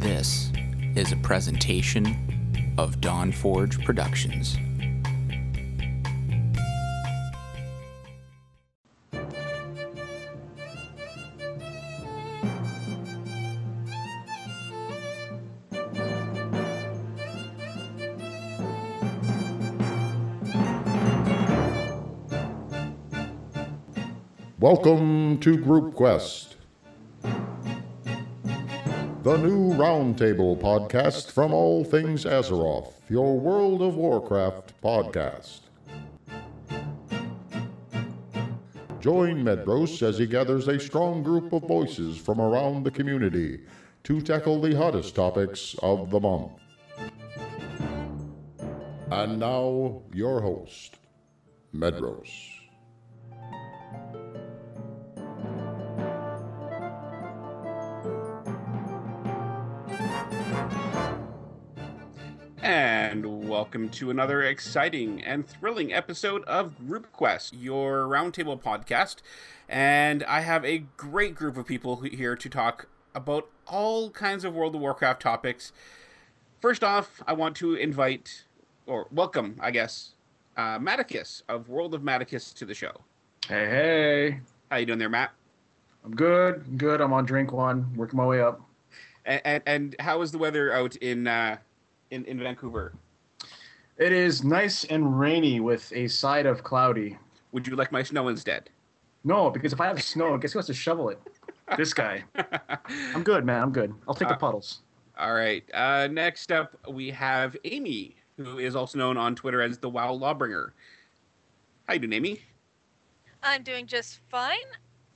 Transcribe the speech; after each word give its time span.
This 0.00 0.50
is 0.96 1.12
a 1.12 1.16
presentation 1.16 2.74
of 2.78 3.02
Dawn 3.02 3.32
Forge 3.32 3.84
Productions. 3.84 4.56
Welcome 24.58 25.38
to 25.40 25.58
Group 25.58 25.94
Quest, 25.94 26.49
the 29.30 29.38
new 29.38 29.72
roundtable 29.74 30.58
podcast 30.60 31.30
from 31.30 31.54
All 31.54 31.84
Things 31.84 32.24
Azeroth, 32.24 32.94
your 33.08 33.38
World 33.38 33.80
of 33.80 33.94
Warcraft 33.94 34.72
podcast. 34.82 35.60
Join 38.98 39.44
Medros 39.44 40.02
as 40.02 40.18
he 40.18 40.26
gathers 40.26 40.66
a 40.66 40.80
strong 40.80 41.22
group 41.22 41.52
of 41.52 41.62
voices 41.62 42.18
from 42.18 42.40
around 42.40 42.82
the 42.82 42.90
community 42.90 43.60
to 44.02 44.20
tackle 44.20 44.60
the 44.60 44.76
hottest 44.76 45.14
topics 45.14 45.76
of 45.80 46.10
the 46.10 46.18
month. 46.18 46.50
And 49.12 49.38
now, 49.38 50.02
your 50.12 50.40
host, 50.40 50.96
Medros. 51.72 52.49
Welcome 63.50 63.88
to 63.88 64.10
another 64.10 64.44
exciting 64.44 65.24
and 65.24 65.44
thrilling 65.44 65.92
episode 65.92 66.44
of 66.44 66.78
Group 66.86 67.10
Quest, 67.10 67.52
your 67.52 68.04
roundtable 68.04 68.62
podcast. 68.62 69.16
And 69.68 70.22
I 70.22 70.42
have 70.42 70.64
a 70.64 70.84
great 70.96 71.34
group 71.34 71.56
of 71.56 71.66
people 71.66 71.96
here 71.96 72.36
to 72.36 72.48
talk 72.48 72.86
about 73.12 73.48
all 73.66 74.10
kinds 74.10 74.44
of 74.44 74.54
World 74.54 74.76
of 74.76 74.80
Warcraft 74.80 75.20
topics. 75.20 75.72
First 76.60 76.84
off, 76.84 77.24
I 77.26 77.32
want 77.32 77.56
to 77.56 77.74
invite, 77.74 78.44
or 78.86 79.08
welcome, 79.10 79.56
I 79.60 79.72
guess, 79.72 80.14
uh, 80.56 80.78
Matticus 80.78 81.42
of 81.48 81.68
World 81.68 81.92
of 81.92 82.02
Matticus 82.02 82.54
to 82.54 82.64
the 82.64 82.74
show. 82.74 82.92
Hey, 83.48 83.66
hey. 83.66 84.40
How 84.70 84.76
you 84.76 84.86
doing 84.86 85.00
there, 85.00 85.08
Matt? 85.08 85.32
I'm 86.04 86.14
good. 86.14 86.62
I'm 86.68 86.76
good. 86.76 87.00
I'm 87.00 87.12
on 87.12 87.24
drink 87.24 87.50
one, 87.50 87.92
working 87.96 88.16
my 88.16 88.26
way 88.26 88.40
up. 88.40 88.60
And, 89.24 89.40
and, 89.44 89.62
and 89.66 89.96
how 89.98 90.22
is 90.22 90.30
the 90.30 90.38
weather 90.38 90.72
out 90.72 90.94
in, 90.94 91.26
uh, 91.26 91.56
in, 92.12 92.24
in 92.26 92.38
Vancouver? 92.38 92.92
It 94.00 94.12
is 94.12 94.42
nice 94.42 94.84
and 94.84 95.20
rainy 95.20 95.60
with 95.60 95.92
a 95.92 96.08
side 96.08 96.46
of 96.46 96.64
cloudy. 96.64 97.18
Would 97.52 97.66
you 97.66 97.76
like 97.76 97.92
my 97.92 98.02
snow 98.02 98.28
instead? 98.28 98.70
No, 99.24 99.50
because 99.50 99.74
if 99.74 99.80
I 99.82 99.88
have 99.88 100.02
snow, 100.02 100.38
guess 100.38 100.54
who 100.54 100.58
has 100.58 100.66
to 100.68 100.74
shovel 100.74 101.10
it? 101.10 101.20
This 101.76 101.92
guy. 101.92 102.24
I'm 103.14 103.22
good, 103.22 103.44
man. 103.44 103.62
I'm 103.62 103.72
good. 103.72 103.92
I'll 104.08 104.14
take 104.14 104.28
the 104.28 104.34
Uh, 104.34 104.38
puddles. 104.38 104.80
All 105.18 105.34
right. 105.34 105.62
Uh, 105.74 106.08
next 106.10 106.50
up, 106.50 106.78
we 106.88 107.10
have 107.10 107.54
Amy, 107.64 108.16
who 108.38 108.58
is 108.58 108.74
also 108.74 108.96
known 108.96 109.18
on 109.18 109.34
Twitter 109.34 109.60
as 109.60 109.76
the 109.76 109.90
WoW 109.90 110.16
Lawbringer. 110.16 110.70
How 111.86 111.92
you 111.92 112.00
doing, 112.00 112.14
Amy? 112.14 112.40
I'm 113.42 113.62
doing 113.62 113.86
just 113.86 114.20
fine. 114.30 114.56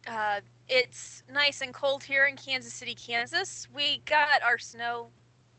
Uh, 0.06 0.40
it's 0.68 1.22
nice 1.32 1.62
and 1.62 1.72
cold 1.72 2.04
here 2.04 2.26
in 2.26 2.36
Kansas 2.36 2.74
City, 2.74 2.94
Kansas. 2.94 3.66
We 3.74 4.02
got 4.04 4.42
our 4.42 4.58
snow 4.58 5.08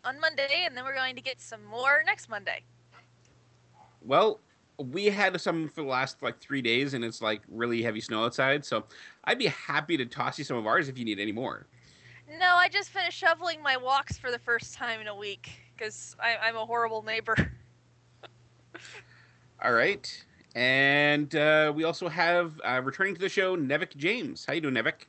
on 0.03 0.19
Monday, 0.19 0.63
and 0.67 0.77
then 0.77 0.83
we're 0.83 0.93
going 0.95 1.15
to 1.15 1.23
get 1.23 1.41
some 1.41 1.65
more 1.65 2.03
next 2.05 2.29
Monday. 2.29 2.63
Well, 4.05 4.39
we 4.77 5.05
had 5.05 5.39
some 5.39 5.69
for 5.69 5.81
the 5.81 5.87
last 5.87 6.21
like 6.21 6.39
three 6.39 6.61
days, 6.61 6.93
and 6.93 7.03
it's 7.03 7.21
like 7.21 7.41
really 7.49 7.81
heavy 7.81 8.01
snow 8.01 8.25
outside. 8.25 8.65
So 8.65 8.85
I'd 9.23 9.39
be 9.39 9.47
happy 9.47 9.97
to 9.97 10.05
toss 10.05 10.37
you 10.37 10.45
some 10.45 10.57
of 10.57 10.67
ours 10.67 10.89
if 10.89 10.97
you 10.97 11.05
need 11.05 11.19
any 11.19 11.31
more. 11.31 11.65
No, 12.39 12.55
I 12.55 12.69
just 12.69 12.89
finished 12.89 13.17
shoveling 13.17 13.61
my 13.61 13.77
walks 13.77 14.17
for 14.17 14.31
the 14.31 14.39
first 14.39 14.73
time 14.73 14.99
in 14.99 15.07
a 15.07 15.15
week 15.15 15.51
because 15.75 16.15
I'm 16.21 16.55
a 16.55 16.65
horrible 16.65 17.03
neighbor. 17.03 17.35
All 19.63 19.73
right. 19.73 20.25
And 20.55 21.33
uh, 21.35 21.71
we 21.75 21.83
also 21.83 22.07
have 22.07 22.59
uh, 22.63 22.81
returning 22.83 23.13
to 23.15 23.21
the 23.21 23.29
show, 23.29 23.55
Nevik 23.57 23.95
James. 23.95 24.45
How 24.45 24.53
you 24.53 24.61
doing, 24.61 24.75
Nevik? 24.75 25.05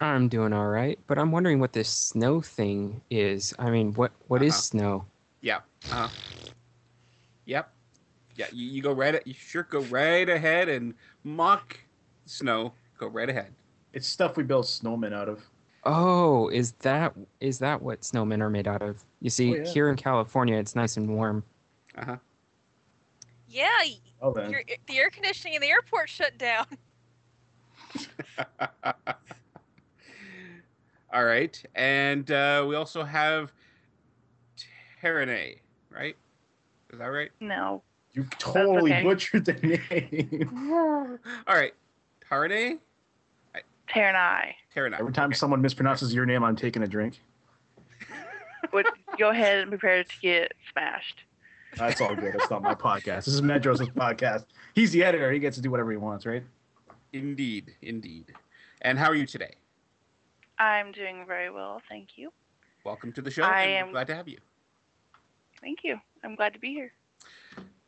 I'm 0.00 0.28
doing 0.28 0.52
all 0.52 0.66
right, 0.66 0.98
but 1.06 1.16
I'm 1.16 1.30
wondering 1.30 1.60
what 1.60 1.74
this 1.74 1.88
snow 1.88 2.40
thing 2.40 3.02
is. 3.08 3.54
I 3.58 3.70
mean, 3.70 3.94
what 3.94 4.10
what 4.26 4.42
is 4.42 4.54
Uh-huh. 4.54 4.62
snow? 4.62 5.04
Yeah. 5.42 5.60
Uh, 5.92 6.08
yep. 7.44 7.70
Yeah. 8.36 8.46
You, 8.52 8.68
you 8.68 8.82
go 8.82 8.92
right. 8.92 9.24
You 9.26 9.34
sure 9.34 9.64
go 9.64 9.80
right 9.82 10.28
ahead 10.28 10.68
and 10.68 10.94
mock 11.24 11.78
snow. 12.26 12.72
Go 12.98 13.06
right 13.08 13.28
ahead. 13.28 13.52
It's 13.92 14.08
stuff 14.08 14.36
we 14.36 14.42
build 14.42 14.64
snowmen 14.64 15.12
out 15.12 15.28
of. 15.28 15.42
Oh, 15.84 16.48
is 16.48 16.72
that 16.80 17.12
is 17.40 17.58
that 17.58 17.82
what 17.82 18.02
snowmen 18.02 18.40
are 18.40 18.50
made 18.50 18.68
out 18.68 18.82
of? 18.82 19.04
You 19.20 19.30
see, 19.30 19.52
Oh, 19.52 19.56
yeah. 19.56 19.64
here 19.64 19.88
in 19.90 19.96
California, 19.96 20.56
it's 20.56 20.76
nice 20.76 20.96
and 20.96 21.08
warm. 21.08 21.42
Uh 21.96 22.04
huh. 22.04 22.16
yeah, 23.48 23.66
Oh, 24.20 24.34
your, 24.48 24.62
the 24.86 24.98
air 24.98 25.10
conditioning 25.10 25.54
in 25.54 25.60
the 25.60 25.68
airport 25.68 26.08
shut 26.08 26.38
down. 26.38 26.66
All 31.12 31.24
right, 31.24 31.62
and 31.74 32.30
uh, 32.30 32.64
we 32.66 32.76
also 32.76 33.02
have 33.02 33.52
Terranay, 35.02 35.58
right? 35.90 36.16
Is 36.90 36.98
that 37.00 37.06
right? 37.06 37.30
No. 37.40 37.82
You 38.14 38.24
totally 38.38 38.92
okay. 38.92 39.02
butchered 39.02 39.44
the 39.46 39.54
name. 39.54 41.18
All 41.46 41.54
right, 41.54 41.72
Taranay, 42.30 42.78
Tear 43.92 44.16
eye. 44.16 44.56
Terranay. 44.74 44.98
Every 45.00 45.12
time 45.12 45.32
someone 45.34 45.62
mispronounces 45.62 46.14
your 46.14 46.24
name, 46.24 46.42
I'm 46.42 46.56
taking 46.56 46.82
a 46.82 46.86
drink. 46.86 47.20
Would 48.72 48.86
go 49.18 49.30
ahead 49.30 49.60
and 49.60 49.70
prepare 49.70 50.02
to 50.02 50.20
get 50.20 50.52
smashed. 50.72 51.24
That's 51.76 52.00
all 52.02 52.14
good. 52.14 52.34
It's 52.34 52.50
not 52.50 52.62
my 52.62 52.74
podcast. 52.74 53.24
This 53.24 53.28
is 53.28 53.40
Medros' 53.40 53.90
podcast. 53.94 54.44
He's 54.74 54.92
the 54.92 55.02
editor. 55.02 55.32
He 55.32 55.38
gets 55.38 55.56
to 55.56 55.62
do 55.62 55.70
whatever 55.70 55.90
he 55.90 55.96
wants, 55.96 56.26
right? 56.26 56.42
Indeed, 57.14 57.74
indeed. 57.80 58.34
And 58.82 58.98
how 58.98 59.06
are 59.06 59.14
you 59.14 59.24
today? 59.24 59.54
I'm 60.58 60.92
doing 60.92 61.24
very 61.26 61.50
well, 61.50 61.80
thank 61.88 62.10
you. 62.16 62.30
Welcome 62.84 63.12
to 63.14 63.22
the 63.22 63.30
show. 63.30 63.42
I 63.42 63.62
am- 63.62 63.90
glad 63.90 64.06
to 64.08 64.14
have 64.14 64.28
you. 64.28 64.38
Thank 65.62 65.78
you. 65.82 65.98
I'm 66.22 66.34
glad 66.34 66.52
to 66.52 66.58
be 66.58 66.74
here. 66.74 66.92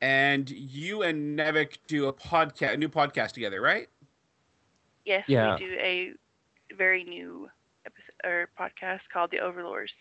And 0.04 0.50
you 0.50 1.03
and 1.03 1.38
Nevik 1.38 1.78
do 1.87 2.09
a 2.09 2.12
podcast, 2.12 2.75
a 2.75 2.76
new 2.76 2.91
podcast 2.91 3.32
together, 3.32 3.62
right? 3.62 3.88
Yes, 5.06 5.25
Yeah. 5.26 5.54
we 5.54 5.60
do 5.60 5.72
a 5.81 6.12
very 6.75 7.04
new 7.04 7.48
episode 7.87 8.12
or 8.22 8.50
podcast 8.60 9.00
called 9.10 9.31
The 9.31 9.38
Overlords. 9.41 9.92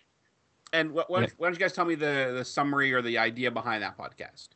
And 0.74 0.90
wh- 0.92 1.10
why, 1.10 1.22
Yeah. 1.22 1.28
don't, 1.28 1.34
why 1.38 1.48
don't 1.48 1.54
you 1.54 1.60
guys 1.60 1.72
tell 1.72 1.86
me 1.86 1.96
the, 1.96 2.34
the 2.36 2.44
summary 2.44 2.92
or 2.92 3.02
the 3.02 3.18
idea 3.18 3.50
behind 3.50 3.82
that 3.84 3.98
podcast? 3.98 4.50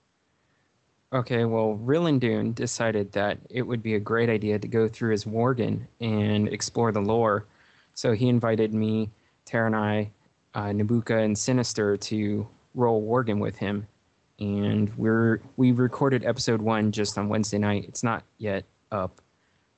Okay, 1.14 1.46
well, 1.46 1.80
Rillandune 1.82 2.54
decided 2.54 3.14
that 3.14 3.38
it 3.50 3.62
would 3.62 3.82
be 3.82 3.96
a 3.96 4.00
great 4.02 4.30
idea 4.30 4.60
to 4.60 4.68
go 4.68 4.90
through 4.90 5.12
his 5.12 5.24
Worgen 5.24 5.88
and 6.02 6.50
explore 6.50 6.92
the 6.92 7.00
lore. 7.00 7.46
So 7.94 8.12
he 8.12 8.28
invited 8.28 8.74
me, 8.74 9.12
Tara, 9.46 9.72
Taranai, 9.72 10.10
uh, 10.56 10.66
Nabuka, 10.66 11.24
and 11.24 11.38
Sinister 11.38 11.96
to 11.96 12.46
roll 12.76 13.02
Worgen 13.08 13.40
with 13.40 13.56
him. 13.56 13.88
And 14.40 14.96
we're 14.98 15.42
we 15.56 15.72
recorded 15.72 16.24
episode 16.24 16.62
one 16.62 16.92
just 16.92 17.18
on 17.18 17.28
Wednesday 17.28 17.58
night. 17.58 17.86
It's 17.88 18.04
not 18.04 18.24
yet 18.38 18.66
up. 18.92 19.20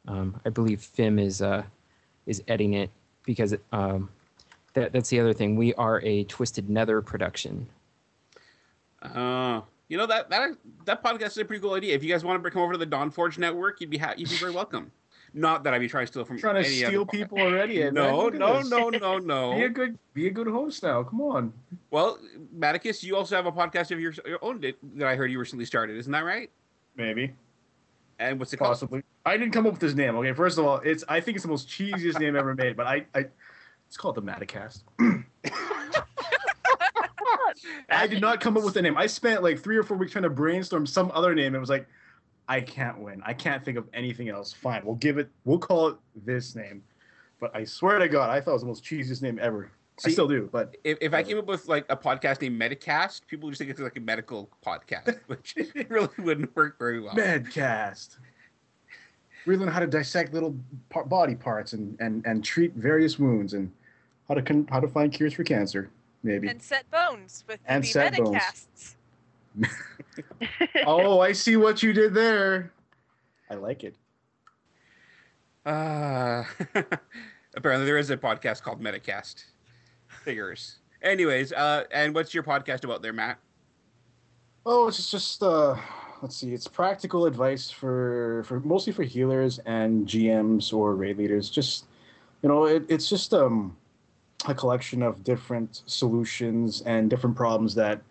Um, 0.08 0.40
I 0.46 0.50
believe 0.50 0.82
Fim 0.82 1.18
is 1.18 1.42
uh, 1.42 1.64
is 2.26 2.44
editing 2.48 2.74
it 2.74 2.90
because 3.26 3.56
um, 3.72 4.10
that 4.74 4.92
that's 4.92 5.10
the 5.10 5.20
other 5.20 5.34
thing. 5.34 5.56
We 5.56 5.74
are 5.76 6.02
a 6.02 6.26
Twisted 6.26 6.70
Nether 6.70 7.02
production. 7.02 7.68
Uh, 9.02 9.62
you 9.88 9.98
know 9.98 10.06
that 10.08 10.30
that 10.30 10.52
that 10.86 11.04
podcast 11.04 11.28
is 11.28 11.38
a 11.38 11.46
pretty 11.46 11.62
cool 11.62 11.74
idea. 11.74 11.96
If 11.96 12.04
you 12.04 12.12
guys 12.12 12.24
want 12.24 12.44
to 12.44 12.52
come 12.52 12.62
over 12.62 12.74
to 12.74 12.78
the 12.78 12.86
Dawn 12.86 13.12
Forge 13.12 13.38
Network, 13.38 13.80
you'd 13.80 13.90
be 13.90 13.98
ha- 13.98 14.14
you'd 14.18 14.30
be 14.30 14.36
very 14.36 14.52
welcome. 14.52 14.92
Not 15.34 15.64
that 15.64 15.74
I'd 15.74 15.80
be 15.80 15.88
trying 15.88 16.06
to 16.06 16.12
steal 16.12 16.26
from 16.26 16.40
trying 16.40 16.56
to 16.64 16.64
steal 16.70 16.88
other 16.88 16.98
podcast. 17.00 17.12
people 17.12 17.40
already. 17.40 17.80
man. 17.84 17.94
No, 17.94 18.26
Look 18.26 18.34
at 18.36 18.40
no, 18.40 18.62
no, 18.90 18.90
no, 19.20 19.54
Be 19.56 19.64
a 19.64 19.68
no. 19.68 19.70
good, 19.74 20.00
be 20.14 20.28
a 20.28 20.30
good 20.32 20.48
host 20.48 20.82
now. 20.84 21.04
Come 21.04 21.22
on. 21.22 21.54
Well, 21.92 22.20
Matticus, 22.58 23.04
you 23.04 23.16
also 23.16 23.36
have 23.36 23.46
a 23.46 23.52
podcast 23.52 23.92
of 23.92 24.00
your, 24.00 24.14
your 24.26 24.40
own 24.44 24.60
that 24.62 24.78
that 24.96 25.08
I 25.08 25.16
heard 25.16 25.32
you 25.32 25.40
recently 25.40 25.66
started. 25.66 25.98
Isn't 25.98 26.12
that 26.12 26.24
right? 26.26 26.50
Maybe, 26.96 27.34
And 28.20 28.40
what's 28.40 28.52
it 28.54 28.58
called? 28.58 28.70
possibly. 28.72 29.04
I 29.26 29.38
didn't 29.38 29.54
come 29.54 29.66
up 29.68 29.74
with 29.74 29.82
this 29.82 29.94
name. 29.94 30.16
Okay, 30.18 30.34
first 30.34 30.58
of 30.58 30.66
all, 30.66 30.78
it's 30.78 31.04
I 31.08 31.20
think 31.22 31.36
it's 31.36 31.44
the 31.44 31.50
most 31.50 31.68
cheesiest 31.70 32.20
name 32.20 32.36
ever 32.36 32.56
made. 32.56 32.76
But 32.76 32.88
I, 32.88 33.06
I 33.16 33.26
it's 33.88 33.98
called 33.98 34.16
the 34.16 34.22
Matticast. 34.22 34.82
I 37.90 38.08
did 38.08 38.22
not 38.22 38.40
come 38.40 38.56
up 38.58 38.64
with 38.64 38.74
the 38.74 38.82
name. 38.82 38.98
I 38.98 39.08
spent 39.08 39.44
like 39.44 39.60
three 39.60 39.76
or 39.78 39.84
four 39.84 39.98
weeks 39.98 40.12
trying 40.14 40.24
to 40.24 40.30
brainstorm 40.30 40.86
some 40.86 41.12
other 41.14 41.34
name. 41.36 41.56
It 41.56 41.60
was 41.60 41.70
like, 41.70 41.88
I 42.50 42.62
can't 42.62 42.98
win. 42.98 43.22
I 43.24 43.34
can't 43.34 43.64
think 43.64 43.78
of 43.78 43.88
anything 43.94 44.28
else. 44.28 44.52
Fine, 44.52 44.82
we'll 44.84 44.96
give 44.96 45.20
it. 45.20 45.30
We'll 45.46 45.60
call 45.60 45.90
it 45.90 45.98
this 46.26 46.56
name. 46.56 46.84
But 47.40 47.56
I 47.56 47.64
swear 47.64 48.00
to 48.00 48.10
God, 48.10 48.32
I 48.32 48.42
thought 48.42 48.52
it 48.52 48.54
was 48.56 48.62
the 48.64 48.68
most 48.68 48.84
cheesiest 48.84 49.22
name 49.22 49.40
ever. 49.42 49.72
I 50.06 50.10
still 50.10 50.28
do, 50.28 50.50
but 50.52 50.78
If, 50.86 50.98
if 51.02 51.14
I 51.14 51.24
came 51.24 51.38
up 51.38 51.46
with 51.46 51.68
like 51.68 51.86
a 51.90 51.96
podcast 51.96 52.42
named 52.42 52.60
Medicast, 52.60 53.28
people 53.28 53.48
would 53.48 53.52
just 53.52 53.60
think 53.60 53.70
it's 53.70 53.80
like 53.82 53.98
a 53.98 54.02
medical 54.02 54.50
podcast, 54.66 55.20
which 55.28 55.56
really 55.90 56.10
wouldn't 56.18 56.56
work 56.56 56.80
very 56.80 57.02
well. 57.02 57.14
Medcast. 57.14 58.18
We 59.46 59.58
learn 59.58 59.68
how 59.68 59.80
to 59.80 59.88
dissect 59.88 60.34
little 60.34 60.56
par- 60.90 61.06
body 61.06 61.36
parts 61.36 61.74
and, 61.74 62.00
and, 62.00 62.26
and 62.26 62.44
treat 62.44 62.74
various 62.76 63.20
wounds 63.20 63.54
and 63.54 63.72
how 64.28 64.36
to 64.36 64.42
con- 64.42 64.68
how 64.70 64.80
to 64.80 64.88
find 64.88 65.12
cures 65.12 65.34
for 65.34 65.44
cancer. 65.44 65.90
Maybe. 66.24 66.48
And 66.48 66.62
set 66.62 66.90
bones 66.90 67.44
with 67.48 67.60
And 67.66 67.84
the 67.84 67.88
set 67.88 68.18
bones. 68.18 68.96
Metacasts. 69.58 70.84
oh, 70.86 71.20
I 71.20 71.32
see 71.32 71.56
what 71.56 71.82
you 71.84 71.94
did 71.94 72.14
there. 72.14 72.72
I 73.50 73.56
like 73.56 73.84
it. 73.84 73.96
Uh, 75.66 76.44
apparently, 77.56 77.86
there 77.86 77.98
is 77.98 78.10
a 78.10 78.18
podcast 78.18 78.62
called 78.62 78.82
Metacast. 78.82 79.44
Figures. 80.24 80.78
Anyways, 81.02 81.54
uh, 81.54 81.84
and 81.92 82.14
what's 82.14 82.34
your 82.34 82.44
podcast 82.44 82.84
about 82.84 83.02
there, 83.02 83.14
Matt? 83.14 83.40
Oh, 84.66 84.88
it's 84.88 84.98
just, 84.98 85.12
just 85.12 85.44
uh, 85.44 85.76
let's 86.22 86.36
see. 86.36 86.54
It's 86.54 86.68
practical 86.68 87.26
advice 87.26 87.70
for 87.70 88.44
for 88.46 88.60
mostly 88.62 88.94
for 88.94 89.04
healers 89.04 89.60
and 89.60 90.06
GMs 90.08 90.74
or 90.74 90.96
raid 90.96 91.18
leaders. 91.18 91.50
Just 91.50 91.86
you 92.42 92.50
know, 92.50 92.66
it, 92.66 92.84
it's 92.90 93.10
just 93.10 93.34
um 93.34 93.76
a 94.48 94.54
collection 94.54 95.02
of 95.02 95.24
different 95.24 95.82
solutions 95.86 96.82
and 96.82 97.10
different 97.10 97.36
problems 97.36 97.76
that 97.76 98.02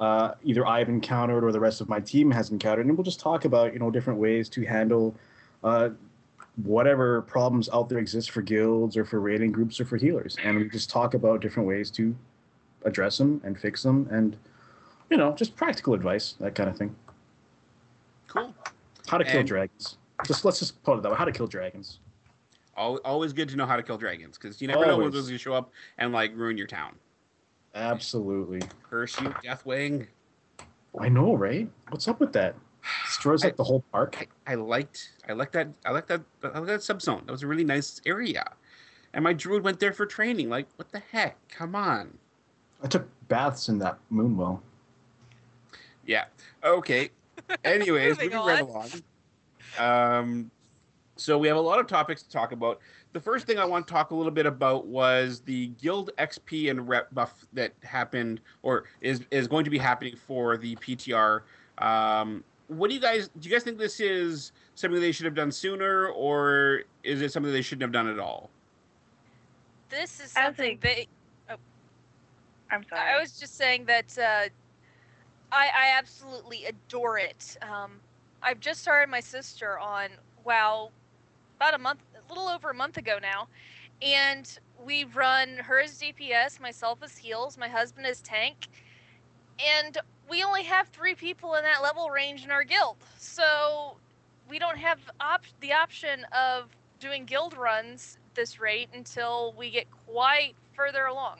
uh, 0.00 0.32
either 0.44 0.66
I've 0.66 0.88
encountered 0.88 1.44
or 1.44 1.52
the 1.52 1.60
rest 1.60 1.80
of 1.80 1.88
my 1.88 2.00
team 2.00 2.30
has 2.30 2.50
encountered, 2.50 2.86
and 2.86 2.96
we'll 2.96 3.04
just 3.04 3.20
talk 3.20 3.44
about 3.44 3.72
you 3.72 3.78
know 3.78 3.90
different 3.90 4.18
ways 4.18 4.48
to 4.50 4.64
handle 4.64 5.14
uh, 5.64 5.90
whatever 6.62 7.22
problems 7.22 7.68
out 7.72 7.88
there 7.88 7.98
exist 7.98 8.30
for 8.30 8.42
guilds 8.42 8.96
or 8.96 9.04
for 9.04 9.20
raiding 9.20 9.52
groups 9.52 9.80
or 9.80 9.84
for 9.84 9.96
healers, 9.96 10.36
and 10.42 10.56
we 10.56 10.68
just 10.68 10.90
talk 10.90 11.14
about 11.14 11.40
different 11.40 11.68
ways 11.68 11.90
to 11.92 12.14
address 12.84 13.18
them 13.18 13.40
and 13.44 13.58
fix 13.58 13.82
them 13.82 14.08
and 14.10 14.36
you 15.10 15.16
know, 15.16 15.32
just 15.34 15.54
practical 15.54 15.94
advice, 15.94 16.34
that 16.40 16.54
kind 16.56 16.68
of 16.68 16.76
thing. 16.76 16.94
Cool. 18.26 18.52
How 19.06 19.18
to 19.18 19.24
kill 19.24 19.38
And- 19.40 19.48
dragons. 19.48 19.98
Just 20.26 20.44
let's 20.44 20.58
just 20.58 20.82
put 20.82 20.96
it 20.98 21.02
that 21.02 21.10
way. 21.12 21.16
How 21.16 21.24
to 21.26 21.30
kill 21.32 21.46
dragons. 21.46 22.00
Always 22.76 23.32
good 23.32 23.48
to 23.50 23.56
know 23.56 23.66
how 23.66 23.76
to 23.76 23.82
kill 23.82 23.96
dragons 23.98 24.36
because 24.36 24.60
you 24.60 24.66
never 24.68 24.80
know 24.80 24.96
when 24.96 25.06
Always. 25.06 25.14
those 25.14 25.26
going 25.28 25.38
to 25.38 25.42
show 25.42 25.54
up 25.54 25.70
and 25.98 26.12
like 26.12 26.34
ruin 26.34 26.58
your 26.58 26.66
town. 26.66 26.94
Absolutely. 27.76 28.62
Curse 28.88 29.20
you, 29.20 29.28
Deathwing. 29.44 30.06
I 30.98 31.08
know, 31.10 31.34
right? 31.34 31.68
What's 31.90 32.08
up 32.08 32.20
with 32.20 32.32
that? 32.32 32.54
Destroys 33.04 33.44
like 33.44 33.56
the 33.56 33.64
whole 33.64 33.84
park. 33.92 34.28
I, 34.46 34.52
I 34.52 34.54
liked 34.54 35.12
I 35.28 35.32
liked 35.32 35.52
that 35.52 35.68
I 35.84 35.90
liked 35.90 36.08
that 36.08 36.22
I 36.42 36.58
liked 36.58 36.66
that 36.68 36.80
subzone. 36.80 37.26
That 37.26 37.32
was 37.32 37.42
a 37.42 37.46
really 37.46 37.64
nice 37.64 38.00
area. 38.06 38.44
And 39.12 39.22
my 39.22 39.32
druid 39.32 39.62
went 39.62 39.78
there 39.78 39.92
for 39.92 40.06
training. 40.06 40.48
Like, 40.48 40.68
what 40.76 40.90
the 40.90 41.02
heck? 41.10 41.36
Come 41.48 41.74
on. 41.74 42.16
I 42.82 42.86
took 42.86 43.08
baths 43.28 43.68
in 43.68 43.78
that 43.78 43.98
moonwell. 44.12 44.60
Yeah. 46.06 46.26
Okay. 46.64 47.10
Anyways, 47.64 48.16
Moving 48.16 48.30
moving 48.30 48.46
right 48.46 48.60
along. 48.62 48.90
Um, 49.78 50.50
so 51.16 51.36
we 51.38 51.48
have 51.48 51.56
a 51.56 51.60
lot 51.60 51.78
of 51.78 51.86
topics 51.86 52.22
to 52.22 52.30
talk 52.30 52.52
about. 52.52 52.80
The 53.16 53.22
first 53.22 53.46
thing 53.46 53.58
I 53.58 53.64
want 53.64 53.86
to 53.86 53.92
talk 53.94 54.10
a 54.10 54.14
little 54.14 54.30
bit 54.30 54.44
about 54.44 54.88
was 54.88 55.40
the 55.40 55.68
guild 55.80 56.10
XP 56.18 56.70
and 56.70 56.86
rep 56.86 57.14
buff 57.14 57.46
that 57.54 57.72
happened, 57.82 58.42
or 58.62 58.84
is 59.00 59.22
is 59.30 59.48
going 59.48 59.64
to 59.64 59.70
be 59.70 59.78
happening 59.78 60.16
for 60.16 60.58
the 60.58 60.76
PTR. 60.76 61.40
Um, 61.78 62.44
what 62.68 62.90
do 62.90 62.94
you 62.94 63.00
guys 63.00 63.30
do? 63.40 63.48
You 63.48 63.54
guys 63.54 63.62
think 63.62 63.78
this 63.78 64.00
is 64.00 64.52
something 64.74 65.00
they 65.00 65.12
should 65.12 65.24
have 65.24 65.34
done 65.34 65.50
sooner, 65.50 66.08
or 66.08 66.82
is 67.04 67.22
it 67.22 67.32
something 67.32 67.50
they 67.50 67.62
shouldn't 67.62 67.84
have 67.84 67.92
done 67.92 68.06
at 68.06 68.18
all? 68.18 68.50
This 69.88 70.20
is 70.20 70.34
As 70.36 70.48
something 70.48 70.76
a- 70.76 70.86
they. 70.86 71.08
I'm 72.70 72.84
sorry. 72.86 73.14
I 73.14 73.18
was 73.18 73.40
just 73.40 73.56
saying 73.56 73.86
that 73.86 74.18
uh, 74.18 74.50
I, 75.52 75.70
I 75.74 75.94
absolutely 75.96 76.66
adore 76.66 77.16
it. 77.16 77.56
Um, 77.62 77.92
I've 78.42 78.60
just 78.60 78.82
started 78.82 79.10
my 79.10 79.20
sister 79.20 79.78
on 79.78 80.08
WoW 80.44 80.90
about 81.56 81.74
a 81.74 81.78
month, 81.78 82.00
a 82.02 82.05
little 82.28 82.48
over 82.48 82.70
a 82.70 82.74
month 82.74 82.96
ago 82.96 83.18
now, 83.20 83.48
and 84.02 84.58
we 84.84 85.04
run 85.04 85.56
her 85.56 85.80
as 85.80 85.98
DPS, 85.98 86.60
myself 86.60 86.98
as 87.02 87.16
heals, 87.16 87.56
my 87.56 87.68
husband 87.68 88.06
as 88.06 88.20
tank, 88.20 88.68
and 89.58 89.98
we 90.28 90.42
only 90.42 90.64
have 90.64 90.88
three 90.88 91.14
people 91.14 91.54
in 91.54 91.62
that 91.64 91.82
level 91.82 92.10
range 92.10 92.44
in 92.44 92.50
our 92.50 92.64
guild. 92.64 92.96
So 93.18 93.96
we 94.48 94.58
don't 94.58 94.78
have 94.78 94.98
op- 95.20 95.44
the 95.60 95.72
option 95.72 96.24
of 96.32 96.68
doing 97.00 97.24
guild 97.24 97.56
runs 97.56 98.18
this 98.34 98.60
rate 98.60 98.88
until 98.92 99.54
we 99.56 99.70
get 99.70 99.86
quite 100.06 100.54
further 100.74 101.06
along. 101.06 101.38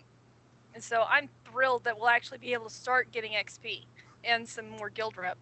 And 0.74 0.82
so 0.82 1.04
I'm 1.08 1.28
thrilled 1.44 1.84
that 1.84 1.98
we'll 1.98 2.08
actually 2.08 2.38
be 2.38 2.52
able 2.52 2.68
to 2.68 2.74
start 2.74 3.10
getting 3.12 3.32
XP 3.32 3.84
and 4.24 4.48
some 4.48 4.68
more 4.68 4.90
guild 4.90 5.16
rep. 5.16 5.38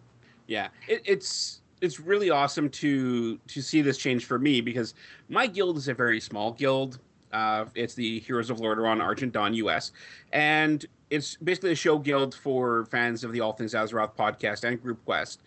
Yeah, 0.47 0.69
it, 0.87 1.01
it's 1.05 1.61
it's 1.81 1.99
really 1.99 2.29
awesome 2.29 2.69
to 2.69 3.37
to 3.37 3.61
see 3.61 3.81
this 3.81 3.97
change 3.97 4.25
for 4.25 4.39
me 4.39 4.61
because 4.61 4.93
my 5.29 5.47
guild 5.47 5.77
is 5.77 5.87
a 5.87 5.93
very 5.93 6.19
small 6.19 6.51
guild. 6.51 6.99
Uh, 7.31 7.65
it's 7.75 7.95
the 7.95 8.19
Heroes 8.19 8.49
of 8.49 8.57
Lordaeron 8.57 9.01
Argent 9.01 9.33
Dawn 9.33 9.53
US, 9.55 9.91
and 10.31 10.85
it's 11.09 11.35
basically 11.35 11.71
a 11.71 11.75
show 11.75 11.97
guild 11.99 12.33
for 12.33 12.85
fans 12.85 13.23
of 13.23 13.31
the 13.31 13.41
All 13.41 13.53
Things 13.53 13.73
Azeroth 13.73 14.15
podcast 14.15 14.63
and 14.63 14.81
Group 14.81 15.03
Quest. 15.05 15.41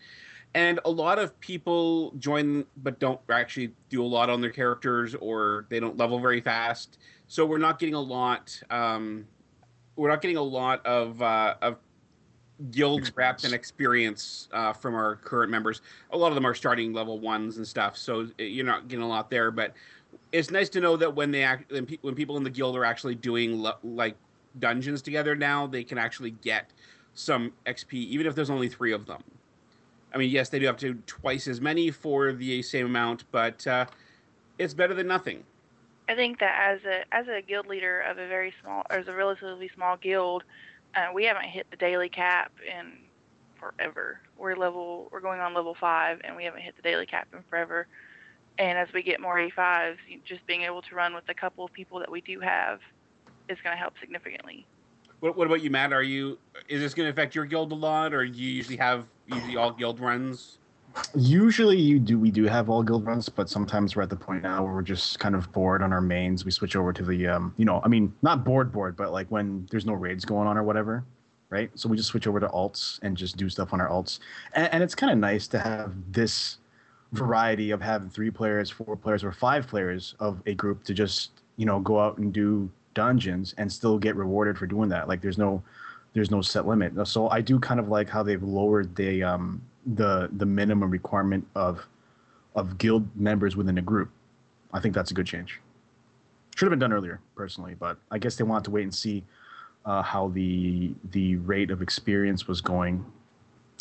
And 0.55 0.81
a 0.85 0.91
lot 0.91 1.19
of 1.19 1.39
people 1.41 2.13
join 2.19 2.65
but 2.79 2.99
don't 2.99 3.21
actually 3.31 3.73
do 3.91 4.03
a 4.03 4.07
lot 4.07 4.31
on 4.31 4.41
their 4.41 4.51
characters 4.51 5.15
or 5.15 5.67
they 5.69 5.79
don't 5.79 5.97
level 5.97 6.19
very 6.19 6.41
fast. 6.41 6.99
So 7.27 7.45
we're 7.45 7.59
not 7.59 7.79
getting 7.79 7.95
a 7.95 8.01
lot. 8.01 8.59
Um, 8.71 9.27
we're 9.97 10.09
not 10.09 10.23
getting 10.23 10.39
a 10.39 10.43
lot 10.43 10.85
of 10.87 11.21
uh, 11.21 11.57
of 11.61 11.77
guild 12.71 13.13
reps 13.15 13.45
and 13.45 13.55
experience 13.55 14.49
uh, 14.53 14.73
from 14.73 14.95
our 14.95 15.17
current 15.17 15.51
members. 15.51 15.81
A 16.11 16.19
lot 16.19 16.29
of 16.29 16.35
them 16.35 16.47
are 16.47 16.55
starting 16.55 16.93
level 16.93 17.19
ones 17.19 17.57
and 17.57 17.67
stuff, 17.67 17.97
so 17.97 18.23
uh, 18.23 18.43
you're 18.43 18.67
not 18.67 18.89
getting 18.89 19.05
a 19.05 19.09
lot 19.09 19.31
there. 19.31 19.51
But 19.51 19.75
it's 20.33 20.51
nice 20.51 20.69
to 20.71 20.81
know 20.81 20.97
that 20.97 21.15
when 21.15 21.31
they 21.31 21.43
act, 21.43 21.71
when, 21.71 21.87
pe- 21.87 21.99
when 22.03 22.15
people 22.15 22.37
in 22.37 22.43
the 22.43 22.51
guild 22.51 22.77
are 22.77 22.85
actually 22.85 23.15
doing 23.15 23.59
lo- 23.59 23.79
like 23.85 24.17
dungeons 24.59 25.03
together 25.03 25.35
now, 25.37 25.67
they 25.67 25.85
can 25.85 25.99
actually 25.99 26.33
get 26.33 26.73
some 27.15 27.53
XP, 27.67 27.95
even 27.95 28.27
if 28.27 28.35
there's 28.35 28.51
only 28.51 28.69
three 28.69 28.93
of 28.93 29.07
them. 29.07 29.23
I 30.13 30.19
mean, 30.19 30.31
yes, 30.31 30.49
they 30.49 30.59
do 30.59 30.67
have 30.67 30.79
to 30.79 30.95
twice 31.07 31.47
as 31.49 31.61
many 31.61 31.91
for 31.91 32.33
the 32.33 32.63
same 32.63 32.87
amount, 32.87 33.25
but 33.31 33.67
uh, 33.67 33.87
it's 34.59 34.75
better 34.75 34.95
than 34.95 35.07
nothing. 35.07 35.45
I 36.09 36.15
think 36.15 36.39
that 36.41 36.73
as 36.73 36.81
a 36.87 37.15
as 37.15 37.27
a 37.29 37.43
guild 37.43 37.67
leader 37.67 38.01
of 38.01 38.17
a 38.17 38.27
very 38.27 38.55
small 38.63 38.83
or 38.89 38.97
as 38.97 39.09
a 39.09 39.13
relatively 39.13 39.71
small 39.75 39.97
guild, 39.99 40.43
uh, 40.95 41.07
we 41.15 41.25
haven't 41.25 41.45
hit 41.45 41.67
the 41.71 41.77
daily 41.77 42.09
cap 42.09 42.53
in 42.67 42.93
forever. 43.59 44.21
We're 44.37 44.57
level 44.57 45.09
we're 45.11 45.21
going 45.21 45.41
on 45.41 45.55
level 45.55 45.77
five, 45.79 46.21
and 46.25 46.37
we 46.37 46.45
haven't 46.45 46.63
hit 46.63 46.77
the 46.77 46.83
daily 46.83 47.07
cap 47.07 47.29
in 47.33 47.43
forever. 47.49 47.87
And 48.59 48.77
as 48.77 48.89
we 48.93 49.03
get 49.03 49.21
more 49.21 49.37
A5s, 49.37 49.97
just 50.25 50.45
being 50.47 50.63
able 50.63 50.83
to 50.83 50.95
run 50.95 51.15
with 51.15 51.29
a 51.29 51.35
couple 51.35 51.65
of 51.65 51.73
people 51.73 52.01
that 52.01 52.11
we 52.11 52.21
do 52.21 52.41
have 52.41 52.81
is 53.49 53.57
going 53.63 53.75
to 53.75 53.81
help 53.81 53.95
significantly. 54.01 54.67
What, 55.21 55.37
what 55.37 55.47
about 55.47 55.63
you, 55.63 55.71
Matt? 55.71 55.93
Are 55.93 56.03
you 56.03 56.39
is 56.69 56.81
this 56.81 56.95
going 56.95 57.07
to 57.07 57.11
affect 57.11 57.35
your 57.35 57.45
guild 57.45 57.73
a 57.73 57.75
lot, 57.75 58.13
or 58.13 58.27
do 58.27 58.39
you 58.41 58.51
usually 58.51 58.77
have 58.77 59.05
usually 59.27 59.57
all 59.57 59.73
guild 59.73 60.01
runs? 60.01 60.58
Usually, 61.15 61.79
you 61.79 61.99
do. 61.99 62.19
We 62.19 62.31
do 62.31 62.45
have 62.45 62.69
all 62.69 62.83
guild 62.83 63.07
runs, 63.07 63.29
but 63.29 63.49
sometimes 63.49 63.97
we're 63.97 64.03
at 64.03 64.11
the 64.11 64.17
point 64.17 64.43
now 64.43 64.65
where 64.65 64.73
we're 64.73 64.83
just 64.83 65.19
kind 65.19 65.35
of 65.35 65.51
bored 65.53 65.83
on 65.83 65.93
our 65.93 66.01
mains. 66.01 66.45
We 66.45 66.51
switch 66.51 66.77
over 66.77 66.93
to 66.93 67.05
the, 67.05 67.27
um, 67.27 67.55
you 67.57 67.65
know, 67.65 67.81
I 67.85 67.89
mean, 67.89 68.13
not 68.23 68.45
bored, 68.45 68.73
bored, 68.73 68.97
but 68.97 69.13
like 69.13 69.27
when 69.29 69.67
there's 69.71 69.87
no 69.87 69.95
raids 69.95 70.25
going 70.25 70.47
on 70.47 70.57
or 70.59 70.63
whatever, 70.63 71.05
right? 71.51 71.71
So 71.75 71.89
we 71.89 71.97
just 71.97 72.09
switch 72.11 72.27
over 72.27 72.41
to 72.41 72.49
alts 72.49 72.99
and 73.03 73.17
just 73.17 73.37
do 73.37 73.49
stuff 73.49 73.73
on 73.73 73.81
our 73.81 73.89
alts, 73.89 74.19
and, 74.53 74.73
and 74.73 74.83
it's 74.83 74.95
kind 74.95 75.13
of 75.13 75.19
nice 75.19 75.47
to 75.49 75.59
have 75.59 75.93
this 76.11 76.59
variety 77.13 77.71
of 77.71 77.81
having 77.81 78.11
three 78.11 78.31
players, 78.31 78.71
four 78.71 78.97
players, 78.97 79.25
or 79.25 79.33
five 79.33 79.67
players 79.67 80.15
of 80.21 80.43
a 80.47 80.55
group 80.55 80.85
to 80.85 80.95
just 80.95 81.31
you 81.57 81.67
know 81.67 81.81
go 81.81 81.99
out 81.99 82.19
and 82.19 82.33
do 82.33 82.71
dungeons 82.95 83.55
and 83.59 83.71
still 83.73 83.99
get 83.99 84.17
rewarded 84.17 84.59
for 84.59 84.67
doing 84.67 84.89
that. 84.91 85.09
Like 85.09 85.21
there's 85.21 85.39
no 85.39 85.63
there's 86.15 86.31
no 86.31 86.43
set 86.43 86.67
limit. 86.67 87.07
So 87.07 87.29
I 87.29 87.41
do 87.41 87.59
kind 87.59 87.81
of 87.81 87.89
like 87.89 88.09
how 88.09 88.23
they've 88.23 88.43
lowered 88.43 88.95
the 88.97 89.23
um 89.23 89.63
the 89.95 90.29
the 90.33 90.47
minimum 90.47 90.91
requirement 90.91 91.47
of 91.55 91.87
of 92.55 92.79
guild 92.79 93.09
members 93.17 93.57
within 93.57 93.79
a 93.79 93.83
group. 93.83 94.11
I 94.73 94.81
think 94.81 94.95
that's 94.95 95.11
a 95.11 95.15
good 95.15 95.27
change. 95.27 95.61
Should 96.57 96.67
have 96.67 96.71
been 96.71 96.79
done 96.79 96.93
earlier, 96.93 97.21
personally, 97.37 97.75
but 97.79 97.99
I 98.11 98.19
guess 98.19 98.37
they 98.37 98.45
wanted 98.45 98.65
to 98.65 98.71
wait 98.71 98.83
and 98.83 98.95
see 98.95 99.25
uh, 99.85 100.03
how 100.03 100.29
the 100.29 100.93
the 101.13 101.37
rate 101.37 101.71
of 101.71 101.83
experience 101.83 102.49
was 102.49 102.61
going. 102.61 103.05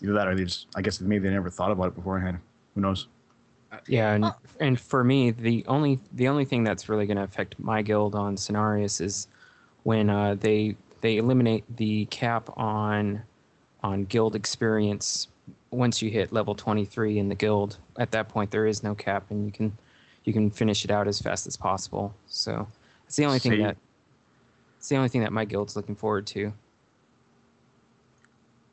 Either 0.03 0.13
that, 0.13 0.27
or 0.27 0.35
they 0.35 0.43
just 0.43 0.67
I 0.75 0.81
guess 0.81 1.01
maybe 1.01 1.27
they 1.27 1.33
never 1.33 1.49
thought 1.49 1.71
about 1.71 1.87
it 1.87 1.95
beforehand. 1.95 2.39
Who 2.75 2.81
knows? 2.81 3.07
Yeah, 3.87 4.13
and 4.13 4.25
and 4.59 4.79
for 4.79 5.03
me, 5.03 5.31
the 5.31 5.65
only 5.67 5.99
the 6.13 6.27
only 6.27 6.45
thing 6.45 6.63
that's 6.63 6.87
really 6.87 7.05
going 7.05 7.17
to 7.17 7.23
affect 7.23 7.59
my 7.59 7.81
guild 7.81 8.15
on 8.15 8.35
Cenarius 8.35 9.01
is 9.01 9.27
when 9.83 10.09
uh, 10.09 10.35
they 10.35 10.77
they 11.01 11.17
eliminate 11.17 11.63
the 11.75 12.05
cap 12.05 12.49
on 12.55 13.23
on 13.83 14.05
guild 14.05 14.35
experience 14.35 15.27
once 15.71 16.01
you 16.01 16.09
hit 16.09 16.31
level 16.31 16.55
23 16.55 17.19
in 17.19 17.29
the 17.29 17.35
guild. 17.35 17.77
At 17.97 18.11
that 18.11 18.29
point, 18.29 18.51
there 18.51 18.65
is 18.65 18.83
no 18.83 18.95
cap, 18.95 19.25
and 19.29 19.45
you 19.45 19.51
can 19.51 19.77
you 20.23 20.33
can 20.33 20.49
finish 20.49 20.83
it 20.83 20.91
out 20.91 21.07
as 21.07 21.21
fast 21.21 21.47
as 21.47 21.55
possible. 21.55 22.13
So 22.27 22.67
that's 23.03 23.15
the 23.15 23.25
only 23.25 23.39
thing 23.39 23.61
that 23.61 23.77
it's 24.77 24.89
the 24.89 24.95
only 24.95 25.09
thing 25.09 25.21
that 25.21 25.31
my 25.31 25.45
guild's 25.45 25.75
looking 25.75 25.95
forward 25.95 26.27
to. 26.27 26.53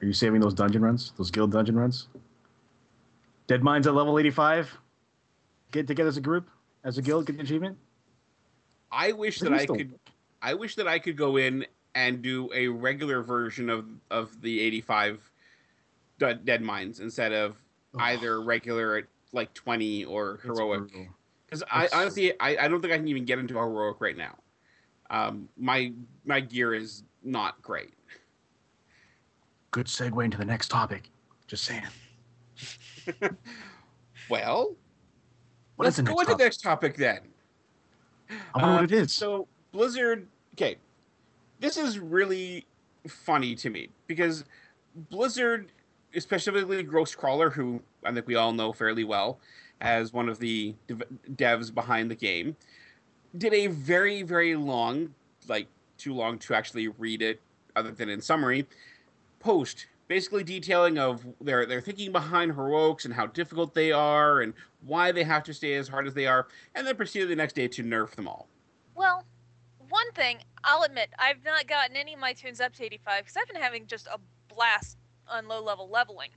Are 0.03 0.07
you 0.07 0.13
saving 0.13 0.41
those 0.41 0.55
dungeon 0.55 0.83
runs? 0.83 1.13
Those 1.17 1.31
guild 1.31 1.53
dungeon 1.53 1.77
runs? 1.77 2.09
Deadmines 3.49 3.87
at 3.87 3.95
level 3.95 4.19
85? 4.19 4.77
Get 5.71 5.87
together 5.87 6.09
as 6.09 6.17
a 6.17 6.21
group? 6.21 6.49
As 6.83 6.99
a 6.99 7.03
guild, 7.03 7.27
get 7.27 7.37
the 7.37 7.43
achievement? 7.43 7.79
I 8.93 9.13
wish 9.13 9.41
that 9.41 9.53
I 9.53 9.67
could. 9.67 9.99
I 10.43 10.55
wish 10.55 10.77
that 10.77 10.87
I 10.87 10.99
could 10.99 11.17
go 11.17 11.37
in 11.37 11.67
and 11.95 12.21
do 12.21 12.51
a 12.55 12.69
regular 12.69 13.23
version 13.23 13.71
of 13.71 13.87
of 14.11 14.41
the 14.41 14.61
85 14.61 15.19
de- 15.19 15.34
Deadmines 16.18 17.00
instead 17.00 17.33
of 17.33 17.56
either 17.99 18.42
regular 18.42 18.97
at 18.97 19.04
like 19.33 19.52
20 19.54 20.04
or 20.04 20.38
heroic. 20.42 20.83
Because 21.47 21.62
I 21.71 21.88
honestly, 21.92 22.38
I, 22.40 22.56
I 22.56 22.68
don't 22.68 22.80
think 22.80 22.92
I 22.92 22.97
can 22.97 23.09
even 23.09 23.25
get 23.25 23.38
into 23.38 23.59
a 23.59 23.62
heroic 23.62 23.97
right 24.00 24.16
now. 24.16 24.37
Um, 25.11 25.49
my 25.56 25.92
my 26.25 26.40
gear 26.40 26.75
is 26.75 27.04
not 27.23 27.61
great. 27.62 27.92
Good 29.71 29.87
segue 29.87 30.25
into 30.25 30.38
the 30.38 30.44
next 30.44 30.68
topic. 30.68 31.11
Just 31.47 31.64
saying. 31.64 31.83
Well, 34.30 34.75
What 35.76 35.85
let's 35.85 35.99
is 35.99 36.04
the 36.04 36.11
go 36.11 36.21
into 36.21 36.35
the 36.35 36.42
next 36.42 36.62
topic 36.62 36.97
then. 36.97 37.21
I 38.30 38.35
wonder 38.54 38.66
Uh, 38.68 38.75
what 38.76 38.85
it 38.85 38.92
is. 38.92 39.12
So 39.12 39.47
Blizzard, 39.73 40.26
okay, 40.54 40.76
this 41.61 41.76
is 41.76 41.99
really 41.99 42.66
funny 43.06 43.54
to 43.56 43.68
me 43.71 43.90
because 44.06 44.44
Blizzard, 45.11 45.71
especially 46.14 46.85
Ghostcrawler, 46.85 47.52
who 47.52 47.83
I 48.04 48.12
think 48.12 48.26
we 48.26 48.35
all 48.35 48.52
know 48.52 48.73
fairly 48.73 49.04
well 49.04 49.38
as 49.80 50.12
one 50.12 50.28
of 50.28 50.38
the 50.38 50.75
dev- 50.87 51.02
devs 51.35 51.75
behind 51.75 52.11
the 52.11 52.14
game, 52.14 52.56
did 53.37 53.52
a 53.52 53.66
very 53.66 54.23
very 54.23 54.56
long, 54.56 55.14
like 55.49 55.66
too 55.99 56.14
long 56.14 56.38
to 56.38 56.54
actually 56.54 56.88
read 56.88 57.23
it, 57.23 57.40
other 57.76 57.90
than 57.90 58.09
in 58.09 58.21
summary, 58.21 58.66
post 59.40 59.87
basically 60.06 60.44
detailing 60.44 60.99
of 60.99 61.26
their 61.40 61.66
their 61.66 61.80
thinking 61.80 62.12
behind 62.12 62.52
heroics 62.54 63.04
and 63.04 63.14
how 63.14 63.26
difficult 63.26 63.75
they 63.75 63.90
are 63.90 64.40
and 64.40 64.54
why 64.83 65.11
they 65.11 65.25
have 65.25 65.42
to 65.42 65.54
stay 65.54 65.75
as 65.75 65.88
hard 65.88 66.06
as 66.06 66.14
they 66.14 66.26
are, 66.26 66.47
and 66.75 66.87
then 66.87 66.97
proceeded 66.97 67.28
the 67.28 67.37
next 67.37 67.54
day 67.54 67.66
to 67.66 67.83
nerf 67.83 68.11
them 68.11 68.28
all. 68.28 68.49
Well, 68.94 69.25
one 69.88 70.12
thing 70.12 70.38
I'll 70.62 70.83
admit, 70.83 71.11
I've 71.18 71.44
not 71.44 71.66
gotten 71.66 71.97
any 71.97 72.14
of 72.14 72.21
my 72.21 72.33
toons 72.33 72.61
up 72.61 72.75
to 72.75 72.85
85 72.85 73.23
because 73.23 73.37
I've 73.37 73.49
been 73.49 73.61
having 73.61 73.87
just 73.87 74.06
a 74.06 74.18
blast 74.52 74.99
on 75.28 75.49
low 75.49 75.62
level 75.62 75.88
leveling. 75.88 76.31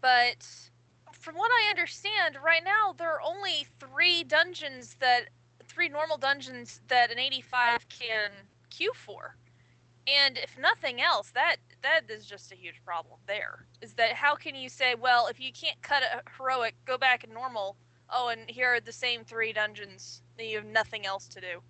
But 0.00 0.46
from 1.12 1.36
what 1.36 1.50
I 1.50 1.70
understand, 1.70 2.38
right 2.42 2.62
now 2.64 2.94
there 2.96 3.12
are 3.12 3.22
only 3.22 3.66
three 3.80 4.24
dungeons 4.24 4.96
that, 5.00 5.28
three 5.66 5.88
normal 5.88 6.16
dungeons 6.16 6.80
that 6.88 7.10
an 7.10 7.18
85 7.18 7.88
can 7.88 8.30
queue 8.70 8.92
for. 8.94 9.36
And 10.06 10.38
if 10.38 10.56
nothing 10.58 11.02
else, 11.02 11.30
that 11.32 11.56
that 11.82 12.10
is 12.10 12.24
just 12.24 12.50
a 12.50 12.56
huge 12.56 12.82
problem. 12.84 13.18
There 13.26 13.66
is 13.82 13.92
that 13.94 14.14
how 14.14 14.34
can 14.34 14.54
you 14.54 14.68
say, 14.68 14.94
well, 14.94 15.26
if 15.26 15.38
you 15.38 15.52
can't 15.52 15.80
cut 15.82 16.02
a 16.02 16.22
heroic, 16.36 16.74
go 16.86 16.96
back 16.96 17.24
in 17.24 17.32
normal. 17.32 17.76
Oh, 18.10 18.28
and 18.28 18.48
here 18.48 18.74
are 18.74 18.80
the 18.80 18.92
same 18.92 19.24
three 19.24 19.52
dungeons 19.52 20.22
that 20.38 20.46
you 20.46 20.56
have 20.56 20.66
nothing 20.66 21.04
else 21.04 21.28
to 21.28 21.40
do. 21.40 21.60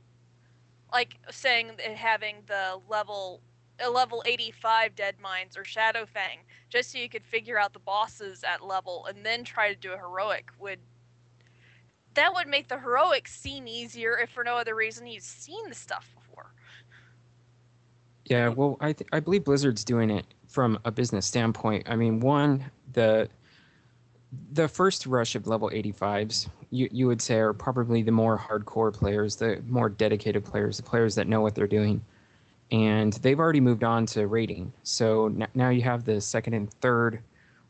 Like 0.93 1.17
saying 1.31 1.73
that 1.79 1.97
having 1.97 2.37
the 2.47 2.79
level 2.89 3.41
a 3.85 3.91
level 3.91 4.23
85 4.27 4.95
Deadmines 4.95 5.57
or 5.57 5.63
Shadowfang, 5.63 6.45
just 6.69 6.93
so 6.93 6.99
you 6.99 7.09
could 7.09 7.25
figure 7.25 7.59
out 7.59 7.73
the 7.73 7.79
bosses 7.79 8.45
at 8.45 8.65
level 8.65 9.07
and 9.07 9.25
then 9.25 9.45
try 9.45 9.73
to 9.73 9.79
do 9.79 9.93
a 9.93 9.97
heroic 9.97 10.51
would 10.59 10.79
that 12.15 12.35
would 12.35 12.49
make 12.49 12.69
the 12.69 12.79
heroic 12.79 13.29
seem 13.29 13.69
easier 13.69 14.19
if 14.19 14.31
for 14.31 14.43
no 14.43 14.57
other 14.57 14.75
reason 14.75 15.07
you've 15.07 15.23
seen 15.23 15.69
the 15.69 15.75
stuff 15.75 16.11
before 16.17 16.53
Yeah, 18.25 18.49
well, 18.49 18.77
I 18.81 18.93
th- 18.93 19.09
I 19.13 19.21
believe 19.21 19.45
Blizzard's 19.45 19.85
doing 19.85 20.11
it 20.11 20.27
from 20.49 20.79
a 20.85 20.91
business 20.91 21.27
standpoint. 21.27 21.89
I 21.89 21.97
mean, 21.97 22.21
one 22.21 22.65
the 22.93 23.29
the 24.53 24.69
first 24.69 25.07
rush 25.07 25.35
of 25.35 25.47
level 25.47 25.71
85s, 25.71 26.49
you 26.71 26.89
you 26.91 27.07
would 27.07 27.23
say 27.23 27.37
are 27.37 27.53
probably 27.53 28.03
the 28.03 28.13
more 28.13 28.39
hardcore 28.39 28.93
players, 28.93 29.37
the 29.37 29.63
more 29.67 29.89
dedicated 29.89 30.45
players, 30.45 30.77
the 30.77 30.83
players 30.83 31.15
that 31.15 31.29
know 31.29 31.41
what 31.41 31.55
they're 31.55 31.67
doing. 31.67 32.03
And 32.71 33.15
they've 33.15 33.39
already 33.39 33.61
moved 33.61 33.85
on 33.85 34.07
to 34.07 34.27
raiding. 34.27 34.73
So 34.83 35.27
n- 35.27 35.49
now 35.55 35.71
you 35.71 35.83
have 35.83 36.05
the 36.05 36.21
second 36.21 36.55
and 36.55 36.73
third 36.75 37.23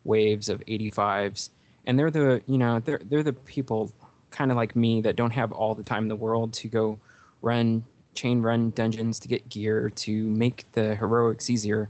waves 0.04 0.48
of 0.48 0.60
85s, 0.66 1.50
and 1.86 1.98
they're 1.98 2.10
the, 2.10 2.42
you 2.46 2.58
know, 2.58 2.80
they're 2.80 3.00
they're 3.04 3.22
the 3.22 3.32
people 3.32 3.92
kind 4.30 4.50
of 4.50 4.56
like 4.56 4.76
me 4.76 5.00
that 5.02 5.16
don't 5.16 5.30
have 5.30 5.52
all 5.52 5.74
the 5.74 5.82
time 5.82 6.04
in 6.04 6.08
the 6.08 6.16
world 6.16 6.52
to 6.52 6.68
go 6.68 6.98
run 7.42 7.84
chain 8.14 8.42
run 8.42 8.70
dungeons 8.70 9.20
to 9.20 9.28
get 9.28 9.48
gear 9.48 9.90
to 9.90 10.24
make 10.30 10.64
the 10.72 10.96
heroics 10.96 11.48
easier. 11.48 11.88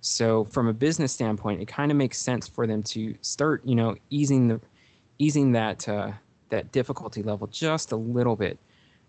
So 0.00 0.44
from 0.44 0.68
a 0.68 0.72
business 0.72 1.12
standpoint, 1.12 1.60
it 1.60 1.66
kind 1.66 1.90
of 1.90 1.96
makes 1.96 2.18
sense 2.18 2.48
for 2.48 2.66
them 2.66 2.82
to 2.84 3.14
start, 3.20 3.62
you 3.64 3.74
know, 3.74 3.96
easing 4.10 4.48
the 4.48 4.60
easing 5.18 5.52
that 5.52 5.88
uh, 5.88 6.12
that 6.50 6.72
difficulty 6.72 7.22
level 7.22 7.46
just 7.48 7.92
a 7.92 7.96
little 7.96 8.36
bit. 8.36 8.58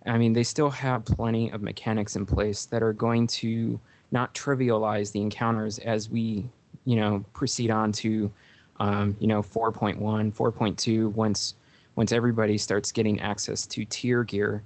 I 0.06 0.18
mean, 0.18 0.34
they 0.34 0.44
still 0.44 0.70
have 0.70 1.06
plenty 1.06 1.52
of 1.52 1.62
mechanics 1.62 2.16
in 2.16 2.26
place 2.26 2.66
that 2.66 2.82
are 2.82 2.94
going 2.94 3.28
to 3.28 3.80
not 4.12 4.34
trivialize 4.34 5.12
the 5.12 5.22
encounters 5.22 5.80
as 5.80 6.10
we, 6.10 6.50
you 6.86 6.96
know, 6.96 7.24
proceed 7.34 7.70
on 7.70 7.92
to, 7.94 8.32
um, 8.80 9.16
you 9.20 9.28
know, 9.28 9.42
4.1, 9.42 9.98
4.2. 10.00 11.12
Once 11.14 11.56
once 11.96 12.14
everybody 12.14 12.58
starts 12.58 12.94
getting 12.94 13.20
access 13.20 13.68
to 13.68 13.84
tier 13.84 14.24
gear, 14.24 14.64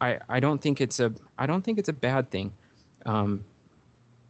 I, 0.00 0.18
I 0.28 0.40
don't 0.40 0.60
think 0.60 0.80
it's 0.80 0.98
a 0.98 1.12
I 1.38 1.46
don't 1.46 1.62
think 1.62 1.78
it's 1.78 1.88
a 1.88 1.92
bad 1.92 2.30
thing. 2.30 2.52
Um, 3.04 3.44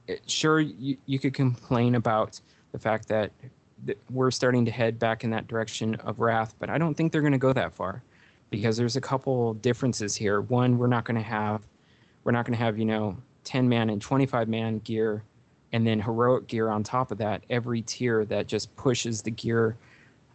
it, 0.07 0.29
sure, 0.31 0.61
you, 0.61 0.97
you 1.07 1.19
could 1.19 1.35
complain 1.35 1.95
about 1.95 2.41
the 2.73 2.79
fact 2.79 3.09
that, 3.09 3.33
that 3.85 3.99
we're 4.11 4.31
starting 4.31 4.65
to 4.67 4.71
head 4.71 4.99
back 4.99 5.25
in 5.25 5.31
that 5.31 5.49
direction 5.49 5.95
of 5.97 6.21
wrath, 6.21 6.55
but 6.59 6.71
I 6.71 6.79
don't 6.79 6.95
think 6.95 7.13
they're 7.13 7.23
going 7.23 7.33
to 7.33 7.39
go 7.39 7.53
that 7.53 7.73
far, 7.73 8.03
because 8.51 8.77
there's 8.77 8.97
a 8.97 9.01
couple 9.01 9.55
differences 9.55 10.15
here. 10.15 10.41
One, 10.41 10.79
we're 10.79 10.87
not 10.87 11.05
going 11.05 11.17
to 11.17 11.27
have 11.27 11.63
we're 12.25 12.33
not 12.33 12.45
going 12.45 12.59
to 12.59 12.65
have 12.65 12.79
you 12.79 12.85
know 12.85 13.17
10 13.45 13.69
man 13.69 13.91
and 13.91 14.03
25 14.03 14.49
man 14.49 14.79
gear, 14.81 15.23
and 15.73 15.87
then 15.87 16.01
heroic 16.01 16.47
gear 16.47 16.69
on 16.69 16.83
top 16.83 17.11
of 17.11 17.19
that. 17.19 17.45
Every 17.51 17.83
tier 17.83 18.25
that 18.27 18.47
just 18.47 18.75
pushes 18.77 19.23
the 19.23 19.31
gear 19.31 19.77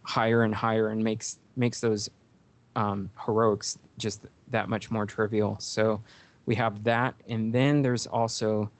higher 0.02 0.42
and 0.42 0.54
higher 0.54 0.88
and 0.88 1.02
makes 1.02 1.38
makes 1.56 1.80
those 1.80 2.10
um, 2.76 3.10
heroics 3.24 3.78
just 3.98 4.22
that 4.48 4.68
much 4.68 4.90
more 4.90 5.06
trivial. 5.06 5.56
So 5.58 6.00
we 6.46 6.54
have 6.56 6.82
that, 6.84 7.14
and 7.28 7.52
then 7.52 7.82
there's 7.82 8.06
also 8.06 8.70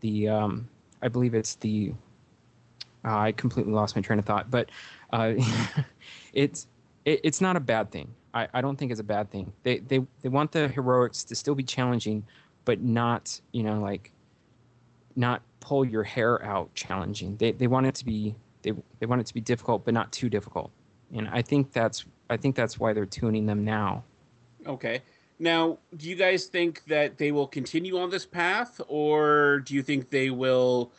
the 0.00 0.28
um, 0.28 0.68
I 1.02 1.08
believe 1.08 1.34
it's 1.34 1.56
the 1.56 1.92
uh, 3.04 3.16
I 3.16 3.32
completely 3.32 3.72
lost 3.72 3.96
my 3.96 4.02
train 4.02 4.18
of 4.18 4.24
thought, 4.24 4.50
but 4.50 4.70
uh, 5.12 5.34
it's 6.32 6.66
it, 7.04 7.20
it's 7.24 7.40
not 7.40 7.56
a 7.56 7.60
bad 7.60 7.90
thing. 7.90 8.14
I, 8.34 8.48
I 8.54 8.60
don't 8.60 8.76
think 8.76 8.90
it's 8.90 9.00
a 9.00 9.04
bad 9.04 9.30
thing. 9.30 9.52
They 9.62 9.78
they 9.78 10.00
they 10.22 10.28
want 10.28 10.52
the 10.52 10.68
heroics 10.68 11.24
to 11.24 11.34
still 11.34 11.54
be 11.54 11.62
challenging, 11.62 12.24
but 12.64 12.80
not 12.80 13.40
you 13.52 13.62
know 13.62 13.80
like 13.80 14.12
not 15.16 15.42
pull 15.60 15.84
your 15.84 16.02
hair 16.02 16.42
out 16.44 16.74
challenging. 16.74 17.36
They 17.36 17.52
they 17.52 17.66
want 17.66 17.86
it 17.86 17.94
to 17.96 18.04
be 18.04 18.34
they 18.62 18.72
they 18.98 19.06
want 19.06 19.20
it 19.20 19.26
to 19.26 19.34
be 19.34 19.40
difficult, 19.40 19.84
but 19.84 19.94
not 19.94 20.12
too 20.12 20.28
difficult. 20.28 20.70
And 21.14 21.28
I 21.28 21.42
think 21.42 21.72
that's 21.72 22.04
I 22.28 22.36
think 22.36 22.54
that's 22.56 22.78
why 22.78 22.92
they're 22.92 23.06
tuning 23.06 23.46
them 23.46 23.64
now. 23.64 24.04
Okay. 24.66 25.02
Now, 25.38 25.78
do 25.96 26.06
you 26.08 26.16
guys 26.16 26.46
think 26.46 26.84
that 26.84 27.16
they 27.16 27.32
will 27.32 27.46
continue 27.46 27.98
on 27.98 28.10
this 28.10 28.26
path, 28.26 28.78
or 28.88 29.60
do 29.60 29.74
you 29.74 29.82
think 29.82 30.10
they 30.10 30.28
will 30.28 30.92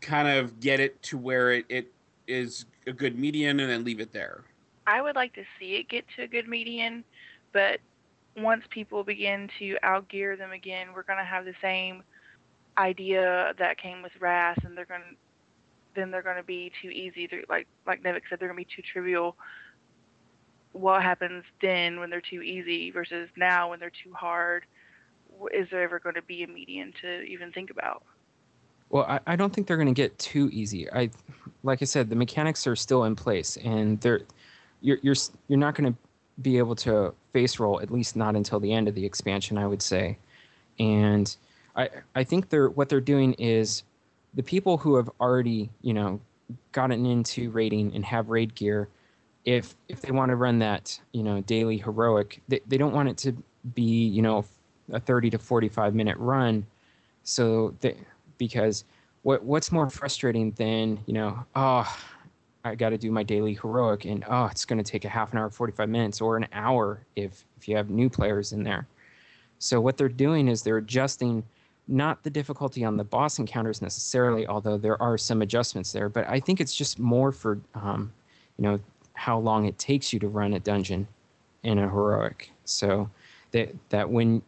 kind 0.00 0.26
of 0.26 0.58
get 0.58 0.80
it 0.80 1.02
to 1.02 1.18
where 1.18 1.52
it, 1.52 1.66
it 1.68 1.92
is 2.26 2.64
a 2.86 2.92
good 2.92 3.18
median 3.18 3.60
and 3.60 3.70
then 3.70 3.84
leave 3.84 4.00
it 4.00 4.10
there? 4.10 4.44
I 4.88 5.02
would 5.02 5.16
like 5.16 5.34
to 5.34 5.44
see 5.60 5.74
it 5.74 5.90
get 5.90 6.06
to 6.16 6.22
a 6.22 6.26
good 6.26 6.48
median, 6.48 7.04
but 7.52 7.78
once 8.38 8.64
people 8.70 9.04
begin 9.04 9.50
to 9.58 9.76
outgear 9.84 10.38
them 10.38 10.52
again, 10.52 10.88
we're 10.94 11.02
going 11.02 11.18
to 11.18 11.24
have 11.26 11.44
the 11.44 11.52
same 11.60 12.02
idea 12.78 13.52
that 13.58 13.76
came 13.76 14.00
with 14.00 14.12
Wrath, 14.18 14.56
and 14.64 14.76
they're 14.76 14.86
going 14.86 15.02
to 15.02 15.16
then 15.94 16.10
they're 16.10 16.22
going 16.22 16.36
to 16.36 16.42
be 16.42 16.70
too 16.80 16.88
easy. 16.88 17.26
They're, 17.26 17.44
like 17.50 17.66
like 17.86 18.02
Nevik 18.02 18.22
said, 18.30 18.40
they're 18.40 18.48
going 18.48 18.64
to 18.64 18.66
be 18.66 18.76
too 18.76 18.82
trivial. 18.82 19.36
What 20.72 21.02
happens 21.02 21.44
then 21.60 22.00
when 22.00 22.08
they're 22.08 22.22
too 22.22 22.40
easy 22.40 22.90
versus 22.90 23.28
now 23.36 23.68
when 23.68 23.80
they're 23.80 23.90
too 23.90 24.14
hard? 24.14 24.64
Is 25.52 25.68
there 25.70 25.82
ever 25.82 25.98
going 25.98 26.14
to 26.14 26.22
be 26.22 26.44
a 26.44 26.48
median 26.48 26.94
to 27.02 27.22
even 27.22 27.52
think 27.52 27.70
about? 27.70 28.04
Well, 28.88 29.04
I, 29.04 29.20
I 29.26 29.36
don't 29.36 29.52
think 29.52 29.66
they're 29.66 29.76
going 29.76 29.88
to 29.88 29.92
get 29.92 30.18
too 30.18 30.48
easy. 30.50 30.90
I, 30.92 31.10
like 31.62 31.82
I 31.82 31.84
said, 31.84 32.08
the 32.08 32.16
mechanics 32.16 32.66
are 32.66 32.76
still 32.76 33.04
in 33.04 33.16
place, 33.16 33.58
and 33.58 34.00
they're 34.00 34.22
you're 34.80 34.98
you're 35.02 35.16
you're 35.48 35.58
not 35.58 35.74
going 35.74 35.92
to 35.92 35.98
be 36.42 36.58
able 36.58 36.76
to 36.76 37.12
face 37.32 37.58
roll 37.58 37.80
at 37.80 37.90
least 37.90 38.16
not 38.16 38.36
until 38.36 38.60
the 38.60 38.72
end 38.72 38.88
of 38.88 38.94
the 38.94 39.04
expansion, 39.04 39.58
I 39.58 39.66
would 39.66 39.82
say. 39.82 40.18
And 40.78 41.34
I 41.76 41.88
I 42.14 42.24
think 42.24 42.48
they're 42.48 42.70
what 42.70 42.88
they're 42.88 43.00
doing 43.00 43.34
is 43.34 43.82
the 44.34 44.42
people 44.42 44.78
who 44.78 44.96
have 44.96 45.10
already 45.20 45.70
you 45.82 45.94
know 45.94 46.20
gotten 46.72 47.04
into 47.06 47.50
raiding 47.50 47.94
and 47.94 48.04
have 48.04 48.30
raid 48.30 48.54
gear, 48.54 48.88
if 49.44 49.74
if 49.88 50.00
they 50.00 50.10
want 50.10 50.30
to 50.30 50.36
run 50.36 50.58
that 50.60 50.98
you 51.12 51.22
know 51.22 51.40
daily 51.42 51.78
heroic, 51.78 52.40
they, 52.48 52.60
they 52.66 52.78
don't 52.78 52.92
want 52.92 53.08
it 53.08 53.16
to 53.18 53.32
be 53.74 54.06
you 54.06 54.22
know 54.22 54.44
a 54.92 55.00
30 55.00 55.30
to 55.30 55.38
45 55.38 55.94
minute 55.94 56.16
run. 56.18 56.66
So 57.22 57.74
they, 57.80 57.96
because 58.38 58.84
what 59.22 59.42
what's 59.42 59.70
more 59.72 59.90
frustrating 59.90 60.52
than 60.52 60.98
you 61.06 61.14
know 61.14 61.44
oh 61.54 61.98
I 62.64 62.74
got 62.74 62.90
to 62.90 62.98
do 62.98 63.10
my 63.10 63.22
daily 63.22 63.54
heroic 63.54 64.04
and 64.04 64.24
oh 64.28 64.46
it's 64.46 64.64
going 64.64 64.82
to 64.82 64.90
take 64.90 65.04
a 65.04 65.08
half 65.08 65.32
an 65.32 65.38
hour 65.38 65.48
45 65.48 65.88
minutes 65.88 66.20
or 66.20 66.36
an 66.36 66.46
hour 66.52 67.00
if 67.16 67.44
if 67.56 67.68
you 67.68 67.76
have 67.76 67.90
new 67.90 68.10
players 68.10 68.52
in 68.52 68.62
there. 68.62 68.86
So 69.58 69.80
what 69.80 69.96
they're 69.96 70.08
doing 70.08 70.48
is 70.48 70.62
they're 70.62 70.76
adjusting 70.76 71.44
not 71.88 72.22
the 72.22 72.30
difficulty 72.30 72.84
on 72.84 72.96
the 72.96 73.04
boss 73.04 73.38
encounters 73.38 73.80
necessarily, 73.80 74.46
although 74.46 74.76
there 74.76 75.00
are 75.02 75.16
some 75.16 75.42
adjustments 75.42 75.90
there. 75.90 76.08
But 76.08 76.28
I 76.28 76.38
think 76.38 76.60
it's 76.60 76.74
just 76.74 76.98
more 76.98 77.32
for, 77.32 77.58
um, 77.74 78.12
you 78.58 78.62
know, 78.64 78.78
how 79.14 79.38
long 79.38 79.64
it 79.64 79.78
takes 79.78 80.12
you 80.12 80.20
to 80.20 80.28
run 80.28 80.52
a 80.52 80.60
dungeon 80.60 81.08
in 81.62 81.78
a 81.78 81.88
heroic. 81.88 82.52
So 82.64 83.10
that 83.52 83.74
that 83.88 84.08
when 84.08 84.42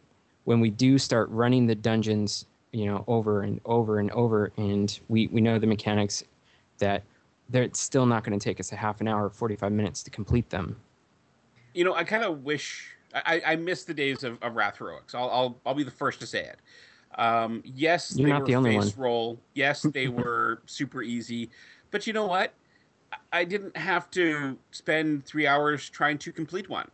when 0.45 0.59
we 0.59 0.69
do 0.69 0.97
start 0.97 1.29
running 1.29 1.65
the 1.65 1.75
dungeons, 1.75 2.45
you 2.71 2.85
know, 2.85 3.03
over 3.07 3.41
and 3.41 3.59
over 3.65 3.99
and 3.99 4.11
over, 4.11 4.51
and 4.57 4.97
we 5.09 5.27
we 5.27 5.41
know 5.41 5.59
the 5.59 5.67
mechanics 5.67 6.23
that 6.77 7.03
it's 7.53 7.79
still 7.79 8.05
not 8.05 8.23
going 8.23 8.37
to 8.37 8.43
take 8.43 8.59
us 8.59 8.71
a 8.71 8.75
half 8.75 9.01
an 9.01 9.07
hour, 9.07 9.29
forty 9.29 9.55
five 9.55 9.71
minutes 9.71 10.03
to 10.03 10.11
complete 10.11 10.49
them. 10.49 10.79
You 11.73 11.83
know, 11.83 11.93
I 11.93 12.03
kind 12.03 12.23
of 12.23 12.43
wish 12.43 12.95
I, 13.13 13.41
I 13.45 13.55
miss 13.55 13.83
the 13.83 13.93
days 13.93 14.23
of, 14.23 14.41
of 14.41 14.55
Wrath 14.55 14.77
heroics. 14.77 15.15
I'll, 15.15 15.29
I'll 15.29 15.61
I'll 15.65 15.73
be 15.73 15.83
the 15.83 15.91
first 15.91 16.19
to 16.21 16.27
say 16.27 16.45
it. 16.45 16.59
Um, 17.19 17.61
yes, 17.65 18.15
You're 18.15 18.27
they 18.27 18.33
not 18.33 18.41
were 18.41 18.47
the 18.47 18.55
only 18.55 18.77
face 18.77 18.95
one. 18.95 19.03
roll. 19.03 19.39
Yes, 19.53 19.81
they 19.93 20.07
were 20.07 20.61
super 20.65 21.01
easy. 21.01 21.49
But 21.91 22.07
you 22.07 22.13
know 22.13 22.25
what? 22.25 22.53
I 23.33 23.43
didn't 23.43 23.75
have 23.75 24.09
to 24.11 24.57
spend 24.71 25.25
three 25.25 25.45
hours 25.45 25.89
trying 25.89 26.17
to 26.19 26.31
complete 26.31 26.69
one. 26.69 26.89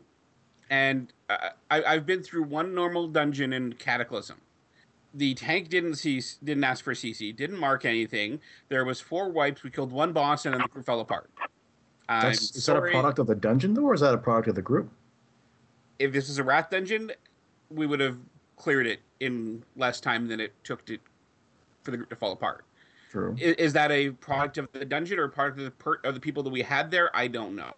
And 0.70 1.14
uh, 1.30 1.50
I, 1.70 1.84
I've 1.84 2.06
been 2.06 2.24
through 2.24 2.44
one 2.44 2.74
normal 2.74 3.08
dungeon 3.08 3.54
in 3.54 3.74
Cataclysm. 3.74 4.38
The 5.18 5.34
tank 5.34 5.70
didn't 5.70 5.96
see, 5.96 6.22
didn't 6.44 6.64
ask 6.64 6.84
for 6.84 6.94
CC, 6.94 7.36
didn't 7.36 7.58
mark 7.60 7.84
anything. 7.86 8.40
There 8.70 8.86
was 8.86 9.02
four 9.02 9.30
wipes. 9.30 9.64
We 9.64 9.72
killed 9.72 9.92
one 9.92 10.14
boss, 10.14 10.46
and 10.46 10.54
then 10.54 10.62
the 10.62 10.68
group 10.70 10.86
fell 10.86 11.02
apart. 11.02 11.30
Is 12.10 12.66
that 12.66 12.78
a 12.78 12.82
product 12.82 13.20
of 13.20 13.28
the 13.28 13.36
dungeon 13.36 13.74
though, 13.74 13.84
or 13.84 13.94
is 13.94 14.02
that 14.02 14.14
a 14.14 14.18
product 14.18 14.48
of 14.48 14.56
the 14.56 14.62
group? 14.62 14.90
if 16.00 16.14
this 16.14 16.30
is 16.30 16.38
a 16.38 16.44
Wrath 16.44 16.70
dungeon, 16.70 17.12
we 17.70 17.86
would 17.86 18.00
have 18.00 18.18
cleared 18.56 18.88
it 18.88 19.00
in 19.20 19.64
less 19.76 20.00
time 20.00 20.28
than 20.28 20.40
it 20.40 20.54
took 20.64 20.86
to 20.86 20.98
for 21.84 21.92
the 21.92 21.98
group 21.98 22.10
to 22.10 22.16
fall 22.16 22.32
apart. 22.32 22.66
True. 23.12 23.36
Is, 23.40 23.56
is 23.56 23.74
that 23.74 23.92
a 23.92 24.12
product 24.12 24.58
of 24.58 24.68
the 24.74 24.86
dungeon 24.86 25.20
or 25.20 25.28
part 25.28 25.58
of 25.58 25.64
the 25.64 25.72
per, 25.72 25.96
of 26.04 26.14
the 26.14 26.20
people 26.20 26.44
that 26.44 26.50
we 26.50 26.62
had 26.62 26.92
there? 26.92 27.16
I 27.16 27.28
don't 27.28 27.56
know. 27.56 27.74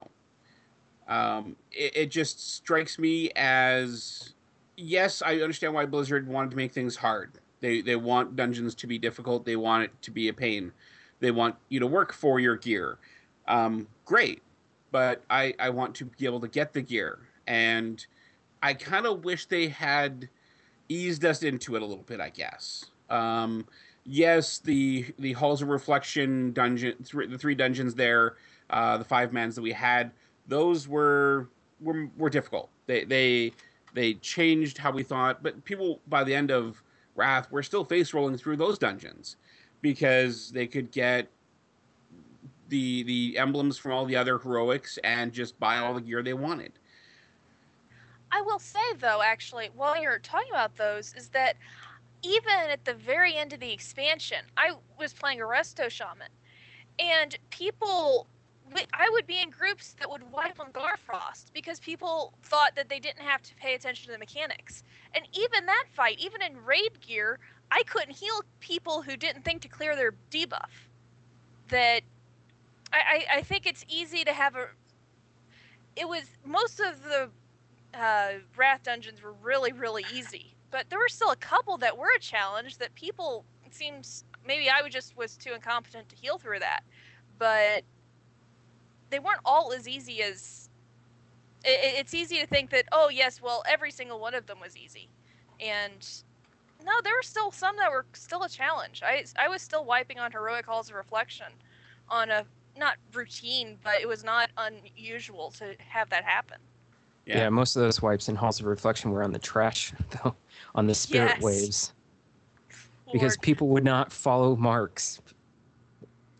Um, 1.07 1.55
it, 1.71 1.95
it 1.95 2.11
just 2.11 2.55
strikes 2.55 2.99
me 2.99 3.31
as 3.35 4.33
yes, 4.79 5.21
I 5.21 5.35
understand 5.37 5.73
why 5.73 5.85
Blizzard 5.85 6.27
wanted 6.27 6.51
to 6.51 6.57
make 6.57 6.71
things 6.71 6.95
hard. 6.95 7.39
They 7.61 7.81
they 7.81 7.95
want 7.95 8.35
dungeons 8.35 8.75
to 8.75 8.87
be 8.87 8.97
difficult. 8.97 9.45
They 9.45 9.55
want 9.55 9.83
it 9.83 10.01
to 10.03 10.11
be 10.11 10.29
a 10.29 10.33
pain. 10.33 10.71
They 11.19 11.31
want 11.31 11.55
you 11.67 11.79
to 11.79 11.87
work 11.87 12.13
for 12.13 12.39
your 12.39 12.55
gear. 12.55 12.97
Um, 13.47 13.87
great, 14.05 14.41
but 14.91 15.23
I 15.29 15.53
I 15.59 15.69
want 15.69 15.95
to 15.95 16.05
be 16.05 16.25
able 16.25 16.39
to 16.39 16.47
get 16.47 16.73
the 16.73 16.81
gear, 16.81 17.19
and 17.47 18.05
I 18.63 18.73
kind 18.73 19.05
of 19.05 19.23
wish 19.23 19.45
they 19.45 19.67
had 19.67 20.29
eased 20.87 21.25
us 21.25 21.43
into 21.43 21.75
it 21.75 21.81
a 21.81 21.85
little 21.85 22.03
bit. 22.03 22.21
I 22.21 22.29
guess. 22.29 22.85
Um, 23.09 23.65
yes, 24.05 24.59
the 24.59 25.05
the 25.19 25.33
halls 25.33 25.61
of 25.61 25.67
reflection 25.67 26.53
dungeon, 26.53 26.95
th- 27.03 27.29
the 27.29 27.37
three 27.37 27.55
dungeons 27.55 27.95
there, 27.95 28.35
uh, 28.69 28.97
the 28.97 29.03
five 29.03 29.33
mans 29.33 29.55
that 29.55 29.61
we 29.61 29.73
had, 29.73 30.11
those 30.47 30.87
were 30.87 31.49
were 31.81 32.09
were 32.17 32.29
difficult. 32.29 32.69
They 32.87 33.03
they 33.03 33.53
they 33.93 34.15
changed 34.15 34.77
how 34.77 34.91
we 34.91 35.03
thought, 35.03 35.41
but 35.43 35.63
people 35.65 36.01
by 36.07 36.23
the 36.23 36.33
end 36.33 36.51
of 36.51 36.81
Wrath 37.15 37.51
were 37.51 37.63
still 37.63 37.83
face 37.83 38.13
rolling 38.13 38.37
through 38.37 38.57
those 38.57 38.77
dungeons 38.77 39.35
because 39.81 40.51
they 40.51 40.67
could 40.67 40.91
get 40.91 41.29
the 42.69 43.03
the 43.03 43.37
emblems 43.37 43.77
from 43.77 43.91
all 43.91 44.05
the 44.05 44.15
other 44.15 44.37
heroics 44.37 44.97
and 45.03 45.33
just 45.33 45.59
buy 45.59 45.77
all 45.77 45.93
the 45.93 46.01
gear 46.01 46.21
they 46.21 46.33
wanted. 46.33 46.73
I 48.31 48.41
will 48.41 48.59
say 48.59 48.93
though, 48.99 49.21
actually, 49.23 49.69
while 49.75 49.99
you're 50.01 50.19
talking 50.19 50.51
about 50.51 50.75
those, 50.75 51.13
is 51.15 51.29
that 51.29 51.55
even 52.21 52.51
at 52.51 52.85
the 52.85 52.93
very 52.93 53.35
end 53.35 53.53
of 53.53 53.59
the 53.59 53.71
expansion, 53.71 54.39
I 54.57 54.73
was 54.99 55.13
playing 55.13 55.39
Resto 55.39 55.89
Shaman, 55.89 56.29
and 56.99 57.37
people, 57.49 58.27
I 58.93 59.09
would 59.11 59.25
be 59.25 59.41
in 59.41 59.49
groups 59.49 59.95
that 59.99 60.09
would 60.09 60.31
wipe 60.31 60.59
on 60.59 60.71
Garfrost 60.71 61.53
because 61.53 61.79
people 61.79 62.33
thought 62.43 62.75
that 62.75 62.89
they 62.89 62.99
didn't 62.99 63.21
have 63.21 63.41
to 63.43 63.55
pay 63.55 63.73
attention 63.75 64.07
to 64.07 64.11
the 64.11 64.17
mechanics. 64.17 64.83
And 65.15 65.27
even 65.33 65.65
that 65.65 65.85
fight, 65.91 66.19
even 66.19 66.41
in 66.41 66.63
raid 66.63 66.99
gear, 67.01 67.39
I 67.71 67.83
couldn't 67.83 68.15
heal 68.15 68.41
people 68.59 69.01
who 69.01 69.17
didn't 69.17 69.43
think 69.43 69.61
to 69.63 69.67
clear 69.67 69.95
their 69.95 70.13
debuff. 70.31 70.69
That 71.69 72.01
I, 72.91 72.97
I, 72.97 73.37
I 73.37 73.41
think 73.41 73.65
it's 73.65 73.85
easy 73.87 74.23
to 74.23 74.33
have 74.33 74.55
a. 74.55 74.67
It 75.95 76.07
was 76.07 76.23
most 76.45 76.79
of 76.79 77.03
the 77.03 77.29
uh, 77.93 78.39
Wrath 78.55 78.83
dungeons 78.83 79.21
were 79.21 79.33
really, 79.33 79.71
really 79.71 80.05
easy. 80.13 80.53
But 80.71 80.89
there 80.89 80.99
were 80.99 81.09
still 81.09 81.31
a 81.31 81.35
couple 81.35 81.77
that 81.79 81.97
were 81.97 82.09
a 82.15 82.19
challenge 82.19 82.77
that 82.77 82.93
people 82.95 83.43
it 83.65 83.73
seems 83.73 84.23
maybe 84.45 84.69
I 84.69 84.81
was 84.81 84.93
just 84.93 85.15
was 85.17 85.37
too 85.37 85.53
incompetent 85.53 86.09
to 86.09 86.15
heal 86.15 86.37
through 86.37 86.59
that. 86.59 86.81
But 87.37 87.83
they 89.09 89.19
weren't 89.19 89.41
all 89.45 89.73
as 89.73 89.87
easy 89.87 90.21
as 90.21 90.69
it, 91.63 91.79
it's 91.99 92.13
easy 92.13 92.39
to 92.39 92.47
think 92.47 92.69
that 92.71 92.85
oh 92.91 93.09
yes, 93.09 93.41
well 93.41 93.63
every 93.67 93.91
single 93.91 94.19
one 94.19 94.33
of 94.33 94.45
them 94.45 94.59
was 94.59 94.77
easy. 94.77 95.09
And 95.59 96.07
no, 96.85 96.93
there 97.03 97.13
were 97.13 97.23
still 97.23 97.51
some 97.51 97.75
that 97.77 97.91
were 97.91 98.05
still 98.13 98.43
a 98.43 98.49
challenge. 98.49 99.01
I 99.05 99.25
I 99.37 99.47
was 99.47 99.61
still 99.61 99.85
wiping 99.85 100.19
on 100.19 100.31
heroic 100.31 100.65
halls 100.65 100.89
of 100.89 100.95
reflection 100.95 101.47
on 102.09 102.29
a 102.29 102.45
not 102.77 102.95
routine, 103.13 103.77
but 103.83 103.95
it 104.01 104.07
was 104.07 104.23
not 104.23 104.49
unusual 104.57 105.51
to 105.51 105.75
have 105.79 106.09
that 106.09 106.23
happen. 106.23 106.57
Yeah. 107.25 107.39
Yeah. 107.39 107.49
most 107.49 107.75
of 107.75 107.81
those 107.81 108.01
wipes 108.01 108.29
in 108.29 108.35
halls 108.35 108.59
of 108.59 108.65
reflection 108.65 109.11
were 109.11 109.21
on 109.23 109.33
the 109.33 109.39
trash, 109.39 109.91
though, 110.23 110.35
on 110.75 110.87
the 110.87 110.95
spirit 110.95 111.33
Yes. 111.35 111.41
waves, 111.41 111.93
because 113.11 113.37
people 113.37 113.67
would 113.67 113.83
not 113.83 114.11
follow 114.13 114.55
marks. 114.55 115.21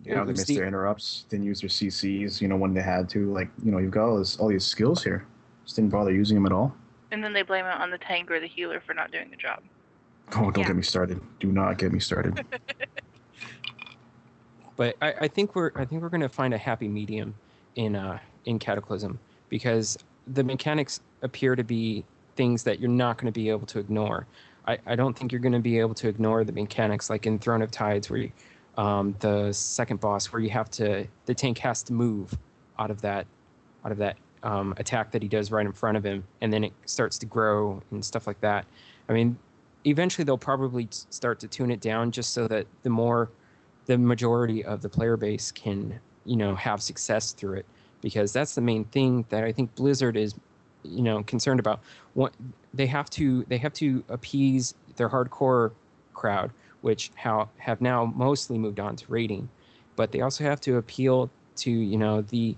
You 0.03 0.15
know, 0.15 0.25
they 0.25 0.31
was 0.31 0.39
missed 0.41 0.55
their 0.55 0.67
interrupts, 0.67 1.25
didn't 1.29 1.45
use 1.45 1.61
their 1.61 1.69
CCs, 1.69 2.41
you 2.41 2.47
know, 2.47 2.55
when 2.55 2.73
they 2.73 2.81
had 2.81 3.09
to. 3.09 3.31
Like, 3.33 3.49
you 3.63 3.71
know, 3.71 3.79
you've 3.79 3.91
got 3.91 4.07
all, 4.07 4.17
this, 4.17 4.37
all 4.37 4.47
these 4.47 4.65
skills 4.65 5.03
here. 5.03 5.25
Just 5.65 5.75
didn't 5.75 5.91
bother 5.91 6.11
using 6.11 6.35
them 6.35 6.45
at 6.45 6.51
all. 6.51 6.73
And 7.11 7.23
then 7.23 7.33
they 7.33 7.41
blame 7.41 7.65
it 7.65 7.69
on 7.71 7.91
the 7.91 7.97
tank 7.97 8.31
or 8.31 8.39
the 8.39 8.47
healer 8.47 8.79
for 8.79 8.93
not 8.93 9.11
doing 9.11 9.29
the 9.29 9.35
job. 9.35 9.61
Oh, 10.35 10.51
don't 10.51 10.59
Yeah. 10.59 10.67
get 10.67 10.75
me 10.75 10.83
started. 10.83 11.19
Do 11.39 11.51
not 11.51 11.77
get 11.77 11.91
me 11.91 11.99
started. 11.99 12.45
But 14.75 14.95
I, 15.01 15.13
I 15.21 15.27
think 15.27 15.57
we're 15.57 15.71
I 15.75 15.83
think 15.83 16.01
we're 16.01 16.07
gonna 16.07 16.29
find 16.29 16.53
a 16.53 16.57
happy 16.57 16.87
medium 16.87 17.35
in 17.75 17.97
uh 17.97 18.17
in 18.45 18.59
Cataclysm 18.59 19.19
because 19.49 19.97
the 20.25 20.41
mechanics 20.41 21.01
appear 21.21 21.53
to 21.57 21.65
be 21.65 22.05
things 22.37 22.63
that 22.63 22.79
you're 22.79 22.89
not 22.89 23.17
going 23.17 23.25
to 23.25 23.37
be 23.37 23.49
able 23.49 23.65
to 23.67 23.79
ignore. 23.79 24.25
I, 24.65 24.77
I 24.85 24.95
don't 24.95 25.17
think 25.17 25.33
you're 25.33 25.41
going 25.41 25.51
to 25.51 25.59
be 25.59 25.79
able 25.79 25.95
to 25.95 26.07
ignore 26.07 26.45
the 26.45 26.53
mechanics 26.53 27.09
like 27.09 27.25
in 27.25 27.39
Throne 27.39 27.61
of 27.61 27.71
Tides 27.71 28.09
where 28.09 28.19
you, 28.19 28.31
um, 28.77 29.15
the 29.19 29.51
second 29.51 29.99
boss 29.99 30.27
where 30.27 30.41
you 30.41 30.49
have 30.49 30.69
to 30.71 31.07
the 31.25 31.33
tank 31.33 31.57
has 31.57 31.83
to 31.83 31.93
move 31.93 32.37
out 32.77 32.91
of 32.91 33.01
that 33.01 33.25
out 33.85 33.91
of 33.91 33.97
that 33.97 34.17
um, 34.43 34.73
attack 34.77 35.11
that 35.11 35.21
he 35.21 35.27
does 35.27 35.51
right 35.51 35.65
in 35.65 35.71
front 35.71 35.97
of 35.97 36.03
him 36.03 36.23
and 36.41 36.51
then 36.51 36.63
it 36.63 36.73
starts 36.85 37.17
to 37.17 37.25
grow 37.25 37.81
and 37.91 38.03
stuff 38.03 38.25
like 38.25 38.39
that. 38.41 38.65
I 39.09 39.13
mean, 39.13 39.37
eventually 39.85 40.23
they'll 40.23 40.37
probably 40.37 40.87
start 40.91 41.39
to 41.39 41.47
tune 41.47 41.71
it 41.71 41.81
down 41.81 42.11
just 42.11 42.33
so 42.33 42.47
that 42.47 42.67
the 42.83 42.89
more 42.89 43.29
the 43.85 43.97
majority 43.97 44.63
of 44.63 44.81
the 44.81 44.89
player 44.89 45.17
base 45.17 45.51
can 45.51 45.99
you 46.25 46.35
know 46.35 46.55
have 46.55 46.81
success 46.81 47.31
through 47.31 47.53
it 47.53 47.65
because 48.01 48.31
that's 48.31 48.55
the 48.55 48.61
main 48.61 48.85
thing 48.85 49.25
that 49.29 49.43
I 49.43 49.51
think 49.51 49.73
Blizzard 49.75 50.15
is 50.15 50.35
you 50.83 51.01
know 51.01 51.23
concerned 51.23 51.59
about 51.59 51.79
what 52.13 52.33
they 52.73 52.85
have 52.85 53.09
to 53.11 53.43
they 53.45 53.57
have 53.57 53.73
to 53.73 54.03
appease 54.09 54.75
their 54.95 55.09
hardcore 55.09 55.71
crowd 56.13 56.51
which 56.81 57.11
how 57.15 57.49
have 57.57 57.81
now 57.81 58.05
mostly 58.05 58.57
moved 58.57 58.79
on 58.79 58.95
to 58.95 59.05
raiding. 59.07 59.49
But 59.95 60.11
they 60.11 60.21
also 60.21 60.43
have 60.43 60.61
to 60.61 60.77
appeal 60.77 61.29
to 61.57 61.71
you 61.71 61.97
know 61.97 62.21
the 62.21 62.55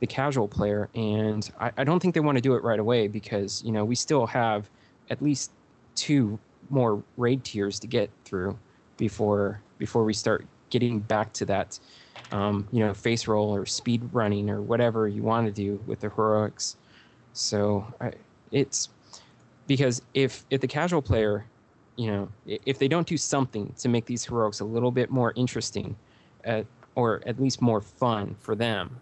the 0.00 0.06
casual 0.06 0.48
player. 0.48 0.88
And 0.94 1.48
I, 1.60 1.72
I 1.78 1.84
don't 1.84 2.00
think 2.00 2.14
they 2.14 2.20
want 2.20 2.36
to 2.36 2.42
do 2.42 2.54
it 2.54 2.64
right 2.64 2.80
away 2.80 3.06
because 3.08 3.62
you 3.64 3.72
know 3.72 3.84
we 3.84 3.94
still 3.94 4.26
have 4.26 4.68
at 5.10 5.22
least 5.22 5.52
two 5.94 6.38
more 6.68 7.02
raid 7.16 7.44
tiers 7.44 7.78
to 7.80 7.86
get 7.86 8.10
through 8.24 8.58
before 8.96 9.60
before 9.78 10.04
we 10.04 10.12
start 10.12 10.46
getting 10.70 11.00
back 11.00 11.32
to 11.32 11.44
that 11.44 11.78
um, 12.32 12.66
you 12.72 12.80
know 12.80 12.94
face 12.94 13.26
roll 13.26 13.54
or 13.54 13.66
speed 13.66 14.02
running 14.12 14.50
or 14.50 14.62
whatever 14.62 15.08
you 15.08 15.22
want 15.22 15.46
to 15.46 15.52
do 15.52 15.80
with 15.86 16.00
the 16.00 16.10
heroics. 16.10 16.76
So 17.32 17.86
I, 18.00 18.12
it's 18.50 18.88
because 19.66 20.02
if 20.14 20.44
if 20.50 20.60
the 20.60 20.68
casual 20.68 21.02
player 21.02 21.44
you 22.00 22.06
know 22.10 22.22
if 22.46 22.78
they 22.78 22.88
don't 22.88 23.06
do 23.06 23.16
something 23.16 23.72
to 23.78 23.88
make 23.88 24.04
these 24.06 24.24
heroics 24.24 24.60
a 24.60 24.64
little 24.64 24.92
bit 25.00 25.10
more 25.10 25.32
interesting 25.36 25.96
at, 26.44 26.66
or 26.94 27.20
at 27.26 27.40
least 27.40 27.60
more 27.60 27.80
fun 27.80 28.36
for 28.38 28.54
them 28.54 29.00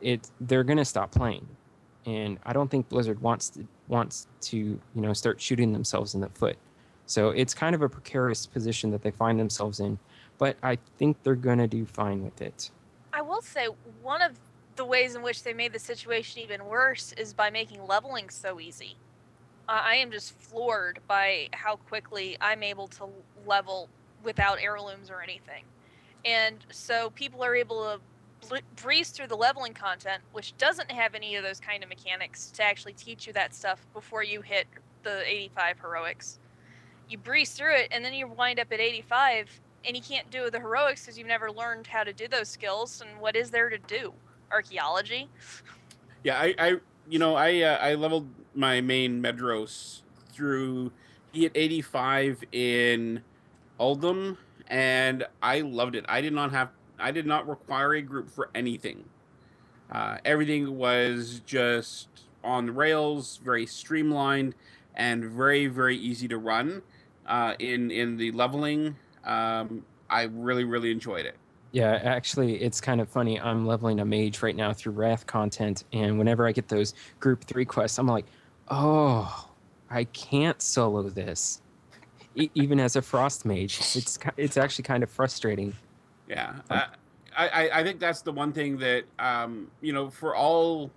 it 0.00 0.30
they're 0.40 0.64
to 0.78 0.84
stop 0.84 1.10
playing 1.10 1.46
and 2.06 2.38
i 2.44 2.52
don't 2.52 2.70
think 2.70 2.88
blizzard 2.88 3.20
wants 3.20 3.50
to 3.50 3.66
wants 3.92 4.26
to, 4.40 4.56
you 4.56 4.80
know, 5.00 5.12
start 5.12 5.40
shooting 5.40 5.72
themselves 5.72 6.14
in 6.14 6.20
the 6.20 6.28
foot. 6.30 6.56
So 7.06 7.28
it's 7.30 7.54
kind 7.54 7.74
of 7.74 7.82
a 7.82 7.88
precarious 7.88 8.46
position 8.46 8.90
that 8.90 9.02
they 9.02 9.10
find 9.10 9.38
themselves 9.38 9.80
in, 9.80 9.98
but 10.38 10.56
I 10.62 10.78
think 10.98 11.22
they're 11.22 11.36
to 11.58 11.68
do 11.68 11.84
fine 11.84 12.24
with 12.24 12.40
it. 12.40 12.70
I 13.12 13.20
will 13.20 13.42
say 13.42 13.66
one 14.02 14.22
of 14.22 14.32
the 14.76 14.84
ways 14.84 15.14
in 15.14 15.22
which 15.22 15.42
they 15.42 15.52
made 15.52 15.74
the 15.74 15.78
situation 15.78 16.40
even 16.42 16.64
worse 16.64 17.12
is 17.18 17.34
by 17.34 17.50
making 17.50 17.86
leveling 17.86 18.30
so 18.30 18.58
easy. 18.58 18.96
I 19.76 19.94
am 19.96 20.10
just 20.10 20.38
floored 20.38 21.00
by 21.06 21.48
how 21.52 21.76
quickly 21.76 22.36
I'm 22.40 22.62
able 22.62 22.88
to 22.88 23.08
level 23.46 23.88
without 24.22 24.58
heirlooms 24.60 25.10
or 25.10 25.22
anything. 25.22 25.64
And 26.24 26.58
so 26.70 27.10
people 27.10 27.42
are 27.42 27.56
able 27.56 27.82
to 27.82 28.00
breeze 28.76 29.10
through 29.10 29.28
the 29.28 29.36
leveling 29.36 29.74
content, 29.74 30.22
which 30.32 30.56
doesn't 30.58 30.90
have 30.90 31.14
any 31.14 31.36
of 31.36 31.44
those 31.44 31.60
kind 31.60 31.82
of 31.82 31.88
mechanics 31.88 32.50
to 32.52 32.62
actually 32.62 32.92
teach 32.92 33.26
you 33.26 33.32
that 33.32 33.54
stuff 33.54 33.86
before 33.94 34.22
you 34.22 34.42
hit 34.42 34.66
the 35.02 35.28
85 35.28 35.80
heroics. 35.80 36.38
You 37.08 37.18
breeze 37.18 37.52
through 37.52 37.74
it, 37.74 37.88
and 37.90 38.04
then 38.04 38.14
you 38.14 38.26
wind 38.26 38.58
up 38.58 38.72
at 38.72 38.80
85, 38.80 39.60
and 39.84 39.96
you 39.96 40.02
can't 40.02 40.30
do 40.30 40.50
the 40.50 40.60
heroics 40.60 41.02
because 41.02 41.18
you've 41.18 41.28
never 41.28 41.50
learned 41.50 41.86
how 41.86 42.04
to 42.04 42.12
do 42.12 42.28
those 42.28 42.48
skills. 42.48 43.00
And 43.00 43.20
what 43.20 43.36
is 43.36 43.50
there 43.50 43.68
to 43.68 43.78
do? 43.78 44.12
Archaeology. 44.50 45.28
Yeah, 46.24 46.38
I, 46.38 46.54
I 46.58 46.76
you 47.08 47.18
know, 47.18 47.34
I 47.34 47.62
uh, 47.62 47.78
I 47.78 47.94
leveled 47.94 48.28
my 48.54 48.80
main 48.80 49.22
Medros 49.22 50.02
through 50.32 50.92
he 51.32 51.42
hit 51.42 51.52
85 51.54 52.44
in 52.52 53.22
Uldum, 53.80 54.36
and 54.68 55.24
I 55.42 55.60
loved 55.60 55.96
it. 55.96 56.04
I 56.08 56.20
did 56.20 56.32
not 56.32 56.52
have 56.52 56.70
I 56.98 57.10
did 57.10 57.26
not 57.26 57.48
require 57.48 57.94
a 57.94 58.02
group 58.02 58.30
for 58.30 58.50
anything. 58.54 59.04
Uh, 59.90 60.18
everything 60.24 60.76
was 60.76 61.40
just 61.44 62.08
on 62.44 62.66
the 62.66 62.72
rails, 62.72 63.40
very 63.42 63.66
streamlined, 63.66 64.54
and 64.94 65.24
very 65.24 65.66
very 65.66 65.96
easy 65.96 66.28
to 66.28 66.38
run. 66.38 66.82
Uh, 67.26 67.54
in 67.58 67.90
in 67.90 68.16
the 68.16 68.30
leveling, 68.32 68.96
um, 69.24 69.84
I 70.10 70.24
really 70.24 70.64
really 70.64 70.90
enjoyed 70.90 71.26
it. 71.26 71.36
Yeah, 71.72 71.98
actually, 72.02 72.62
it's 72.62 72.82
kind 72.82 73.00
of 73.00 73.08
funny. 73.08 73.40
I'm 73.40 73.66
leveling 73.66 74.00
a 74.00 74.04
mage 74.04 74.42
right 74.42 74.54
now 74.54 74.74
through 74.74 74.92
Wrath 74.92 75.26
content, 75.26 75.84
and 75.94 76.18
whenever 76.18 76.46
I 76.46 76.52
get 76.52 76.68
those 76.68 76.92
group 77.18 77.44
three 77.44 77.64
quests, 77.64 77.98
I'm 77.98 78.06
like, 78.06 78.26
oh, 78.68 79.48
I 79.90 80.04
can't 80.04 80.60
solo 80.60 81.02
this. 81.08 81.60
E- 82.34 82.50
even 82.54 82.80
as 82.80 82.96
a 82.96 83.02
frost 83.02 83.44
mage, 83.44 83.78
it's 83.94 84.18
it's 84.36 84.56
actually 84.56 84.84
kind 84.84 85.02
of 85.02 85.10
frustrating. 85.10 85.74
Yeah, 86.28 86.54
I 87.36 87.70
I 87.70 87.82
think 87.82 88.00
that's 88.00 88.22
the 88.22 88.32
one 88.32 88.52
thing 88.52 88.78
that 88.78 89.04
um 89.18 89.70
you 89.80 89.92
know 89.92 90.08
for 90.10 90.34
all 90.34 90.90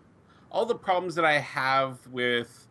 all 0.52 0.66
the 0.66 0.76
problems 0.76 1.16
that 1.16 1.26
I 1.26 1.40
have 1.40 2.00
with 2.08 2.68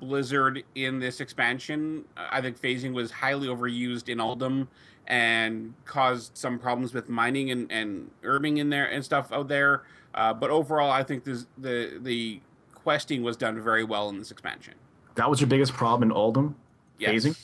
Blizzard 0.00 0.62
in 0.74 1.00
this 1.00 1.20
expansion, 1.20 2.04
I 2.16 2.40
think 2.40 2.60
phasing 2.60 2.92
was 2.92 3.10
highly 3.10 3.48
overused 3.48 4.08
in 4.08 4.18
Uldum 4.18 4.68
and 5.06 5.74
caused 5.84 6.36
some 6.36 6.58
problems 6.58 6.94
with 6.94 7.08
mining 7.08 7.50
and, 7.50 7.70
and 7.70 8.10
herbing 8.22 8.58
in 8.58 8.70
there 8.70 8.86
and 8.86 9.04
stuff 9.04 9.32
out 9.32 9.48
there. 9.48 9.82
Uh, 10.14 10.32
but 10.32 10.50
overall, 10.50 10.90
I 10.90 11.02
think 11.02 11.24
this, 11.24 11.46
the 11.58 11.98
the 12.02 12.40
questing 12.84 13.22
was 13.22 13.36
done 13.36 13.60
very 13.60 13.82
well 13.82 14.10
in 14.10 14.18
this 14.18 14.30
expansion. 14.30 14.74
That 15.14 15.28
was 15.30 15.40
your 15.40 15.48
biggest 15.48 15.72
problem 15.72 16.10
in 16.10 16.14
Uldum? 16.14 16.54
Yes. 16.98 17.24
Phasing? 17.24 17.38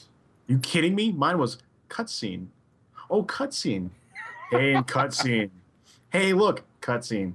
You 0.46 0.58
kidding 0.58 0.94
me? 0.94 1.12
Mine 1.12 1.38
was 1.38 1.58
cutscene. 1.88 2.48
Oh, 3.08 3.22
cutscene. 3.24 3.88
Hey, 4.50 4.74
cutscene. 4.86 5.50
hey, 6.10 6.34
look, 6.34 6.62
cutscene. 6.82 7.32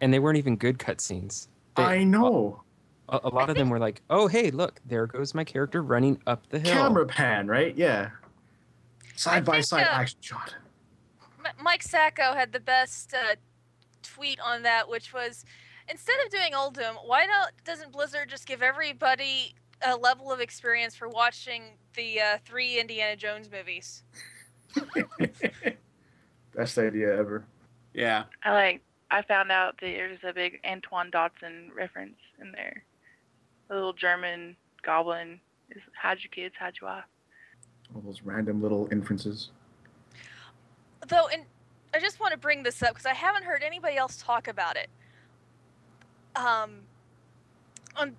And 0.00 0.12
they 0.12 0.18
weren't 0.18 0.36
even 0.36 0.56
good 0.56 0.78
cutscenes. 0.78 1.46
I 1.76 2.02
know. 2.02 2.62
A, 3.08 3.20
a 3.24 3.28
lot 3.28 3.50
of 3.50 3.56
them 3.56 3.70
were 3.70 3.78
like, 3.78 4.02
"Oh, 4.10 4.26
hey, 4.26 4.50
look, 4.50 4.80
there 4.84 5.06
goes 5.06 5.32
my 5.34 5.44
character 5.44 5.82
running 5.82 6.20
up 6.26 6.48
the 6.50 6.58
hill." 6.58 6.74
Camera 6.74 7.06
pan, 7.06 7.46
right? 7.46 7.74
Yeah. 7.76 8.10
Side 9.16 9.44
by 9.44 9.54
think, 9.54 9.64
side 9.64 9.86
uh, 9.86 9.90
action 9.90 10.18
shot. 10.20 10.54
M- 11.44 11.52
Mike 11.62 11.82
Sacco 11.82 12.34
had 12.34 12.52
the 12.52 12.60
best 12.60 13.14
uh, 13.14 13.36
tweet 14.02 14.38
on 14.40 14.62
that, 14.62 14.88
which 14.88 15.12
was 15.14 15.44
instead 15.90 16.16
of 16.24 16.30
doing 16.30 16.52
Uldum, 16.52 16.96
why 17.04 17.26
not 17.26 17.52
doesn't 17.64 17.92
Blizzard 17.92 18.28
just 18.28 18.46
give 18.46 18.62
everybody 18.62 19.54
a 19.86 19.96
level 19.96 20.32
of 20.32 20.40
experience 20.40 20.94
for 20.94 21.08
watching 21.08 21.62
the 21.94 22.20
uh, 22.20 22.38
three 22.44 22.80
Indiana 22.80 23.16
Jones 23.16 23.48
movies? 23.50 24.02
Best 26.56 26.78
idea 26.78 27.16
ever. 27.16 27.44
Yeah. 27.94 28.24
I 28.44 28.52
like. 28.52 28.82
I 29.10 29.22
found 29.22 29.50
out 29.50 29.80
that 29.80 29.86
there's 29.86 30.18
a 30.22 30.34
big 30.34 30.60
Antoine 30.68 31.10
Dodson 31.10 31.70
reference 31.74 32.18
in 32.40 32.52
there. 32.52 32.84
The 33.68 33.74
little 33.74 33.94
German 33.94 34.54
goblin 34.82 35.40
is 35.70 35.80
hide 36.00 36.18
you 36.22 36.28
kids, 36.28 36.54
hide 36.58 36.74
you 36.80 36.86
wife. 36.86 37.04
All 37.94 38.02
those 38.02 38.20
random 38.22 38.60
little 38.60 38.86
inferences. 38.92 39.50
Though, 41.08 41.28
and 41.28 41.44
I 41.94 42.00
just 42.00 42.20
want 42.20 42.32
to 42.32 42.38
bring 42.38 42.62
this 42.62 42.82
up 42.82 42.90
because 42.90 43.06
I 43.06 43.14
haven't 43.14 43.44
heard 43.44 43.62
anybody 43.62 43.96
else 43.96 44.22
talk 44.22 44.46
about 44.46 44.76
it. 44.76 44.90
Um, 46.38 46.82
on 47.96 48.14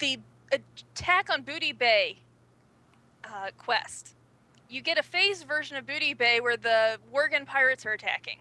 the 0.00 0.18
attack 0.50 1.30
on 1.30 1.42
Booty 1.42 1.72
Bay 1.72 2.18
uh, 3.24 3.50
quest, 3.56 4.16
you 4.68 4.82
get 4.82 4.98
a 4.98 5.02
phased 5.02 5.46
version 5.46 5.76
of 5.76 5.86
Booty 5.86 6.12
Bay 6.12 6.40
where 6.40 6.56
the 6.56 6.98
Worgen 7.14 7.46
pirates 7.46 7.86
are 7.86 7.92
attacking. 7.92 8.38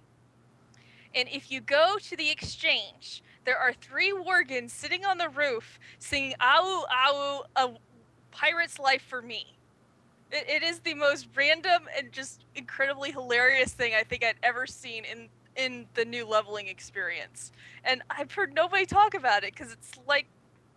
And 1.14 1.30
if 1.30 1.52
you 1.52 1.62
go 1.62 1.98
to 2.02 2.18
the 2.18 2.32
exchange, 2.32 3.22
there 3.46 3.58
are 3.58 3.74
three 3.74 4.12
Worgens 4.12 4.72
sitting 4.72 5.06
on 5.06 5.20
the 5.20 5.30
roof 5.30 5.80
singing 6.00 6.34
"Ow, 6.42 6.86
ow, 6.92 7.44
a 7.56 7.70
pirate's 8.32 8.80
life 8.80 9.04
for 9.08 9.22
me." 9.22 9.56
It, 10.32 10.50
it 10.50 10.64
is 10.64 10.80
the 10.80 10.96
most 10.96 11.28
random 11.36 11.84
and 11.96 12.12
just 12.12 12.46
incredibly 12.56 13.12
hilarious 13.12 13.72
thing 13.74 13.94
I 13.94 14.04
think 14.04 14.24
I'd 14.24 14.36
ever 14.42 14.66
seen 14.66 15.06
in 15.06 15.30
in 15.56 15.86
the 15.94 16.06
new 16.06 16.26
leveling 16.26 16.68
experience. 16.68 17.52
And 17.84 18.02
I've 18.10 18.32
heard 18.32 18.54
nobody 18.54 18.86
talk 18.86 19.14
about 19.14 19.44
it 19.44 19.54
because 19.54 19.72
it's 19.72 19.92
like 20.08 20.28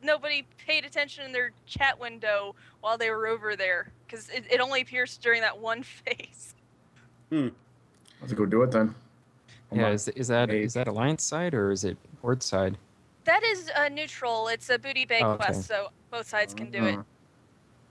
nobody 0.03 0.47
paid 0.67 0.85
attention 0.85 1.25
in 1.25 1.33
their 1.33 1.53
chat 1.67 1.99
window 1.99 2.55
while 2.81 2.99
they 2.99 3.11
were 3.11 3.27
over 3.27 3.57
there 3.57 3.91
because 4.07 4.29
it, 4.31 4.45
it 4.51 4.61
only 4.61 4.83
appears 4.83 5.17
during 5.19 5.41
that 5.41 5.57
one 5.59 5.83
phase. 6.05 6.55
Hmm. 7.31 7.49
Let's 8.21 8.33
go 8.33 8.47
do 8.47 8.63
it 8.63 8.71
then. 8.71 8.95
Hold 9.71 9.81
Yeah, 9.81 9.87
on. 9.89 9.93
is, 9.93 10.09
is 10.09 10.29
that 10.29 10.49
that 10.75 10.89
alliance 10.89 11.25
side 11.25 11.55
or 11.55 11.71
is 11.71 11.85
it 11.85 11.97
horde 12.23 12.43
side? 12.43 12.77
That 13.25 13.43
is 13.43 13.71
uh, 13.75 13.89
neutral. 13.89 14.49
It's 14.49 14.69
a 14.69 14.79
booty 14.79 15.07
bay 15.07 15.21
Oh, 15.23 15.31
okay. 15.31 15.45
quest, 15.47 15.67
so 15.67 15.89
both 16.11 16.29
sides 16.29 16.53
can 16.53 16.71
do 16.71 16.85
it. 16.85 16.95
Uh, 16.97 17.03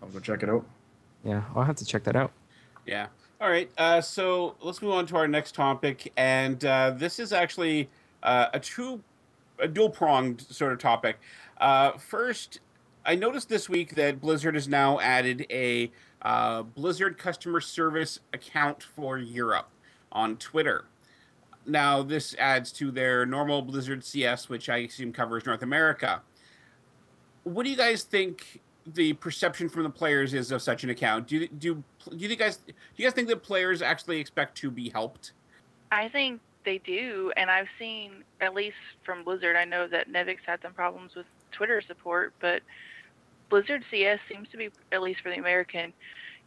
I'll 0.01 0.09
go 0.09 0.19
check 0.19 0.43
it 0.43 0.49
out. 0.49 0.65
Yeah, 1.23 1.41
I'll 1.55 1.63
have 1.63 1.77
to 1.77 1.85
check 1.85 2.03
that 2.03 2.15
out. 2.15 2.31
Yeah. 2.85 3.07
All 3.43 3.49
right. 3.49 3.69
Uh, 3.77 3.99
so 3.99 4.55
let's 4.61 4.81
move 4.81 4.93
on 4.93 5.05
to 5.07 5.17
our 5.17 5.27
next 5.27 5.53
topic, 5.53 6.13
and 6.15 6.63
uh, 6.63 6.91
this 6.91 7.19
is 7.19 7.33
actually 7.33 7.89
uh, 8.23 8.45
a 8.53 8.59
two, 8.61 9.03
a 9.59 9.67
dual 9.67 9.89
pronged 9.89 10.39
sort 10.39 10.71
of 10.71 10.79
topic. 10.79 11.19
Uh, 11.57 11.91
first, 11.97 12.61
I 13.05 13.15
noticed 13.15 13.49
this 13.49 13.67
week 13.67 13.95
that 13.95 14.21
Blizzard 14.21 14.55
has 14.55 14.69
now 14.69 14.97
added 15.01 15.45
a 15.49 15.91
uh, 16.21 16.61
Blizzard 16.61 17.17
customer 17.17 17.59
service 17.59 18.21
account 18.31 18.81
for 18.81 19.17
Europe 19.17 19.67
on 20.13 20.37
Twitter. 20.37 20.85
Now, 21.65 22.01
this 22.01 22.33
adds 22.39 22.71
to 22.73 22.91
their 22.91 23.25
normal 23.25 23.61
Blizzard 23.61 24.05
CS, 24.05 24.47
which 24.47 24.69
I 24.69 24.77
assume 24.77 25.11
covers 25.11 25.45
North 25.45 25.63
America. 25.63 26.21
What 27.43 27.63
do 27.63 27.69
you 27.69 27.75
guys 27.75 28.03
think 28.03 28.61
the 28.85 29.13
perception 29.13 29.69
from 29.69 29.83
the 29.83 29.89
players 29.89 30.33
is 30.33 30.51
of 30.51 30.61
such 30.61 30.83
an 30.83 30.89
account? 30.89 31.27
Do 31.27 31.47
do 31.47 31.83
do 32.09 32.17
you 32.17 32.35
guys 32.35 32.57
do 32.57 32.73
you 32.95 33.05
guys 33.05 33.13
think 33.13 33.27
that 33.29 33.43
players 33.43 33.81
actually 33.81 34.19
expect 34.19 34.57
to 34.59 34.71
be 34.71 34.89
helped? 34.89 35.33
I 35.91 36.09
think 36.09 36.41
they 36.65 36.79
do, 36.79 37.31
and 37.37 37.51
I've 37.51 37.67
seen 37.77 38.23
at 38.41 38.53
least 38.53 38.77
from 39.05 39.23
Blizzard. 39.23 39.55
I 39.55 39.65
know 39.65 39.87
that 39.87 40.11
Nevix 40.11 40.37
had 40.45 40.61
some 40.61 40.73
problems 40.73 41.15
with 41.15 41.25
Twitter 41.51 41.81
support, 41.81 42.33
but 42.39 42.61
Blizzard 43.49 43.83
CS 43.91 44.19
seems 44.29 44.49
to 44.49 44.57
be, 44.57 44.69
at 44.91 45.01
least 45.01 45.21
for 45.21 45.29
the 45.29 45.37
American, 45.37 45.93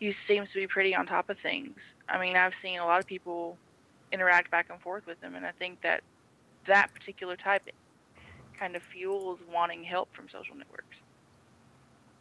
you 0.00 0.14
seems 0.26 0.48
to 0.52 0.54
be 0.54 0.66
pretty 0.66 0.94
on 0.94 1.06
top 1.06 1.30
of 1.30 1.38
things. 1.42 1.76
I 2.08 2.18
mean, 2.18 2.36
I've 2.36 2.52
seen 2.62 2.78
a 2.78 2.84
lot 2.84 3.00
of 3.00 3.06
people 3.06 3.56
interact 4.12 4.50
back 4.50 4.66
and 4.70 4.80
forth 4.80 5.06
with 5.06 5.20
them, 5.20 5.34
and 5.34 5.46
I 5.46 5.52
think 5.52 5.80
that 5.82 6.02
that 6.66 6.92
particular 6.94 7.36
type 7.36 7.62
kind 8.58 8.74
of 8.74 8.82
fuels 8.82 9.38
wanting 9.52 9.84
help 9.84 10.08
from 10.14 10.28
social 10.28 10.56
networks. 10.56 10.96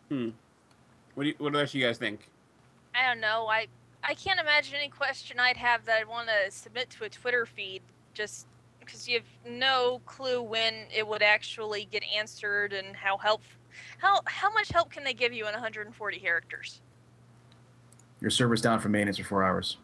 What 0.10 1.24
do 1.24 1.30
you, 1.30 1.36
what 1.38 1.56
else 1.56 1.74
you 1.74 1.84
guys 1.86 1.98
think? 1.98 2.30
I 2.94 3.08
don't 3.08 3.20
know. 3.22 3.48
I 3.48 3.68
I 4.04 4.14
can't 4.14 4.40
imagine 4.40 4.76
any 4.76 4.90
question 4.90 5.40
I'd 5.40 5.58
have 5.58 5.86
that 5.86 6.00
I'd 6.02 6.08
want 6.08 6.28
to 6.30 6.52
submit 6.52 6.90
to 6.92 7.06
a 7.06 7.10
Twitter 7.10 7.46
feed 7.46 7.82
just 8.14 8.48
because 8.80 9.08
you 9.08 9.16
have 9.20 9.52
no 9.52 10.00
clue 10.06 10.42
when 10.44 10.74
it 10.96 11.08
would 11.08 11.24
actually 11.24 11.86
get 11.92 12.04
answered 12.16 12.72
and 12.74 12.96
how 12.96 13.18
help 13.18 13.42
how 13.98 14.22
how 14.28 14.52
much 14.54 14.70
help 14.70 14.92
can 14.92 15.04
they 15.04 15.14
give 15.14 15.34
you 15.34 15.46
in 15.48 15.54
140 15.54 16.20
characters? 16.20 16.82
Your 18.22 18.30
server's 18.32 18.62
down 18.62 18.80
for 18.80 18.90
maintenance 18.90 19.18
for 19.18 19.24
four 19.26 19.44
hours. 19.44 19.78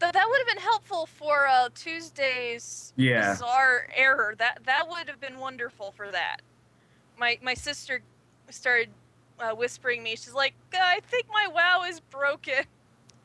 But 0.00 0.12
that 0.12 0.26
would 0.28 0.38
have 0.38 0.48
been 0.48 0.62
helpful 0.62 1.06
for 1.06 1.46
uh, 1.46 1.68
Tuesday's 1.74 2.92
Yeah. 2.96 3.32
bizarre 3.32 3.88
error. 3.94 4.34
That 4.38 4.58
that 4.64 4.88
would 4.88 5.08
have 5.08 5.20
been 5.20 5.38
wonderful 5.38 5.92
for 5.92 6.10
that. 6.10 6.38
my 7.18 7.38
my 7.42 7.54
sister 7.54 8.02
started 8.50 8.90
uh, 9.40 9.54
whispering 9.54 10.02
me. 10.02 10.10
She's 10.10 10.34
like, 10.34 10.54
"I 10.72 11.00
think 11.06 11.26
my 11.32 11.48
WoW 11.48 11.84
is 11.88 12.00
broken." 12.00 12.64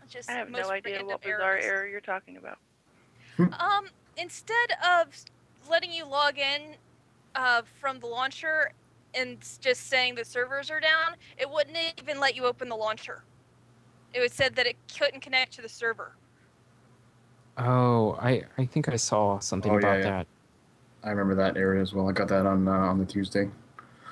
Just 0.09 0.29
I 0.29 0.33
have 0.33 0.49
most 0.49 0.67
no 0.67 0.71
idea 0.71 1.05
what 1.05 1.21
bizarre 1.21 1.41
errors. 1.41 1.65
error 1.65 1.87
you're 1.87 2.01
talking 2.01 2.37
about. 2.37 2.57
Um, 3.37 3.85
instead 4.17 4.71
of 4.83 5.15
letting 5.69 5.91
you 5.91 6.05
log 6.05 6.39
in 6.39 6.75
uh, 7.35 7.61
from 7.79 7.99
the 7.99 8.07
launcher 8.07 8.71
and 9.13 9.37
just 9.61 9.87
saying 9.87 10.15
the 10.15 10.25
servers 10.25 10.71
are 10.71 10.79
down, 10.79 11.15
it 11.37 11.49
wouldn't 11.49 11.77
even 12.01 12.19
let 12.19 12.35
you 12.35 12.45
open 12.45 12.69
the 12.69 12.75
launcher. 12.75 13.23
It 14.13 14.19
would 14.19 14.31
said 14.31 14.55
that 14.55 14.65
it 14.65 14.75
couldn't 14.97 15.21
connect 15.21 15.53
to 15.53 15.61
the 15.61 15.69
server. 15.69 16.13
Oh, 17.57 18.17
I, 18.21 18.43
I 18.57 18.65
think 18.65 18.89
I 18.89 18.95
saw 18.95 19.39
something 19.39 19.71
Oh, 19.71 19.75
yeah, 19.75 19.79
about 19.79 19.97
yeah. 19.99 20.09
that. 20.11 20.27
I 21.03 21.09
remember 21.11 21.35
that 21.35 21.55
area 21.55 21.81
as 21.81 21.93
well. 21.93 22.09
I 22.09 22.13
got 22.13 22.27
that 22.29 22.45
on 22.45 22.67
uh, 22.67 22.71
on 22.71 22.97
the 22.97 23.05
Tuesday. 23.05 23.49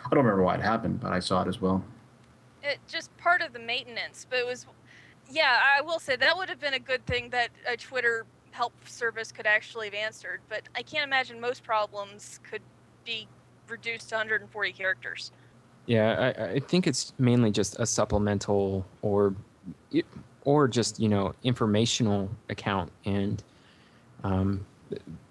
I 0.09 0.15
don't 0.15 0.23
remember 0.23 0.43
why 0.43 0.55
it 0.55 0.61
happened, 0.61 0.99
but 0.99 1.11
I 1.11 1.19
saw 1.19 1.41
it 1.41 1.47
as 1.47 1.61
well. 1.61 1.83
It 2.63 2.79
just 2.87 3.15
part 3.17 3.41
of 3.41 3.53
the 3.53 3.59
maintenance, 3.59 4.25
but 4.29 4.39
it 4.39 4.45
was, 4.45 4.65
yeah, 5.29 5.59
I 5.77 5.81
will 5.81 5.99
say 5.99 6.15
that 6.15 6.37
would 6.37 6.49
have 6.49 6.59
been 6.59 6.73
a 6.73 6.79
good 6.79 7.05
thing 7.05 7.29
that 7.31 7.49
a 7.67 7.75
Twitter 7.75 8.25
help 8.51 8.73
service 8.87 9.31
could 9.31 9.45
actually 9.45 9.87
have 9.87 9.93
answered. 9.93 10.41
But 10.47 10.63
I 10.75 10.81
can't 10.81 11.03
imagine 11.03 11.41
most 11.41 11.63
problems 11.63 12.39
could 12.49 12.61
be 13.05 13.27
reduced 13.67 14.09
to 14.09 14.15
140 14.15 14.71
characters. 14.71 15.31
Yeah, 15.85 16.33
I, 16.37 16.43
I 16.43 16.59
think 16.59 16.87
it's 16.87 17.13
mainly 17.17 17.51
just 17.51 17.79
a 17.79 17.85
supplemental 17.85 18.85
or 19.01 19.35
or 20.43 20.67
just 20.67 20.99
you 20.99 21.09
know 21.09 21.33
informational 21.43 22.29
account, 22.49 22.91
and 23.05 23.43
um, 24.23 24.65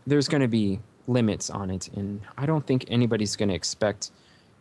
there's 0.06 0.28
going 0.28 0.42
to 0.42 0.48
be 0.48 0.78
limits 1.08 1.50
on 1.50 1.70
it, 1.70 1.88
and 1.94 2.20
I 2.38 2.46
don't 2.46 2.66
think 2.66 2.84
anybody's 2.88 3.36
going 3.36 3.48
to 3.48 3.54
expect 3.54 4.10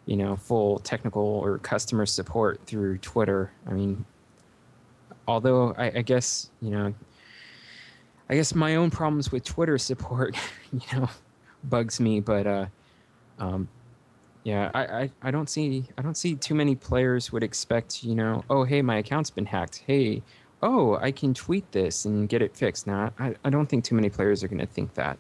you 0.06 0.16
know 0.16 0.36
full 0.36 0.80
technical 0.80 1.24
or 1.24 1.58
customer 1.60 2.06
support 2.06 2.62
through 2.66 2.98
Twitter. 3.00 3.52
I 3.68 3.74
mean, 3.74 4.06
although 5.28 5.74
I, 5.78 5.86
I 5.98 6.02
guess 6.02 6.50
you 6.62 6.72
know, 6.72 6.94
I 8.30 8.36
guess 8.36 8.54
my 8.54 8.76
own 8.76 8.92
problems 8.92 9.32
with 9.32 9.44
Twitter 9.44 9.78
support, 9.78 10.36
you 10.72 10.82
know, 10.94 11.10
bugs 11.64 12.00
me, 12.00 12.20
but 12.20 12.48
uh, 12.48 12.66
um, 13.40 13.68
yeah, 14.44 14.70
I, 14.74 14.86
I, 14.86 15.12
I 15.24 15.32
don't 15.32 15.50
see 15.50 15.86
I 15.98 16.02
don't 16.02 16.18
see 16.18 16.36
too 16.36 16.56
many 16.56 16.76
players 16.76 17.32
would 17.32 17.44
expect, 17.44 18.04
you 18.04 18.16
know, 18.16 18.44
oh 18.50 18.64
hey, 18.64 18.82
my 18.82 18.98
account's 18.98 19.30
been 19.30 19.46
hacked. 19.46 19.84
Hey, 19.88 20.22
oh, 20.62 20.98
I 21.02 21.12
can 21.12 21.34
tweet 21.34 21.72
this 21.72 22.06
and 22.06 22.30
get 22.30 22.42
it 22.42 22.56
fixed. 22.56 22.86
Now 22.88 23.12
I, 23.20 23.36
I 23.44 23.50
don't 23.50 23.68
think 23.68 23.84
too 23.84 23.96
many 23.96 24.10
players 24.10 24.44
are 24.44 24.48
gonna 24.48 24.68
think 24.68 24.94
that. 24.94 25.18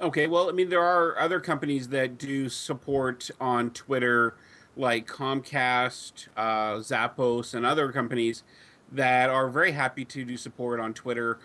Okay, 0.00 0.28
well, 0.28 0.48
I 0.48 0.52
mean, 0.52 0.68
there 0.68 0.82
are 0.82 1.18
other 1.18 1.40
companies 1.40 1.88
that 1.88 2.18
do 2.18 2.48
support 2.48 3.30
on 3.40 3.70
Twitter, 3.70 4.36
like 4.76 5.08
Comcast, 5.08 6.28
uh, 6.36 6.76
Zappos, 6.76 7.52
and 7.52 7.66
other 7.66 7.90
companies 7.90 8.44
that 8.92 9.28
are 9.28 9.48
very 9.48 9.72
happy 9.72 10.04
to 10.04 10.24
do 10.24 10.36
support 10.36 10.78
on 10.78 10.94
Twitter. 10.94 11.40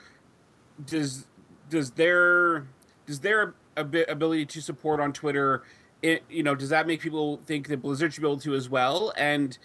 Does 0.86 1.26
does 1.68 1.92
their 1.92 2.68
does 3.08 3.22
their 3.22 3.56
abi- 3.76 4.04
ability 4.04 4.46
to 4.46 4.62
support 4.62 5.00
on 5.00 5.14
Twitter, 5.14 5.64
it, 6.04 6.24
you 6.30 6.44
know, 6.44 6.54
does 6.54 6.70
that 6.70 6.86
make 6.86 7.02
people 7.02 7.42
think 7.46 7.68
that 7.70 7.82
Blizzard 7.82 8.14
should 8.14 8.22
be 8.22 8.28
able 8.28 8.40
to 8.42 8.54
as 8.54 8.70
well? 8.70 9.12
And 9.18 9.58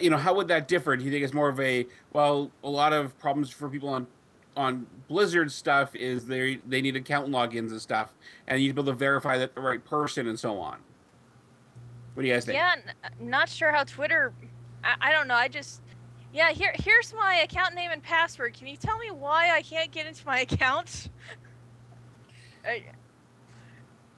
you 0.00 0.08
know, 0.08 0.16
how 0.16 0.34
would 0.34 0.48
that 0.48 0.66
differ? 0.66 0.96
Do 0.96 1.04
you 1.04 1.10
think 1.10 1.24
it's 1.24 1.34
more 1.34 1.50
of 1.50 1.60
a 1.60 1.86
well, 2.14 2.50
a 2.62 2.70
lot 2.70 2.94
of 2.94 3.18
problems 3.18 3.50
for 3.50 3.68
people 3.68 3.90
on 3.90 4.06
on 4.56 4.86
Blizzard 5.08 5.50
stuff 5.50 5.94
is 5.94 6.26
they 6.26 6.56
they 6.66 6.80
need 6.80 6.96
account 6.96 7.28
logins 7.28 7.70
and 7.70 7.80
stuff, 7.80 8.14
and 8.46 8.60
you 8.60 8.68
need 8.68 8.76
to 8.76 8.82
be 8.82 8.86
able 8.86 8.92
to 8.92 8.98
verify 8.98 9.38
that 9.38 9.54
the 9.54 9.60
right 9.60 9.84
person 9.84 10.28
and 10.28 10.38
so 10.38 10.58
on. 10.58 10.78
What 12.14 12.22
do 12.22 12.28
you 12.28 12.34
guys 12.34 12.44
think? 12.44 12.56
Yeah, 12.56 12.74
n- 12.76 12.94
uh, 13.02 13.08
not 13.20 13.48
sure 13.48 13.72
how 13.72 13.84
Twitter. 13.84 14.32
I, 14.82 14.94
I 15.00 15.12
don't 15.12 15.28
know. 15.28 15.34
I 15.34 15.48
just. 15.48 15.80
Yeah, 16.32 16.50
here 16.50 16.72
here's 16.74 17.14
my 17.14 17.36
account 17.36 17.74
name 17.74 17.90
and 17.92 18.02
password. 18.02 18.54
Can 18.54 18.66
you 18.66 18.76
tell 18.76 18.98
me 18.98 19.10
why 19.10 19.50
I 19.54 19.62
can't 19.62 19.90
get 19.90 20.06
into 20.06 20.26
my 20.26 20.40
account? 20.48 21.10
I, 22.66 22.84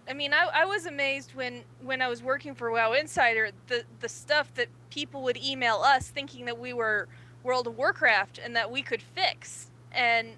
I 0.09 0.13
mean, 0.13 0.33
I, 0.33 0.49
I 0.55 0.65
was 0.65 0.87
amazed 0.87 1.35
when 1.35 1.63
when 1.83 2.01
I 2.01 2.09
was 2.09 2.23
working 2.23 2.55
for 2.55 2.71
WoW 2.71 2.93
Insider, 2.93 3.51
the 3.67 3.85
the 4.01 4.09
stuff 4.09 4.53
that 4.55 4.69
people 4.91 5.23
would 5.23 5.37
email 5.37 5.77
us 5.77 6.09
thinking 6.09 6.45
that 6.47 6.59
we 6.59 6.73
were 6.73 7.09
World 7.43 7.67
of 7.67 7.77
Warcraft 7.77 8.39
and 8.43 8.55
that 8.57 8.71
we 8.71 8.83
could 8.83 9.03
fix. 9.03 9.71
And 9.97 10.29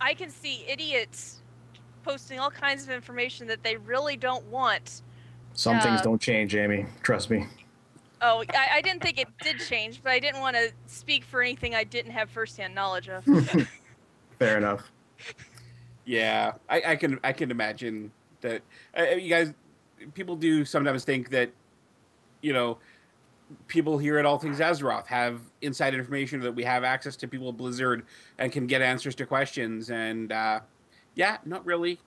I 0.00 0.14
can 0.14 0.30
see 0.30 0.64
idiots 0.66 1.42
posting 2.02 2.38
all 2.38 2.50
kinds 2.50 2.84
of 2.84 2.90
information 2.90 3.46
that 3.48 3.62
they 3.62 3.76
really 3.76 4.16
don't 4.16 4.44
want 4.46 5.02
Some 5.52 5.80
things 5.80 6.00
Uh, 6.00 6.04
don't 6.04 6.20
change, 6.20 6.54
Amy. 6.54 6.86
Trust 7.02 7.28
me. 7.28 7.46
Oh, 8.22 8.44
I, 8.54 8.68
I 8.76 8.80
didn't 8.80 9.02
think 9.02 9.18
it 9.18 9.28
did 9.42 9.58
change, 9.58 10.02
but 10.02 10.12
I 10.12 10.18
didn't 10.18 10.40
want 10.40 10.56
to 10.56 10.70
speak 10.86 11.24
for 11.24 11.42
anything 11.42 11.74
I 11.74 11.84
didn't 11.84 12.12
have 12.12 12.30
firsthand 12.30 12.74
knowledge 12.74 13.08
of. 13.08 13.24
Fair 14.38 14.58
enough. 14.58 14.90
Yeah, 16.04 16.52
I, 16.68 16.82
I 16.88 16.96
can 16.96 17.20
I 17.22 17.32
can 17.32 17.50
imagine 17.50 18.10
that 18.40 18.62
uh, 18.98 19.02
you 19.02 19.28
guys 19.28 19.52
people 20.14 20.36
do 20.36 20.64
sometimes 20.64 21.04
think 21.04 21.30
that 21.30 21.50
you 22.42 22.52
know 22.52 22.78
people 23.66 23.98
here 23.98 24.18
at 24.18 24.24
All 24.24 24.38
Things 24.38 24.58
Azeroth 24.58 25.06
have 25.06 25.40
inside 25.62 25.94
information 25.94 26.40
that 26.40 26.52
we 26.52 26.64
have 26.64 26.84
access 26.84 27.16
to 27.16 27.28
people 27.28 27.48
at 27.48 27.56
Blizzard 27.56 28.04
and 28.38 28.52
can 28.52 28.66
get 28.66 28.82
answers 28.82 29.14
to 29.16 29.26
questions 29.26 29.90
and 29.90 30.32
uh, 30.32 30.60
yeah, 31.14 31.38
not 31.44 31.64
really. 31.64 31.98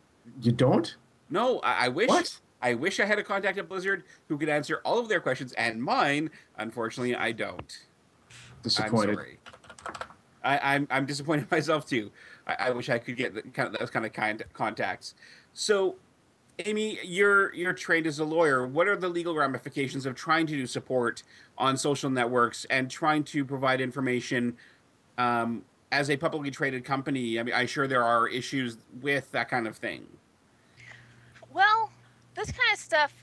You 0.42 0.52
don't? 0.52 0.96
No, 1.30 1.60
I, 1.60 1.86
I 1.86 1.88
wish 1.90 2.10
What? 2.10 2.40
I 2.62 2.76
wish 2.76 3.00
I 3.02 3.06
had 3.06 3.20
a 3.20 3.24
contact 3.24 3.58
at 3.58 3.68
Blizzard 3.68 4.04
who 4.30 4.38
could 4.38 4.48
answer 4.48 4.82
all 4.86 4.98
of 4.98 5.10
their 5.10 5.20
questions 5.20 5.52
and 5.54 5.84
mine. 5.84 6.30
Unfortunately, 6.58 7.14
I 7.16 7.34
don't. 7.34 7.78
Disappointed. 8.62 9.10
I'm 9.10 9.16
sorry. 9.16 9.40
I, 10.44 10.76
I'm 10.76 10.88
I'm 10.90 11.06
disappointed 11.06 11.48
myself 11.52 11.86
too. 11.86 12.12
I, 12.48 12.56
I 12.60 12.70
wish 12.72 12.90
I 12.90 13.00
could 13.00 13.18
get 13.18 13.34
the, 13.34 13.42
kind 13.42 13.68
of 13.68 13.80
those 13.80 13.90
kind 13.90 14.06
of 14.06 14.14
kind 14.14 14.42
contacts. 14.54 15.16
So, 15.54 15.96
Amy, 16.60 17.00
you're 17.04 17.54
you're 17.54 17.74
trained 17.74 18.06
as 18.06 18.20
a 18.20 18.26
lawyer. 18.26 18.68
What 18.68 18.88
are 18.88 18.96
the 18.96 19.10
legal 19.10 19.36
ramifications 19.36 20.06
of 20.06 20.16
trying 20.16 20.46
to 20.48 20.54
do 20.54 20.68
support 20.68 21.24
on 21.58 21.78
social 21.78 22.10
networks 22.10 22.66
and 22.66 22.90
trying 22.90 23.24
to 23.26 23.44
provide 23.44 23.82
information 23.82 24.56
um, 25.18 25.64
as 25.92 26.10
a 26.10 26.18
publicly 26.18 26.52
traded 26.52 26.86
company? 26.86 27.40
I 27.40 27.44
mean, 27.44 27.56
I'm 27.56 27.68
sure 27.68 27.88
there 27.88 28.04
are 28.04 28.28
issues 28.28 28.78
with 29.02 29.32
that 29.32 29.50
kind 29.50 29.68
of 29.68 29.78
thing. 29.78 30.06
Well, 31.52 31.92
this 32.36 32.52
kind 32.52 32.74
of 32.74 32.80
stuff, 32.80 33.14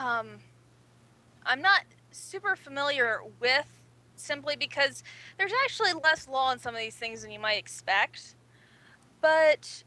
um, 0.00 0.38
I'm 1.46 1.62
not 1.62 1.82
super 2.10 2.56
familiar 2.56 3.20
with 3.40 3.66
simply 4.16 4.56
because 4.56 5.02
there's 5.38 5.52
actually 5.64 5.92
less 5.92 6.28
law 6.28 6.50
on 6.50 6.58
some 6.58 6.74
of 6.74 6.80
these 6.80 6.94
things 6.94 7.22
than 7.22 7.30
you 7.30 7.40
might 7.40 7.58
expect. 7.58 8.36
But, 9.20 9.84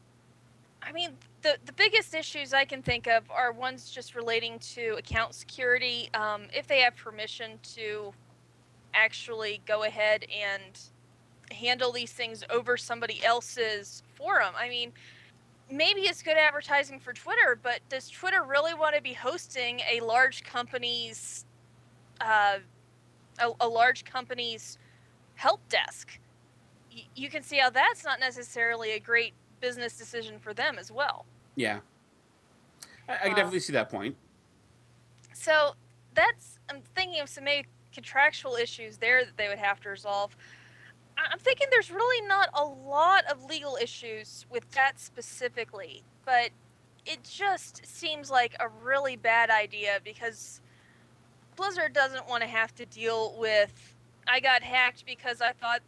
I 0.86 0.92
mean, 0.92 1.10
the, 1.42 1.56
the 1.64 1.72
biggest 1.72 2.14
issues 2.14 2.54
I 2.54 2.64
can 2.64 2.80
think 2.80 3.08
of 3.08 3.28
are 3.30 3.52
ones 3.52 3.90
just 3.90 4.14
relating 4.14 4.58
to 4.74 4.94
account 4.98 5.34
security. 5.34 6.08
Um, 6.14 6.44
if 6.54 6.66
they 6.66 6.80
have 6.80 6.96
permission 6.96 7.58
to 7.74 8.12
actually 8.94 9.60
go 9.66 9.82
ahead 9.82 10.24
and 10.32 10.78
handle 11.52 11.92
these 11.92 12.12
things 12.12 12.44
over 12.50 12.76
somebody 12.76 13.24
else's 13.24 14.02
forum. 14.14 14.54
I 14.58 14.68
mean, 14.68 14.92
maybe 15.70 16.02
it's 16.02 16.22
good 16.22 16.36
advertising 16.36 16.98
for 16.98 17.12
Twitter, 17.12 17.58
but 17.60 17.80
does 17.88 18.08
Twitter 18.08 18.42
really 18.44 18.74
want 18.74 18.96
to 18.96 19.02
be 19.02 19.12
hosting 19.12 19.80
a 19.80 20.00
large 20.00 20.44
company's 20.44 21.44
uh, 22.20 22.58
a, 23.38 23.50
a 23.60 23.68
large 23.68 24.04
company's 24.04 24.78
help 25.34 25.66
desk? 25.68 26.18
Y- 26.92 27.02
you 27.14 27.28
can 27.28 27.42
see 27.42 27.58
how 27.58 27.70
that's 27.70 28.04
not 28.04 28.18
necessarily 28.18 28.92
a 28.92 29.00
great 29.00 29.34
business 29.60 29.96
decision 29.96 30.38
for 30.38 30.54
them 30.54 30.78
as 30.78 30.90
well. 30.90 31.26
Yeah, 31.54 31.80
I, 33.08 33.12
I 33.12 33.16
can 33.16 33.28
Wow. 33.28 33.30
Um, 33.30 33.36
definitely 33.36 33.60
see 33.60 33.72
that 33.72 33.90
point. 33.90 34.16
So 35.32 35.74
that's 36.14 36.58
I'm 36.70 36.80
thinking 36.94 37.20
of 37.20 37.28
some 37.28 37.44
maybe 37.44 37.68
contractual 37.92 38.56
issues 38.56 38.98
there 38.98 39.24
that 39.24 39.36
they 39.36 39.48
would 39.48 39.58
have 39.58 39.80
to 39.80 39.88
resolve. 39.88 40.36
I'm 41.16 41.38
thinking 41.38 41.68
there's 41.70 41.90
really 41.90 42.26
not 42.26 42.50
a 42.52 42.64
lot 42.64 43.24
of 43.24 43.44
legal 43.44 43.78
issues 43.80 44.44
with 44.50 44.70
that 44.72 45.00
specifically, 45.00 46.02
but 46.26 46.50
it 47.06 47.22
just 47.24 47.86
seems 47.86 48.30
like 48.30 48.54
a 48.60 48.68
really 48.84 49.16
bad 49.16 49.48
idea 49.48 49.98
because 50.04 50.60
Blizzard 51.54 51.94
doesn't 51.94 52.28
want 52.28 52.42
to 52.42 52.48
have 52.48 52.74
to 52.74 52.84
deal 52.84 53.34
with 53.38 53.94
I 54.26 54.40
got 54.40 54.62
hacked 54.62 55.06
because 55.06 55.40
I 55.40 55.52
thought 55.52 55.80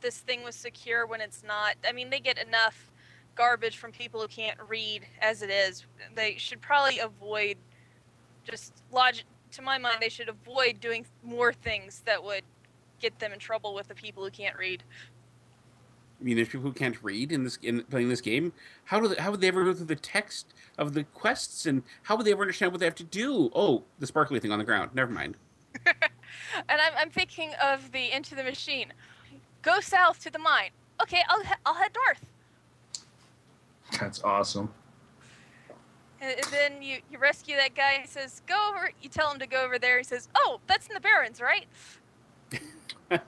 this 0.00 0.18
thing 0.18 0.42
was 0.42 0.54
secure 0.54 1.06
when 1.06 1.20
it's 1.20 1.42
not. 1.42 1.74
I 1.86 1.92
mean, 1.92 2.10
they 2.10 2.20
get 2.20 2.38
enough 2.38 2.91
garbage 3.34 3.78
from 3.78 3.92
people 3.92 4.20
who 4.20 4.28
can't 4.28 4.58
read 4.68 5.06
as 5.20 5.42
it 5.42 5.50
is. 5.50 5.86
They 6.14 6.36
should 6.38 6.60
probably 6.60 6.98
avoid 6.98 7.56
just 8.44 8.72
logic 8.90 9.24
to 9.52 9.62
my 9.62 9.78
mind 9.78 9.96
they 10.00 10.08
should 10.08 10.28
avoid 10.30 10.80
doing 10.80 11.04
more 11.22 11.52
things 11.52 12.02
that 12.06 12.24
would 12.24 12.42
get 13.00 13.18
them 13.18 13.32
in 13.32 13.38
trouble 13.38 13.74
with 13.74 13.86
the 13.86 13.94
people 13.94 14.24
who 14.24 14.30
can't 14.30 14.56
read 14.56 14.82
I 16.20 16.24
mean, 16.24 16.36
there's 16.36 16.48
people 16.48 16.68
who 16.68 16.72
can't 16.72 16.96
read 17.02 17.32
in 17.32 17.42
this 17.42 17.58
in 17.62 17.82
playing 17.82 18.08
this 18.08 18.20
game. 18.20 18.52
How 18.84 19.00
do 19.00 19.08
they, 19.08 19.16
how 19.20 19.32
would 19.32 19.40
they 19.40 19.48
ever 19.48 19.64
go 19.64 19.74
through 19.74 19.86
the 19.86 19.96
text 19.96 20.54
of 20.78 20.94
the 20.94 21.02
quests 21.02 21.66
and 21.66 21.82
how 22.04 22.14
would 22.14 22.24
they 22.24 22.30
ever 22.30 22.42
understand 22.42 22.70
what 22.70 22.78
they 22.78 22.86
have 22.86 22.94
to 22.94 23.04
do? 23.04 23.50
Oh, 23.56 23.82
the 23.98 24.06
sparkly 24.06 24.38
thing 24.38 24.52
on 24.52 24.60
the 24.60 24.64
ground. 24.64 24.92
Never 24.94 25.10
mind. 25.10 25.36
And 26.68 26.80
I'm, 26.80 26.92
I'm 26.96 27.10
thinking 27.10 27.52
of 27.62 27.92
the 27.92 28.14
Into 28.14 28.34
the 28.34 28.42
Machine. 28.42 28.92
Go 29.62 29.80
south 29.80 30.22
to 30.24 30.30
the 30.30 30.38
mine. 30.38 30.70
Okay, 31.00 31.22
I'll, 31.28 31.42
I'll 31.64 31.74
head 31.74 31.92
north. 32.06 32.24
That's 34.00 34.22
awesome. 34.22 34.72
And 36.20 36.32
and 36.36 36.46
then 36.52 36.82
you, 36.82 37.00
you 37.10 37.18
rescue 37.18 37.56
that 37.56 37.74
guy. 37.74 37.98
He 38.00 38.06
says, 38.06 38.42
"Go 38.46 38.70
over." 38.70 38.90
You 39.00 39.08
tell 39.08 39.30
him 39.30 39.38
to 39.40 39.46
go 39.46 39.64
over 39.64 39.78
there. 39.78 39.98
He 39.98 40.04
says, 40.04 40.28
"Oh, 40.34 40.60
that's 40.66 40.86
in 40.86 40.94
the 40.94 41.00
Barrens, 41.00 41.40
right?" 41.40 41.66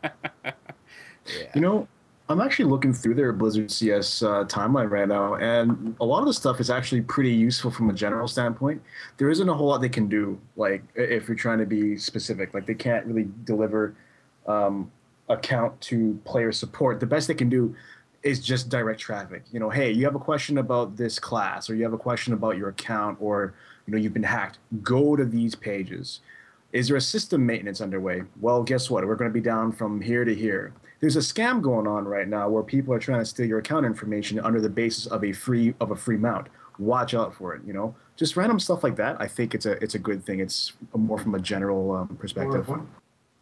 You 1.54 1.60
know, 1.60 1.88
I'm 2.28 2.40
actually 2.40 2.66
looking 2.66 2.92
through 2.92 3.14
their 3.14 3.32
Blizzard 3.32 3.70
CS 3.70 4.22
uh, 4.22 4.44
timeline 4.44 4.90
right 4.90 5.08
now, 5.08 5.34
and 5.34 5.94
a 6.00 6.04
lot 6.04 6.20
of 6.20 6.26
the 6.26 6.32
stuff 6.32 6.60
is 6.60 6.70
actually 6.70 7.02
pretty 7.02 7.30
useful 7.30 7.70
from 7.70 7.90
a 7.90 7.92
general 7.92 8.28
standpoint. 8.28 8.82
There 9.18 9.30
isn't 9.30 9.48
a 9.48 9.54
whole 9.54 9.68
lot 9.68 9.80
they 9.80 9.88
can 9.88 10.08
do, 10.08 10.38
like 10.56 10.82
if 10.94 11.28
you're 11.28 11.36
trying 11.36 11.58
to 11.58 11.66
be 11.66 11.96
specific. 11.96 12.54
Like 12.54 12.66
they 12.66 12.74
can't 12.74 13.04
really 13.06 13.28
deliver 13.44 13.94
um, 14.46 14.90
account 15.28 15.78
to 15.82 16.18
player 16.24 16.52
support. 16.52 17.00
The 17.00 17.06
best 17.06 17.28
they 17.28 17.34
can 17.34 17.48
do 17.48 17.74
is 18.24 18.40
just 18.40 18.70
direct 18.70 18.98
traffic. 18.98 19.44
You 19.52 19.60
know, 19.60 19.70
hey, 19.70 19.92
you 19.92 20.04
have 20.06 20.14
a 20.14 20.20
question 20.20 20.58
about 20.58 20.96
this 20.96 21.18
class, 21.18 21.68
or 21.68 21.76
you 21.76 21.84
have 21.84 21.92
a 21.92 21.98
question 21.98 22.32
about 22.32 22.56
your 22.56 22.70
account, 22.70 23.18
or 23.20 23.54
you 23.86 23.92
know 23.92 23.98
you've 23.98 24.14
been 24.14 24.22
hacked. 24.22 24.58
Go 24.82 25.14
to 25.14 25.24
these 25.24 25.54
pages. 25.54 26.20
Is 26.72 26.88
there 26.88 26.96
a 26.96 27.00
system 27.00 27.46
maintenance 27.46 27.80
underway? 27.80 28.22
Well, 28.40 28.64
guess 28.64 28.90
what? 28.90 29.06
We're 29.06 29.14
going 29.14 29.30
to 29.30 29.34
be 29.34 29.40
down 29.40 29.70
from 29.70 30.00
here 30.00 30.24
to 30.24 30.34
here. 30.34 30.72
There's 30.98 31.16
a 31.16 31.20
scam 31.20 31.62
going 31.62 31.86
on 31.86 32.04
right 32.04 32.26
now 32.26 32.48
where 32.48 32.64
people 32.64 32.92
are 32.94 32.98
trying 32.98 33.20
to 33.20 33.26
steal 33.26 33.46
your 33.46 33.58
account 33.58 33.86
information 33.86 34.40
under 34.40 34.60
the 34.60 34.70
basis 34.70 35.06
of 35.06 35.22
a 35.22 35.32
free 35.32 35.74
of 35.78 35.90
a 35.90 35.96
free 35.96 36.16
mount. 36.16 36.48
Watch 36.78 37.14
out 37.14 37.34
for 37.34 37.54
it. 37.54 37.62
You 37.64 37.74
know, 37.74 37.94
just 38.16 38.36
random 38.36 38.58
stuff 38.58 38.82
like 38.82 38.96
that. 38.96 39.20
I 39.20 39.28
think 39.28 39.54
it's 39.54 39.66
a 39.66 39.72
it's 39.84 39.94
a 39.94 39.98
good 39.98 40.24
thing. 40.24 40.40
It's 40.40 40.72
more 40.96 41.18
from 41.18 41.34
a 41.34 41.40
general 41.40 41.92
um, 41.92 42.16
perspective. 42.16 42.68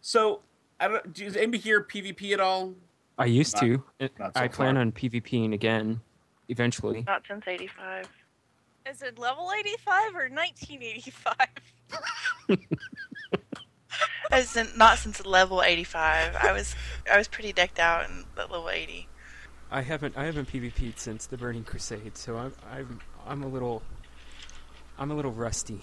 So, 0.01 0.41
I 0.79 0.89
don't. 0.89 1.13
Does 1.13 1.37
anybody 1.37 1.59
hear 1.59 1.81
PvP 1.81 2.33
at 2.33 2.41
all? 2.41 2.73
I 3.17 3.25
used 3.25 3.55
Not- 3.55 3.61
to. 3.61 3.83
not 4.19 4.35
so 4.35 4.41
I 4.41 4.47
plan 4.47 4.75
far. 4.75 4.81
on 4.81 4.91
PvPing 4.91 5.53
again, 5.53 6.01
eventually. 6.49 7.03
Not 7.05 7.23
since 7.27 7.43
'85. 7.47 8.07
Is 8.89 9.01
it 9.01 9.17
level 9.17 9.49
85 9.57 10.15
or 10.15 10.29
1985? 10.29 11.35
As 14.31 14.57
in, 14.57 14.67
not 14.75 14.97
since 14.97 15.23
level 15.25 15.61
85. 15.61 16.35
I 16.35 16.51
was 16.51 16.75
I 17.11 17.17
was 17.17 17.27
pretty 17.27 17.53
decked 17.53 17.79
out 17.79 18.09
in 18.09 18.25
at 18.37 18.49
level 18.49 18.69
80. 18.69 19.07
I 19.71 19.81
haven't 19.81 20.17
I 20.17 20.25
haven't 20.25 20.49
PvP'd 20.51 20.99
since 20.99 21.27
the 21.27 21.37
Burning 21.37 21.63
Crusade, 21.63 22.17
so 22.17 22.35
I'm 22.37 22.53
I'm 22.71 22.99
I'm 23.25 23.43
a 23.43 23.47
little 23.47 23.83
I'm 24.97 25.11
a 25.11 25.15
little 25.15 25.31
rusty. 25.31 25.79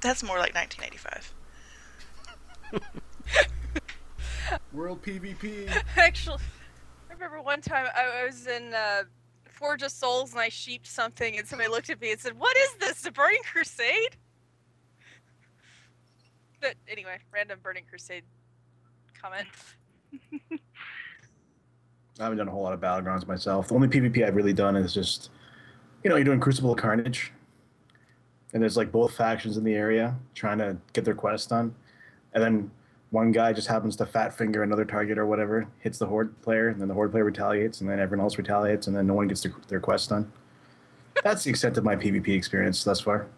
That's 0.00 0.22
more 0.22 0.38
like 0.38 0.54
1985. 0.54 1.34
World 4.72 5.02
PvP. 5.02 5.70
Actually, 5.96 6.38
I 7.10 7.12
remember 7.12 7.40
one 7.40 7.60
time 7.60 7.86
I 7.96 8.22
I 8.22 8.24
was 8.26 8.46
in 8.46 8.74
uh, 8.74 9.04
Forge 9.46 9.82
of 9.82 9.90
Souls 9.90 10.32
and 10.32 10.40
I 10.40 10.48
sheeped 10.48 10.86
something, 10.86 11.38
and 11.38 11.46
somebody 11.46 11.70
looked 11.70 11.90
at 11.90 12.00
me 12.00 12.12
and 12.12 12.20
said, 12.20 12.38
"What 12.38 12.56
is 12.56 12.74
this? 12.80 13.02
The 13.02 13.10
Burning 13.10 13.42
Crusade?" 13.50 14.16
But 16.60 16.76
anyway, 16.88 17.18
random 17.30 17.58
Burning 17.62 17.84
Crusade 17.86 18.24
comment. 19.20 19.46
I 22.18 22.22
haven't 22.22 22.38
done 22.38 22.48
a 22.48 22.50
whole 22.50 22.62
lot 22.62 22.72
of 22.72 22.80
battlegrounds 22.80 23.26
myself. 23.26 23.68
The 23.68 23.74
only 23.74 23.88
PvP 23.88 24.24
I've 24.24 24.34
really 24.34 24.54
done 24.54 24.74
is 24.74 24.94
just, 24.94 25.28
you 26.02 26.08
know, 26.08 26.16
you're 26.16 26.24
doing 26.24 26.40
Crucible 26.40 26.72
of 26.72 26.78
Carnage, 26.78 27.32
and 28.54 28.62
there's 28.62 28.78
like 28.78 28.90
both 28.90 29.14
factions 29.14 29.58
in 29.58 29.64
the 29.64 29.74
area 29.74 30.16
trying 30.34 30.56
to 30.56 30.78
get 30.94 31.04
their 31.04 31.14
quest 31.14 31.50
done, 31.50 31.74
and 32.32 32.42
then 32.42 32.70
one 33.14 33.30
guy 33.30 33.52
just 33.52 33.68
happens 33.68 33.94
to 33.94 34.04
fat 34.04 34.36
finger 34.36 34.64
another 34.64 34.84
target 34.84 35.18
or 35.18 35.24
whatever, 35.24 35.68
hits 35.78 35.98
the 35.98 36.06
Horde 36.06 36.42
player, 36.42 36.68
and 36.68 36.80
then 36.80 36.88
the 36.88 36.94
Horde 36.94 37.12
player 37.12 37.22
retaliates, 37.22 37.80
and 37.80 37.88
then 37.88 38.00
everyone 38.00 38.24
else 38.24 38.36
retaliates, 38.36 38.88
and 38.88 38.96
then 38.96 39.06
no 39.06 39.14
one 39.14 39.28
gets 39.28 39.40
their, 39.40 39.54
their 39.68 39.78
quest 39.78 40.10
done. 40.10 40.30
That's 41.22 41.44
the 41.44 41.50
extent 41.50 41.78
of 41.78 41.84
my 41.84 41.94
PvP 41.94 42.28
experience 42.30 42.82
thus 42.82 43.00
far. 43.00 43.28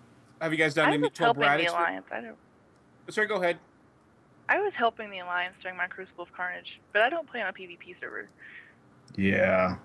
Have 0.41 0.51
you 0.51 0.59
guys 0.59 0.73
done 0.73 0.89
I 0.89 0.95
any 0.95 1.03
was 1.03 1.11
Twelve 1.13 1.37
helping 1.37 1.67
the 1.67 1.71
alliance. 1.71 2.07
I 2.11 2.21
don't. 2.23 2.37
Oh, 3.07 3.11
sorry, 3.11 3.27
go 3.27 3.37
ahead. 3.37 3.59
I 4.49 4.61
was 4.61 4.73
helping 4.75 5.11
the 5.11 5.19
alliance 5.19 5.57
during 5.61 5.77
my 5.77 5.89
Crucible 5.89 6.25
of 6.25 6.33
Carnage, 6.33 6.81
but 6.95 7.03
I 7.03 7.11
don't 7.11 7.29
play 7.29 7.43
on 7.43 7.49
a 7.49 7.53
PvP 7.53 8.01
server. 8.01 8.31
Yeah, 9.15 9.77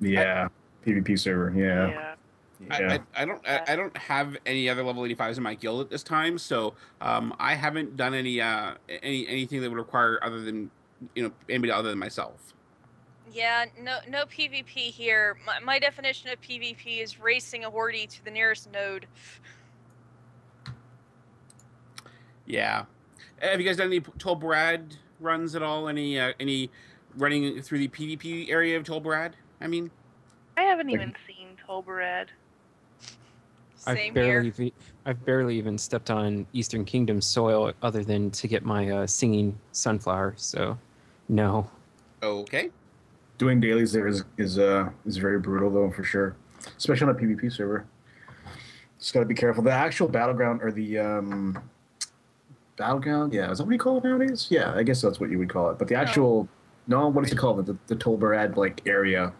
yeah, 0.00 0.48
PvP 0.86 1.18
server. 1.18 1.52
Yeah, 1.56 1.88
yeah. 1.88 2.14
Yeah. 2.70 2.98
I, 3.14 3.20
I, 3.20 3.22
I 3.22 3.24
don't 3.24 3.48
I, 3.48 3.62
I 3.68 3.76
don't 3.76 3.96
have 3.96 4.36
any 4.46 4.68
other 4.68 4.82
level 4.82 5.02
85s 5.02 5.36
in 5.36 5.42
my 5.42 5.54
guild 5.54 5.80
at 5.80 5.90
this 5.90 6.02
time, 6.02 6.38
so 6.38 6.74
um, 7.00 7.34
I 7.38 7.54
haven't 7.54 7.96
done 7.96 8.14
any 8.14 8.40
uh, 8.40 8.74
any 9.02 9.26
anything 9.28 9.60
that 9.60 9.70
would 9.70 9.78
require 9.78 10.18
other 10.22 10.40
than 10.40 10.70
you 11.14 11.24
know 11.24 11.32
anybody 11.48 11.72
other 11.72 11.90
than 11.90 11.98
myself. 11.98 12.54
Yeah, 13.32 13.64
no, 13.80 13.98
no 14.08 14.24
PvP 14.26 14.74
here. 14.74 15.38
My, 15.46 15.58
my 15.60 15.78
definition 15.78 16.28
of 16.30 16.40
PvP 16.42 17.02
is 17.02 17.18
racing 17.18 17.64
a 17.64 17.70
horde 17.70 18.10
to 18.10 18.24
the 18.24 18.30
nearest 18.30 18.70
node. 18.72 19.06
Yeah. 22.46 22.84
Have 23.40 23.60
you 23.60 23.66
guys 23.66 23.78
done 23.78 23.86
any 23.86 24.00
Tolbarad 24.00 24.96
runs 25.18 25.54
at 25.56 25.62
all? 25.62 25.88
Any 25.88 26.20
uh, 26.20 26.32
any 26.38 26.70
running 27.16 27.62
through 27.62 27.78
the 27.78 27.88
PvP 27.88 28.50
area 28.50 28.76
of 28.76 28.84
Tolbarad? 28.84 29.32
I 29.60 29.66
mean, 29.66 29.90
I 30.56 30.62
haven't 30.62 30.90
even 30.90 31.14
seen 31.26 31.56
Tolbarad. 31.66 32.26
Same 33.84 33.96
I've 33.96 34.14
barely 34.14 34.50
here. 34.50 34.64
even, 34.66 34.72
I've 35.06 35.24
barely 35.24 35.58
even 35.58 35.76
stepped 35.76 36.10
on 36.10 36.46
Eastern 36.52 36.84
Kingdom 36.84 37.20
soil 37.20 37.72
other 37.82 38.04
than 38.04 38.30
to 38.30 38.46
get 38.46 38.64
my 38.64 38.90
uh, 38.90 39.06
singing 39.06 39.58
sunflower. 39.72 40.34
So, 40.36 40.78
no. 41.28 41.68
okay. 42.22 42.70
doing 43.38 43.58
dailies 43.60 43.90
there 43.92 44.06
is 44.06 44.22
is 44.38 44.58
uh 44.58 44.88
is 45.04 45.16
very 45.16 45.40
brutal 45.40 45.68
though 45.68 45.90
for 45.90 46.04
sure, 46.04 46.36
especially 46.78 47.08
on 47.08 47.16
a 47.16 47.18
PvP 47.18 47.52
server. 47.52 47.84
Just 49.00 49.12
gotta 49.14 49.26
be 49.26 49.34
careful. 49.34 49.64
The 49.64 49.72
actual 49.72 50.06
battleground 50.06 50.62
or 50.62 50.70
the 50.70 50.98
um 50.98 51.60
battleground, 52.76 53.32
yeah, 53.34 53.50
is 53.50 53.58
that 53.58 53.64
what 53.64 53.72
you 53.72 53.78
call 53.78 53.98
it 53.98 54.04
nowadays? 54.04 54.46
Yeah, 54.48 54.72
I 54.74 54.84
guess 54.84 55.00
that's 55.00 55.18
what 55.18 55.30
you 55.30 55.38
would 55.38 55.50
call 55.50 55.70
it. 55.70 55.78
But 55.78 55.88
the 55.88 55.96
actual 55.96 56.48
no, 56.86 57.08
what 57.08 57.24
is 57.24 57.32
it 57.32 57.38
called? 57.38 57.66
The 57.66 57.76
the 57.88 57.96
Tolbarad 57.96 58.56
like 58.56 58.86
area, 58.86 59.32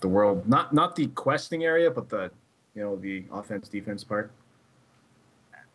the 0.00 0.08
world, 0.08 0.48
not 0.48 0.74
not 0.74 0.96
the 0.96 1.06
questing 1.08 1.62
area, 1.62 1.90
but 1.92 2.08
the 2.08 2.32
you 2.74 2.82
know 2.82 2.96
the 2.96 3.24
offense 3.32 3.68
defense 3.68 4.04
part. 4.04 4.30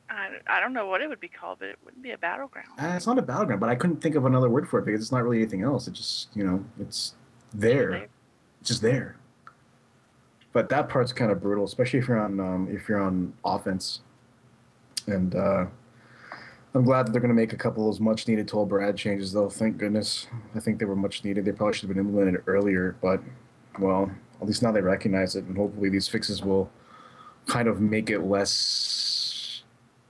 I, 0.09 0.29
I 0.47 0.59
don't 0.59 0.73
know 0.73 0.87
what 0.87 1.01
it 1.01 1.07
would 1.07 1.19
be 1.19 1.27
called, 1.27 1.59
but 1.59 1.69
it 1.69 1.77
wouldn't 1.85 2.01
be 2.01 2.11
a 2.11 2.17
battleground. 2.17 2.67
Uh, 2.79 2.93
it's 2.95 3.05
not 3.05 3.19
a 3.19 3.21
battleground, 3.21 3.61
but 3.61 3.69
I 3.69 3.75
couldn't 3.75 4.01
think 4.01 4.15
of 4.15 4.25
another 4.25 4.49
word 4.49 4.67
for 4.67 4.79
it 4.79 4.85
because 4.85 5.01
it's 5.01 5.11
not 5.11 5.23
really 5.23 5.37
anything 5.37 5.61
else. 5.61 5.87
It 5.87 5.93
just 5.93 6.29
you 6.35 6.43
know 6.43 6.65
it's 6.79 7.13
there. 7.53 8.07
It's 8.61 8.69
just 8.69 8.81
there. 8.81 9.17
But 10.51 10.69
that 10.69 10.89
part's 10.89 11.13
kind 11.13 11.31
of 11.31 11.41
brutal, 11.41 11.63
especially 11.63 11.99
if 11.99 12.07
you're 12.07 12.19
on 12.19 12.39
um, 12.39 12.67
if 12.71 12.89
you're 12.89 13.01
on 13.01 13.33
offense. 13.45 14.01
And 15.07 15.35
uh, 15.35 15.65
I'm 16.73 16.83
glad 16.83 17.07
that 17.07 17.11
they're 17.11 17.21
going 17.21 17.29
to 17.29 17.35
make 17.35 17.53
a 17.53 17.57
couple 17.57 17.87
of 17.87 17.93
those 17.93 17.99
much 17.99 18.27
needed 18.27 18.47
Tolbarad 18.47 18.95
changes, 18.95 19.31
though. 19.31 19.49
Thank 19.49 19.77
goodness. 19.77 20.27
I 20.55 20.59
think 20.59 20.77
they 20.77 20.85
were 20.85 20.95
much 20.95 21.23
needed. 21.23 21.45
They 21.45 21.51
probably 21.51 21.73
should 21.73 21.87
have 21.87 21.95
been 21.95 22.05
implemented 22.05 22.43
earlier, 22.45 22.95
but 23.01 23.21
well, 23.79 24.11
at 24.41 24.47
least 24.47 24.61
now 24.61 24.71
they 24.71 24.81
recognize 24.81 25.35
it, 25.35 25.45
and 25.45 25.57
hopefully 25.57 25.89
these 25.89 26.07
fixes 26.07 26.43
will 26.43 26.69
kind 27.49 27.67
of 27.67 27.81
make 27.81 28.09
it 28.09 28.19
less 28.19 29.63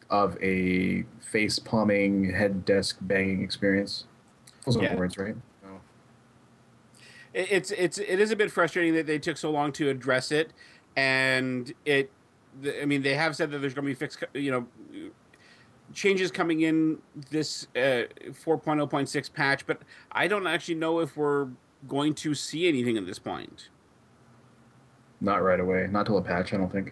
of 0.10 0.38
a 0.43 1.04
face 1.21 1.58
palming, 1.58 2.32
head 2.32 2.65
desk 2.65 2.97
banging 3.02 3.41
experience. 3.41 4.06
Those 4.65 4.78
are 4.78 4.84
Yeah. 4.84 4.95
words, 4.95 5.17
right? 5.17 5.36
No. 5.63 5.80
It's 7.34 7.71
it's 7.71 7.97
it 7.97 8.19
is 8.19 8.32
a 8.32 8.36
bit 8.36 8.52
frustrating 8.52 8.93
that 8.95 9.08
they 9.08 9.17
took 9.19 9.38
so 9.38 9.49
long 9.52 9.71
to 9.73 9.89
address 9.89 10.32
it, 10.32 10.52
and 10.95 11.73
it. 11.86 12.12
I 12.82 12.86
mean, 12.86 13.04
they 13.04 13.13
have 13.13 13.36
said 13.36 13.52
that 13.52 13.60
there's 13.60 13.75
going 13.75 13.86
to 13.86 13.89
be 13.91 13.93
fixed, 13.95 14.24
you 14.34 14.49
know, 14.51 14.68
changes 15.93 16.32
coming 16.32 16.61
in 16.61 16.97
this 17.30 17.68
uh, 17.76 18.09
4.0.6 18.43 19.32
patch, 19.34 19.68
but 19.68 19.84
I 20.11 20.28
don't 20.28 20.47
actually 20.47 20.76
know 20.76 20.99
if 20.99 21.16
we're 21.16 21.49
going 21.88 22.16
to 22.16 22.34
see 22.34 22.68
anything 22.68 22.97
at 22.97 23.05
this 23.05 23.20
point. 23.20 23.70
Not 25.22 25.43
right 25.43 25.59
away. 25.59 25.88
Not 25.91 26.07
till 26.07 26.18
a 26.18 26.22
patch, 26.24 26.53
I 26.53 26.57
don't 26.57 26.72
think. 26.72 26.91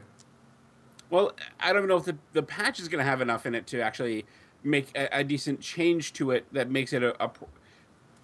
Well, 1.09 1.31
I 1.59 1.73
don't 1.73 1.87
know 1.87 1.97
if 1.97 2.05
the, 2.05 2.17
the 2.33 2.43
patch 2.43 2.79
is 2.79 2.87
going 2.87 2.99
to 3.03 3.09
have 3.09 3.21
enough 3.21 3.45
in 3.45 3.55
it 3.55 3.67
to 3.67 3.81
actually 3.81 4.25
make 4.63 4.95
a, 4.95 5.19
a 5.19 5.23
decent 5.23 5.61
change 5.61 6.13
to 6.13 6.31
it 6.31 6.45
that 6.53 6.69
makes 6.69 6.91
it 6.93 7.03
a, 7.03 7.21
a 7.23 7.31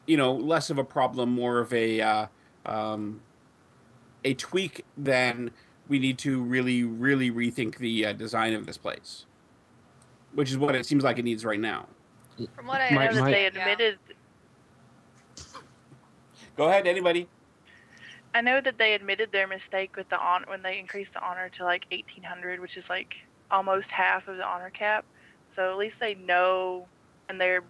you 0.06 0.18
know, 0.18 0.34
less 0.34 0.70
of 0.70 0.78
a 0.78 0.84
problem, 0.84 1.30
more 1.30 1.60
of 1.60 1.74
a 1.74 2.02
uh, 2.02 2.26
um, 2.66 3.22
a 4.26 4.34
tweak 4.34 4.84
than 4.98 5.52
we 5.88 6.00
need 6.00 6.18
to 6.20 6.42
really, 6.42 6.84
really 6.84 7.32
rethink 7.32 7.78
the 7.78 8.06
uh, 8.08 8.14
design 8.14 8.54
of 8.54 8.66
this 8.66 8.78
place, 8.78 9.26
which 10.34 10.50
is 10.50 10.58
what 10.58 10.76
it 10.76 10.86
seems 10.86 11.04
like 11.04 11.18
it 11.20 11.24
needs 11.24 11.46
right 11.46 11.60
now. 11.60 11.88
From 12.56 12.68
what 12.68 12.82
I 12.82 12.90
My- 12.92 13.04
I 13.04 13.08
know 13.08 13.14
that 13.16 13.22
my- 13.22 13.32
they 13.32 13.42
Yeah. 13.44 13.48
admitted 13.48 14.00
Go 16.56 16.68
ahead, 16.70 16.86
anybody. 16.86 17.28
I 18.34 18.42
know 18.42 18.62
that 18.62 18.78
they 18.80 18.94
admitted 18.94 19.32
their 19.32 19.48
mistake 19.48 19.96
with 19.96 20.10
the 20.10 20.20
on 20.20 20.44
when 20.48 20.64
they 20.64 20.80
increased 20.80 21.14
the 21.14 21.24
honor 21.24 21.50
to 21.58 21.64
like 21.64 21.86
1800, 21.92 22.60
which 22.60 22.78
is 22.78 22.84
like 22.90 23.14
almost 23.52 23.88
half 23.90 24.28
of 24.28 24.38
the 24.38 24.46
honor 24.46 24.72
cap. 24.72 25.06
So 25.56 25.72
at 25.72 25.78
least 25.78 25.96
they 26.00 26.16
know 26.16 26.88
and 27.30 27.40
they're 27.40 27.64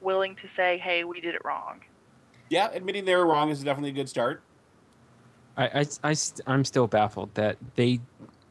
willing 0.00 0.34
to 0.36 0.48
say, 0.56 0.78
"Hey, 0.78 1.04
we 1.04 1.20
did 1.20 1.34
it 1.34 1.42
wrong." 1.44 1.80
Yeah, 2.48 2.70
admitting 2.72 3.04
they 3.04 3.14
were 3.14 3.26
wrong 3.26 3.50
is 3.50 3.62
definitely 3.62 3.90
a 3.90 3.94
good 3.94 4.08
start. 4.08 4.42
I, 5.56 5.80
I, 5.80 6.10
I, 6.10 6.14
I'm 6.46 6.64
still 6.64 6.86
baffled 6.86 7.34
that 7.34 7.56
they 7.74 8.00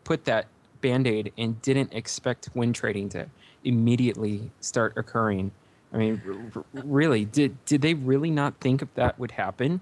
put 0.03 0.25
that 0.25 0.47
band 0.81 1.07
aid 1.07 1.31
and 1.37 1.61
didn't 1.61 1.93
expect 1.93 2.49
win 2.55 2.73
trading 2.73 3.09
to 3.09 3.27
immediately 3.63 4.51
start 4.59 4.93
occurring. 4.97 5.51
I 5.93 5.97
mean, 5.97 6.21
r- 6.27 6.33
r- 6.55 6.65
really, 6.73 7.25
did 7.25 7.63
did 7.65 7.81
they 7.81 7.93
really 7.93 8.31
not 8.31 8.59
think 8.59 8.81
of 8.81 8.93
that 8.95 9.17
would 9.19 9.31
happen? 9.31 9.81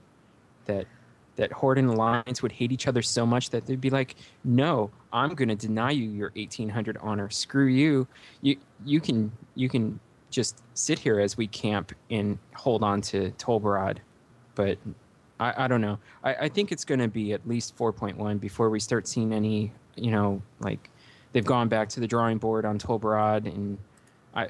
That 0.66 0.88
that 1.36 1.52
Horde 1.52 1.80
and 1.80 1.90
Alliance 1.90 2.42
would 2.42 2.52
hate 2.52 2.72
each 2.72 2.88
other 2.88 3.02
so 3.02 3.26
much 3.26 3.50
that 3.50 3.66
they'd 3.66 3.82
be 3.82 3.90
like, 3.90 4.16
"No, 4.44 4.92
I'm 5.12 5.36
going 5.36 5.50
to 5.50 5.56
deny 5.56 5.92
you 5.92 6.10
your 6.10 6.32
1800 6.36 6.98
honor. 7.02 7.30
Screw 7.30 7.68
you. 7.68 8.08
You 8.42 8.58
you 8.86 9.00
can 9.00 9.32
you 9.56 9.70
can 9.70 10.00
just 10.30 10.62
sit 10.74 11.00
here 11.00 11.20
as 11.20 11.38
we 11.38 11.48
camp 11.48 11.94
and 12.10 12.38
hold 12.56 12.84
on 12.84 13.02
to 13.02 13.32
Tolbarad." 13.32 13.98
But 14.56 14.78
I, 15.40 15.66
I 15.66 15.68
don't 15.68 15.82
know. 15.82 16.00
I, 16.24 16.36
I 16.36 16.50
think 16.50 16.72
it's 16.72 16.86
going 16.86 17.00
to 17.00 17.08
be 17.08 17.34
at 17.34 17.48
least 17.48 17.76
4.1 17.76 18.40
before 18.40 18.70
we 18.70 18.80
start 18.80 19.08
seeing 19.08 19.34
any, 19.34 19.72
you 19.96 20.12
know, 20.12 20.42
like 20.60 20.90
they've 21.32 21.46
gone 21.46 21.68
back 21.68 21.90
to 21.90 22.00
the 22.00 22.08
drawing 22.08 22.38
board 22.38 22.66
on 22.66 22.78
Tolbarad. 22.78 23.46
And 23.46 23.78
I, 24.36 24.50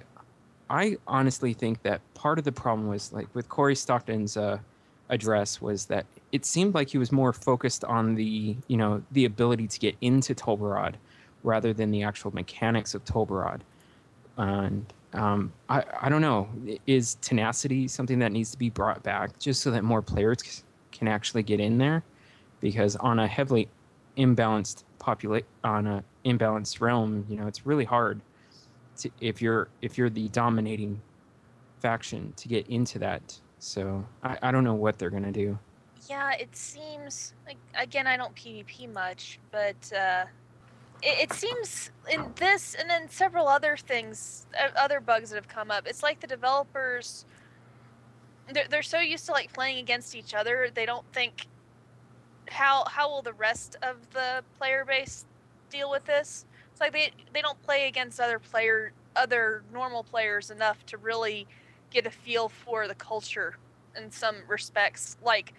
I 0.69 0.97
honestly 1.07 1.53
think 1.53 1.81
that 1.83 2.01
part 2.13 2.37
of 2.37 2.45
the 2.45 2.51
problem 2.51 2.87
was 2.87 3.11
like 3.13 3.33
with 3.33 3.49
Cory 3.49 3.75
Stockton's 3.75 4.37
uh, 4.37 4.59
address 5.09 5.61
was 5.61 5.85
that 5.87 6.05
it 6.33 6.45
seemed 6.45 6.73
like 6.73 6.89
he 6.89 6.97
was 6.97 7.11
more 7.11 7.31
focused 7.31 7.85
on 7.85 8.15
the, 8.15 8.57
you 8.67 8.75
know, 8.75 9.03
the 9.11 9.25
ability 9.25 9.67
to 9.67 9.79
get 9.79 9.95
into 10.01 10.33
Tolbarad 10.33 10.95
rather 11.43 11.73
than 11.73 11.91
the 11.91 12.01
actual 12.01 12.33
mechanics 12.33 12.95
of 12.95 13.05
Tolbarad. 13.05 13.61
And 14.37 14.91
um, 15.13 15.53
I, 15.69 15.83
I 16.01 16.09
don't 16.09 16.21
know. 16.21 16.49
Is 16.87 17.15
tenacity 17.21 17.87
something 17.87 18.17
that 18.17 18.31
needs 18.31 18.49
to 18.49 18.57
be 18.57 18.71
brought 18.71 19.03
back 19.03 19.37
just 19.37 19.61
so 19.61 19.69
that 19.71 19.83
more 19.83 20.01
players 20.01 20.63
can 20.91 21.07
actually 21.07 21.43
get 21.43 21.59
in 21.59 21.77
there? 21.77 22.03
Because 22.61 22.95
on 22.95 23.19
a 23.19 23.27
heavily 23.27 23.69
imbalanced 24.17 24.83
populate 24.97 25.45
on 25.63 25.85
a 25.85 26.03
imbalanced 26.25 26.81
realm, 26.81 27.27
you 27.29 27.37
know, 27.37 27.45
it's 27.45 27.67
really 27.67 27.85
hard 27.85 28.21
to, 28.97 29.11
if 29.21 29.39
you're 29.39 29.67
if 29.83 29.99
you're 29.99 30.09
the 30.09 30.29
dominating 30.29 30.99
faction 31.79 32.33
to 32.37 32.47
get 32.47 32.65
into 32.69 32.97
that. 32.97 33.39
So 33.59 34.03
I, 34.23 34.37
I 34.41 34.51
don't 34.51 34.63
know 34.63 34.73
what 34.73 34.97
they're 34.97 35.11
gonna 35.11 35.31
do. 35.31 35.59
Yeah, 36.09 36.33
it 36.33 36.55
seems 36.55 37.33
like 37.45 37.57
again 37.77 38.07
I 38.07 38.17
don't 38.17 38.35
PvP 38.35 38.91
much, 38.93 39.39
but 39.51 39.91
uh, 39.93 40.25
it, 41.01 41.29
it 41.29 41.33
seems 41.33 41.91
in 42.11 42.33
this 42.35 42.75
and 42.75 42.89
then 42.89 43.09
several 43.09 43.47
other 43.47 43.77
things, 43.77 44.47
other 44.77 44.99
bugs 44.99 45.29
that 45.29 45.35
have 45.37 45.47
come 45.47 45.71
up. 45.71 45.87
It's 45.87 46.03
like 46.03 46.19
the 46.19 46.27
developers 46.27 47.25
they're, 48.51 48.67
they're 48.69 48.83
so 48.83 48.99
used 48.99 49.25
to 49.27 49.31
like 49.31 49.53
playing 49.53 49.77
against 49.79 50.15
each 50.15 50.33
other 50.33 50.69
they 50.73 50.85
don't 50.85 51.05
think 51.13 51.47
how 52.49 52.83
how 52.87 53.09
will 53.09 53.21
the 53.21 53.33
rest 53.33 53.77
of 53.81 53.97
the 54.11 54.43
player 54.57 54.83
base 54.85 55.25
deal 55.69 55.89
with 55.89 56.05
this 56.05 56.45
it's 56.71 56.81
like 56.81 56.91
they 56.91 57.11
they 57.33 57.41
don't 57.41 57.61
play 57.63 57.87
against 57.87 58.19
other 58.19 58.39
player 58.39 58.91
other 59.15 59.63
normal 59.71 60.03
players 60.03 60.51
enough 60.51 60.85
to 60.85 60.97
really 60.97 61.47
get 61.91 62.05
a 62.05 62.11
feel 62.11 62.49
for 62.49 62.87
the 62.87 62.95
culture 62.95 63.55
in 63.95 64.11
some 64.11 64.35
respects 64.47 65.17
like 65.23 65.53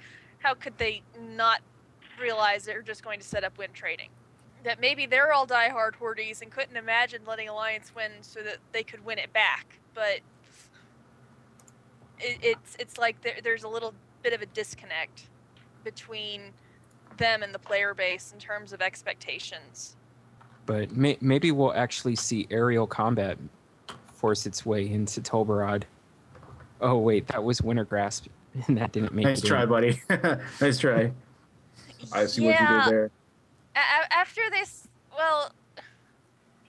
how 0.45 0.55
could 0.55 0.79
they 0.79 1.03
not 1.21 1.61
realize 2.21 2.65
they're 2.65 2.83
just 2.83 3.03
going 3.03 3.19
to 3.19 3.27
set 3.27 3.43
up 3.43 3.59
win 3.59 3.71
trading 3.73 4.11
that 4.63 4.81
maybe 4.81 5.05
they're 5.05 5.33
all 5.33 5.47
diehard 5.47 5.97
hordes 5.97 6.41
and 6.41 6.51
couldn't 6.51 6.77
imagine 6.77 7.21
letting 7.27 7.49
alliance 7.49 7.93
win 7.95 8.13
so 8.21 8.41
that 8.41 8.59
they 8.73 8.85
could 8.85 9.05
win 9.05 9.19
it 9.19 9.33
back 9.33 9.81
but 9.95 10.21
it, 12.21 12.39
it's 12.43 12.77
it's 12.79 12.99
like 12.99 13.21
there, 13.23 13.37
there's 13.43 13.65
a 13.65 13.69
little 13.69 13.95
bit 14.23 14.33
of 14.33 14.43
a 14.43 14.47
disconnect 14.47 15.29
between 15.85 16.53
them 17.17 17.43
and 17.43 17.55
the 17.55 17.59
player 17.59 17.95
base 17.95 18.33
in 18.33 18.39
terms 18.39 18.73
of 18.73 18.83
expectations. 18.83 19.97
But 20.67 20.93
may, 20.93 21.19
maybe 21.21 21.53
we'll 21.53 21.75
actually 21.75 22.17
see 22.17 22.47
aerial 22.51 22.87
combat 22.87 23.39
force 24.15 24.47
its 24.47 24.65
way 24.65 24.91
into 24.91 25.21
Tolbarad. 25.21 25.85
Oh 26.81 26.97
wait, 26.97 27.27
that 27.29 27.43
was 27.43 27.63
Winter 27.63 27.85
Grasp, 27.85 28.27
and 28.67 28.79
that 28.79 28.93
didn't 28.93 29.13
make 29.15 29.25
Nice 29.25 29.43
it 29.43 29.47
try, 29.49 29.63
in. 29.65 29.69
buddy. 29.69 30.03
nice 30.61 30.79
try. 30.79 31.13
I 32.13 32.27
see 32.27 32.43
what 32.43 32.49
you 32.49 32.51
Yeah. 32.51 32.85
did 32.85 32.93
there. 32.93 33.11
A- 33.77 33.79
a- 33.79 34.13
after 34.15 34.43
this, 34.51 34.87
well, 35.17 35.53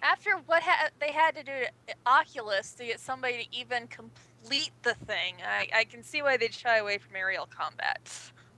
after 0.02 0.32
what 0.46 0.64
ha- 0.64 0.90
they 1.00 1.12
had 1.12 1.36
to 1.36 1.44
do 1.44 1.52
to 1.88 1.94
Oculus 2.06 2.72
to 2.74 2.86
get 2.86 3.00
somebody 3.00 3.44
to 3.46 3.58
even 3.60 3.88
complete 3.88 4.72
the 4.84 4.94
thing, 4.94 5.36
I, 5.46 5.68
I 5.76 5.84
can 5.86 6.04
see 6.04 6.22
why 6.22 6.38
they'd 6.38 6.54
shy 6.54 6.78
away 6.78 6.98
from 6.98 7.16
aerial 7.16 7.48
combat. 7.48 8.10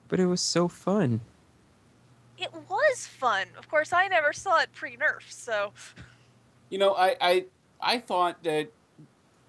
But 0.08 0.20
it 0.20 0.26
was 0.28 0.42
so 0.42 0.68
fun. 0.68 1.22
It 2.38 2.54
was 2.70 3.08
fun. 3.08 3.48
Of 3.58 3.68
course, 3.70 3.92
I 3.92 4.08
never 4.08 4.32
saw 4.32 4.60
it 4.62 4.70
pre-nerf, 4.74 5.30
so 5.30 5.74
You 6.70 6.78
know, 6.78 6.94
I 6.94 7.16
I, 7.20 7.46
I 7.82 8.00
thought 8.00 8.44
that 8.44 8.72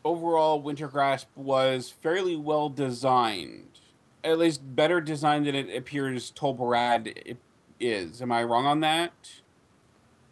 overall 0.05 0.61
Winter 0.61 0.89
Grasp 0.89 1.29
was 1.35 1.91
fairly 1.91 2.37
well 2.37 2.69
designed. 2.69 3.65
At 4.25 4.39
least 4.39 4.61
better 4.75 5.01
designed 5.01 5.47
than 5.47 5.55
it 5.55 5.75
appears 5.75 6.33
Tolbarad 6.33 7.37
is. 7.81 8.21
Am 8.21 8.33
I 8.33 8.43
wrong 8.43 8.67
on 8.67 8.81
that? 8.81 9.13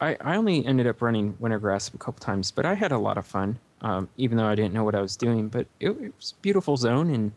I, 0.01 0.17
I 0.21 0.37
only 0.37 0.64
ended 0.67 0.87
up 0.87 1.01
running 1.01 1.37
Winter 1.39 1.59
Grasp 1.59 1.95
a 1.95 1.99
couple 1.99 2.21
times, 2.21 2.51
but 2.51 2.67
I 2.67 2.75
had 2.75 2.93
a 2.93 2.99
lot 2.99 3.17
of 3.17 3.27
fun, 3.27 3.59
um, 3.81 4.09
even 4.17 4.37
though 4.37 4.47
I 4.47 4.55
didn't 4.55 4.75
know 4.75 4.85
what 4.85 4.95
I 4.95 5.01
was 5.01 5.17
doing. 5.17 5.49
But 5.49 5.67
it, 5.81 5.91
it 5.91 6.12
was 6.17 6.35
a 6.37 6.41
beautiful 6.43 6.77
zone, 6.77 7.11
and 7.11 7.33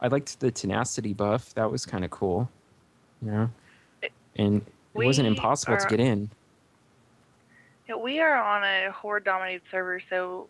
I 0.00 0.08
liked 0.08 0.38
the 0.40 0.50
tenacity 0.50 1.12
buff. 1.12 1.54
That 1.54 1.70
was 1.70 1.86
kind 1.86 2.04
of 2.04 2.10
cool, 2.10 2.48
you 3.22 3.30
know. 3.30 3.50
And 4.36 4.62
it 4.94 5.06
wasn't 5.06 5.26
We 5.26 5.34
impossible 5.36 5.76
to 5.76 5.86
get 5.88 6.00
in. 6.00 6.30
Yeah, 7.88 7.96
we 7.96 8.20
are 8.20 8.36
on 8.36 8.62
a 8.62 8.92
horde 8.92 9.24
dominated 9.24 9.62
server, 9.70 10.00
so 10.08 10.48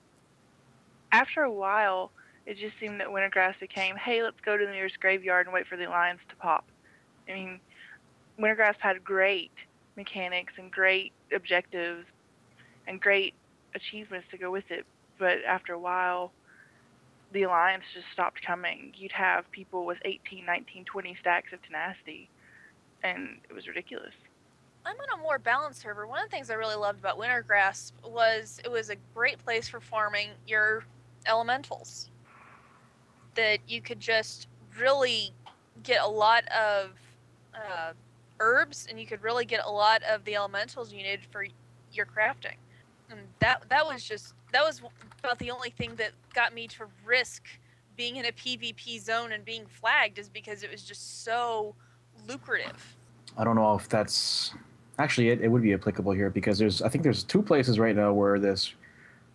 after 1.15 1.43
a 1.43 1.51
while, 1.51 2.11
it 2.45 2.59
just 2.59 2.75
seemed 2.81 3.01
that 3.01 3.07
Wintergrasp 3.07 3.61
became, 3.61 3.95
hey, 3.95 4.23
let's 4.25 4.41
go 4.45 4.57
to 4.57 4.67
the 4.67 4.73
nearest 4.73 4.99
graveyard 4.99 5.47
and 5.47 5.55
wait 5.55 5.67
for 5.69 5.77
the 5.77 5.85
alliance 5.85 6.19
to 6.29 6.37
pop. 6.37 6.65
I 7.29 7.35
mean, 7.35 7.61
Wintergrasp 8.39 8.81
had 8.81 9.05
great 9.05 9.53
mechanics 9.97 10.55
and 10.59 10.73
great 10.73 11.13
objectives 11.33 12.05
and 12.89 13.01
great 13.01 13.35
achievements 13.77 14.27
to 14.33 14.39
go 14.39 14.51
with 14.51 14.65
it, 14.71 14.85
but 15.17 15.39
after 15.47 15.73
a 15.73 15.79
while, 15.79 16.33
the 17.33 17.45
alliance 17.45 17.85
just 17.95 18.07
stopped 18.13 18.45
coming. 18.45 18.93
You'd 18.97 19.13
have 19.13 19.49
people 19.53 19.87
with 19.87 19.99
18, 20.05 20.45
19, 20.45 20.85
20 20.85 21.17
stacks 21.21 21.53
of 21.53 21.63
tenacity, 21.63 22.29
and 23.05 23.39
it 23.49 23.55
was 23.55 23.69
ridiculous. 23.69 24.13
I'm 24.85 24.97
on 24.97 25.21
a 25.21 25.23
more 25.23 25.39
balanced 25.39 25.81
server. 25.81 26.07
One 26.09 26.23
of 26.23 26.29
the 26.29 26.37
things 26.37 26.51
I 26.51 26.55
really 26.55 26.75
loved 26.75 26.99
about 26.99 27.19
Wintergrasp 27.19 27.93
was 28.05 28.61
it 28.65 28.71
was 28.71 28.91
a 28.91 28.97
great 29.15 29.43
place 29.45 29.69
for 29.69 29.81
farming 29.81 30.31
your 30.47 30.85
elementals. 31.27 32.11
That 33.35 33.59
you 33.67 33.81
could 33.81 34.01
just 34.01 34.47
really 34.79 35.31
get 35.83 36.03
a 36.03 36.09
lot 36.09 36.45
of 36.49 36.91
uh, 37.55 37.93
herbs, 38.41 38.87
and 38.89 38.99
you 38.99 39.07
could 39.07 39.23
really 39.23 39.45
get 39.45 39.61
a 39.65 39.71
lot 39.71 40.03
of 40.05 40.25
the 40.25 40.37
elementals 40.37 40.93
you 40.93 40.99
needed 40.99 41.21
for 41.31 41.47
your 41.93 42.07
crafting. 42.07 42.57
And 43.11 43.21
that 43.41 43.65
that 43.69 43.85
was 43.85 44.05
just 44.05 44.35
that 44.53 44.65
was 44.65 44.83
about 45.19 45.39
the 45.39 45.51
only 45.51 45.71
thing 45.71 45.95
that 45.97 46.13
got 46.33 46.55
me 46.55 46.69
to 46.69 46.87
risk 47.05 47.43
being 47.97 48.17
in 48.17 48.27
a 48.27 48.33
PvP 48.33 49.01
zone 49.01 49.33
and 49.33 49.45
being 49.45 49.67
flagged 49.67 50.19
is 50.19 50.29
because 50.29 50.63
it 50.63 50.71
was 50.71 50.83
just 50.83 51.25
so 51.25 51.75
lucrative. 52.29 52.97
I 53.37 53.45
don't 53.45 53.57
know 53.57 53.75
if 53.75 53.89
that's 53.89 54.53
actually 54.99 55.31
it, 55.31 55.41
it 55.41 55.49
would 55.49 55.63
be 55.63 55.75
applicable 55.75 56.13
here 56.13 56.31
because 56.31 56.59
there's 56.59 56.83
I 56.83 56.89
think 56.89 57.05
there's 57.05 57.25
two 57.25 57.43
places 57.43 57.79
right 57.79 57.95
now 57.95 58.13
where 58.13 58.39
this 58.39 58.75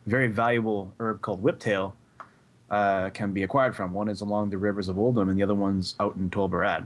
very 0.06 0.28
valuable 0.28 0.94
herb 1.00 1.22
called 1.22 1.44
whiptail 1.44 1.94
uh, 2.70 3.10
can 3.10 3.34
be 3.34 3.44
acquired 3.44 3.76
from. 3.76 3.94
One 3.94 4.10
is 4.10 4.22
along 4.22 4.50
the 4.50 4.58
rivers 4.58 4.90
of 4.90 4.98
Uldum, 4.98 5.30
and 5.30 5.38
the 5.38 5.44
other 5.44 5.56
one's 5.56 5.96
out 6.00 6.16
in 6.16 6.30
Tolbarad. 6.30 6.86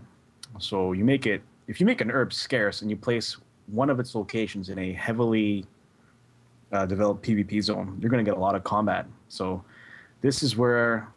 So 0.60 0.94
you 0.94 1.04
make 1.04 1.26
it 1.26 1.42
if 1.68 1.80
you 1.80 1.86
make 1.86 2.02
an 2.02 2.12
herb 2.12 2.34
scarce 2.34 2.82
and 2.82 2.90
you 2.90 2.98
place 2.98 3.38
one 3.68 3.90
of 3.90 4.00
its 4.00 4.16
locations 4.16 4.70
in 4.70 4.78
a 4.78 4.94
heavily 4.94 5.66
uh, 6.72 6.86
developed 6.86 7.26
PvP 7.26 7.62
zone, 7.64 7.98
you're 8.02 8.10
going 8.10 8.24
to 8.24 8.30
get 8.30 8.38
a 8.38 8.42
lot 8.42 8.56
of 8.56 8.64
combat. 8.64 9.06
So 9.30 9.64
this 10.22 10.44
is 10.44 10.56
where, 10.58 11.08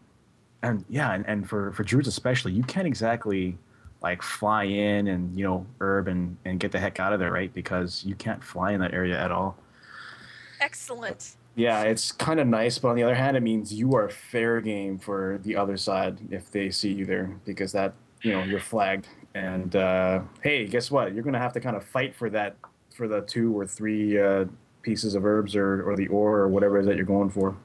and 0.62 0.84
yeah, 0.88 1.12
and, 1.12 1.26
and 1.26 1.49
for 1.49 1.72
for 1.72 1.82
druids 1.82 2.09
especially, 2.09 2.53
you 2.53 2.62
can't 2.62 2.86
exactly 2.86 3.59
like 4.03 4.22
fly 4.22 4.64
in 4.64 5.09
and 5.09 5.36
you 5.36 5.44
know 5.44 5.66
herb 5.80 6.09
and 6.09 6.36
and 6.44 6.61
get 6.61 6.72
the 6.72 6.78
heck 6.78 7.01
out 7.01 7.12
of 7.12 7.18
there, 7.18 7.32
right? 7.32 7.53
Because 7.55 8.05
you 8.05 8.14
can't 8.14 8.42
fly 8.42 8.72
in 8.72 8.80
that 8.80 8.94
area 8.94 9.18
at 9.18 9.30
all. 9.32 9.57
Excellent. 10.61 11.36
Yeah, 11.57 11.84
it's 11.84 12.12
kind 12.12 12.38
of 12.38 12.46
nice, 12.46 12.78
but 12.78 12.88
on 12.88 12.96
the 12.96 13.02
other 13.02 13.14
hand, 13.14 13.34
it 13.34 13.42
means 13.42 13.72
you 13.72 13.94
are 13.96 14.11
fair 14.11 14.61
game 14.61 14.98
for 14.98 15.40
the 15.42 15.57
other 15.57 15.78
side 15.78 16.18
if 16.30 16.50
they 16.50 16.70
see 16.70 16.92
you 16.92 17.07
there, 17.07 17.34
because 17.46 17.72
that 17.72 17.94
you 18.20 18.32
know 18.32 18.42
you're 18.42 18.61
flagged, 18.61 19.09
and 19.34 19.74
uh, 19.74 20.20
hey, 20.42 20.66
guess 20.66 20.90
what? 20.90 21.14
You're 21.14 21.24
gonna 21.24 21.38
have 21.38 21.54
to 21.54 21.61
kind 21.61 21.74
of 21.74 21.82
fight 21.82 22.14
for 22.14 22.28
that 22.28 22.57
for 22.94 23.09
the 23.09 23.22
two 23.22 23.59
or 23.59 23.66
three 23.66 24.20
uh, 24.20 24.44
pieces 24.82 25.14
of 25.14 25.24
herbs 25.24 25.57
or 25.57 25.82
or 25.88 25.96
the 25.96 26.09
ore 26.09 26.40
or 26.40 26.48
whatever 26.48 26.76
it 26.76 26.80
is 26.80 26.86
that 26.88 26.96
you're 26.96 27.07
going 27.07 27.30
for. 27.30 27.57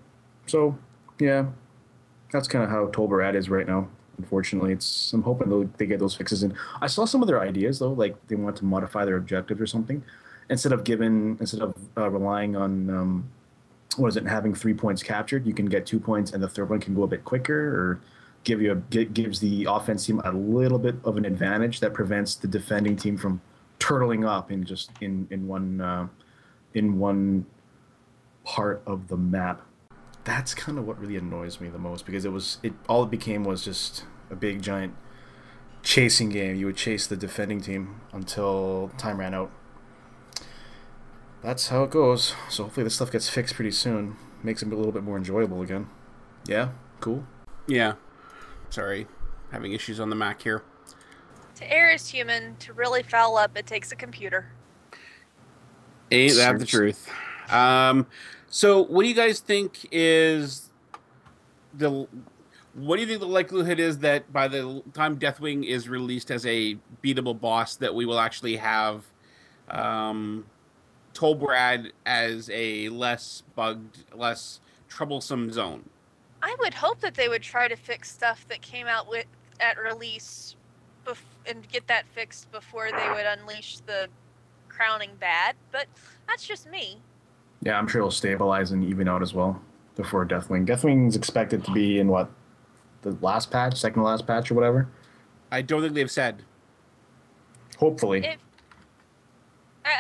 So 0.48 0.78
yeah, 1.20 1.48
that's 2.32 2.48
kind 2.48 2.64
of 2.64 2.70
how 2.70 2.88
Tolbarad 2.88 3.36
is 3.36 3.50
right 3.50 3.68
now. 3.68 3.90
Unfortunately, 4.18 4.72
it's 4.72 5.12
I'm 5.12 5.22
hoping 5.22 5.70
they 5.78 5.86
get 5.86 6.00
those 6.00 6.16
fixes 6.16 6.44
in. 6.44 6.56
I 6.80 6.88
saw 6.88 7.04
some 7.04 7.22
of 7.22 7.28
their 7.28 7.42
ideas 7.42 7.80
though, 7.80 7.92
like 7.92 8.16
they 8.28 8.36
want 8.36 8.56
to 8.58 8.66
modify 8.66 9.04
their 9.04 9.18
objectives 9.18 9.60
or 9.60 9.68
something, 9.68 10.02
instead 10.50 10.72
of 10.72 10.86
giving 10.86 11.36
instead 11.42 11.62
of 11.62 11.76
uh, 11.98 12.10
relying 12.10 12.56
on 12.56 12.90
um, 12.90 13.30
what 13.98 14.08
is 14.08 14.18
it 14.18 14.26
having 14.26 14.54
three 14.54 14.74
points 14.74 15.04
captured, 15.04 15.46
you 15.46 15.54
can 15.54 15.66
get 15.66 15.86
two 15.86 16.00
points, 16.00 16.32
and 16.32 16.42
the 16.42 16.48
third 16.48 16.70
one 16.70 16.80
can 16.80 16.96
go 16.96 17.04
a 17.04 17.08
bit 17.08 17.26
quicker 17.26 17.56
or 17.56 18.02
give 18.44 18.62
you 18.62 18.72
a 18.72 18.76
gives 19.06 19.40
the 19.40 19.66
offense 19.70 20.06
team 20.06 20.20
a 20.24 20.32
little 20.32 20.80
bit 20.80 20.96
of 21.04 21.18
an 21.18 21.26
advantage 21.26 21.80
that 21.80 21.94
prevents 21.94 22.36
the 22.36 22.48
defending 22.48 22.96
team 22.96 23.18
from 23.18 23.42
turtling 23.80 24.28
up 24.28 24.52
in 24.52 24.64
just 24.64 24.92
in 25.02 25.28
in 25.30 25.48
one 25.48 25.80
uh, 25.82 26.08
in 26.74 26.98
one 26.98 27.46
part 28.44 28.82
of 28.88 29.08
the 29.08 29.18
map 29.18 29.62
that's 30.24 30.54
kind 30.54 30.78
of 30.78 30.86
what 30.86 31.00
really 31.00 31.16
annoys 31.16 31.60
me 31.60 31.70
the 31.70 31.78
most 31.78 32.06
because 32.06 32.26
it 32.26 32.32
was 32.32 32.58
it 32.64 32.74
all 32.88 33.04
it 33.04 33.12
became 33.12 33.44
was 33.44 33.64
just 33.64 34.06
a 34.30 34.36
big 34.36 34.62
giant 34.62 34.96
chasing 35.84 36.30
game. 36.30 36.56
You 36.56 36.68
would 36.68 36.78
chase 36.78 37.08
the 37.08 37.18
defending 37.18 37.62
team 37.62 38.02
until 38.14 38.92
time 38.98 39.20
ran 39.20 39.34
out. 39.34 39.52
That's 41.44 41.70
how 41.70 41.84
it 41.84 41.90
goes. 41.90 42.36
So 42.50 42.64
hopefully 42.64 42.84
this 42.84 42.96
stuff 42.96 43.12
gets 43.12 43.30
fixed 43.30 43.56
pretty 43.56 43.72
soon. 43.72 44.16
Makes 44.44 44.62
it 44.64 44.72
a 44.72 44.76
little 44.76 44.92
bit 44.92 45.04
more 45.04 45.18
enjoyable 45.18 45.62
again. 45.62 45.90
Yeah, 46.48 46.70
cool. 47.00 47.26
Yeah. 47.68 47.94
Sorry, 48.70 49.08
having 49.52 49.74
issues 49.74 50.00
on 50.00 50.10
the 50.10 50.16
Mac 50.16 50.42
here. 50.42 50.64
To 51.56 51.72
err 51.72 51.92
is 51.92 52.08
human. 52.08 52.56
To 52.58 52.74
really 52.74 53.04
foul 53.04 53.38
up, 53.38 53.58
it 53.58 53.68
takes 53.68 53.92
a 53.92 53.96
computer. 53.96 54.52
Ain't 56.10 56.36
that 56.36 56.60
the 56.60 56.66
truth? 56.66 57.10
Um, 57.50 58.08
so, 58.50 58.82
what 58.82 59.04
do 59.04 59.10
you 59.10 59.16
guys 59.16 59.40
think 59.40 59.88
is 59.92 60.70
the 61.74 62.08
what 62.74 62.96
do 62.96 63.02
you 63.02 63.08
think 63.08 63.20
the 63.20 63.28
likelihood 63.28 63.80
is 63.80 64.00
that 64.00 64.32
by 64.32 64.48
the 64.48 64.82
time 64.94 65.20
Deathwing 65.20 65.66
is 65.66 65.90
released 65.90 66.32
as 66.32 66.46
a 66.46 66.78
beatable 67.04 67.40
boss, 67.40 67.76
that 67.78 67.94
we 67.94 68.06
will 68.06 68.20
actually 68.20 68.56
have 68.56 69.04
um, 69.70 70.46
Tolbarad 71.14 71.92
as 72.06 72.50
a 72.52 72.90
less 72.90 73.44
bugged, 73.56 74.04
less 74.14 74.60
troublesome 74.90 75.52
zone? 75.52 75.90
I 76.42 76.56
would 76.60 76.74
hope 76.74 77.00
that 77.02 77.14
they 77.14 77.30
would 77.30 77.44
try 77.44 77.68
to 77.68 77.76
fix 77.76 78.12
stuff 78.12 78.48
that 78.50 78.62
came 78.62 78.88
out 78.88 79.10
with 79.10 79.26
at 79.60 79.78
release, 79.78 80.56
bef- 81.06 81.18
and 81.46 81.68
get 81.70 81.88
that 81.88 82.06
fixed 82.08 82.52
before 82.52 82.90
they 82.92 83.10
would 83.10 83.26
unleash 83.26 83.78
the 83.86 84.08
crowning 84.70 85.12
bad. 85.20 85.56
But 85.72 85.88
that's 86.28 86.48
just 86.48 86.70
me. 86.70 86.98
Yeah, 87.62 87.78
I'm 87.78 87.88
sure 87.88 88.02
it'll 88.02 88.12
stabilize 88.12 88.72
and 88.72 88.84
even 88.84 89.08
out 89.08 89.22
as 89.22 89.34
well 89.34 89.62
before 89.96 90.26
Deathwing. 90.26 90.66
Deathwing's 90.66 91.16
expected 91.16 91.64
to 91.66 91.72
be 91.72 92.00
in 92.00 92.08
what 92.08 92.30
the 93.04 93.16
last 93.22 93.52
patch, 93.52 93.78
second 93.78 94.02
to 94.02 94.08
last 94.08 94.26
patch, 94.26 94.50
or 94.50 94.56
whatever. 94.56 94.88
I 95.52 95.62
don't 95.62 95.82
think 95.82 95.94
they've 95.94 96.10
said. 96.10 96.44
Hopefully. 97.78 98.26
If, 98.26 98.38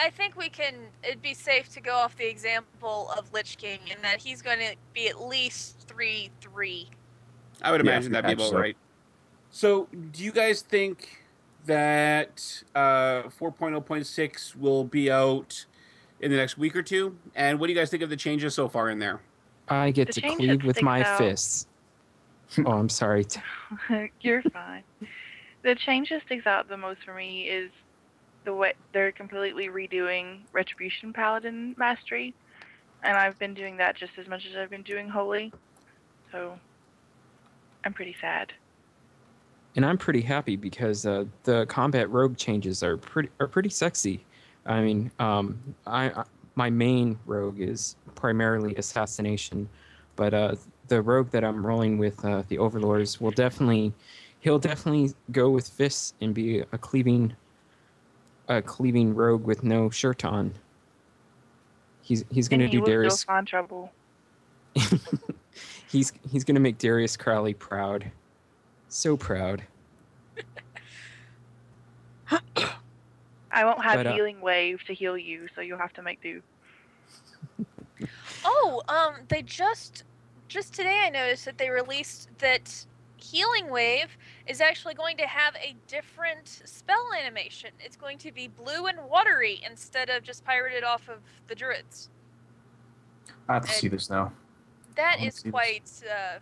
I 0.04 0.10
think 0.10 0.38
we 0.38 0.50
can. 0.50 0.76
It'd 1.04 1.22
be 1.22 1.34
safe 1.34 1.70
to 1.70 1.82
go 1.82 1.94
off 1.94 2.16
the 2.16 2.30
example 2.30 3.12
of 3.18 3.32
Lich 3.34 3.58
King 3.58 3.80
in 3.89 4.02
that 4.02 4.22
he's 4.22 4.42
going 4.42 4.60
to 4.60 4.76
be 4.94 5.08
at 5.08 5.22
least 5.22 5.88
three 5.88 6.30
three. 6.42 6.89
I 7.62 7.72
would 7.72 7.82
imagine 7.82 8.14
yeah, 8.14 8.22
that'd 8.22 8.38
be 8.38 8.44
about 8.44 8.58
right. 8.58 8.78
So, 9.52 9.88
do 10.12 10.24
you 10.24 10.32
guys 10.32 10.62
think 10.62 11.22
that 11.66 12.64
uh, 12.74 13.24
4.0.6 13.24 14.56
will 14.56 14.84
be 14.84 15.12
out 15.12 15.66
in 16.22 16.32
the 16.32 16.38
next 16.38 16.58
week 16.58 16.76
or 16.76 16.84
two. 16.84 17.18
And 17.36 17.60
what 17.60 17.68
do 17.68 17.74
you 17.74 17.80
guys 17.80 17.89
think 17.89 18.04
of 18.04 18.10
the 18.10 18.16
changes 18.16 18.54
so 18.54 18.68
far 18.68 18.89
in 18.89 19.00
there? 19.00 19.22
I 19.68 19.92
get 19.92 20.08
the 20.08 20.22
to 20.22 20.36
cleave 20.36 20.64
with 20.64 20.82
my 20.82 21.04
out. 21.04 21.18
fists. 21.18 21.68
oh, 22.66 22.72
I'm 22.72 22.89
sorry. 22.89 23.26
You're 24.22 24.44
fine. 24.44 24.84
The 25.64 25.76
change 25.76 26.10
that 26.10 26.22
sticks 26.26 26.48
out 26.48 26.68
the 26.68 26.78
most 26.78 27.04
for 27.04 27.14
me 27.14 27.44
is 27.44 27.72
the 28.44 28.54
way 28.54 28.74
they're 28.94 29.12
completely 29.12 29.70
redoing 29.70 30.39
Retribution 30.52 31.14
Paladin 31.14 31.76
Mastery, 31.78 32.34
and 33.04 33.18
I've 33.18 33.38
been 33.39 33.54
doing 33.54 33.78
that 33.78 33.96
just 33.96 34.14
as 34.18 34.28
much 34.28 34.46
as 34.46 34.56
I've 34.56 34.70
been 34.70 34.84
doing 34.84 35.10
Holy, 35.10 35.54
so 36.32 36.58
I'm 37.84 37.94
pretty 37.94 38.16
sad. 38.20 38.54
And 39.76 39.86
I'm 39.86 39.98
pretty 39.98 40.22
happy 40.22 40.56
because 40.56 41.06
uh, 41.06 41.26
the 41.44 41.66
combat 41.68 42.10
rogue 42.10 42.36
changes 42.36 42.84
are 42.84 42.98
pretty 42.98 43.30
are 43.39 43.48
pretty 43.48 43.70
sexy. 43.70 44.26
I 44.66 44.82
mean, 44.82 45.12
um, 45.20 45.60
I, 45.88 46.24
my 46.56 46.70
main 46.70 47.18
rogue 47.26 47.60
is 47.60 47.96
primarily 48.16 48.76
assassination, 48.76 49.70
but 50.16 50.34
uh, 50.34 50.56
the 50.88 51.02
rogue 51.02 51.32
that 51.32 51.44
I'm 51.44 51.66
rolling 51.66 51.98
with, 51.98 52.24
uh, 52.26 52.44
the 52.48 52.58
Overlords, 52.58 53.20
will 53.20 53.32
definitely, 53.32 53.94
he'll 54.42 54.60
definitely 54.60 55.14
go 55.32 55.50
with 55.50 55.68
fists 55.68 56.14
and 56.22 56.34
be 56.34 56.60
a 56.60 56.78
cleaving, 56.78 57.34
a 58.48 58.62
cleaving 58.62 59.16
rogue 59.16 59.46
with 59.46 59.64
no 59.64 59.89
shirt 59.89 60.26
on. 60.26 60.54
He's 62.02 62.26
he's 62.30 62.48
gonna 62.50 62.68
do 62.68 62.82
Darius. 62.82 63.24
Find 63.24 63.48
trouble. 63.48 63.92
he's 65.88 66.14
he's 66.30 66.44
gonna 66.44 66.60
make 66.60 66.78
Darius 66.78 67.16
Crowley 67.16 67.54
proud, 67.54 68.12
so 68.88 69.16
proud. 69.16 69.64
I 73.52 73.66
won't 73.66 73.84
have 73.84 73.98
but, 73.98 74.08
uh, 74.08 74.14
healing 74.14 74.42
wave 74.42 74.84
to 74.86 74.94
heal 74.94 75.18
you, 75.18 75.48
so 75.56 75.62
you'll 75.62 75.78
have 75.78 75.94
to 75.94 76.02
make 76.02 76.22
do. 76.22 76.42
oh, 78.46 78.82
um, 78.88 79.16
they 79.28 79.42
just 79.42 80.04
just 80.48 80.74
today 80.74 81.04
I 81.06 81.10
noticed 81.10 81.46
that 81.46 81.58
they 81.58 81.70
released 81.70 82.30
that 82.39 82.86
healing 83.32 83.70
wave 83.70 84.18
is 84.48 84.62
actually 84.62 84.94
going 84.94 85.18
to 85.18 85.28
have 85.28 85.56
a 85.56 85.76
different 85.88 86.62
spell 86.66 87.10
animation. 87.18 87.72
It's 87.80 87.96
going 87.96 88.18
to 88.20 88.32
be 88.32 88.48
blue 88.48 88.88
and 88.88 88.98
watery 89.10 89.62
instead 89.70 90.10
of 90.10 90.24
just 90.24 90.44
pirated 90.44 90.84
off 90.84 91.10
of 91.10 91.20
the 91.48 91.56
druids. 91.56 92.10
I 93.48 93.56
have 93.56 93.64
to 93.64 93.70
and 93.70 93.78
see 93.78 93.88
this 93.88 94.10
now. 94.10 94.34
That 94.96 95.22
is 95.22 95.44
quite. 95.50 95.90
Uh, 96.04 96.40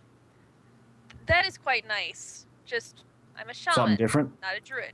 that 1.26 1.46
is 1.46 1.56
quite 1.56 1.86
nice. 1.86 2.46
Just 2.66 3.04
I'm 3.38 3.48
a 3.48 3.54
shaman, 3.54 3.74
something 3.74 3.96
different, 3.96 4.32
not 4.42 4.56
a 4.56 4.60
druid. 4.60 4.92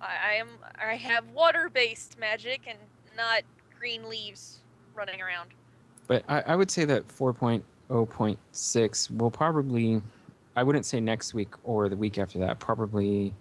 I, 0.00 0.30
I 0.30 0.34
am 0.34 0.48
I 0.78 0.94
have 0.94 1.28
water-based 1.30 2.18
magic 2.18 2.62
and 2.68 2.78
not 3.16 3.42
green 3.78 4.08
leaves 4.08 4.60
running 4.94 5.20
around. 5.20 5.50
But 6.06 6.24
I, 6.28 6.42
I 6.42 6.56
would 6.56 6.70
say 6.70 6.84
that 6.84 7.08
4.0.6 7.08 9.16
will 9.16 9.30
probably, 9.30 10.02
I 10.56 10.62
wouldn't 10.62 10.86
say 10.86 11.00
next 11.00 11.34
week 11.34 11.52
or 11.64 11.88
the 11.90 11.96
week 11.96 12.18
after 12.18 12.38
that, 12.38 12.58
probably, 12.58 13.34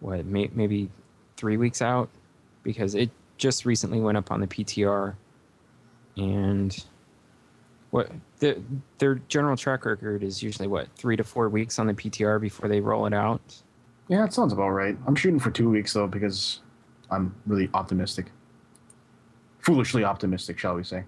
what, 0.00 0.26
may, 0.26 0.50
maybe 0.52 0.90
three 1.36 1.56
weeks 1.56 1.80
out, 1.80 2.10
because 2.64 2.96
it 2.96 3.10
just 3.36 3.64
recently 3.64 4.00
went 4.00 4.18
up 4.18 4.32
on 4.32 4.40
the 4.40 4.48
PTR, 4.48 5.14
and 6.16 6.84
what 7.90 8.10
the, 8.40 8.60
their 8.98 9.16
general 9.28 9.56
track 9.56 9.84
record 9.84 10.24
is 10.24 10.42
usually 10.42 10.66
what 10.66 10.88
three 10.96 11.16
to 11.16 11.22
four 11.22 11.48
weeks 11.48 11.78
on 11.78 11.86
the 11.86 11.94
PTR 11.94 12.40
before 12.40 12.68
they 12.68 12.80
roll 12.80 13.06
it 13.06 13.14
out. 13.14 13.40
Yeah, 14.08 14.24
it 14.24 14.32
sounds 14.32 14.52
about 14.52 14.70
right. 14.70 14.96
I'm 15.06 15.14
shooting 15.14 15.38
for 15.38 15.50
two 15.50 15.70
weeks 15.70 15.92
though 15.92 16.08
because 16.08 16.60
I'm 17.10 17.34
really 17.46 17.70
optimistic. 17.72 18.26
Foolishly 19.60 20.02
optimistic, 20.02 20.58
shall 20.58 20.74
we 20.74 20.82
say. 20.82 21.04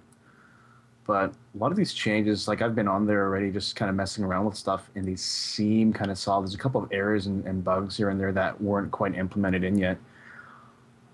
But 1.10 1.32
a 1.56 1.58
lot 1.58 1.72
of 1.72 1.76
these 1.76 1.92
changes, 1.92 2.46
like 2.46 2.62
I've 2.62 2.76
been 2.76 2.86
on 2.86 3.04
there 3.04 3.24
already, 3.24 3.50
just 3.50 3.74
kind 3.74 3.88
of 3.88 3.96
messing 3.96 4.22
around 4.22 4.44
with 4.44 4.54
stuff, 4.54 4.88
and 4.94 5.04
these 5.04 5.20
seem 5.20 5.92
kind 5.92 6.08
of 6.08 6.16
solid. 6.16 6.42
There's 6.44 6.54
a 6.54 6.58
couple 6.58 6.80
of 6.80 6.88
errors 6.92 7.26
and, 7.26 7.44
and 7.46 7.64
bugs 7.64 7.96
here 7.96 8.10
and 8.10 8.20
there 8.20 8.30
that 8.30 8.60
weren't 8.60 8.92
quite 8.92 9.16
implemented 9.16 9.64
in 9.64 9.76
yet. 9.76 9.98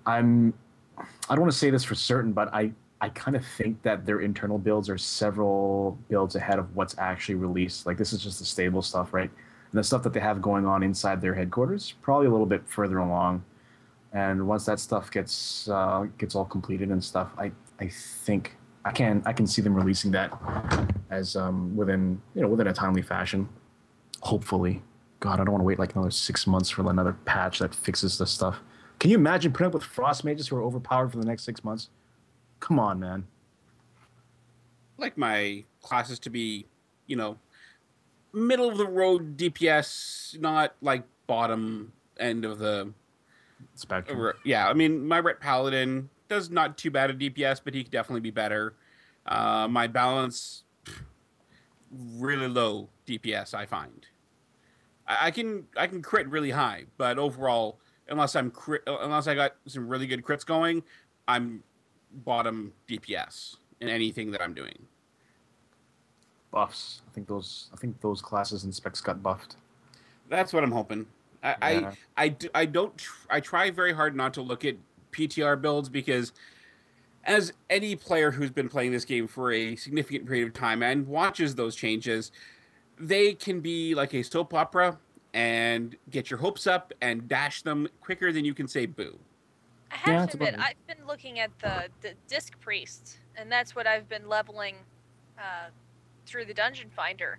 I'm, 0.04 0.52
I 0.98 1.34
don't 1.34 1.40
want 1.40 1.50
to 1.50 1.56
say 1.56 1.70
this 1.70 1.82
for 1.82 1.94
certain, 1.94 2.32
but 2.32 2.52
I, 2.52 2.72
I 3.00 3.08
kind 3.08 3.38
of 3.38 3.46
think 3.56 3.80
that 3.84 4.04
their 4.04 4.20
internal 4.20 4.58
builds 4.58 4.90
are 4.90 4.98
several 4.98 5.96
builds 6.10 6.36
ahead 6.36 6.58
of 6.58 6.76
what's 6.76 6.94
actually 6.98 7.36
released. 7.36 7.86
Like 7.86 7.96
this 7.96 8.12
is 8.12 8.22
just 8.22 8.38
the 8.38 8.44
stable 8.44 8.82
stuff, 8.82 9.14
right? 9.14 9.30
And 9.30 9.78
the 9.78 9.82
stuff 9.82 10.02
that 10.02 10.12
they 10.12 10.20
have 10.20 10.42
going 10.42 10.66
on 10.66 10.82
inside 10.82 11.22
their 11.22 11.34
headquarters 11.34 11.94
probably 12.02 12.26
a 12.26 12.30
little 12.30 12.44
bit 12.44 12.68
further 12.68 12.98
along 12.98 13.42
and 14.12 14.46
once 14.46 14.64
that 14.64 14.78
stuff 14.78 15.10
gets 15.10 15.68
uh, 15.68 16.06
gets 16.16 16.34
all 16.34 16.44
completed 16.44 16.90
and 16.90 17.02
stuff 17.02 17.28
i 17.38 17.50
i 17.80 17.88
think 17.88 18.56
i 18.86 18.92
can 18.92 19.22
i 19.26 19.32
can 19.32 19.46
see 19.46 19.60
them 19.60 19.74
releasing 19.74 20.10
that 20.12 20.32
as 21.10 21.36
um, 21.36 21.76
within 21.76 22.20
you 22.34 22.42
know 22.42 22.48
within 22.48 22.66
a 22.66 22.72
timely 22.72 23.02
fashion. 23.02 23.48
Hopefully. 24.22 24.82
God 25.20 25.40
i 25.40 25.44
don't 25.44 25.52
want 25.52 25.60
to 25.60 25.66
wait 25.66 25.78
like 25.78 25.94
another 25.94 26.10
six 26.10 26.46
months 26.46 26.68
for 26.68 26.88
another 26.90 27.14
patch 27.24 27.58
that 27.58 27.74
fixes 27.74 28.18
this 28.18 28.30
stuff. 28.30 28.60
Can 28.98 29.10
you 29.10 29.16
imagine 29.16 29.52
putting 29.52 29.68
up 29.68 29.74
with 29.74 29.82
frost 29.82 30.24
mages 30.24 30.48
who 30.48 30.56
are 30.56 30.62
overpowered 30.62 31.10
for 31.10 31.18
the 31.18 31.24
next 31.24 31.44
six 31.44 31.64
months? 31.64 31.88
Come 32.60 32.78
on 32.78 33.00
man. 33.00 33.26
Like 34.98 35.18
my 35.18 35.64
classes 35.82 36.18
to 36.20 36.30
be 36.30 36.66
you 37.06 37.16
know 37.16 37.38
middle 38.32 38.68
of 38.68 38.76
the 38.76 38.86
road 38.86 39.36
DPS, 39.36 40.38
not 40.38 40.74
like 40.82 41.04
bottom 41.26 41.92
end 42.18 42.44
of 42.44 42.58
the 42.58 42.92
spectrum. 43.74 44.34
Yeah, 44.44 44.68
I 44.68 44.74
mean, 44.74 45.06
my 45.06 45.18
Ret 45.18 45.40
Paladin 45.40 46.10
does 46.28 46.50
not 46.50 46.78
too 46.78 46.90
bad 46.90 47.10
at 47.10 47.18
DPS, 47.18 47.60
but 47.64 47.74
he 47.74 47.82
could 47.82 47.92
definitely 47.92 48.20
be 48.20 48.30
better. 48.30 48.74
Uh, 49.26 49.66
my 49.68 49.86
balance, 49.86 50.64
really 51.90 52.48
low 52.48 52.88
DPS, 53.06 53.54
I 53.54 53.66
find. 53.66 54.06
I, 55.06 55.26
I 55.26 55.30
can 55.30 55.66
I 55.76 55.86
can 55.86 56.02
crit 56.02 56.28
really 56.28 56.50
high, 56.50 56.84
but 56.96 57.18
overall, 57.18 57.78
unless 58.08 58.36
I'm 58.36 58.50
crit, 58.50 58.82
unless 58.86 59.26
I 59.26 59.34
got 59.34 59.54
some 59.66 59.88
really 59.88 60.06
good 60.06 60.22
crits 60.22 60.44
going, 60.44 60.82
I'm 61.26 61.62
bottom 62.12 62.72
DPS 62.88 63.56
in 63.80 63.88
anything 63.88 64.30
that 64.32 64.42
I'm 64.42 64.54
doing. 64.54 64.78
Buffs. 66.50 67.02
I 67.08 67.12
think 67.12 67.26
those. 67.26 67.68
I 67.72 67.76
think 67.76 68.00
those 68.00 68.22
classes 68.22 68.64
and 68.64 68.74
specs 68.74 69.00
got 69.00 69.22
buffed. 69.22 69.56
That's 70.28 70.52
what 70.52 70.64
I'm 70.64 70.72
hoping. 70.72 71.06
I 71.42 71.72
Yeah. 71.72 71.92
I, 72.16 72.24
I, 72.24 72.28
do, 72.28 72.48
I 72.54 72.64
don't 72.64 72.96
tr- 72.96 73.26
I 73.30 73.40
try 73.40 73.70
very 73.70 73.92
hard 73.92 74.16
not 74.16 74.34
to 74.34 74.42
look 74.42 74.64
at 74.64 74.76
PTR 75.16 75.56
builds 75.60 75.88
because 75.88 76.32
as 77.24 77.52
any 77.70 77.96
player 77.96 78.30
who's 78.30 78.50
been 78.50 78.68
playing 78.68 78.92
this 78.92 79.04
game 79.04 79.26
for 79.26 79.52
a 79.52 79.74
significant 79.76 80.26
period 80.26 80.46
of 80.46 80.54
time 80.54 80.82
and 80.82 81.06
watches 81.06 81.54
those 81.54 81.74
changes, 81.74 82.30
they 82.98 83.34
can 83.34 83.60
be 83.60 83.94
like 83.94 84.14
a 84.14 84.22
soap 84.22 84.54
opera 84.54 84.98
and 85.34 85.96
get 86.10 86.30
your 86.30 86.38
hopes 86.38 86.66
up 86.66 86.92
and 87.00 87.28
dash 87.28 87.62
them 87.62 87.88
quicker 88.00 88.32
than 88.32 88.44
you 88.44 88.54
can 88.54 88.68
say 88.68 88.86
boo. 88.86 89.18
I 89.90 89.96
have 89.96 90.14
Yeah, 90.14 90.26
to 90.26 90.34
admit, 90.34 90.54
I've 90.58 90.86
been 90.86 91.06
looking 91.06 91.38
at 91.40 91.50
the, 91.60 91.88
the 92.00 92.14
disc 92.28 92.58
priest, 92.60 93.20
and 93.36 93.50
that's 93.50 93.74
what 93.74 93.86
I've 93.86 94.08
been 94.08 94.28
leveling 94.28 94.76
uh, 95.38 95.70
through 96.26 96.46
the 96.46 96.54
dungeon 96.54 96.90
finder. 96.90 97.38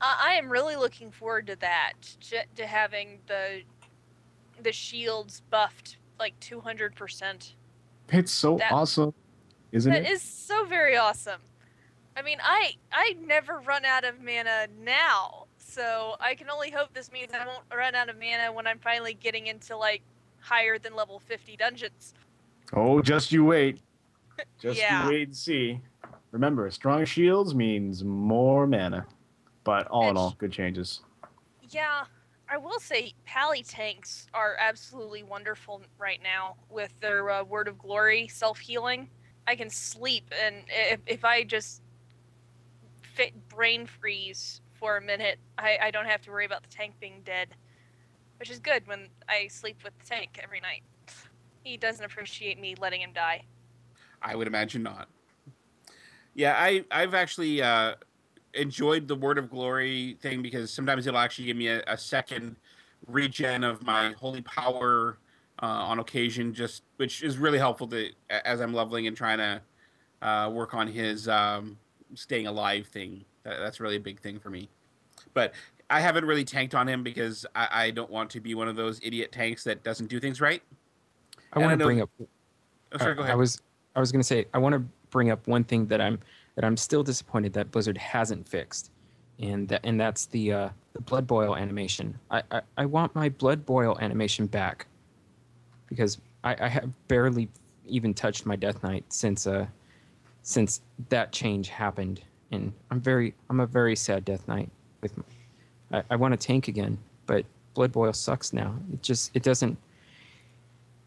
I, 0.00 0.30
I 0.30 0.32
am 0.34 0.50
really 0.50 0.76
looking 0.76 1.10
forward 1.10 1.46
to 1.48 1.56
that, 1.56 1.94
j- 2.20 2.46
to 2.56 2.66
having 2.66 3.20
the 3.26 3.62
the 4.62 4.72
shields 4.72 5.42
buffed 5.50 5.98
like 6.18 6.38
two 6.40 6.60
hundred 6.60 6.94
percent. 6.94 7.54
It's 8.10 8.32
so 8.32 8.56
That- 8.58 8.72
awesome, 8.72 9.14
isn't 9.72 9.92
That 9.92 10.02
it? 10.04 10.10
is 10.10 10.22
so 10.22 10.64
very 10.64 10.96
awesome. 10.96 11.40
I 12.16 12.22
mean, 12.22 12.38
I 12.42 12.74
I 12.92 13.16
never 13.24 13.60
run 13.60 13.84
out 13.84 14.04
of 14.04 14.20
mana 14.20 14.68
now, 14.78 15.46
so 15.58 16.16
I 16.20 16.34
can 16.34 16.48
only 16.50 16.70
hope 16.70 16.92
this 16.94 17.10
means 17.10 17.32
I 17.32 17.44
won't 17.46 17.64
run 17.74 17.94
out 17.94 18.08
of 18.08 18.16
mana 18.18 18.52
when 18.52 18.66
I'm 18.66 18.78
finally 18.78 19.14
getting 19.14 19.46
into 19.48 19.76
like 19.76 20.02
higher 20.40 20.78
than 20.78 20.94
level 20.94 21.18
fifty 21.18 21.56
dungeons. 21.56 22.14
Oh, 22.72 23.00
just 23.02 23.32
you 23.32 23.44
wait. 23.44 23.80
Just 24.58 24.78
Yeah. 24.80 25.04
you 25.04 25.10
wait 25.10 25.28
and 25.28 25.36
see. 25.36 25.80
Remember, 26.32 26.68
strong 26.70 27.04
shields 27.04 27.54
means 27.54 28.02
more 28.02 28.66
mana. 28.66 29.06
But 29.62 29.86
all 29.86 30.10
in 30.10 30.16
all, 30.16 30.34
good 30.38 30.50
changes. 30.50 31.02
Yeah, 31.70 32.04
I 32.48 32.56
will 32.56 32.78
say 32.78 33.14
pally 33.24 33.62
tanks 33.62 34.26
are 34.34 34.56
absolutely 34.58 35.22
wonderful 35.22 35.82
right 35.98 36.20
now 36.22 36.56
with 36.68 36.92
their 37.00 37.30
uh, 37.30 37.44
word 37.44 37.68
of 37.68 37.78
glory 37.78 38.28
self 38.28 38.58
healing. 38.58 39.08
I 39.46 39.56
can 39.56 39.68
sleep, 39.70 40.30
and 40.42 40.64
if, 40.68 41.00
if 41.06 41.24
I 41.24 41.44
just 41.44 41.82
fit 43.02 43.48
brain 43.48 43.86
freeze 43.86 44.60
for 44.72 44.96
a 44.96 45.00
minute, 45.00 45.38
I, 45.58 45.78
I 45.82 45.90
don't 45.90 46.06
have 46.06 46.22
to 46.22 46.30
worry 46.30 46.46
about 46.46 46.62
the 46.62 46.68
tank 46.68 46.94
being 47.00 47.20
dead, 47.24 47.48
which 48.38 48.50
is 48.50 48.58
good 48.58 48.86
when 48.86 49.08
I 49.28 49.48
sleep 49.48 49.78
with 49.84 49.98
the 49.98 50.06
tank 50.06 50.40
every 50.42 50.60
night. 50.60 50.82
He 51.62 51.76
doesn't 51.76 52.04
appreciate 52.04 52.58
me 52.58 52.74
letting 52.78 53.00
him 53.00 53.12
die. 53.12 53.44
I 54.22 54.34
would 54.36 54.46
imagine 54.46 54.82
not. 54.82 55.08
Yeah, 56.34 56.54
I 56.58 56.84
I've 56.90 57.14
actually 57.14 57.62
uh, 57.62 57.94
enjoyed 58.54 59.08
the 59.08 59.14
Word 59.14 59.38
of 59.38 59.50
Glory 59.50 60.16
thing 60.20 60.42
because 60.42 60.70
sometimes 60.72 61.06
it'll 61.06 61.18
actually 61.20 61.46
give 61.46 61.56
me 61.56 61.68
a, 61.68 61.82
a 61.86 61.98
second 61.98 62.56
regen 63.06 63.64
of 63.64 63.82
my 63.82 64.12
holy 64.12 64.42
power 64.42 65.18
uh, 65.62 65.66
on 65.66 65.98
occasion, 65.98 66.52
just 66.52 66.82
which 66.96 67.22
is 67.22 67.38
really 67.38 67.58
helpful 67.58 67.86
to 67.88 68.10
as 68.30 68.60
I'm 68.60 68.74
leveling 68.74 69.06
and 69.06 69.16
trying 69.16 69.38
to 69.38 69.62
uh, 70.22 70.50
work 70.50 70.74
on 70.74 70.86
his 70.86 71.28
um, 71.28 71.78
staying 72.14 72.46
alive 72.46 72.86
thing. 72.86 73.24
That, 73.44 73.58
that's 73.58 73.80
really 73.80 73.96
a 73.96 74.00
big 74.00 74.20
thing 74.20 74.38
for 74.38 74.50
me. 74.50 74.68
But 75.32 75.52
I 75.90 76.00
haven't 76.00 76.24
really 76.24 76.44
tanked 76.44 76.74
on 76.74 76.88
him 76.88 77.02
because 77.02 77.44
I, 77.54 77.68
I 77.70 77.90
don't 77.90 78.10
want 78.10 78.30
to 78.30 78.40
be 78.40 78.54
one 78.54 78.68
of 78.68 78.76
those 78.76 79.00
idiot 79.02 79.32
tanks 79.32 79.64
that 79.64 79.84
doesn't 79.84 80.06
do 80.06 80.18
things 80.18 80.40
right. 80.40 80.62
I 81.52 81.58
want 81.58 81.78
to 81.78 81.84
bring 81.84 82.00
up. 82.00 82.10
Oh, 82.18 82.98
sorry, 82.98 83.12
I- 83.12 83.14
go 83.14 83.22
I 83.22 83.34
was 83.34 83.60
I 83.96 84.00
was 84.00 84.10
going 84.10 84.20
to 84.20 84.26
say 84.26 84.46
I 84.52 84.58
want 84.58 84.72
to 84.74 84.82
bring 85.10 85.30
up 85.30 85.46
one 85.46 85.62
thing 85.62 85.86
that 85.86 86.00
I'm 86.00 86.18
that 86.54 86.64
I'm 86.64 86.76
still 86.76 87.02
disappointed 87.02 87.52
that 87.54 87.70
Blizzard 87.70 87.98
hasn't 87.98 88.48
fixed, 88.48 88.90
and 89.38 89.68
that 89.68 89.80
and 89.84 90.00
that's 90.00 90.26
the 90.26 90.52
uh, 90.52 90.68
the 90.92 91.00
blood 91.00 91.26
boil 91.26 91.56
animation. 91.56 92.18
I, 92.30 92.42
I 92.50 92.60
I 92.76 92.86
want 92.86 93.14
my 93.14 93.28
blood 93.28 93.66
boil 93.66 93.98
animation 94.00 94.46
back 94.46 94.86
because 95.88 96.18
I, 96.42 96.56
I 96.60 96.68
have 96.68 96.90
barely 97.08 97.48
even 97.86 98.14
touched 98.14 98.46
my 98.46 98.56
Death 98.56 98.82
Knight 98.82 99.04
since 99.08 99.46
uh 99.46 99.66
since 100.42 100.80
that 101.08 101.32
change 101.32 101.68
happened, 101.68 102.22
and 102.52 102.72
I'm 102.90 103.00
very 103.00 103.34
I'm 103.50 103.60
a 103.60 103.66
very 103.66 103.96
sad 103.96 104.24
Death 104.24 104.46
Knight 104.48 104.70
with. 105.00 105.16
My, 105.16 105.24
I, 105.92 106.02
I 106.10 106.16
want 106.16 106.38
to 106.38 106.46
tank 106.46 106.68
again, 106.68 106.98
but 107.26 107.44
blood 107.74 107.92
boil 107.92 108.12
sucks 108.12 108.52
now. 108.52 108.74
It 108.92 109.02
just 109.02 109.30
it 109.34 109.42
doesn't 109.42 109.76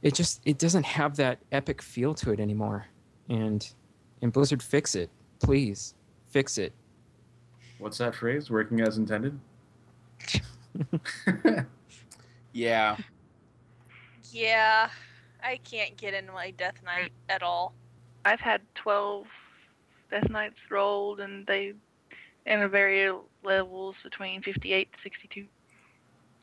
it 0.02 0.14
just 0.14 0.42
it 0.46 0.58
doesn't 0.58 0.86
have 0.86 1.16
that 1.18 1.40
epic 1.52 1.82
feel 1.82 2.14
to 2.14 2.32
it 2.32 2.40
anymore 2.40 2.86
and 3.30 3.74
and 4.22 4.32
blizzard 4.32 4.62
fix 4.62 4.96
it 4.96 5.10
please 5.40 5.94
fix 6.30 6.58
it 6.58 6.74
What's 7.80 8.00
that 8.00 8.16
phrase? 8.16 8.50
Working 8.50 8.82
as 8.82 8.98
intended? 8.98 9.40
yeah. 12.54 12.98
Yeah, 14.32 14.90
I 15.44 15.58
can't 15.64 15.96
get 15.96 16.16
into 16.16 16.32
my 16.32 16.50
Death 16.52 16.82
Knight 16.84 17.12
at 17.30 17.44
all. 17.44 17.74
I've 18.26 18.40
had 18.40 18.62
12 18.76 19.26
Death 20.10 20.28
Knights 20.30 20.56
rolled, 20.72 21.20
and 21.20 21.46
they 21.46 21.74
in 22.48 22.62
a 22.64 22.68
very 22.68 23.12
levels 23.44 23.96
between 24.04 24.42
58 24.42 24.92
to 24.92 24.98
62, 25.04 25.46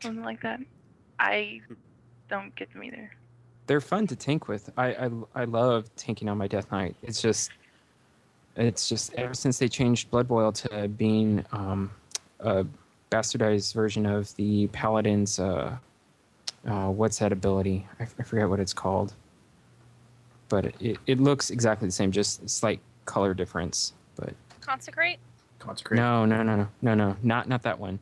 something 0.01 0.23
like 0.23 0.41
that. 0.43 0.61
I 1.19 1.61
don't 2.29 2.55
get 2.55 2.73
them 2.73 2.85
either. 2.85 3.11
they're 3.67 3.81
fun 3.81 4.07
to 4.07 4.17
tank 4.17 4.47
with 4.49 4.71
i 4.77 4.89
i, 4.95 5.11
I 5.35 5.45
love 5.45 5.95
tanking 5.97 6.29
on 6.29 6.39
my 6.39 6.47
death 6.47 6.71
knight 6.73 6.97
it's 7.03 7.21
just 7.23 7.51
it's 8.57 8.89
just 8.89 9.13
ever 9.15 9.35
since 9.35 9.59
they 9.59 9.69
changed 9.69 10.11
blood 10.11 10.29
boil 10.29 10.53
to 10.53 10.89
being 10.89 11.45
um, 11.53 11.91
a 12.41 12.65
bastardized 13.11 13.75
version 13.75 14.07
of 14.07 14.35
the 14.37 14.67
paladin's 14.69 15.39
uh, 15.39 15.77
uh, 16.67 16.89
what's 16.89 17.19
that 17.19 17.33
ability 17.33 17.87
I, 18.01 18.05
f- 18.05 18.15
I 18.19 18.23
forget 18.23 18.49
what 18.49 18.61
it's 18.61 18.73
called 18.73 19.15
but 20.49 20.67
it, 20.81 20.99
it 21.07 21.21
looks 21.21 21.51
exactly 21.51 21.89
the 21.89 21.93
same 21.93 22.11
just 22.13 22.49
slight 22.49 22.81
color 23.05 23.35
difference 23.35 23.93
but 24.17 24.33
Consecrate? 24.61 25.19
Consecrate. 25.59 25.99
no 25.99 26.25
no 26.25 26.43
no 26.43 26.57
no 26.57 26.69
no 26.83 26.95
no 26.95 27.17
not 27.23 27.49
not 27.49 27.63
that 27.63 27.79
one 27.79 27.99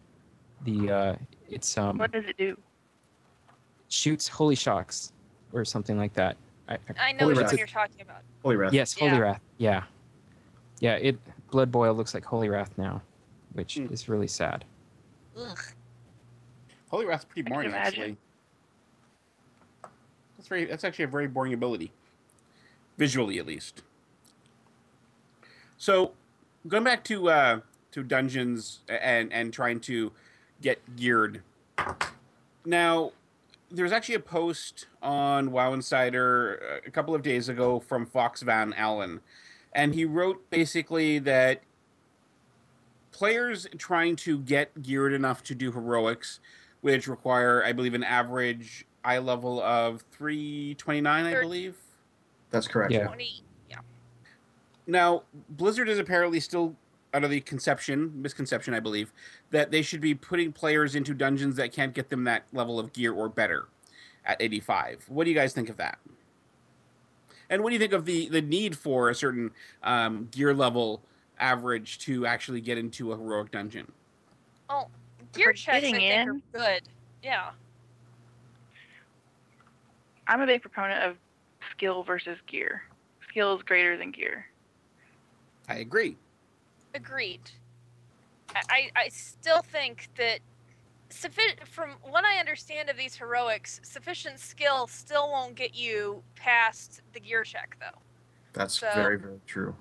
the 0.64 0.90
uh 0.90 1.16
it's 1.50 1.76
um 1.76 1.98
What 1.98 2.12
does 2.12 2.24
it 2.26 2.36
do? 2.36 2.56
shoots 3.88 4.28
holy 4.28 4.54
shocks 4.54 5.12
or 5.52 5.64
something 5.64 5.98
like 5.98 6.14
that 6.14 6.36
I, 6.68 6.74
I- 6.74 6.78
I 7.08 7.12
know 7.12 7.24
Holy 7.24 7.34
which 7.34 7.46
one 7.46 7.58
you're 7.58 7.66
talking 7.66 8.00
about. 8.00 8.22
Holy 8.42 8.56
Wrath. 8.56 8.72
Yes, 8.72 8.94
Holy 8.94 9.10
Yeah. 9.12 9.18
Wrath. 9.18 9.40
Yeah, 9.58 9.82
yeah. 10.82 10.94
It 10.96 11.16
Blood 11.50 11.70
Boil 11.72 11.94
looks 11.94 12.12
like 12.14 12.24
Holy 12.24 12.48
Wrath 12.50 12.76
now, 12.76 13.00
which 13.54 13.76
Hmm. 13.76 13.86
is 13.92 14.08
really 14.08 14.26
sad. 14.28 14.64
Ugh. 15.38 15.58
Holy 16.90 17.06
Wrath's 17.06 17.24
pretty 17.24 17.48
boring, 17.48 17.72
actually. 17.72 18.16
That's 20.36 20.48
very. 20.48 20.64
That's 20.66 20.84
actually 20.84 21.04
a 21.04 21.08
very 21.08 21.26
boring 21.28 21.54
ability, 21.54 21.92
visually 22.98 23.38
at 23.38 23.46
least. 23.46 23.82
So, 25.78 26.12
going 26.68 26.84
back 26.84 27.04
to 27.04 27.30
uh, 27.30 27.60
to 27.92 28.02
dungeons 28.02 28.80
and 28.88 29.32
and 29.32 29.52
trying 29.52 29.80
to 29.80 30.12
get 30.60 30.96
geared. 30.96 31.42
Now, 32.64 33.12
there's 33.70 33.90
actually 33.92 34.14
a 34.16 34.20
post 34.20 34.86
on 35.02 35.50
WoW 35.50 35.72
Insider 35.72 36.60
uh, 36.62 36.86
a 36.86 36.90
couple 36.90 37.14
of 37.14 37.22
days 37.22 37.48
ago 37.48 37.80
from 37.80 38.06
Fox 38.06 38.42
Van 38.42 38.72
Allen, 38.74 39.20
and 39.74 39.94
he 39.94 40.04
wrote 40.04 40.48
basically 40.50 41.18
that 41.20 41.62
players 43.10 43.66
trying 43.78 44.16
to 44.16 44.38
get 44.38 44.82
geared 44.82 45.12
enough 45.12 45.42
to 45.44 45.54
do 45.54 45.72
heroics, 45.72 46.40
which 46.80 47.06
require, 47.06 47.64
I 47.64 47.72
believe, 47.72 47.94
an 47.94 48.04
average 48.04 48.86
eye 49.04 49.18
level 49.18 49.62
of 49.62 50.02
329, 50.12 51.24
I 51.24 51.40
believe. 51.40 51.76
That's 52.50 52.68
correct. 52.68 52.92
Yeah. 52.92 53.06
20. 53.06 53.42
Yeah. 53.70 53.78
Now, 54.86 55.22
Blizzard 55.50 55.88
is 55.88 55.98
apparently 55.98 56.40
still 56.40 56.76
under 57.14 57.28
the 57.28 57.40
conception, 57.40 58.10
misconception, 58.20 58.74
I 58.74 58.80
believe, 58.80 59.12
that 59.50 59.70
they 59.70 59.82
should 59.82 60.00
be 60.00 60.14
putting 60.14 60.52
players 60.52 60.94
into 60.94 61.12
dungeons 61.14 61.56
that 61.56 61.72
can't 61.72 61.92
get 61.92 62.08
them 62.08 62.24
that 62.24 62.44
level 62.52 62.78
of 62.78 62.92
gear 62.92 63.12
or 63.12 63.28
better 63.28 63.68
at 64.24 64.40
85. 64.40 65.04
What 65.08 65.24
do 65.24 65.30
you 65.30 65.36
guys 65.36 65.52
think 65.52 65.68
of 65.68 65.76
that? 65.76 65.98
And 67.52 67.62
what 67.62 67.68
do 67.68 67.74
you 67.74 67.78
think 67.78 67.92
of 67.92 68.06
the, 68.06 68.30
the 68.30 68.40
need 68.40 68.78
for 68.78 69.10
a 69.10 69.14
certain 69.14 69.50
um, 69.82 70.26
gear 70.30 70.54
level 70.54 71.02
average 71.38 71.98
to 71.98 72.24
actually 72.24 72.62
get 72.62 72.78
into 72.78 73.12
a 73.12 73.16
heroic 73.16 73.50
dungeon? 73.50 73.92
Oh, 74.70 74.86
gear 75.34 75.48
For 75.48 75.52
checks 75.52 75.76
I 75.76 75.80
think 75.82 76.00
in? 76.00 76.28
are 76.30 76.40
good. 76.50 76.82
Yeah. 77.22 77.50
I'm 80.26 80.40
a 80.40 80.46
big 80.46 80.62
proponent 80.62 81.04
of 81.04 81.16
skill 81.70 82.02
versus 82.02 82.38
gear. 82.46 82.84
Skill 83.28 83.54
is 83.54 83.62
greater 83.62 83.98
than 83.98 84.12
gear. 84.12 84.46
I 85.68 85.76
agree. 85.76 86.16
Agreed. 86.94 87.50
I, 88.56 88.62
I, 88.70 88.90
I 88.96 89.08
still 89.10 89.60
think 89.60 90.08
that 90.16 90.38
suffi- 91.12 91.66
from 91.66 91.90
what 92.02 92.24
I 92.24 92.38
understand 92.38 92.88
of 92.88 92.96
these 92.96 93.14
heroics, 93.16 93.80
sufficient 93.82 94.38
skill 94.38 94.86
still 94.86 95.30
won't 95.30 95.54
get 95.54 95.74
you 95.74 96.22
past 96.34 97.02
the 97.12 97.20
gear 97.20 97.44
check, 97.44 97.76
though. 97.80 97.98
That's 98.52 98.78
So- 98.78 98.90
very 98.94 99.18
very 99.18 99.40
true. 99.46 99.76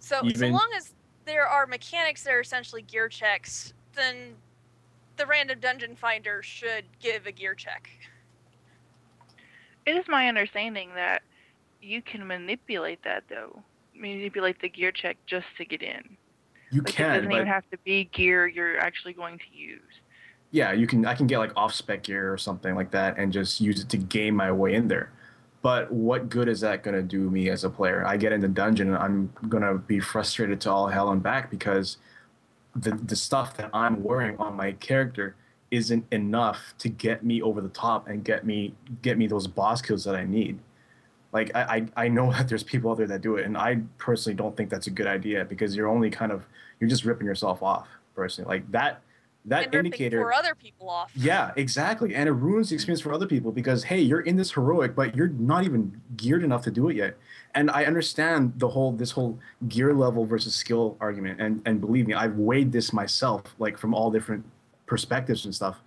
So 0.00 0.20
so 0.34 0.46
long 0.48 0.70
as 0.76 0.94
there 1.24 1.46
are 1.46 1.66
mechanics 1.66 2.22
that 2.24 2.32
are 2.32 2.40
essentially 2.40 2.82
gear 2.82 3.08
checks, 3.08 3.74
then 3.94 4.36
the 5.16 5.26
random 5.26 5.58
dungeon 5.58 5.96
finder 5.96 6.42
should 6.42 6.84
give 7.00 7.26
a 7.26 7.32
gear 7.32 7.54
check. 7.54 7.88
It 9.86 9.96
is 9.96 10.06
my 10.08 10.28
understanding 10.28 10.94
that 10.94 11.22
you 11.80 12.02
can 12.02 12.26
manipulate 12.26 13.02
that 13.04 13.24
though. 13.28 13.62
Manipulate 13.94 14.60
the 14.60 14.68
gear 14.68 14.92
check 14.92 15.16
just 15.26 15.46
to 15.56 15.64
get 15.64 15.82
in. 15.82 16.16
You 16.70 16.82
Like 16.82 16.94
it 16.94 17.02
doesn't 17.02 17.28
but 17.28 17.34
even 17.34 17.46
have 17.46 17.68
to 17.70 17.78
be 17.78 18.04
gear 18.04 18.46
you're 18.46 18.78
actually 18.78 19.12
going 19.12 19.38
to 19.38 19.56
use. 19.56 19.80
Yeah, 20.50 20.72
you 20.72 20.86
can. 20.86 21.04
I 21.06 21.14
can 21.14 21.26
get 21.26 21.38
like 21.38 21.52
off 21.56 21.74
spec 21.74 22.04
gear 22.04 22.32
or 22.32 22.38
something 22.38 22.74
like 22.74 22.90
that, 22.92 23.18
and 23.18 23.32
just 23.32 23.60
use 23.60 23.80
it 23.80 23.88
to 23.90 23.96
game 23.96 24.34
my 24.34 24.52
way 24.52 24.74
in 24.74 24.88
there. 24.88 25.12
But 25.62 25.90
what 25.90 26.28
good 26.28 26.48
is 26.48 26.60
that 26.60 26.82
going 26.82 26.94
to 26.94 27.02
do 27.02 27.28
me 27.30 27.50
as 27.50 27.64
a 27.64 27.70
player? 27.70 28.06
I 28.06 28.16
get 28.16 28.32
into 28.32 28.46
the 28.46 28.54
dungeon, 28.54 28.88
and 28.88 28.96
I'm 28.96 29.32
going 29.48 29.62
to 29.62 29.74
be 29.74 29.98
frustrated 30.00 30.60
to 30.62 30.70
all 30.70 30.86
hell 30.86 31.10
and 31.10 31.22
back 31.22 31.50
because 31.50 31.96
the 32.74 32.92
the 32.92 33.16
stuff 33.16 33.56
that 33.56 33.70
I'm 33.72 34.02
wearing 34.02 34.36
on 34.38 34.54
my 34.54 34.72
character 34.72 35.34
isn't 35.70 36.06
enough 36.12 36.74
to 36.78 36.88
get 36.88 37.24
me 37.24 37.42
over 37.42 37.60
the 37.60 37.68
top 37.68 38.08
and 38.08 38.24
get 38.24 38.46
me 38.46 38.74
get 39.02 39.18
me 39.18 39.26
those 39.26 39.46
boss 39.46 39.82
kills 39.82 40.04
that 40.04 40.14
I 40.14 40.24
need. 40.24 40.58
Like 41.32 41.50
I, 41.54 41.88
I, 41.96 42.04
I 42.04 42.08
know 42.08 42.30
that 42.32 42.48
there's 42.48 42.62
people 42.62 42.90
out 42.90 42.98
there 42.98 43.06
that 43.08 43.22
do 43.22 43.36
it, 43.36 43.46
and 43.46 43.56
I 43.56 43.80
personally 43.98 44.36
don't 44.36 44.56
think 44.56 44.70
that's 44.70 44.86
a 44.86 44.90
good 44.90 45.06
idea 45.06 45.44
because 45.44 45.74
you're 45.74 45.88
only 45.88 46.10
kind 46.10 46.32
of 46.32 46.46
you're 46.80 46.90
just 46.90 47.04
ripping 47.04 47.26
yourself 47.26 47.62
off 47.62 47.88
personally. 48.14 48.48
Like 48.48 48.70
that 48.70 49.02
that 49.46 49.74
indicator 49.74 50.20
for 50.20 50.32
other 50.32 50.54
people 50.54 50.88
off. 50.90 51.10
yeah, 51.14 51.52
exactly. 51.56 52.14
And 52.14 52.28
it 52.28 52.32
ruins 52.32 52.70
the 52.70 52.74
experience 52.74 53.00
for 53.00 53.12
other 53.12 53.26
people 53.26 53.52
because 53.52 53.84
hey, 53.84 54.00
you're 54.00 54.20
in 54.20 54.36
this 54.36 54.52
heroic, 54.52 54.94
but 54.94 55.14
you're 55.14 55.28
not 55.28 55.64
even 55.64 56.00
geared 56.16 56.42
enough 56.42 56.62
to 56.62 56.70
do 56.70 56.88
it 56.88 56.96
yet. 56.96 57.16
And 57.54 57.70
I 57.70 57.84
understand 57.84 58.54
the 58.56 58.68
whole 58.68 58.92
this 58.92 59.12
whole 59.12 59.38
gear 59.68 59.94
level 59.94 60.26
versus 60.26 60.54
skill 60.54 60.96
argument. 61.00 61.40
And 61.40 61.62
and 61.64 61.80
believe 61.80 62.06
me, 62.06 62.14
I've 62.14 62.36
weighed 62.36 62.72
this 62.72 62.92
myself, 62.92 63.42
like 63.58 63.78
from 63.78 63.94
all 63.94 64.10
different 64.10 64.44
perspectives 64.86 65.44
and 65.44 65.54
stuff. 65.54 65.80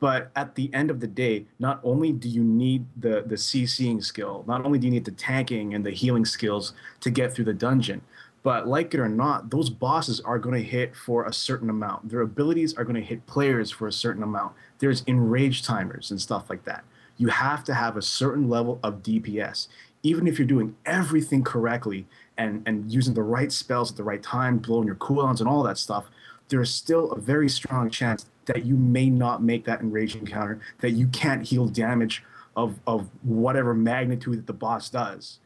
But 0.00 0.32
at 0.34 0.56
the 0.56 0.72
end 0.74 0.90
of 0.90 0.98
the 0.98 1.06
day, 1.06 1.46
not 1.60 1.80
only 1.84 2.12
do 2.12 2.28
you 2.28 2.42
need 2.42 2.86
the 2.96 3.22
the 3.26 3.36
CCing 3.36 4.02
skill, 4.02 4.44
not 4.48 4.64
only 4.64 4.78
do 4.78 4.86
you 4.86 4.90
need 4.90 5.04
the 5.04 5.12
tanking 5.12 5.74
and 5.74 5.84
the 5.84 5.92
healing 5.92 6.24
skills 6.24 6.72
to 7.00 7.10
get 7.10 7.32
through 7.32 7.44
the 7.44 7.54
dungeon, 7.54 8.00
but 8.42 8.66
like 8.66 8.92
it 8.94 9.00
or 9.00 9.08
not, 9.08 9.50
those 9.50 9.70
bosses 9.70 10.20
are 10.20 10.38
going 10.38 10.54
to 10.54 10.68
hit 10.68 10.96
for 10.96 11.24
a 11.24 11.32
certain 11.32 11.70
amount. 11.70 12.08
Their 12.08 12.22
abilities 12.22 12.74
are 12.74 12.84
going 12.84 12.96
to 12.96 13.00
hit 13.00 13.26
players 13.26 13.70
for 13.70 13.86
a 13.86 13.92
certain 13.92 14.22
amount. 14.22 14.54
There's 14.78 15.04
enrage 15.06 15.62
timers 15.62 16.10
and 16.10 16.20
stuff 16.20 16.50
like 16.50 16.64
that. 16.64 16.84
You 17.16 17.28
have 17.28 17.62
to 17.64 17.74
have 17.74 17.96
a 17.96 18.02
certain 18.02 18.48
level 18.48 18.80
of 18.82 19.02
DPS. 19.02 19.68
Even 20.02 20.26
if 20.26 20.38
you're 20.38 20.48
doing 20.48 20.74
everything 20.84 21.44
correctly 21.44 22.06
and, 22.36 22.62
and 22.66 22.90
using 22.90 23.14
the 23.14 23.22
right 23.22 23.52
spells 23.52 23.92
at 23.92 23.96
the 23.96 24.02
right 24.02 24.22
time, 24.22 24.58
blowing 24.58 24.86
your 24.86 24.96
cooldowns 24.96 25.38
and 25.38 25.48
all 25.48 25.62
that 25.62 25.78
stuff, 25.78 26.06
there's 26.48 26.74
still 26.74 27.12
a 27.12 27.20
very 27.20 27.48
strong 27.48 27.90
chance 27.90 28.26
that 28.46 28.64
you 28.66 28.74
may 28.74 29.08
not 29.08 29.42
make 29.42 29.64
that 29.66 29.80
enrage 29.80 30.16
encounter, 30.16 30.60
that 30.80 30.90
you 30.90 31.06
can't 31.06 31.46
heal 31.46 31.66
damage 31.66 32.24
of, 32.56 32.80
of 32.88 33.08
whatever 33.22 33.72
magnitude 33.72 34.38
that 34.38 34.46
the 34.48 34.52
boss 34.52 34.90
does 34.90 35.38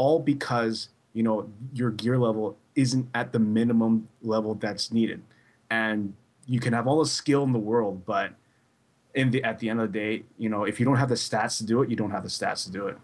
all 0.00 0.18
because 0.18 0.88
you 1.12 1.22
know 1.22 1.50
your 1.72 1.90
gear 1.90 2.18
level 2.18 2.58
isn't 2.74 3.08
at 3.14 3.32
the 3.32 3.38
minimum 3.38 4.08
level 4.22 4.54
that's 4.54 4.92
needed. 4.92 5.22
And 5.70 6.14
you 6.46 6.60
can 6.60 6.72
have 6.72 6.86
all 6.86 6.98
the 6.98 7.08
skill 7.08 7.44
in 7.44 7.52
the 7.52 7.58
world 7.58 8.04
but 8.04 8.32
in 9.14 9.30
the 9.30 9.42
at 9.44 9.58
the 9.58 9.68
end 9.68 9.80
of 9.80 9.92
the 9.92 9.98
day 9.98 10.24
you 10.38 10.48
know 10.48 10.64
if 10.64 10.78
you 10.78 10.86
don't 10.86 10.96
have 10.96 11.08
the 11.08 11.14
stats 11.14 11.58
to 11.58 11.66
do 11.66 11.82
it 11.82 11.90
you 11.90 11.96
don't 11.96 12.10
have 12.10 12.22
the 12.22 12.28
stats 12.28 12.64
to 12.64 12.70
do 12.70 12.86
it. 12.86 12.96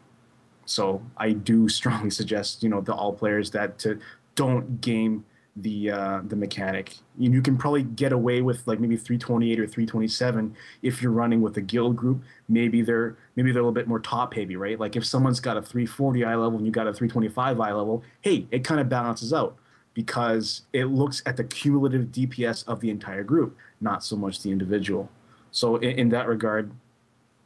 So 0.64 1.02
i 1.16 1.32
do 1.32 1.68
strongly 1.78 2.10
suggest 2.10 2.62
you 2.62 2.68
know 2.68 2.80
the 2.80 2.94
all 2.94 3.12
players 3.12 3.50
that 3.52 3.78
to 3.80 3.98
don't 4.34 4.80
game 4.80 5.24
the 5.56 5.90
uh, 5.90 6.20
the 6.24 6.36
mechanic. 6.36 6.96
You, 7.18 7.30
you 7.30 7.42
can 7.42 7.56
probably 7.56 7.82
get 7.82 8.12
away 8.12 8.42
with 8.42 8.66
like 8.66 8.78
maybe 8.78 8.96
328 8.96 9.58
or 9.58 9.66
327 9.66 10.54
if 10.82 11.00
you're 11.00 11.12
running 11.12 11.40
with 11.40 11.56
a 11.56 11.62
guild 11.62 11.96
group. 11.96 12.22
Maybe 12.48 12.82
they're 12.82 13.16
maybe 13.36 13.52
they're 13.52 13.62
a 13.62 13.64
little 13.64 13.72
bit 13.72 13.88
more 13.88 14.00
top 14.00 14.34
heavy 14.34 14.56
right? 14.56 14.78
Like 14.78 14.96
if 14.96 15.04
someone's 15.04 15.40
got 15.40 15.56
a 15.56 15.62
340 15.62 16.24
eye 16.24 16.34
level 16.34 16.58
and 16.58 16.66
you 16.66 16.72
got 16.72 16.86
a 16.86 16.92
325 16.92 17.60
eye 17.60 17.72
level 17.72 18.02
hey 18.20 18.46
it 18.50 18.64
kind 18.64 18.80
of 18.80 18.88
balances 18.88 19.32
out 19.32 19.56
because 19.94 20.62
it 20.72 20.84
looks 20.86 21.22
at 21.24 21.36
the 21.38 21.44
cumulative 21.44 22.08
dps 22.08 22.66
of 22.68 22.80
the 22.80 22.90
entire 22.90 23.24
group 23.24 23.56
not 23.80 24.04
so 24.04 24.16
much 24.16 24.42
the 24.42 24.50
individual. 24.50 25.10
So 25.50 25.76
in, 25.76 25.98
in 25.98 26.08
that 26.10 26.28
regard 26.28 26.70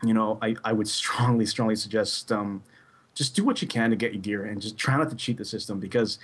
you 0.03 0.15
know 0.15 0.39
I, 0.43 0.57
I 0.65 0.73
would 0.73 0.89
strongly 1.01 1.47
strongly 1.47 1.77
suggest 1.77 2.33
um, 2.33 2.63
just 3.15 3.35
do 3.35 3.45
what 3.45 3.61
you 3.61 3.69
can 3.69 3.91
to 3.91 3.97
get 3.97 4.13
your 4.13 4.23
gear 4.23 4.45
and 4.45 4.61
just 4.61 4.77
try 4.79 4.97
not 4.97 5.11
to 5.11 5.17
cheat 5.17 5.37
the 5.37 5.45
system 5.45 5.79
because 5.79 6.19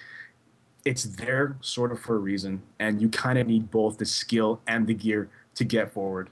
it's 0.87 1.05
there 1.05 1.57
sort 1.61 1.93
of 1.93 2.01
for 2.01 2.17
a 2.17 2.19
reason 2.19 2.63
and 2.79 3.03
you 3.03 3.09
kind 3.09 3.39
of 3.39 3.47
need 3.47 3.71
both 3.71 3.99
the 3.99 4.07
skill 4.07 4.61
and 4.67 4.87
the 4.87 4.95
gear 4.95 5.29
to 5.55 5.65
get 5.65 5.93
forward 5.93 6.31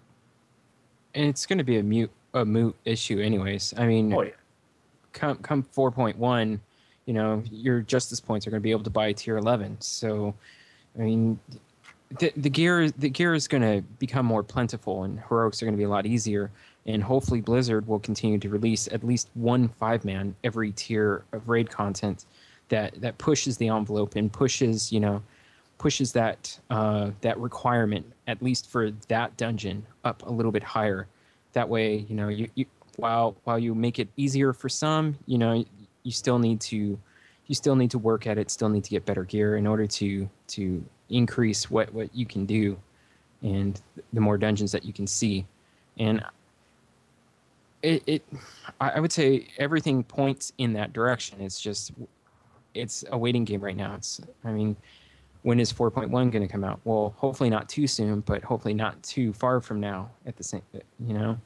And 1.14 1.26
it's 1.26 1.44
going 1.44 1.59
to 1.59 1.64
be 1.64 1.78
a 1.78 1.82
mute 1.82 2.11
a 2.32 2.44
moot 2.44 2.74
issue, 2.84 3.20
anyways. 3.20 3.74
I 3.76 3.86
mean, 3.86 4.12
oh 4.12 4.22
yeah 4.22 4.30
come 5.14 5.36
come 5.38 5.62
4.1, 5.62 6.61
you 7.07 7.14
know, 7.14 7.42
your 7.50 7.80
justice 7.80 8.20
points 8.20 8.46
are 8.46 8.50
going 8.50 8.61
to 8.61 8.62
be 8.62 8.72
able 8.72 8.84
to 8.84 8.90
buy 8.90 9.12
tier 9.12 9.38
11. 9.38 9.80
So, 9.80 10.34
I 10.98 11.02
mean, 11.02 11.38
the, 12.18 12.30
the 12.36 12.50
gear 12.50 12.90
the 12.90 13.09
gear 13.09 13.34
is 13.34 13.48
going 13.48 13.62
to 13.62 13.82
become 13.98 14.26
more 14.26 14.42
plentiful, 14.42 15.05
and 15.05 15.18
heroics 15.28 15.62
are 15.62 15.66
going 15.66 15.74
to 15.74 15.78
be 15.78 15.84
a 15.84 15.88
lot 15.88 16.05
easier. 16.05 16.50
And 16.86 17.02
hopefully, 17.02 17.40
Blizzard 17.40 17.86
will 17.86 17.98
continue 17.98 18.38
to 18.38 18.48
release 18.50 18.88
at 18.88 19.02
least 19.02 19.30
one 19.34 19.68
five 19.68 20.05
man 20.05 20.36
every 20.44 20.72
tier 20.72 21.24
of 21.32 21.48
raid 21.48 21.70
content 21.70 22.26
that 22.68 23.00
that 23.00 23.18
pushes 23.18 23.56
the 23.56 23.68
envelope 23.68 24.16
and 24.16 24.32
pushes 24.32 24.92
you 24.92 25.00
know 25.00 25.22
pushes 25.78 26.12
that 26.12 26.58
uh, 26.70 27.10
that 27.20 27.38
requirement 27.38 28.06
at 28.26 28.42
least 28.42 28.70
for 28.70 28.90
that 29.08 29.36
dungeon 29.36 29.86
up 30.04 30.22
a 30.26 30.30
little 30.30 30.52
bit 30.52 30.62
higher. 30.62 31.06
That 31.52 31.68
way, 31.68 32.06
you 32.08 32.16
know, 32.16 32.28
you, 32.28 32.48
you 32.54 32.66
while 32.96 33.36
while 33.44 33.58
you 33.58 33.74
make 33.74 33.98
it 33.98 34.08
easier 34.16 34.52
for 34.52 34.68
some, 34.68 35.18
you 35.26 35.38
know, 35.38 35.64
you 36.02 36.12
still 36.12 36.38
need 36.38 36.60
to 36.62 36.98
you 37.46 37.54
still 37.54 37.76
need 37.76 37.90
to 37.90 37.98
work 37.98 38.26
at 38.26 38.38
it, 38.38 38.50
still 38.50 38.68
need 38.68 38.84
to 38.84 38.90
get 38.90 39.04
better 39.04 39.24
gear 39.24 39.56
in 39.56 39.66
order 39.66 39.86
to 39.86 40.28
to 40.48 40.84
increase 41.10 41.70
what 41.70 41.92
what 41.92 42.14
you 42.14 42.26
can 42.26 42.46
do 42.46 42.78
and 43.42 43.80
the 44.12 44.20
more 44.20 44.38
dungeons 44.38 44.72
that 44.72 44.84
you 44.84 44.92
can 44.92 45.06
see. 45.06 45.44
And 45.98 46.24
it, 47.82 48.02
it 48.06 48.22
I 48.80 48.98
would 48.98 49.12
say 49.12 49.48
everything 49.58 50.02
points 50.02 50.52
in 50.56 50.72
that 50.72 50.92
direction. 50.92 51.40
It's 51.40 51.60
just 51.60 51.92
it's 52.75 53.05
a 53.11 53.18
waiting 53.18 53.45
game 53.45 53.61
right 53.61 53.77
now. 53.77 53.95
It's 53.95 54.20
I 54.45 54.51
mean, 54.51 54.77
when 55.43 55.61
is 55.61 55.72
4.1 55.72 56.11
going 56.11 56.33
to 56.33 56.49
come 56.49 56.64
out? 56.64 56.81
Well, 56.85 57.14
hopefully 57.16 57.51
not 57.51 57.68
too 57.68 57.87
soon, 57.87 58.20
but 58.20 58.43
hopefully 58.43 58.75
not 58.75 59.03
too 59.03 59.33
far 59.33 59.61
from 59.61 59.81
now. 59.81 60.11
At 60.27 60.37
the 60.37 60.45
same, 60.45 60.62
you 60.72 61.14
know. 61.14 61.39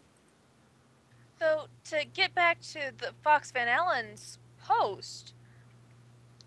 So 1.39 1.67
to 1.91 2.05
get 2.15 2.35
back 2.35 2.61
to 2.73 2.93
the 2.99 3.13
Fox 3.23 3.51
Van 3.53 3.69
Allen's 3.69 4.39
post, 4.65 5.35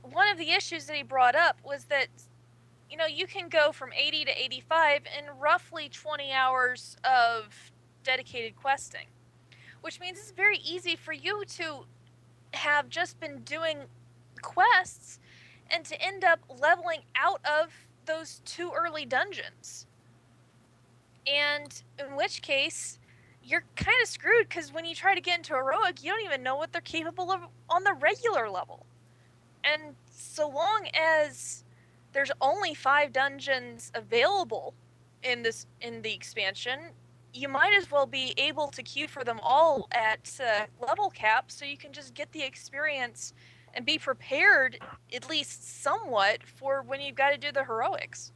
one 0.01 0.27
of 0.27 0.37
the 0.37 0.51
issues 0.51 0.85
that 0.85 0.95
he 0.95 1.03
brought 1.03 1.35
up 1.35 1.57
was 1.63 1.85
that 1.85 2.07
you 2.89 2.97
know 2.97 3.05
you 3.05 3.27
can 3.27 3.47
go 3.47 3.71
from 3.71 3.91
80 3.93 4.25
to 4.25 4.43
85 4.43 5.01
in 5.17 5.39
roughly 5.39 5.89
20 5.89 6.31
hours 6.31 6.97
of 7.03 7.71
dedicated 8.03 8.55
questing, 8.55 9.07
which 9.81 9.99
means 9.99 10.19
it's 10.19 10.31
very 10.31 10.57
easy 10.57 10.95
for 10.95 11.13
you 11.13 11.43
to 11.45 11.85
have 12.53 12.89
just 12.89 13.19
been 13.19 13.39
doing 13.39 13.77
quests 14.41 15.19
and 15.69 15.85
to 15.85 16.01
end 16.01 16.23
up 16.23 16.39
leveling 16.59 17.01
out 17.15 17.41
of 17.45 17.71
those 18.05 18.41
two 18.45 18.71
early 18.75 19.05
dungeons. 19.05 19.87
And 21.27 21.81
in 21.99 22.15
which 22.15 22.41
case, 22.41 22.99
you're 23.43 23.63
kind 23.75 23.97
of 24.01 24.07
screwed 24.07 24.49
because 24.49 24.73
when 24.73 24.85
you 24.85 24.95
try 24.95 25.15
to 25.15 25.21
get 25.21 25.37
into 25.37 25.53
heroic, 25.53 26.03
you 26.03 26.11
don't 26.11 26.23
even 26.23 26.43
know 26.43 26.55
what 26.55 26.71
they're 26.71 26.81
capable 26.81 27.31
of 27.31 27.41
on 27.69 27.83
the 27.83 27.93
regular 27.93 28.49
level. 28.49 28.85
And 29.63 29.95
so 30.11 30.47
long 30.49 30.87
as 30.93 31.63
there's 32.13 32.31
only 32.41 32.73
five 32.73 33.13
dungeons 33.13 33.91
available 33.95 34.73
in 35.23 35.43
this 35.43 35.67
in 35.81 36.01
the 36.01 36.13
expansion, 36.13 36.79
you 37.33 37.47
might 37.47 37.73
as 37.73 37.89
well 37.89 38.05
be 38.05 38.33
able 38.37 38.67
to 38.69 38.83
queue 38.83 39.07
for 39.07 39.23
them 39.23 39.39
all 39.41 39.87
at 39.91 40.39
uh, 40.43 40.65
level 40.85 41.09
cap, 41.09 41.51
so 41.51 41.65
you 41.65 41.77
can 41.77 41.93
just 41.93 42.13
get 42.13 42.31
the 42.31 42.43
experience 42.43 43.33
and 43.73 43.85
be 43.85 43.97
prepared 43.97 44.79
at 45.13 45.29
least 45.29 45.81
somewhat 45.81 46.43
for 46.43 46.83
when 46.83 47.01
you've 47.01 47.15
got 47.15 47.31
to 47.31 47.37
do 47.37 47.51
the 47.51 47.63
heroics. 47.63 48.31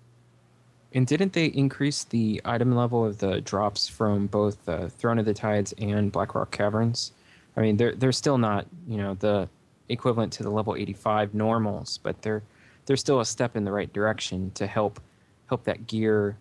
And 0.94 1.06
didn't 1.06 1.34
they 1.34 1.46
increase 1.48 2.06
the 2.06 2.42
item 2.46 2.74
level 2.74 3.06
of 3.06 3.18
the 3.18 3.42
drops 3.42 3.88
from 3.88 4.28
both 4.28 4.68
uh, 4.70 4.88
Throne 4.88 5.20
of 5.20 5.26
the 5.26 5.34
Tides 5.34 5.74
and 5.78 6.12
Blackrock 6.12 6.52
Caverns 6.52 7.12
I 7.58 7.62
mean, 7.62 7.78
they're 7.78 7.96
they're 7.96 8.12
still 8.12 8.38
not 8.38 8.66
you 8.88 8.98
know 8.98 9.16
the 9.16 9.48
equivalent 9.90 10.34
to 10.34 10.44
the 10.44 10.50
level 10.50 10.76
85 10.76 11.34
normals, 11.34 12.00
but 12.02 12.22
they're 12.22 12.44
they're 12.86 12.98
still 12.98 13.20
a 13.20 13.26
step 13.26 13.56
in 13.56 13.64
the 13.64 13.72
right 13.72 13.92
direction 13.92 14.52
to 14.56 14.68
help 14.68 15.00
help 15.48 15.64
that 15.66 15.88
gear 15.88 16.38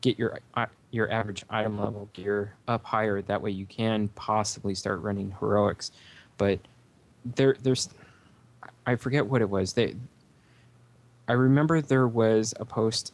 get 0.00 0.18
your 0.18 0.40
uh, 0.54 0.66
your 0.90 1.10
average 1.12 1.44
item 1.50 1.78
level 1.78 2.08
gear 2.12 2.54
up 2.66 2.84
higher. 2.84 3.22
That 3.22 3.40
way, 3.40 3.50
you 3.50 3.66
can 3.66 4.08
possibly 4.08 4.74
start 4.74 5.00
running 5.00 5.34
heroics. 5.38 5.92
But 6.38 6.60
there, 7.34 7.56
there's 7.62 7.88
I 8.88 8.96
forget 8.96 9.26
what 9.26 9.42
it 9.42 9.50
was. 9.50 9.74
They 9.74 9.94
I 11.28 11.34
remember 11.34 11.82
there 11.82 12.08
was 12.08 12.54
a 12.58 12.64
post 12.64 13.12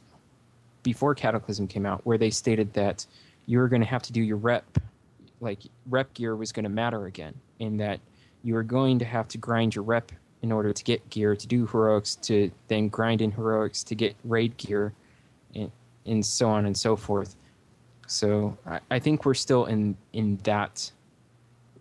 before 0.84 1.16
Cataclysm 1.16 1.66
came 1.66 1.84
out 1.84 2.00
where 2.04 2.16
they 2.16 2.30
stated 2.30 2.72
that 2.74 3.04
you 3.46 3.58
were 3.58 3.66
going 3.66 3.82
to 3.82 3.88
have 3.88 4.02
to 4.02 4.12
do 4.12 4.22
your 4.22 4.36
rep, 4.36 4.78
like 5.40 5.58
rep 5.90 6.14
gear 6.14 6.36
was 6.36 6.52
going 6.52 6.62
to 6.62 6.70
matter 6.70 7.06
again, 7.06 7.34
in 7.58 7.78
that 7.78 7.98
you 8.44 8.54
were 8.54 8.62
going 8.62 9.00
to 9.00 9.04
have 9.04 9.26
to 9.28 9.38
grind 9.38 9.74
your 9.74 9.82
rep 9.82 10.12
in 10.42 10.52
order 10.52 10.72
to 10.72 10.84
get 10.84 11.10
gear 11.10 11.34
to 11.34 11.46
do 11.48 11.66
heroics, 11.66 12.14
to 12.16 12.52
then 12.68 12.88
grind 12.88 13.20
in 13.20 13.32
heroics 13.32 13.82
to 13.82 13.96
get 13.96 14.14
raid 14.22 14.56
gear, 14.56 14.92
and, 15.56 15.72
and 16.06 16.24
so 16.24 16.48
on 16.48 16.66
and 16.66 16.76
so 16.76 16.94
forth. 16.94 17.34
So 18.06 18.56
I, 18.64 18.78
I 18.92 18.98
think 19.00 19.24
we're 19.24 19.34
still 19.34 19.64
in 19.64 19.96
in 20.12 20.38
that 20.44 20.92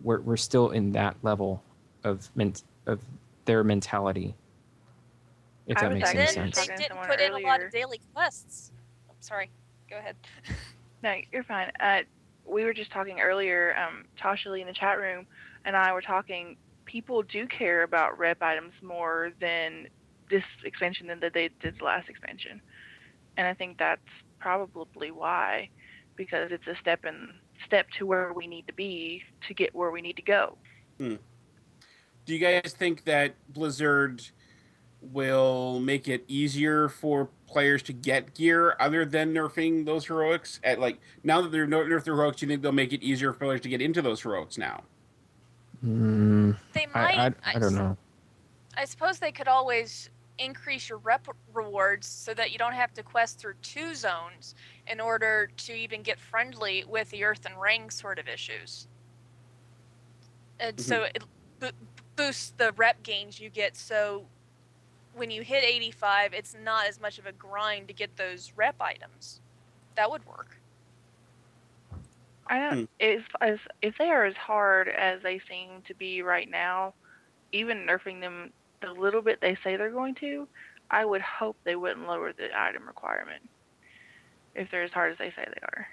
we're 0.02 0.20
we're 0.20 0.36
still 0.36 0.70
in 0.70 0.90
that 0.92 1.14
level 1.22 1.62
of 2.02 2.28
ment, 2.34 2.64
of 2.86 2.98
their 3.44 3.64
mentality. 3.64 4.36
If 5.66 5.78
I 5.78 5.82
that 5.82 5.90
was 5.90 5.98
makes 5.98 6.10
any 6.10 6.18
Then 6.18 6.28
sense. 6.28 6.56
they 6.56 6.66
didn't 6.66 6.88
someone 6.88 7.06
put 7.06 7.20
in 7.20 7.32
a 7.32 7.38
lot 7.38 7.62
of 7.62 7.70
daily 7.70 8.00
quests. 8.12 8.72
I'm 9.08 9.16
sorry. 9.20 9.50
Go 9.88 9.98
ahead. 9.98 10.16
No, 11.02 11.14
you're 11.32 11.44
fine. 11.44 11.70
Uh, 11.80 11.98
we 12.46 12.64
were 12.64 12.72
just 12.72 12.90
talking 12.90 13.20
earlier. 13.20 13.76
Um, 13.76 14.06
Tasha 14.18 14.50
Lee 14.50 14.62
in 14.62 14.66
the 14.66 14.72
chat 14.72 14.98
room 14.98 15.26
and 15.66 15.76
I 15.76 15.92
were 15.92 16.00
talking. 16.00 16.56
People 16.86 17.22
do 17.22 17.46
care 17.46 17.82
about 17.82 18.18
rep 18.18 18.42
items 18.42 18.72
more 18.82 19.30
than 19.38 19.88
this 20.30 20.44
expansion 20.64 21.06
than 21.06 21.20
they 21.20 21.50
did 21.60 21.74
the 21.78 21.84
last 21.84 22.08
expansion, 22.08 22.60
and 23.36 23.46
I 23.46 23.52
think 23.54 23.78
that's 23.78 24.00
probably 24.38 25.10
why, 25.10 25.68
because 26.16 26.50
it's 26.50 26.66
a 26.66 26.76
step 26.80 27.04
in 27.04 27.28
step 27.66 27.86
to 27.98 28.06
where 28.06 28.32
we 28.32 28.46
need 28.46 28.66
to 28.66 28.72
be 28.72 29.22
to 29.48 29.54
get 29.54 29.74
where 29.74 29.90
we 29.90 30.00
need 30.02 30.16
to 30.16 30.22
go. 30.22 30.56
Do 32.26 32.34
you 32.34 32.38
guys 32.38 32.72
think 32.72 33.04
that 33.04 33.34
Blizzard 33.52 34.22
will 35.12 35.80
make 35.80 36.08
it 36.08 36.24
easier 36.28 36.88
for 36.88 37.28
players 37.46 37.82
to 37.82 37.92
get 37.92 38.34
gear 38.34 38.74
other 38.80 39.04
than 39.04 39.34
nerfing 39.34 39.84
those 39.84 40.06
heroics? 40.06 40.60
At 40.64 40.80
like 40.80 40.98
now 41.22 41.42
that 41.42 41.52
they're 41.52 41.66
ner- 41.66 41.84
nerfed 41.84 42.04
the 42.04 42.12
heroics, 42.12 42.38
do 42.38 42.46
you 42.46 42.50
think 42.50 42.62
they'll 42.62 42.72
make 42.72 42.92
it 42.92 43.02
easier 43.02 43.32
for 43.32 43.40
players 43.40 43.60
to 43.62 43.68
get 43.68 43.82
into 43.82 44.00
those 44.00 44.22
heroics 44.22 44.56
now? 44.56 44.82
Mm, 45.84 46.56
They 46.72 46.86
might. 46.94 47.18
I, 47.18 47.32
I 47.44 47.58
don't 47.58 47.74
know. 47.74 47.96
I 48.76 48.86
suppose 48.86 49.18
they 49.18 49.32
could 49.32 49.48
always 49.48 50.08
increase 50.38 50.88
your 50.88 50.98
rep 50.98 51.28
rewards 51.52 52.08
so 52.08 52.34
that 52.34 52.50
you 52.50 52.58
don't 52.58 52.72
have 52.72 52.92
to 52.94 53.02
quest 53.04 53.38
through 53.38 53.54
two 53.62 53.94
zones 53.94 54.54
in 54.88 54.98
order 55.00 55.48
to 55.58 55.72
even 55.74 56.02
get 56.02 56.18
friendly 56.18 56.84
with 56.88 57.08
the 57.10 57.22
Earthen 57.22 57.54
Ring 57.56 57.88
sort 57.90 58.18
of 58.18 58.26
issues. 58.26 58.88
And 60.58 60.80
so 60.80 61.02
it 61.04 61.18
bo- 61.20 61.26
boosts 62.16 62.52
the 62.56 62.72
rep 62.72 63.02
gains 63.02 63.40
you 63.40 63.50
get. 63.50 63.76
So 63.76 64.24
when 65.14 65.30
you 65.30 65.42
hit 65.42 65.64
85, 65.64 66.34
it's 66.34 66.56
not 66.62 66.86
as 66.86 67.00
much 67.00 67.18
of 67.18 67.26
a 67.26 67.32
grind 67.32 67.88
to 67.88 67.94
get 67.94 68.16
those 68.16 68.52
rep 68.56 68.76
items. 68.80 69.40
That 69.96 70.10
would 70.10 70.26
work. 70.26 70.58
I 72.46 72.58
don't. 72.58 72.78
Hmm. 72.80 72.84
If 72.98 73.22
as 73.40 73.58
if 73.80 73.96
they 73.98 74.10
are 74.10 74.24
as 74.24 74.36
hard 74.36 74.88
as 74.88 75.22
they 75.22 75.40
seem 75.48 75.82
to 75.86 75.94
be 75.94 76.22
right 76.22 76.50
now, 76.50 76.94
even 77.52 77.86
nerfing 77.86 78.20
them 78.20 78.50
the 78.82 78.92
little 78.92 79.22
bit 79.22 79.40
they 79.40 79.56
say 79.64 79.76
they're 79.76 79.90
going 79.90 80.14
to, 80.16 80.46
I 80.90 81.04
would 81.04 81.22
hope 81.22 81.56
they 81.64 81.76
wouldn't 81.76 82.06
lower 82.06 82.32
the 82.32 82.48
item 82.56 82.86
requirement. 82.86 83.42
If 84.54 84.70
they're 84.70 84.82
as 84.82 84.92
hard 84.92 85.12
as 85.12 85.18
they 85.18 85.30
say 85.30 85.46
they 85.46 85.60
are. 85.62 85.88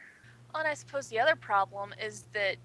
And 0.53 0.67
I 0.67 0.74
suppose 0.74 1.07
the 1.07 1.19
other 1.19 1.36
problem 1.36 1.93
is 2.03 2.26
that 2.34 2.57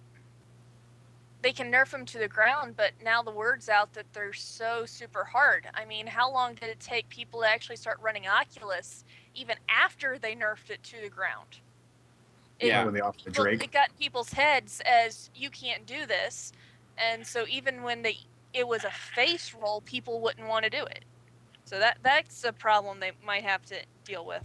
they 1.47 1.53
can 1.53 1.71
nerf 1.71 1.93
them 1.93 2.05
to 2.05 2.19
the 2.19 2.27
ground, 2.27 2.75
but 2.77 2.91
now 3.05 3.23
the 3.23 3.31
word's 3.31 3.69
out 3.69 3.93
that 3.93 4.05
they're 4.13 4.33
so 4.33 4.85
super 4.85 5.23
hard. 5.23 5.69
I 5.75 5.85
mean, 5.85 6.05
how 6.09 6.29
long 6.29 6.55
did 6.55 6.69
it 6.69 6.81
take 6.81 7.09
people 7.09 7.43
to 7.43 7.47
actually 7.49 7.77
start 7.77 8.01
running 8.03 8.27
Oculus 8.27 9.05
even 9.37 9.55
after 9.69 10.19
they 10.19 10.35
nerfed 10.35 10.71
it 10.71 10.83
to 10.83 10.97
the 11.01 11.09
ground? 11.09 11.61
It, 12.59 12.67
Yeah. 12.67 12.85
when 12.85 12.95
they 12.95 13.01
offered 13.01 13.21
the 13.21 13.31
people- 13.31 13.45
Drake. 13.45 13.63
it 13.63 13.71
got 13.71 13.91
in 13.91 13.95
people's 13.95 14.33
heads 14.33 14.81
as 14.85 15.31
you 15.37 15.49
can't 15.51 15.87
do 15.87 16.05
this, 16.05 16.53
and 16.99 17.25
so 17.25 17.47
even 17.49 17.85
when 17.85 18.03
they 18.03 18.19
it 18.53 18.67
was 18.67 18.83
a 18.83 18.91
face 18.91 19.55
roll, 19.55 19.83
people 19.83 20.21
wouldn't 20.21 20.49
want 20.49 20.65
to 20.65 20.71
do 20.71 20.83
it. 20.85 21.05
So 21.65 21.79
that 21.79 21.99
that's 22.03 22.43
a 22.43 22.53
problem 22.53 22.99
they 22.99 23.13
might 23.25 23.45
have 23.45 23.65
to 23.67 23.77
deal 24.05 24.27
with. 24.27 24.43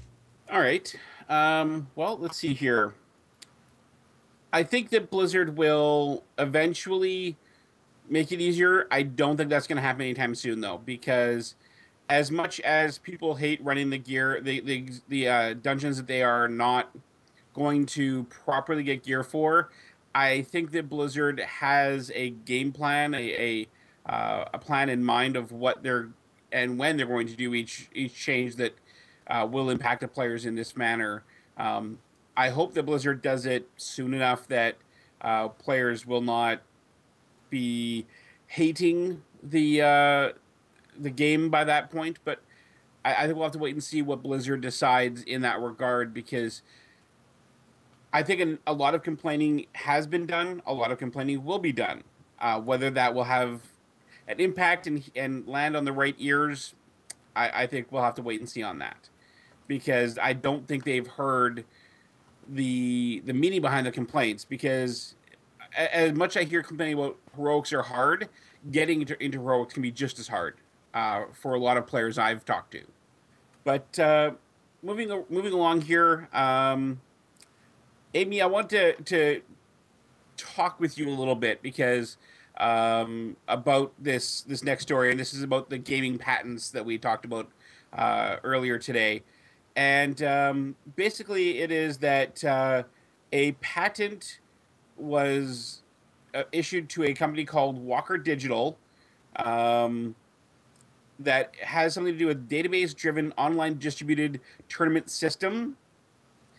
All 0.51 0.59
right. 0.59 0.93
Um, 1.29 1.87
well, 1.95 2.15
let's 2.19 2.37
see 2.37 2.53
here. 2.53 2.93
I 4.53 4.63
think 4.63 4.89
that 4.89 5.09
Blizzard 5.09 5.57
will 5.57 6.23
eventually 6.37 7.37
make 8.09 8.31
it 8.31 8.41
easier. 8.41 8.87
I 8.91 9.03
don't 9.03 9.37
think 9.37 9.49
that's 9.49 9.67
going 9.67 9.77
to 9.77 9.81
happen 9.81 10.01
anytime 10.01 10.35
soon, 10.35 10.61
though, 10.61 10.81
because 10.83 11.55
as 12.09 12.29
much 12.29 12.59
as 12.59 12.97
people 12.97 13.35
hate 13.35 13.63
running 13.63 13.89
the 13.89 13.97
gear, 13.97 14.41
the 14.41 14.59
the 14.59 14.89
the 15.07 15.27
uh, 15.27 15.53
dungeons 15.53 15.97
that 15.97 16.07
they 16.07 16.21
are 16.21 16.47
not 16.47 16.91
going 17.53 17.85
to 17.85 18.25
properly 18.25 18.83
get 18.83 19.03
gear 19.03 19.23
for, 19.23 19.69
I 20.13 20.41
think 20.41 20.71
that 20.71 20.89
Blizzard 20.89 21.39
has 21.39 22.11
a 22.13 22.31
game 22.31 22.73
plan, 22.73 23.13
a 23.13 23.67
a, 24.07 24.11
uh, 24.11 24.45
a 24.53 24.59
plan 24.59 24.89
in 24.89 25.03
mind 25.03 25.37
of 25.37 25.53
what 25.53 25.83
they're 25.83 26.09
and 26.51 26.77
when 26.77 26.97
they're 26.97 27.05
going 27.05 27.27
to 27.27 27.35
do 27.35 27.53
each 27.53 27.89
each 27.93 28.13
change 28.13 28.57
that 28.57 28.75
uh, 29.27 29.47
will 29.49 29.69
impact 29.69 30.01
the 30.01 30.07
players 30.09 30.45
in 30.45 30.55
this 30.55 30.75
manner. 30.75 31.23
Um, 31.57 31.99
I 32.41 32.49
hope 32.49 32.73
that 32.73 32.87
Blizzard 32.87 33.21
does 33.21 33.45
it 33.45 33.69
soon 33.77 34.15
enough 34.15 34.47
that 34.47 34.75
uh, 35.21 35.49
players 35.49 36.07
will 36.07 36.21
not 36.21 36.61
be 37.51 38.07
hating 38.47 39.21
the 39.43 39.81
uh, 39.83 40.29
the 40.97 41.11
game 41.11 41.51
by 41.51 41.63
that 41.65 41.91
point. 41.91 42.17
But 42.25 42.41
I, 43.05 43.13
I 43.13 43.21
think 43.25 43.35
we'll 43.35 43.43
have 43.43 43.51
to 43.51 43.59
wait 43.59 43.75
and 43.75 43.83
see 43.83 44.01
what 44.01 44.23
Blizzard 44.23 44.61
decides 44.61 45.21
in 45.21 45.41
that 45.41 45.61
regard 45.61 46.15
because 46.15 46.63
I 48.11 48.23
think 48.23 48.41
an, 48.41 48.57
a 48.65 48.73
lot 48.73 48.95
of 48.95 49.03
complaining 49.03 49.67
has 49.73 50.07
been 50.07 50.25
done. 50.25 50.63
A 50.65 50.73
lot 50.73 50.91
of 50.91 50.97
complaining 50.97 51.45
will 51.45 51.59
be 51.59 51.71
done. 51.71 52.03
Uh, 52.39 52.59
whether 52.59 52.89
that 52.89 53.13
will 53.13 53.25
have 53.25 53.61
an 54.27 54.39
impact 54.39 54.87
and 54.87 55.03
and 55.15 55.47
land 55.47 55.77
on 55.77 55.85
the 55.85 55.93
right 55.93 56.15
ears, 56.17 56.73
I, 57.35 57.63
I 57.63 57.67
think 57.67 57.91
we'll 57.91 58.01
have 58.01 58.15
to 58.15 58.23
wait 58.23 58.39
and 58.39 58.49
see 58.49 58.63
on 58.63 58.79
that 58.79 59.09
because 59.67 60.17
I 60.17 60.33
don't 60.33 60.67
think 60.67 60.85
they've 60.85 61.05
heard 61.05 61.65
the 62.51 63.21
the 63.25 63.33
meaning 63.33 63.61
behind 63.61 63.87
the 63.87 63.91
complaints 63.91 64.45
because 64.45 65.15
as 65.75 66.13
much 66.13 66.35
I 66.35 66.43
hear 66.43 66.61
complaining 66.61 66.95
about 66.95 67.17
heroics 67.35 67.71
are 67.71 67.81
hard, 67.81 68.27
getting 68.71 69.01
into, 69.01 69.21
into 69.23 69.39
heroics 69.39 69.73
can 69.73 69.81
be 69.81 69.91
just 69.91 70.19
as 70.19 70.27
hard 70.27 70.57
uh, 70.93 71.23
for 71.33 71.53
a 71.53 71.59
lot 71.59 71.77
of 71.77 71.87
players 71.87 72.17
I've 72.17 72.43
talked 72.43 72.71
to. 72.71 72.81
But 73.63 73.97
uh, 73.99 74.31
moving 74.83 75.23
moving 75.29 75.53
along 75.53 75.81
here, 75.81 76.27
um, 76.33 76.99
Amy, 78.13 78.41
I 78.41 78.47
want 78.47 78.69
to 78.71 78.93
to 78.93 79.41
talk 80.37 80.79
with 80.79 80.97
you 80.97 81.07
a 81.07 81.11
little 81.11 81.35
bit 81.35 81.61
because 81.61 82.17
um, 82.57 83.37
about 83.47 83.93
this 83.99 84.41
this 84.41 84.63
next 84.63 84.83
story, 84.83 85.11
and 85.11 85.19
this 85.19 85.33
is 85.33 85.43
about 85.43 85.69
the 85.69 85.77
gaming 85.77 86.17
patents 86.17 86.71
that 86.71 86.85
we 86.85 86.97
talked 86.97 87.25
about 87.25 87.49
uh, 87.93 88.37
earlier 88.43 88.77
today. 88.77 89.23
And 89.75 90.21
um, 90.23 90.75
basically, 90.95 91.59
it 91.59 91.71
is 91.71 91.97
that 91.99 92.43
uh, 92.43 92.83
a 93.31 93.53
patent 93.53 94.39
was 94.97 95.81
uh, 96.33 96.43
issued 96.51 96.89
to 96.89 97.03
a 97.03 97.13
company 97.13 97.45
called 97.45 97.77
Walker 97.77 98.17
Digital 98.17 98.77
um, 99.37 100.15
that 101.19 101.55
has 101.61 101.93
something 101.93 102.13
to 102.13 102.19
do 102.19 102.27
with 102.27 102.49
database-driven 102.49 103.33
online 103.37 103.77
distributed 103.77 104.41
tournament 104.67 105.09
system, 105.09 105.77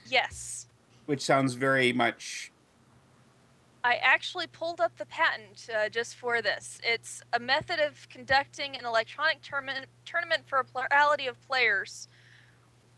Yes. 0.06 0.66
which 1.06 1.20
sounds 1.20 1.54
very 1.54 1.92
much 1.92 2.52
I 3.84 3.96
actually 3.96 4.46
pulled 4.46 4.80
up 4.80 4.96
the 4.96 5.06
patent 5.06 5.68
uh, 5.76 5.88
just 5.88 6.14
for 6.14 6.40
this. 6.40 6.78
It's 6.84 7.20
a 7.32 7.40
method 7.40 7.80
of 7.80 8.08
conducting 8.08 8.76
an 8.76 8.84
electronic 8.84 9.42
tournament, 9.42 9.86
tournament 10.04 10.44
for 10.46 10.58
a 10.58 10.64
plurality 10.64 11.26
of 11.26 11.40
players 11.48 12.08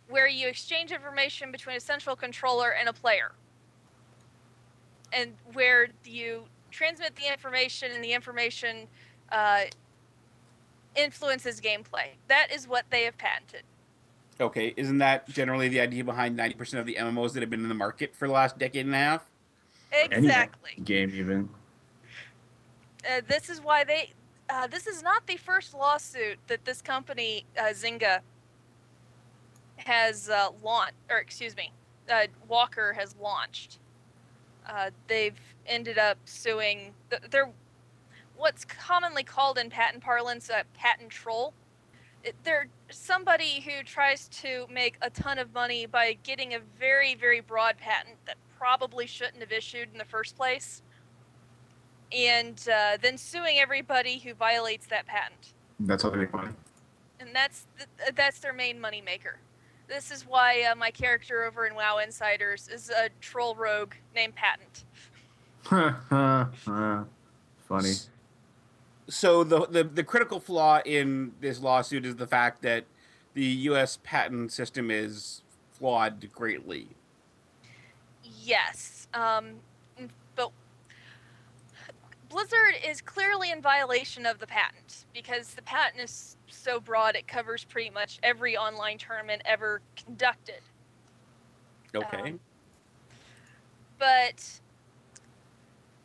where 0.09 0.29
you 0.29 0.49
exchange 0.49 0.93
information 0.93 1.51
between 1.53 1.77
a 1.77 1.81
central 1.81 2.15
controller 2.17 2.71
and 2.79 2.89
a 2.89 2.93
player. 2.93 3.33
And 5.13 5.35
where 5.53 5.89
you 6.05 6.45
transmit 6.71 7.15
the 7.17 7.31
information 7.31 7.93
and 7.93 8.03
the 8.03 8.13
information 8.13 8.89
uh, 9.31 9.63
influences 10.97 11.61
gameplay. 11.61 12.09
That 12.29 12.49
is 12.53 12.67
what 12.69 12.85
they 12.91 13.05
have 13.05 13.17
patented. 13.17 13.63
okay. 14.41 14.75
Isn't 14.77 14.99
that 14.99 15.29
generally 15.29 15.69
the 15.69 15.81
idea 15.81 16.03
behind 16.05 16.37
ninety 16.37 16.55
percent 16.57 16.81
of 16.81 16.87
the 16.87 16.97
MMOs 16.97 17.33
that 17.35 17.41
have 17.43 17.51
been 17.51 17.63
in 17.63 17.69
the 17.69 17.75
market 17.75 18.15
for 18.15 18.27
the 18.27 18.35
last 18.35 18.59
decade 18.59 18.87
and 18.87 18.95
a 18.95 18.99
half? 18.99 19.23
Any 19.93 20.17
Exactly. 20.17 20.73
game 20.83 21.13
even. 21.15 21.49
uh, 23.09 23.21
this 23.29 23.49
is 23.49 23.61
why 23.61 23.85
they. 23.85 24.11
Uh, 24.51 24.67
this 24.67 24.87
is 24.87 25.03
not 25.03 25.27
the 25.27 25.37
first 25.37 25.73
lawsuit 25.75 26.39
that 26.49 26.65
this 26.65 26.83
company, 26.83 27.47
uh, 27.59 27.67
Zynga, 27.67 28.21
has 29.77 30.29
uh, 30.29 30.49
launched, 30.63 30.95
or 31.11 31.19
excuse 31.19 31.57
me, 31.57 31.73
uh, 32.13 32.27
Walker 32.49 32.93
has 32.93 33.15
launched. 33.21 33.79
Uh, 34.69 34.91
they've 35.09 35.39
ended 35.67 35.99
up 35.99 36.19
suing. 36.25 36.93
th- 37.11 37.23
They're 37.31 37.51
what's 38.37 38.65
commonly 38.65 39.23
called 39.23 39.59
in 39.59 39.71
patent 39.71 40.03
parlance 40.03 40.49
a 40.51 40.65
patent 40.75 41.11
troll. 41.11 41.53
It- 42.23 42.35
They're 42.45 42.69
somebody 42.91 43.61
who 43.61 43.83
tries 43.85 44.29
to 44.29 44.67
make 44.71 44.97
a 45.03 45.11
ton 45.11 45.39
of 45.39 45.53
money 45.55 45.87
by 45.87 46.17
getting 46.23 46.55
a 46.55 46.59
very, 46.79 47.15
very 47.15 47.41
broad 47.41 47.77
patent 47.79 48.17
that 48.27 48.37
probably 48.59 49.07
shouldn't 49.07 49.41
have 49.41 49.53
issued 49.53 49.89
in 49.93 49.99
the 49.99 50.05
first 50.05 50.37
place, 50.37 50.83
and 52.13 52.67
uh, 52.73 52.97
then 53.03 53.19
suing 53.19 53.59
everybody 53.59 54.19
who 54.19 54.33
violates 54.35 54.87
that 54.87 55.07
patent 55.07 55.55
That's 55.81 56.03
how 56.03 56.11
they 56.11 56.19
make 56.19 56.33
money. 56.33 56.53
and 57.21 57.31
that's 57.35 57.67
th- 57.77 58.15
that's 58.15 58.39
their 58.41 58.53
main 58.53 58.81
moneymaker. 58.81 59.35
This 59.89 60.11
is 60.11 60.27
why 60.27 60.63
uh, 60.63 60.75
my 60.75 60.91
character 60.91 61.45
over 61.45 61.67
in 61.67 61.75
WoW 61.75 61.99
Insiders 61.99 62.69
is 62.69 62.91
a 62.91 63.11
troll 63.21 63.55
rogue 63.55 63.93
named 64.15 64.35
Patent. 64.35 64.85
Funny. 67.69 67.93
So 69.09 69.45
the, 69.45 69.67
the 69.67 69.85
the 69.85 70.05
critical 70.05 70.41
flaw 70.41 70.81
in 70.85 71.33
this 71.41 71.61
lawsuit 71.61 72.07
is 72.07 72.17
the 72.17 72.27
fact 72.27 72.63
that 72.63 72.85
the 73.35 73.45
U.S. 73.45 73.99
patent 74.03 74.53
system 74.53 74.91
is 74.91 75.43
flawed 75.73 76.33
greatly. 76.33 76.89
Yes, 78.43 79.09
um, 79.13 79.57
but 79.57 79.74
Blizzard 82.35 82.75
is 82.85 83.01
clearly 83.01 83.53
in 83.53 83.63
violation 83.63 84.27
of 84.27 84.41
the 84.41 84.47
patent 84.49 85.07
because 85.15 85.55
the 85.55 85.63
patent 85.63 86.03
is 86.03 86.37
so 86.49 86.81
broad 86.81 87.15
it 87.15 87.29
covers 87.29 87.63
pretty 87.63 87.91
much 87.91 88.19
every 88.25 88.57
online 88.57 88.99
tournament 88.99 89.41
ever 89.45 89.81
conducted. 89.95 90.61
Okay. 91.95 92.33
Um, 92.33 92.41
but 94.01 94.61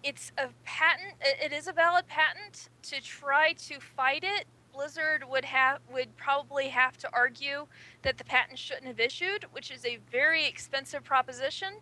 it's 0.04 0.32
a 0.38 0.50
patent 0.66 1.16
it 1.20 1.52
it 1.52 1.52
is 1.52 1.68
a 1.68 1.74
valid 1.74 2.06
patent 2.06 2.70
to 2.84 3.02
try 3.02 3.54
to 3.54 3.80
fight 3.80 4.24
it 4.24 4.46
blizzard 4.72 5.24
would 5.28 5.46
have 5.46 5.80
would 5.92 6.16
probably 6.16 6.68
have 6.68 6.96
to 6.98 7.10
argue 7.12 7.66
that 8.04 8.20
the 8.20 8.24
patent 8.24 8.60
shouldn't 8.60 8.86
have 8.86 9.00
issued 9.00 9.46
which 9.52 9.72
is 9.72 9.84
a 9.84 9.98
very 10.12 10.46
expensive 10.46 11.04
proposition 11.04 11.74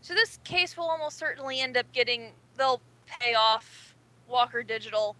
so 0.00 0.14
this 0.14 0.40
case 0.42 0.76
will 0.76 0.90
almost 0.90 1.16
certainly 1.16 1.60
end 1.60 1.76
up 1.76 1.90
getting 1.92 2.32
they'll 2.58 2.82
pay 3.06 3.34
off 3.34 3.94
walker 4.28 4.62
digital 4.62 5.16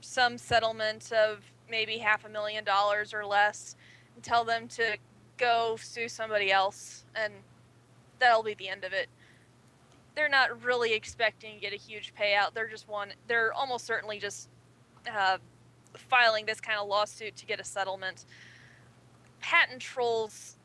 some 0.00 0.38
settlement 0.38 1.12
of 1.12 1.40
maybe 1.70 1.98
half 1.98 2.24
a 2.24 2.28
million 2.28 2.64
dollars 2.64 3.12
or 3.12 3.24
less 3.24 3.76
and 4.14 4.22
tell 4.22 4.44
them 4.44 4.68
to 4.68 4.96
go 5.36 5.76
sue 5.80 6.08
somebody 6.08 6.50
else 6.50 7.04
and 7.14 7.32
that'll 8.18 8.42
be 8.42 8.54
the 8.54 8.68
end 8.68 8.84
of 8.84 8.92
it 8.92 9.08
they're 10.18 10.28
not 10.28 10.64
really 10.64 10.94
expecting 10.94 11.54
to 11.54 11.60
get 11.60 11.72
a 11.72 11.76
huge 11.76 12.12
payout. 12.12 12.52
They're 12.52 12.66
just 12.66 12.88
one. 12.88 13.12
They're 13.28 13.52
almost 13.52 13.86
certainly 13.86 14.18
just 14.18 14.48
uh, 15.08 15.38
filing 15.94 16.44
this 16.44 16.60
kind 16.60 16.76
of 16.80 16.88
lawsuit 16.88 17.36
to 17.36 17.46
get 17.46 17.60
a 17.60 17.64
settlement. 17.64 18.24
Patent 19.40 19.80
trolls 19.80 20.56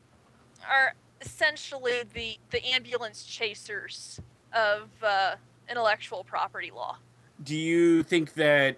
are 0.68 0.94
essentially 1.20 2.02
the 2.14 2.36
the 2.50 2.66
ambulance 2.66 3.24
chasers 3.24 4.20
of 4.52 4.88
uh, 5.04 5.36
intellectual 5.68 6.24
property 6.24 6.70
law. 6.74 6.98
Do 7.42 7.56
you 7.56 8.02
think 8.02 8.34
that 8.34 8.76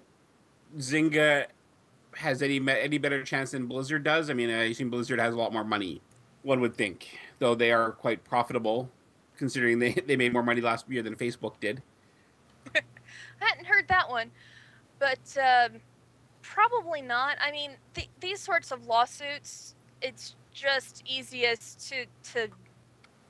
Zynga 0.79 1.47
has 2.17 2.43
any 2.43 2.61
any 2.69 2.99
better 2.99 3.23
chance 3.23 3.51
than 3.51 3.67
Blizzard 3.67 4.05
does? 4.05 4.31
I 4.31 4.35
mean, 4.35 4.51
I 4.51 4.65
assume 4.65 4.91
Blizzard 4.91 5.21
has 5.21 5.35
a 5.35 5.37
lot 5.37 5.53
more 5.53 5.65
money. 5.65 6.01
One 6.43 6.61
would 6.61 6.75
think, 6.75 7.19
though 7.39 7.55
they 7.55 7.73
are 7.73 7.93
quite 7.93 8.25
profitable, 8.25 8.91
considering 9.37 9.79
they 9.79 9.93
they 9.93 10.17
made 10.17 10.33
more 10.33 10.43
money 10.43 10.61
last 10.61 10.89
year 10.89 11.03
than 11.03 11.15
Facebook 11.17 11.61
did. 11.61 11.83
I 12.75 12.81
hadn't 13.39 13.67
heard 13.67 13.87
that 13.89 14.09
one, 14.09 14.31
but 14.99 15.37
um, 15.37 15.81
probably 16.43 17.03
not. 17.03 17.37
I 17.41 17.51
mean, 17.51 17.73
th- 17.95 18.09
these 18.21 18.41
sorts 18.41 18.73
of 18.73 18.87
lawsuits, 18.87 19.75
it's 20.01 20.35
just 20.53 21.03
easiest 21.07 21.89
to 21.91 22.07
to 22.33 22.49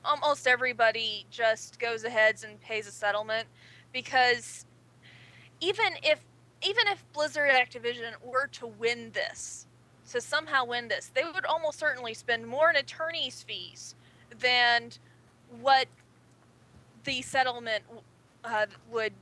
almost 0.06 0.46
everybody 0.46 1.26
just 1.30 1.78
goes 1.78 2.04
ahead 2.04 2.36
and 2.46 2.60
pays 2.60 2.86
a 2.86 2.92
settlement 2.92 3.46
because 3.92 4.64
even 5.60 5.92
if 6.02 6.20
even 6.62 6.86
if 6.88 7.04
Blizzard 7.12 7.50
Activision 7.50 8.12
were 8.24 8.46
to 8.52 8.66
win 8.66 9.10
this, 9.12 9.66
to 10.10 10.20
somehow 10.20 10.64
win 10.64 10.88
this, 10.88 11.10
they 11.14 11.22
would 11.22 11.44
almost 11.44 11.78
certainly 11.78 12.14
spend 12.14 12.46
more 12.46 12.70
in 12.70 12.76
attorney's 12.76 13.42
fees 13.42 13.94
than 14.40 14.90
what 15.60 15.86
the 17.04 17.22
settlement 17.22 17.84
uh, 18.44 18.66
would 18.90 19.12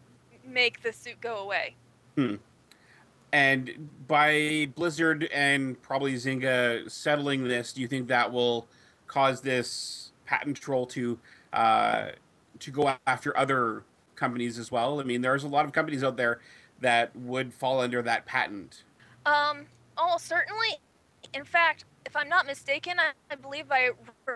make 0.47 0.83
the 0.83 0.93
suit 0.93 1.21
go 1.21 1.39
away. 1.39 1.75
Hmm. 2.17 2.37
And 3.33 3.91
by 4.07 4.69
Blizzard 4.77 5.29
and 5.33 5.81
probably 5.83 6.15
Zynga 6.15 6.89
settling 6.89 7.45
this, 7.45 7.73
do 7.73 7.81
you 7.81 7.89
think 7.89 8.07
that 8.09 8.33
will 8.33 8.69
cause 9.09 9.41
this 9.41 10.04
patent 10.25 10.61
troll 10.61 10.87
to 10.87 11.19
uh, 11.53 12.09
to 12.61 12.71
go 12.71 12.95
after 13.07 13.37
other 13.37 13.83
companies 14.17 14.59
as 14.59 14.71
well? 14.71 15.01
I 15.01 15.05
mean, 15.05 15.21
there's 15.21 15.45
a 15.45 15.49
lot 15.49 15.65
of 15.65 15.73
companies 15.73 16.05
out 16.05 16.17
there 16.17 16.41
that 16.81 17.15
would 17.17 17.53
fall 17.53 17.81
under 17.81 18.03
that 18.03 18.27
patent. 18.27 18.83
Um, 19.27 19.67
almost 19.97 20.27
certainly. 20.27 20.79
In 21.33 21.45
fact, 21.45 21.85
if 22.07 22.17
I'm 22.17 22.29
not 22.29 22.47
mistaken, 22.47 22.99
I, 22.99 23.13
I 23.31 23.37
believe 23.37 23.67
I 23.71 23.91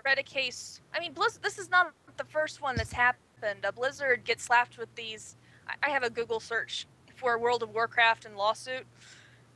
read 0.05 0.19
a 0.19 0.23
case. 0.23 0.81
I 0.95 1.01
mean, 1.01 1.13
Blizz, 1.13 1.41
this 1.41 1.59
is 1.59 1.71
not 1.71 1.93
the 2.17 2.25
first 2.25 2.63
one 2.63 2.77
that's 2.77 2.93
happened. 2.93 3.65
A 3.65 3.73
Blizzard 3.73 4.25
gets 4.25 4.45
slapped 4.45 4.79
with 4.79 4.93
these. 4.95 5.37
I, 5.69 5.75
I 5.89 5.91
have 5.91 6.03
a 6.03 6.11
Google 6.11 6.41
search 6.41 6.87
for 7.15 7.39
World 7.39 7.63
of 7.63 7.71
Warcraft 7.71 8.25
and 8.25 8.37
lawsuit. 8.37 8.87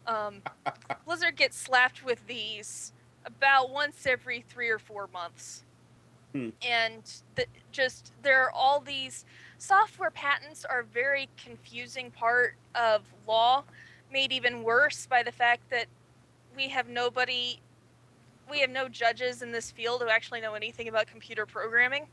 Um, 0.07 0.43
Blizzard 1.07 1.37
gets 1.37 1.57
slapped 1.57 2.05
with 2.05 2.25
these 2.27 2.93
about 3.25 3.71
once 3.71 4.07
every 4.07 4.45
three 4.49 4.69
or 4.69 4.79
four 4.79 5.09
months. 5.13 5.65
Hmm. 6.33 6.51
And 6.67 7.03
the, 7.35 7.47
just 7.73 8.13
there 8.23 8.43
are 8.45 8.51
all 8.51 8.81
these 8.81 9.25
software 9.59 10.11
patents 10.11 10.65
are 10.65 10.81
a 10.81 10.85
very 10.85 11.29
confusing 11.43 12.11
part 12.11 12.55
of 12.75 13.03
law, 13.27 13.65
made 14.13 14.33
even 14.33 14.63
worse 14.63 15.07
by 15.07 15.23
the 15.23 15.33
fact 15.33 15.69
that 15.71 15.87
we 16.57 16.69
have 16.69 16.89
nobody, 16.89 17.61
we 18.51 18.61
have 18.61 18.71
no 18.71 18.89
judges 18.89 19.43
in 19.43 19.53
this 19.53 19.71
field 19.71 20.03
who 20.03 20.09
actually 20.09 20.41
know 20.41 20.55
anything 20.55 20.89
about 20.89 21.07
computer 21.07 21.47
programming. 21.47 22.07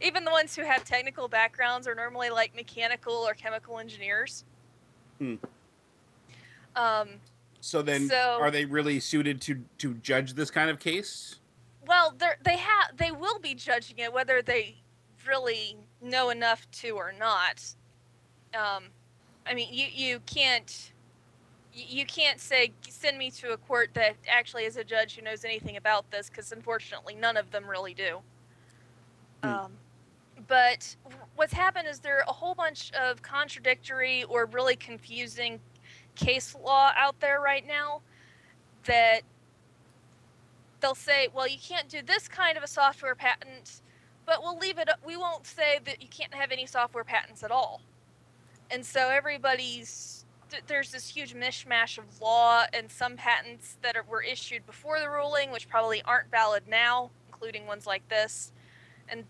Even 0.00 0.24
the 0.24 0.30
ones 0.30 0.54
who 0.54 0.62
have 0.62 0.84
technical 0.84 1.28
backgrounds 1.28 1.86
are 1.86 1.94
normally 1.94 2.28
like 2.28 2.54
mechanical 2.54 3.14
or 3.14 3.32
chemical 3.32 3.78
engineers. 3.78 4.44
Hmm. 5.18 5.36
Um, 6.76 7.08
So 7.60 7.80
then, 7.80 8.08
So- 8.08 8.38
are 8.40 8.50
they 8.50 8.66
really 8.66 9.00
suited 9.00 9.40
to 9.42 9.64
to 9.78 9.94
judge 9.94 10.34
this 10.34 10.50
kind 10.50 10.68
of 10.68 10.78
case? 10.78 11.36
Well, 11.86 12.14
they're, 12.18 12.38
have 12.46 12.96
they 12.96 13.12
will 13.12 13.38
be 13.38 13.54
judging 13.54 13.98
it 13.98 14.12
whether 14.12 14.42
they 14.42 14.76
really 15.26 15.76
know 16.00 16.30
enough 16.30 16.70
to 16.70 16.90
or 16.90 17.12
not. 17.18 17.62
Um, 18.54 18.84
I 19.46 19.54
mean, 19.54 19.68
you 19.70 19.86
you 19.92 20.20
can't 20.20 20.92
you 21.72 22.06
can't 22.06 22.40
say 22.40 22.72
send 22.88 23.18
me 23.18 23.30
to 23.32 23.52
a 23.52 23.56
court 23.56 23.90
that 23.94 24.16
actually 24.28 24.64
is 24.64 24.76
a 24.76 24.84
judge 24.84 25.16
who 25.16 25.22
knows 25.22 25.44
anything 25.44 25.76
about 25.76 26.08
this 26.10 26.28
because 26.28 26.52
unfortunately 26.52 27.14
none 27.14 27.36
of 27.36 27.50
them 27.50 27.66
really 27.66 27.94
do. 27.94 28.20
Um, 29.42 29.72
but 30.46 30.94
what's 31.36 31.52
happened 31.52 31.88
is 31.88 31.98
there 31.98 32.18
are 32.18 32.24
a 32.28 32.32
whole 32.32 32.54
bunch 32.54 32.92
of 32.92 33.22
contradictory 33.22 34.24
or 34.24 34.46
really 34.46 34.76
confusing 34.76 35.58
case 36.14 36.54
law 36.54 36.92
out 36.96 37.18
there 37.20 37.40
right 37.40 37.66
now 37.66 38.00
that 38.84 39.22
they'll 40.84 40.94
say, 40.94 41.28
well, 41.32 41.48
you 41.48 41.56
can't 41.56 41.88
do 41.88 42.02
this 42.02 42.28
kind 42.28 42.58
of 42.58 42.62
a 42.62 42.66
software 42.66 43.14
patent, 43.14 43.80
but 44.26 44.42
we'll 44.42 44.58
leave 44.58 44.76
it. 44.76 44.86
We 45.06 45.16
won't 45.16 45.46
say 45.46 45.80
that 45.86 46.02
you 46.02 46.08
can't 46.08 46.34
have 46.34 46.52
any 46.52 46.66
software 46.66 47.04
patents 47.04 47.42
at 47.42 47.50
all. 47.50 47.80
And 48.70 48.84
so 48.84 49.08
everybody's 49.08 50.26
th- 50.50 50.64
there's 50.66 50.92
this 50.92 51.08
huge 51.08 51.34
mishmash 51.34 51.96
of 51.96 52.20
law 52.20 52.64
and 52.74 52.90
some 52.90 53.16
patents 53.16 53.78
that 53.80 53.96
are, 53.96 54.04
were 54.06 54.22
issued 54.22 54.66
before 54.66 55.00
the 55.00 55.08
ruling, 55.08 55.50
which 55.50 55.70
probably 55.70 56.02
aren't 56.02 56.30
valid 56.30 56.64
now, 56.68 57.10
including 57.28 57.66
ones 57.66 57.86
like 57.86 58.06
this. 58.10 58.52
And 59.08 59.24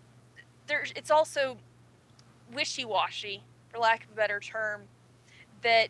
there's 0.66 0.92
it's 0.96 1.12
also 1.12 1.56
wishy-washy, 2.52 3.44
for 3.68 3.78
lack 3.78 4.06
of 4.06 4.10
a 4.10 4.14
better 4.16 4.40
term, 4.40 4.82
that 5.62 5.86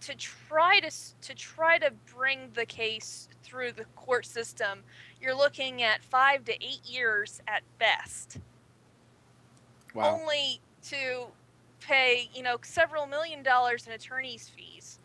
to 0.00 0.14
try 0.14 0.80
to 0.80 0.90
to 1.22 1.34
try 1.34 1.78
to 1.78 1.90
bring 2.14 2.50
the 2.54 2.66
case 2.66 3.28
through 3.42 3.72
the 3.72 3.84
court 3.96 4.26
system, 4.26 4.80
you're 5.20 5.34
looking 5.34 5.82
at 5.82 6.02
five 6.02 6.44
to 6.44 6.52
eight 6.64 6.84
years 6.84 7.40
at 7.48 7.62
best. 7.78 8.38
Wow. 9.94 10.18
Only 10.20 10.60
to 10.88 11.26
pay, 11.80 12.28
you 12.34 12.42
know, 12.42 12.56
several 12.62 13.06
million 13.06 13.42
dollars 13.42 13.86
in 13.86 13.92
attorney's 13.92 14.48
fees 14.48 14.98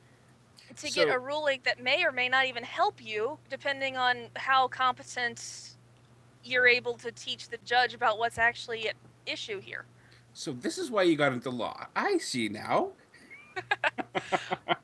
to 0.77 0.89
get 0.89 1.09
a 1.09 1.19
ruling 1.19 1.59
that 1.63 1.81
may 1.81 2.03
or 2.03 2.11
may 2.11 2.29
not 2.29 2.45
even 2.45 2.63
help 2.63 3.03
you, 3.03 3.37
depending 3.49 3.97
on 3.97 4.27
how 4.35 4.67
competent 4.67 5.75
you're 6.43 6.67
able 6.67 6.93
to 6.95 7.11
teach 7.11 7.49
the 7.49 7.57
judge 7.65 7.93
about 7.93 8.17
what's 8.17 8.37
actually 8.37 8.87
at 8.87 8.95
issue 9.25 9.59
here. 9.59 9.85
So 10.33 10.53
this 10.53 10.77
is 10.77 10.89
why 10.89 11.03
you 11.03 11.15
got 11.15 11.33
into 11.33 11.49
law. 11.49 11.87
I 11.95 12.17
see 12.17 12.49
now. 12.49 12.91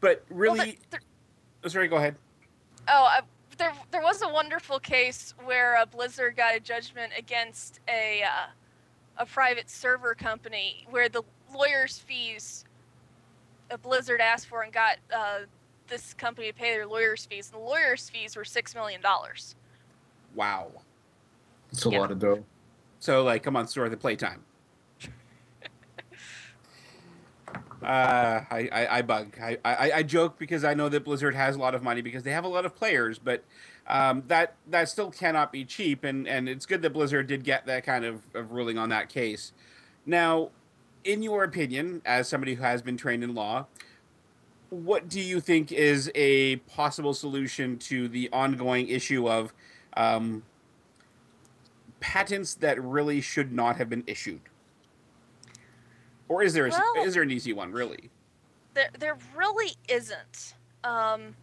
but 0.00 0.24
really, 0.30 0.58
Well, 0.58 0.72
the- 0.90 0.98
oh, 1.64 1.68
sorry. 1.68 1.88
Go 1.88 1.96
ahead. 1.96 2.16
Oh, 2.88 3.08
uh, 3.18 3.22
there 3.58 3.72
there 3.90 4.02
was 4.02 4.22
a 4.22 4.28
wonderful 4.28 4.78
case 4.78 5.34
where 5.44 5.76
uh, 5.76 5.86
Blizzard 5.86 6.36
got 6.36 6.54
a 6.54 6.60
judgment 6.60 7.12
against 7.16 7.80
a 7.88 8.22
uh, 8.22 8.46
a 9.18 9.26
private 9.26 9.70
server 9.70 10.14
company 10.14 10.86
where 10.90 11.08
the 11.08 11.22
lawyers' 11.54 11.98
fees 11.98 12.64
uh, 13.70 13.76
Blizzard 13.78 14.20
asked 14.20 14.46
for 14.46 14.62
and 14.62 14.72
got 14.72 14.98
uh, 15.14 15.40
this 15.88 16.14
company 16.14 16.48
to 16.48 16.54
pay 16.54 16.74
their 16.74 16.86
lawyers' 16.86 17.24
fees, 17.26 17.50
and 17.52 17.60
the 17.60 17.64
lawyers' 17.66 18.08
fees 18.10 18.36
were 18.36 18.44
six 18.44 18.74
million 18.74 19.00
dollars. 19.00 19.56
Wow. 20.34 20.70
It's 21.72 21.84
a 21.86 21.90
Yeah. 21.90 22.00
lot 22.00 22.10
of 22.10 22.18
dough. 22.18 22.44
So 23.00 23.24
like, 23.24 23.42
come 23.42 23.56
on, 23.56 23.66
store 23.66 23.88
the 23.88 23.96
playtime. 23.96 24.44
Uh, 27.82 28.40
I, 28.50 28.68
I, 28.72 28.98
I 28.98 29.02
bug. 29.02 29.36
I, 29.40 29.58
I, 29.64 29.92
I 29.96 30.02
joke 30.02 30.38
because 30.38 30.64
I 30.64 30.74
know 30.74 30.88
that 30.88 31.04
Blizzard 31.04 31.34
has 31.34 31.56
a 31.56 31.58
lot 31.58 31.74
of 31.74 31.82
money 31.82 32.00
because 32.00 32.22
they 32.22 32.30
have 32.30 32.44
a 32.44 32.48
lot 32.48 32.64
of 32.64 32.74
players, 32.74 33.18
but 33.18 33.44
um, 33.86 34.22
that 34.28 34.54
that 34.68 34.88
still 34.88 35.10
cannot 35.10 35.52
be 35.52 35.64
cheap, 35.64 36.02
and, 36.02 36.26
and 36.26 36.48
it's 36.48 36.66
good 36.66 36.82
that 36.82 36.90
Blizzard 36.90 37.26
did 37.26 37.44
get 37.44 37.66
that 37.66 37.84
kind 37.84 38.04
of, 38.04 38.22
of 38.34 38.52
ruling 38.52 38.78
on 38.78 38.88
that 38.88 39.08
case. 39.08 39.52
Now, 40.06 40.50
in 41.04 41.22
your 41.22 41.44
opinion, 41.44 42.02
as 42.04 42.28
somebody 42.28 42.54
who 42.54 42.62
has 42.62 42.82
been 42.82 42.96
trained 42.96 43.22
in 43.22 43.34
law, 43.34 43.66
what 44.70 45.08
do 45.08 45.20
you 45.20 45.40
think 45.40 45.70
is 45.70 46.10
a 46.14 46.56
possible 46.56 47.14
solution 47.14 47.78
to 47.78 48.08
the 48.08 48.28
ongoing 48.32 48.88
issue 48.88 49.28
of 49.28 49.52
um, 49.96 50.42
patents 52.00 52.54
that 52.54 52.82
really 52.82 53.20
should 53.20 53.52
not 53.52 53.76
have 53.76 53.88
been 53.88 54.02
issued? 54.06 54.40
Or 56.28 56.42
is 56.42 56.52
there 56.54 56.66
a, 56.66 56.70
Well- 56.70 57.04
is 57.04 57.14
there 57.14 57.22
an 57.22 57.30
easy 57.30 57.52
one 57.52 57.72
really? 57.72 58.10
There 58.74 58.90
there 58.98 59.18
really 59.34 59.74
isn't. 59.88 60.54
Um, 60.84 61.34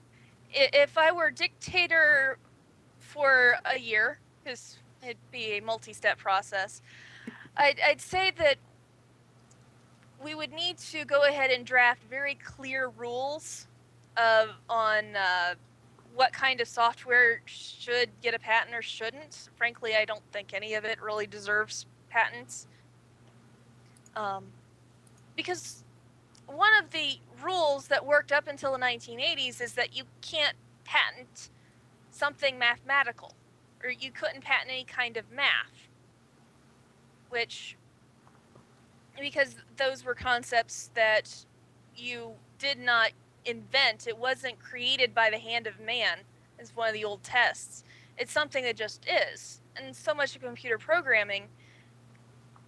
if 0.54 0.98
I 0.98 1.12
were 1.12 1.32
dictator 1.32 2.38
for 3.00 3.56
a 3.66 3.80
year, 3.80 4.20
because 4.44 4.78
it'd 5.02 5.18
be 5.32 5.58
a 5.58 5.62
multi-step 5.62 6.18
process, 6.18 6.82
I'd, 7.58 7.80
I'd 7.86 8.02
say 8.02 8.32
that 8.38 8.58
we 10.24 10.36
would 10.36 10.54
need 10.54 10.78
to 10.78 11.06
go 11.06 11.24
ahead 11.26 11.52
and 11.52 11.66
draft 11.66 12.02
very 12.10 12.36
clear 12.36 12.90
rules 12.90 13.68
of 14.16 14.52
on 14.70 15.16
uh, 15.16 15.56
what 16.16 16.32
kind 16.32 16.62
of 16.62 16.68
software 16.68 17.42
should 17.46 18.10
get 18.22 18.34
a 18.34 18.40
patent 18.40 18.76
or 18.76 18.82
shouldn't. 18.82 19.50
Frankly, 19.56 19.96
I 19.96 20.06
don't 20.06 20.24
think 20.32 20.54
any 20.54 20.76
of 20.76 20.86
it 20.86 21.02
really 21.02 21.28
deserves 21.28 21.88
patents. 22.10 22.68
Um, 24.16 24.46
because 25.36 25.84
one 26.48 26.72
of 26.82 26.92
the 26.92 27.20
rules 27.44 27.88
that 27.88 28.06
worked 28.06 28.32
up 28.32 28.48
until 28.48 28.72
the 28.72 28.78
1980s 28.78 29.62
is 29.62 29.74
that 29.74 29.96
you 29.96 30.04
can't 30.22 30.56
patent 30.84 31.50
something 32.12 32.60
mathematical, 32.60 33.34
or 33.84 33.90
you 33.90 34.12
couldn't 34.12 34.44
patent 34.44 34.70
any 34.70 34.84
kind 34.84 35.18
of 35.18 35.32
math, 35.32 35.90
which 37.30 37.76
because 39.20 39.56
those 39.78 40.04
were 40.04 40.16
concepts 40.16 40.90
that 40.96 41.46
you 41.96 42.34
did 42.58 42.80
not 42.80 43.12
invent. 43.46 44.08
It 44.08 44.18
wasn't 44.18 44.60
created 44.60 45.14
by 45.14 45.30
the 45.30 45.38
hand 45.38 45.68
of 45.68 45.80
man, 45.80 46.20
as 46.60 46.76
one 46.76 46.88
of 46.88 46.94
the 46.94 47.06
old 47.06 47.24
tests. 47.24 47.84
It's 48.18 48.32
something 48.32 48.64
that 48.64 48.76
just 48.76 49.06
is. 49.08 49.62
And 49.76 49.96
so 49.96 50.14
much 50.14 50.36
of 50.36 50.42
computer 50.42 50.78
programming, 50.78 51.48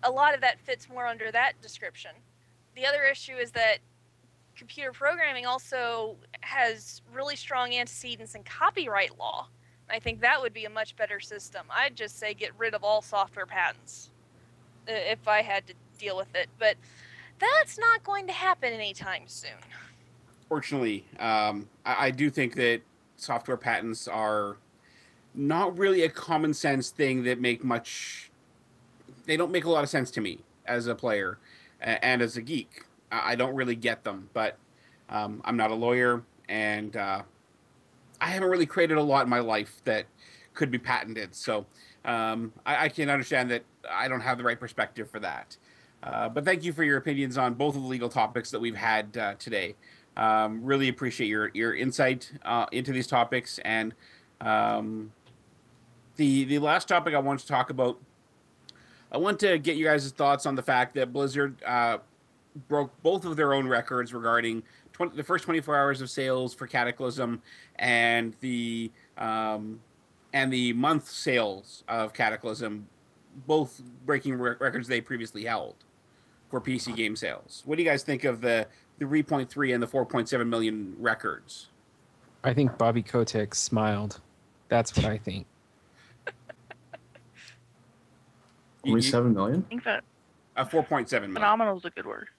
a 0.04 0.12
lot 0.12 0.36
of 0.36 0.42
that 0.42 0.60
fits 0.60 0.90
more 0.90 1.08
under 1.08 1.32
that 1.32 1.54
description. 1.62 2.12
The 2.76 2.86
other 2.86 3.04
issue 3.04 3.36
is 3.36 3.52
that 3.52 3.78
computer 4.56 4.92
programming 4.92 5.46
also 5.46 6.18
has 6.42 7.02
really 7.14 7.36
strong 7.36 7.74
antecedents 7.74 8.36
in 8.36 8.44
copyright 8.44 9.18
law. 9.18 9.48
I 9.90 10.00
think 10.00 10.22
that 10.22 10.42
would 10.42 10.54
be 10.54 10.66
a 10.66 10.70
much 10.70 10.96
better 10.96 11.20
system. 11.20 11.66
I'd 11.70 11.96
just 11.96 12.20
say 12.20 12.34
get 12.34 12.52
rid 12.58 12.74
of 12.74 12.84
all 12.84 13.02
software 13.02 13.46
patents 13.46 14.10
uh, 14.88 14.92
if 14.94 15.28
I 15.28 15.42
had 15.42 15.68
to 15.68 15.74
deal 16.00 16.18
with 16.18 16.34
it. 16.36 16.50
But 16.58 16.76
that's 17.40 17.78
not 17.78 18.04
going 18.04 18.28
to 18.28 18.34
happen 18.34 18.74
anytime 18.74 19.24
soon. 19.28 19.52
Fortunately, 20.50 21.06
um, 21.20 21.70
I, 21.86 22.08
I 22.08 22.12
do 22.12 22.30
think 22.30 22.56
that 22.56 22.82
software 23.16 23.58
patents 23.58 24.08
are 24.08 24.58
not 25.34 25.78
really 25.78 26.04
a 26.04 26.10
common 26.10 26.54
sense 26.54 26.90
thing 26.90 27.24
that 27.24 27.40
make 27.40 27.64
much. 27.64 28.32
They 29.26 29.38
don't 29.38 29.52
make 29.52 29.66
a 29.66 29.70
lot 29.70 29.84
of 29.84 29.90
sense 29.90 30.12
to 30.12 30.22
me 30.22 30.40
as 30.66 30.88
a 30.88 30.96
player 30.96 31.38
and 31.86 32.22
as 32.22 32.36
a 32.38 32.42
geek. 32.42 32.84
I 33.12 33.36
don't 33.36 33.56
really 33.56 33.76
get 33.76 34.04
them, 34.04 34.30
but 34.34 34.58
um, 35.10 35.42
I'm 35.46 35.56
not 35.56 35.72
a 35.72 35.76
lawyer, 35.76 36.24
and 36.50 36.98
uh, 36.98 37.22
I 38.20 38.28
haven't 38.28 38.50
really 38.50 38.66
created 38.66 38.98
a 38.98 39.04
lot 39.04 39.24
in 39.24 39.30
my 39.30 39.40
life 39.40 39.82
that 39.86 40.06
could 40.54 40.72
be 40.72 40.80
patented. 40.80 41.36
So 41.36 41.66
um, 42.04 42.52
I, 42.66 42.86
I 42.86 42.90
can 42.90 43.10
understand 43.10 43.52
that 43.52 43.64
I 43.90 44.08
don't 44.08 44.22
have 44.22 44.38
the 44.38 44.44
right 44.44 44.60
perspective 44.60 45.10
for 45.10 45.20
that. 45.20 45.58
Uh, 46.02 46.30
but 46.30 46.46
thank 46.46 46.64
you 46.64 46.74
for 46.74 46.84
your 46.84 46.98
opinions 46.98 47.38
on 47.38 47.54
both 47.54 47.76
of 47.76 47.82
the 47.82 47.88
legal 47.88 48.10
topics 48.10 48.52
that 48.52 48.60
we've 48.60 48.76
had 48.76 49.16
uh, 49.18 49.34
today. 49.36 49.76
Um, 50.18 50.64
really 50.64 50.88
appreciate 50.88 51.28
your 51.28 51.52
your 51.54 51.76
insight 51.76 52.32
uh, 52.44 52.66
into 52.72 52.92
these 52.92 53.08
topics. 53.08 53.60
And 53.66 53.94
um, 54.42 55.12
the 56.16 56.46
the 56.46 56.60
last 56.60 56.88
topic 56.88 57.14
I 57.14 57.20
want 57.20 57.40
to 57.42 57.48
talk 57.48 57.70
about, 57.70 58.00
I 59.12 59.18
want 59.18 59.40
to 59.40 59.58
get 59.58 59.78
you 59.78 59.86
guys' 59.86 60.12
thoughts 60.12 60.46
on 60.46 60.56
the 60.56 60.62
fact 60.62 60.96
that 60.96 61.14
Blizzard 61.14 61.56
uh, 61.64 62.00
broke 62.68 62.92
both 63.04 63.26
of 63.26 63.36
their 63.36 63.54
own 63.54 63.68
records 63.68 64.14
regarding 64.14 64.64
20, 64.94 65.16
the 65.16 65.24
first 65.24 65.46
24 65.46 65.76
hours 65.78 66.02
of 66.02 66.10
sales 66.10 66.54
for 66.54 66.68
Cataclysm 66.68 67.42
and 67.78 68.36
the 68.42 68.92
um, 69.18 69.80
and 70.34 70.52
the 70.52 70.74
month 70.74 71.08
sales 71.10 71.84
of 71.88 72.14
Cataclysm, 72.14 72.88
both 73.48 73.82
breaking 74.06 74.36
re- 74.36 74.56
records 74.60 74.88
they 74.88 75.00
previously 75.02 75.46
held 75.46 75.76
for 76.50 76.60
PC 76.60 76.96
game 76.96 77.16
sales. 77.16 77.64
What 77.66 77.78
do 77.78 77.84
you 77.84 77.90
guys 77.90 78.04
think 78.04 78.24
of 78.24 78.42
the 78.42 78.68
the 78.98 79.06
3.3 79.06 79.74
and 79.74 79.84
the 79.84 79.88
4.7 79.88 80.48
million 80.48 80.96
records? 81.00 81.68
I 82.44 82.54
think 82.54 82.78
Bobby 82.78 83.02
Kotick 83.02 83.54
smiled. 83.56 84.20
That's 84.70 84.96
what 84.96 85.06
I 85.06 85.18
think. 85.18 85.46
You- 85.48 86.34
Only 88.86 89.02
you- 89.02 89.02
seven 89.12 89.34
million. 89.34 89.64
I 89.66 89.70
think 89.70 89.84
that 89.86 90.04
Uh, 90.56 90.64
4.7 90.64 91.12
million 91.12 91.34
phenomenal 91.34 91.78
is 91.78 91.84
a 91.86 91.90
good 91.90 92.06
word. 92.06 92.30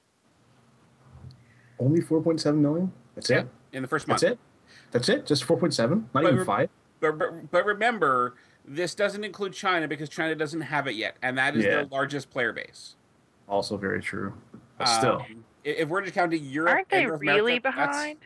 Only 1.79 2.01
four 2.01 2.23
point 2.23 2.41
seven 2.41 2.63
million. 2.63 2.91
That's 3.15 3.29
Yeah, 3.29 3.41
it. 3.41 3.49
in 3.73 3.83
the 3.83 3.89
first 3.89 4.09
month. 4.09 4.23
That's 4.23 4.33
it. 4.33 4.39
That's 4.93 5.09
it. 5.11 5.27
Just 5.27 5.45
four 5.45 5.59
point 5.59 5.75
seven. 5.75 6.09
Not 6.15 6.23
But 6.23 6.25
even 6.25 6.39
re- 6.39 6.45
five. 6.45 6.71
But, 7.01 7.19
but, 7.19 7.51
but 7.51 7.67
remember, 7.67 8.35
this 8.65 8.95
doesn't 8.95 9.23
include 9.25 9.53
China 9.53 9.87
because 9.87 10.09
China 10.09 10.35
doesn't 10.35 10.63
have 10.63 10.87
it 10.87 10.95
yet, 10.95 11.17
and 11.21 11.37
that 11.37 11.55
is 11.55 11.65
Yeah. 11.65 11.71
their 11.73 11.85
largest 11.87 12.31
player 12.31 12.53
base. 12.55 12.97
Also 13.47 13.77
very 13.77 14.01
true. 14.01 14.33
But 14.79 14.87
still, 14.87 15.17
Um, 15.21 15.45
i- 15.67 15.69
if 15.69 15.89
we're 15.91 16.01
just 16.01 16.15
counting 16.15 16.43
Europe, 16.45 16.71
Aren't 16.73 16.89
they 16.89 17.05
and 17.05 17.21
really 17.21 17.59
America, 17.59 17.61
behind? 17.61 18.19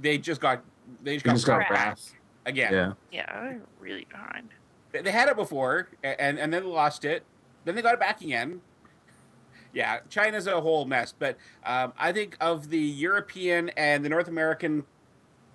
They 0.00 0.18
just 0.18 0.40
got 0.40 0.62
they 1.02 1.16
just 1.16 1.24
you 1.24 1.30
got, 1.30 1.34
just 1.34 1.46
got 1.46 1.70
wrecked 1.70 2.12
again. 2.46 2.72
Yeah. 2.72 2.92
Yeah, 3.10 3.40
they're 3.42 3.60
really 3.80 4.04
behind. 4.04 4.50
They, 4.92 5.10
had 5.10 5.28
it 5.28 5.36
before, 5.36 5.88
and 6.02 6.38
and 6.38 6.52
then 6.52 6.62
they 6.62 6.68
lost 6.68 7.04
it. 7.04 7.24
Then 7.64 7.74
they 7.74 7.82
got 7.82 7.94
it 7.94 8.00
back 8.00 8.20
again. 8.20 8.60
Yeah, 9.72 10.00
China's 10.10 10.46
a 10.46 10.60
whole 10.60 10.84
mess. 10.84 11.14
But 11.18 11.38
um, 11.64 11.92
I 11.98 12.12
think 12.12 12.36
of 12.40 12.68
the 12.68 12.78
European 12.78 13.70
and 13.70 14.04
the 14.04 14.08
North 14.08 14.28
American 14.28 14.84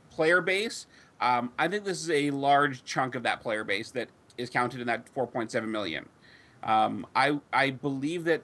player 0.10 0.42
base, 0.42 0.88
um, 1.22 1.52
I 1.60 1.68
think 1.68 1.84
this 1.84 2.02
is 2.02 2.10
a 2.10 2.32
large 2.32 2.84
chunk 2.84 3.16
of 3.16 3.24
that 3.24 3.42
player 3.42 3.64
base 3.64 3.92
that 3.92 4.10
is 4.38 4.50
counted 4.50 4.82
in 4.82 4.88
that 4.88 5.14
4.7 5.14 5.68
million. 5.68 6.08
Um, 6.64 7.06
I 7.16 7.40
I 7.54 7.72
believe 7.72 8.24
that, 8.26 8.42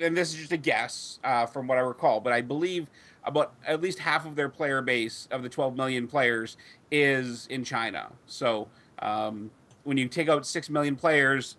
and 0.00 0.16
this 0.16 0.32
is 0.32 0.38
just 0.38 0.52
a 0.52 0.56
guess 0.56 1.18
uh, 1.24 1.46
from 1.46 1.66
what 1.66 1.78
I 1.78 1.80
recall, 1.80 2.20
but 2.20 2.32
I 2.32 2.40
believe 2.40 2.86
about 3.24 3.54
at 3.66 3.80
least 3.80 3.98
half 4.00 4.26
of 4.26 4.36
their 4.36 4.48
player 4.48 4.82
base 4.82 5.26
of 5.30 5.42
the 5.42 5.48
12 5.48 5.76
million 5.76 6.06
players 6.06 6.56
is 6.90 7.46
in 7.48 7.64
China. 7.64 8.12
So 8.26 8.68
um, 9.00 9.50
when 9.84 9.96
you 9.96 10.08
take 10.08 10.28
out 10.28 10.46
six 10.46 10.68
million 10.68 10.96
players, 10.96 11.56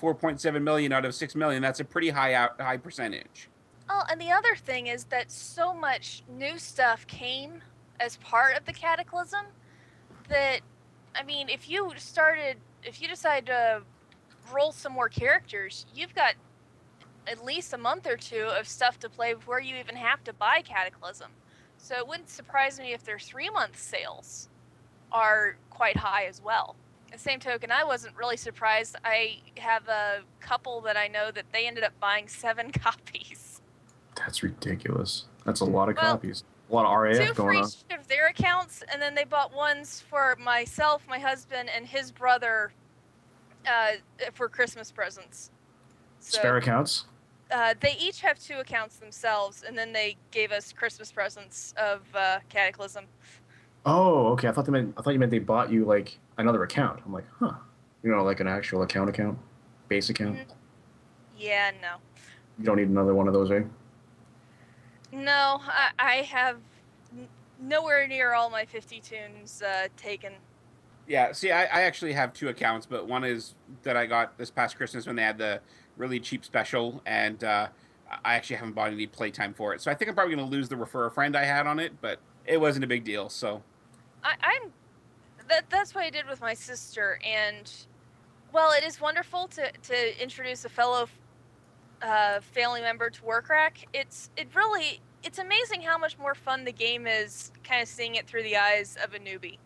4.7 0.00 0.62
million 0.62 0.92
out 0.92 1.04
of 1.04 1.14
six 1.14 1.34
million, 1.34 1.62
that's 1.62 1.80
a 1.80 1.84
pretty 1.84 2.10
high 2.10 2.34
out, 2.34 2.60
high 2.60 2.76
percentage. 2.76 3.48
Oh, 3.88 4.02
and 4.10 4.20
the 4.20 4.30
other 4.30 4.54
thing 4.56 4.88
is 4.88 5.04
that 5.04 5.30
so 5.30 5.72
much 5.72 6.22
new 6.28 6.58
stuff 6.58 7.06
came 7.06 7.62
as 8.00 8.16
part 8.18 8.56
of 8.56 8.64
the 8.64 8.72
cataclysm 8.72 9.46
that 10.28 10.60
I 11.14 11.22
mean, 11.22 11.48
if 11.48 11.68
you 11.68 11.92
started 11.96 12.56
if 12.82 13.00
you 13.00 13.08
decide 13.08 13.46
to 13.46 13.82
roll 14.52 14.72
some 14.72 14.92
more 14.92 15.08
characters, 15.08 15.86
you've 15.94 16.14
got 16.14 16.34
at 17.26 17.44
least 17.44 17.72
a 17.72 17.78
month 17.78 18.06
or 18.06 18.16
two 18.16 18.46
of 18.58 18.66
stuff 18.66 18.98
to 19.00 19.08
play 19.08 19.34
before 19.34 19.60
you 19.60 19.76
even 19.76 19.94
have 19.94 20.24
to 20.24 20.32
buy 20.32 20.62
Cataclysm. 20.62 21.30
So 21.78 21.96
it 21.96 22.06
wouldn't 22.06 22.28
surprise 22.28 22.78
me 22.78 22.92
if 22.92 23.04
their 23.04 23.18
three 23.18 23.50
month 23.50 23.78
sales 23.78 24.48
are 25.12 25.56
quite 25.70 25.96
high 25.96 26.24
as 26.24 26.40
well. 26.42 26.76
Same 27.16 27.40
token, 27.40 27.70
I 27.70 27.84
wasn't 27.84 28.16
really 28.16 28.36
surprised. 28.36 28.96
I 29.04 29.38
have 29.58 29.86
a 29.88 30.20
couple 30.40 30.80
that 30.82 30.96
I 30.96 31.08
know 31.08 31.30
that 31.30 31.44
they 31.52 31.66
ended 31.66 31.84
up 31.84 31.92
buying 32.00 32.26
seven 32.28 32.70
copies. 32.72 33.60
That's 34.16 34.42
ridiculous. 34.42 35.26
That's 35.44 35.60
a 35.60 35.64
lot 35.64 35.88
of 35.88 35.96
Well, 35.96 36.12
copies. 36.14 36.44
A 36.70 36.74
lot 36.74 36.86
of 36.86 36.98
RAF 37.00 37.16
Two 37.28 37.34
for 37.34 37.42
going 37.42 37.58
on. 37.58 37.64
each 37.66 37.98
of 37.98 38.08
their 38.08 38.28
accounts, 38.28 38.82
and 38.90 39.00
then 39.02 39.14
they 39.14 39.24
bought 39.24 39.54
ones 39.54 40.02
for 40.08 40.36
myself, 40.40 41.02
my 41.08 41.18
husband, 41.18 41.68
and 41.74 41.86
his 41.86 42.10
brother 42.10 42.72
uh, 43.68 43.92
for 44.32 44.48
Christmas 44.48 44.90
presents. 44.90 45.50
So, 46.20 46.38
Spare 46.38 46.56
accounts. 46.56 47.04
Uh, 47.50 47.74
they 47.80 47.94
each 47.98 48.20
have 48.22 48.38
two 48.38 48.58
accounts 48.60 48.96
themselves, 48.96 49.64
and 49.66 49.76
then 49.76 49.92
they 49.92 50.16
gave 50.30 50.50
us 50.52 50.72
Christmas 50.72 51.12
presents 51.12 51.74
of 51.76 52.00
uh, 52.14 52.38
Cataclysm. 52.48 53.04
Oh, 53.84 54.28
okay. 54.28 54.48
I 54.48 54.52
thought 54.52 54.64
they 54.64 54.72
meant. 54.72 54.94
I 54.96 55.02
thought 55.02 55.12
you 55.12 55.18
meant 55.18 55.30
they 55.32 55.38
bought 55.40 55.70
you 55.70 55.84
like 55.84 56.18
another 56.38 56.62
account. 56.62 57.00
I'm 57.04 57.12
like, 57.12 57.26
huh. 57.38 57.52
You 58.02 58.10
know, 58.10 58.24
like 58.24 58.40
an 58.40 58.48
actual 58.48 58.82
account 58.82 59.08
account, 59.10 59.38
base 59.88 60.10
account. 60.10 60.36
Mhm. 60.38 60.54
Yeah, 61.38 61.70
no. 61.80 61.96
You 62.58 62.64
don't 62.64 62.76
need 62.76 62.88
another 62.88 63.14
one 63.14 63.28
of 63.28 63.34
those, 63.34 63.50
eh? 63.50 63.62
No, 65.12 65.60
I, 65.62 65.90
I 65.98 66.14
have 66.22 66.58
n- 67.16 67.28
nowhere 67.60 68.06
near 68.06 68.32
all 68.34 68.50
my 68.50 68.64
50 68.64 69.00
toons 69.00 69.62
uh, 69.62 69.88
taken. 69.96 70.32
Yeah, 71.06 71.32
see, 71.32 71.50
I, 71.50 71.62
I 71.64 71.82
actually 71.82 72.12
have 72.12 72.32
two 72.32 72.48
accounts, 72.48 72.86
but 72.86 73.06
one 73.06 73.24
is 73.24 73.54
that 73.82 73.96
I 73.96 74.06
got 74.06 74.38
this 74.38 74.50
past 74.50 74.76
Christmas 74.76 75.06
when 75.06 75.16
they 75.16 75.22
had 75.22 75.36
the 75.38 75.60
really 75.96 76.20
cheap 76.20 76.44
special, 76.44 77.02
and 77.06 77.42
uh, 77.44 77.68
I 78.24 78.34
actually 78.34 78.56
haven't 78.56 78.74
bought 78.74 78.92
any 78.92 79.06
playtime 79.06 79.52
for 79.52 79.74
it. 79.74 79.80
So 79.80 79.90
I 79.90 79.94
think 79.94 80.08
I'm 80.08 80.14
probably 80.14 80.34
going 80.34 80.48
to 80.48 80.50
lose 80.56 80.68
the 80.68 80.76
refer 80.76 81.06
a 81.06 81.10
friend 81.10 81.36
I 81.36 81.44
had 81.44 81.66
on 81.66 81.78
it, 81.78 82.00
but 82.00 82.18
it 82.46 82.60
wasn't 82.60 82.84
a 82.84 82.88
big 82.88 83.04
deal. 83.04 83.28
So 83.28 83.62
I, 84.24 84.34
I'm 84.42 84.72
that 85.52 85.68
that's 85.68 85.94
what 85.94 86.04
I 86.04 86.10
did 86.10 86.26
with 86.26 86.40
my 86.40 86.54
sister, 86.54 87.18
and 87.24 87.70
well, 88.52 88.72
it 88.72 88.84
is 88.84 89.00
wonderful 89.00 89.48
to 89.48 89.70
to 89.70 90.22
introduce 90.22 90.64
a 90.64 90.68
fellow 90.70 91.08
uh, 92.00 92.40
family 92.40 92.80
member 92.80 93.10
to 93.10 93.22
Warcrack. 93.22 93.86
It's 93.92 94.30
it 94.36 94.48
really 94.54 95.00
it's 95.22 95.38
amazing 95.38 95.82
how 95.82 95.98
much 95.98 96.18
more 96.18 96.34
fun 96.34 96.64
the 96.64 96.72
game 96.72 97.06
is, 97.06 97.52
kind 97.64 97.82
of 97.82 97.88
seeing 97.88 98.14
it 98.14 98.26
through 98.26 98.44
the 98.44 98.56
eyes 98.56 98.96
of 99.02 99.14
a 99.14 99.18
newbie. 99.18 99.58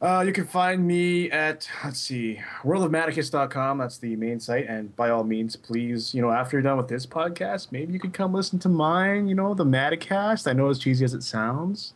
Uh, 0.00 0.22
you 0.26 0.32
can 0.32 0.46
find 0.46 0.86
me 0.86 1.30
at, 1.30 1.68
let's 1.82 1.98
see, 2.00 2.38
worldofmatticus.com. 2.62 3.78
That's 3.78 3.98
the 3.98 4.14
main 4.16 4.38
site. 4.38 4.66
And 4.68 4.94
by 4.94 5.08
all 5.10 5.24
means, 5.24 5.56
please, 5.56 6.14
you 6.14 6.20
know, 6.20 6.30
after 6.30 6.56
you're 6.56 6.62
done 6.62 6.76
with 6.76 6.88
this 6.88 7.06
podcast, 7.06 7.72
maybe 7.72 7.92
you 7.94 7.98
could 7.98 8.12
come 8.12 8.34
listen 8.34 8.58
to 8.60 8.68
mine, 8.68 9.26
you 9.26 9.34
know, 9.34 9.54
the 9.54 9.64
Matticast. 9.64 10.48
I 10.48 10.52
know 10.52 10.68
as 10.68 10.78
cheesy 10.78 11.04
as 11.04 11.14
it 11.14 11.22
sounds. 11.22 11.94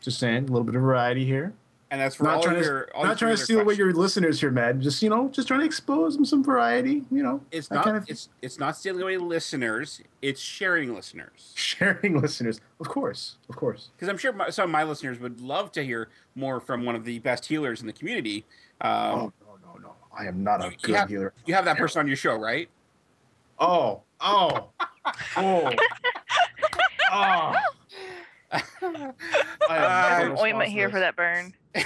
Just 0.00 0.18
saying, 0.18 0.44
a 0.44 0.46
little 0.46 0.64
bit 0.64 0.74
of 0.76 0.82
variety 0.82 1.24
here. 1.26 1.52
And 1.94 2.00
that's 2.00 2.16
for 2.16 2.24
Not 2.24 2.34
all 2.38 2.42
trying, 2.42 2.56
of 2.56 2.64
to. 2.64 2.86
All 2.92 3.04
not 3.04 3.18
trying 3.18 3.36
to 3.36 3.40
steal 3.40 3.60
away 3.60 3.74
your 3.74 3.92
listeners 3.92 4.40
here, 4.40 4.50
Matt. 4.50 4.80
Just, 4.80 5.00
you 5.00 5.08
know, 5.08 5.28
just 5.28 5.46
trying 5.46 5.60
to 5.60 5.66
expose 5.66 6.16
them 6.16 6.24
some 6.24 6.42
variety, 6.42 7.04
you 7.08 7.22
know. 7.22 7.40
It's 7.52 7.70
not. 7.70 7.84
kind 7.84 7.96
of- 7.96 8.10
It's 8.10 8.30
it's 8.42 8.58
not 8.58 8.76
stealing 8.76 9.00
away 9.00 9.16
listeners. 9.16 10.00
It's 10.20 10.40
sharing 10.40 10.92
listeners. 10.92 11.52
sharing 11.54 12.20
listeners. 12.20 12.60
Of 12.80 12.88
course, 12.88 13.36
of 13.48 13.54
course. 13.54 13.90
Because 13.94 14.08
I'm 14.08 14.18
sure 14.18 14.32
my, 14.32 14.50
some 14.50 14.64
of 14.64 14.70
my 14.70 14.82
listeners 14.82 15.20
would 15.20 15.40
love 15.40 15.70
to 15.70 15.84
hear 15.84 16.08
more 16.34 16.58
from 16.58 16.84
one 16.84 16.96
of 16.96 17.04
the 17.04 17.20
best 17.20 17.46
healers 17.46 17.80
in 17.80 17.86
the 17.86 17.92
community. 17.92 18.44
Um, 18.80 18.90
oh, 18.90 19.32
no, 19.46 19.56
no, 19.74 19.78
no. 19.80 19.94
I 20.18 20.26
am 20.26 20.42
not 20.42 20.64
a 20.64 20.70
You 20.70 20.76
good 20.82 20.94
have- 20.96 21.08
healer. 21.08 21.32
You 21.46 21.54
have 21.54 21.64
that 21.66 21.76
person 21.76 22.00
on 22.00 22.08
your 22.08 22.16
show, 22.16 22.34
right? 22.34 22.68
Oh, 23.60 24.02
oh, 24.20 24.70
oh, 25.36 25.70
oh. 27.12 27.54
I 28.52 28.62
am 29.70 30.32
Uh, 30.36 30.40
ointment 30.40 30.70
here 30.70 30.88
for 30.90 30.98
that 30.98 31.14
burn. 31.14 31.54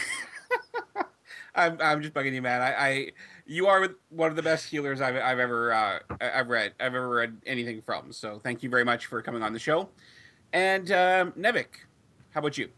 I'm, 1.54 1.78
I'm 1.80 2.02
just 2.02 2.14
bugging 2.14 2.34
you, 2.34 2.42
man. 2.42 2.60
I, 2.60 2.74
I 2.74 3.12
you 3.46 3.66
are 3.66 3.88
one 4.10 4.30
of 4.30 4.36
the 4.36 4.42
best 4.42 4.66
healers 4.66 5.00
I've, 5.00 5.16
I've 5.16 5.38
ever 5.38 5.72
uh, 5.72 5.98
I've 6.20 6.48
read 6.48 6.74
I've 6.78 6.94
ever 6.94 7.08
read 7.08 7.36
anything 7.46 7.82
from. 7.82 8.12
So 8.12 8.38
thank 8.38 8.62
you 8.62 8.70
very 8.70 8.84
much 8.84 9.06
for 9.06 9.20
coming 9.22 9.42
on 9.42 9.52
the 9.52 9.58
show. 9.58 9.88
And 10.52 10.90
um, 10.92 11.32
Nevik, 11.32 11.66
how 12.30 12.40
about 12.40 12.56
you? 12.56 12.68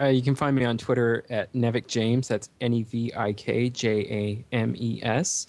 Uh, 0.00 0.06
you 0.06 0.22
can 0.22 0.34
find 0.34 0.56
me 0.56 0.64
on 0.64 0.78
Twitter 0.78 1.24
at 1.30 1.52
Nevik 1.52 1.86
James. 1.86 2.28
That's 2.28 2.48
N 2.60 2.72
E 2.72 2.82
V 2.82 3.12
I 3.16 3.32
K 3.32 3.68
J 3.68 4.00
A 4.00 4.44
M 4.54 4.74
E 4.76 5.00
S. 5.02 5.46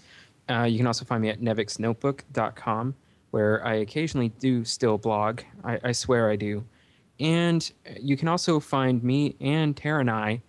Uh, 0.49 0.63
you 0.63 0.77
can 0.77 0.87
also 0.87 1.05
find 1.05 1.21
me 1.21 1.29
at 1.29 1.39
neviksnotebook.com, 1.39 2.95
where 3.31 3.65
I 3.65 3.75
occasionally 3.75 4.29
do 4.39 4.65
still 4.65 4.97
blog. 4.97 5.41
I, 5.63 5.79
I 5.83 5.91
swear 5.93 6.29
I 6.29 6.35
do. 6.35 6.65
And 7.19 7.71
you 7.99 8.17
can 8.17 8.27
also 8.27 8.59
find 8.59 9.01
me 9.03 9.35
and 9.39 9.75
Taranai 9.75 10.41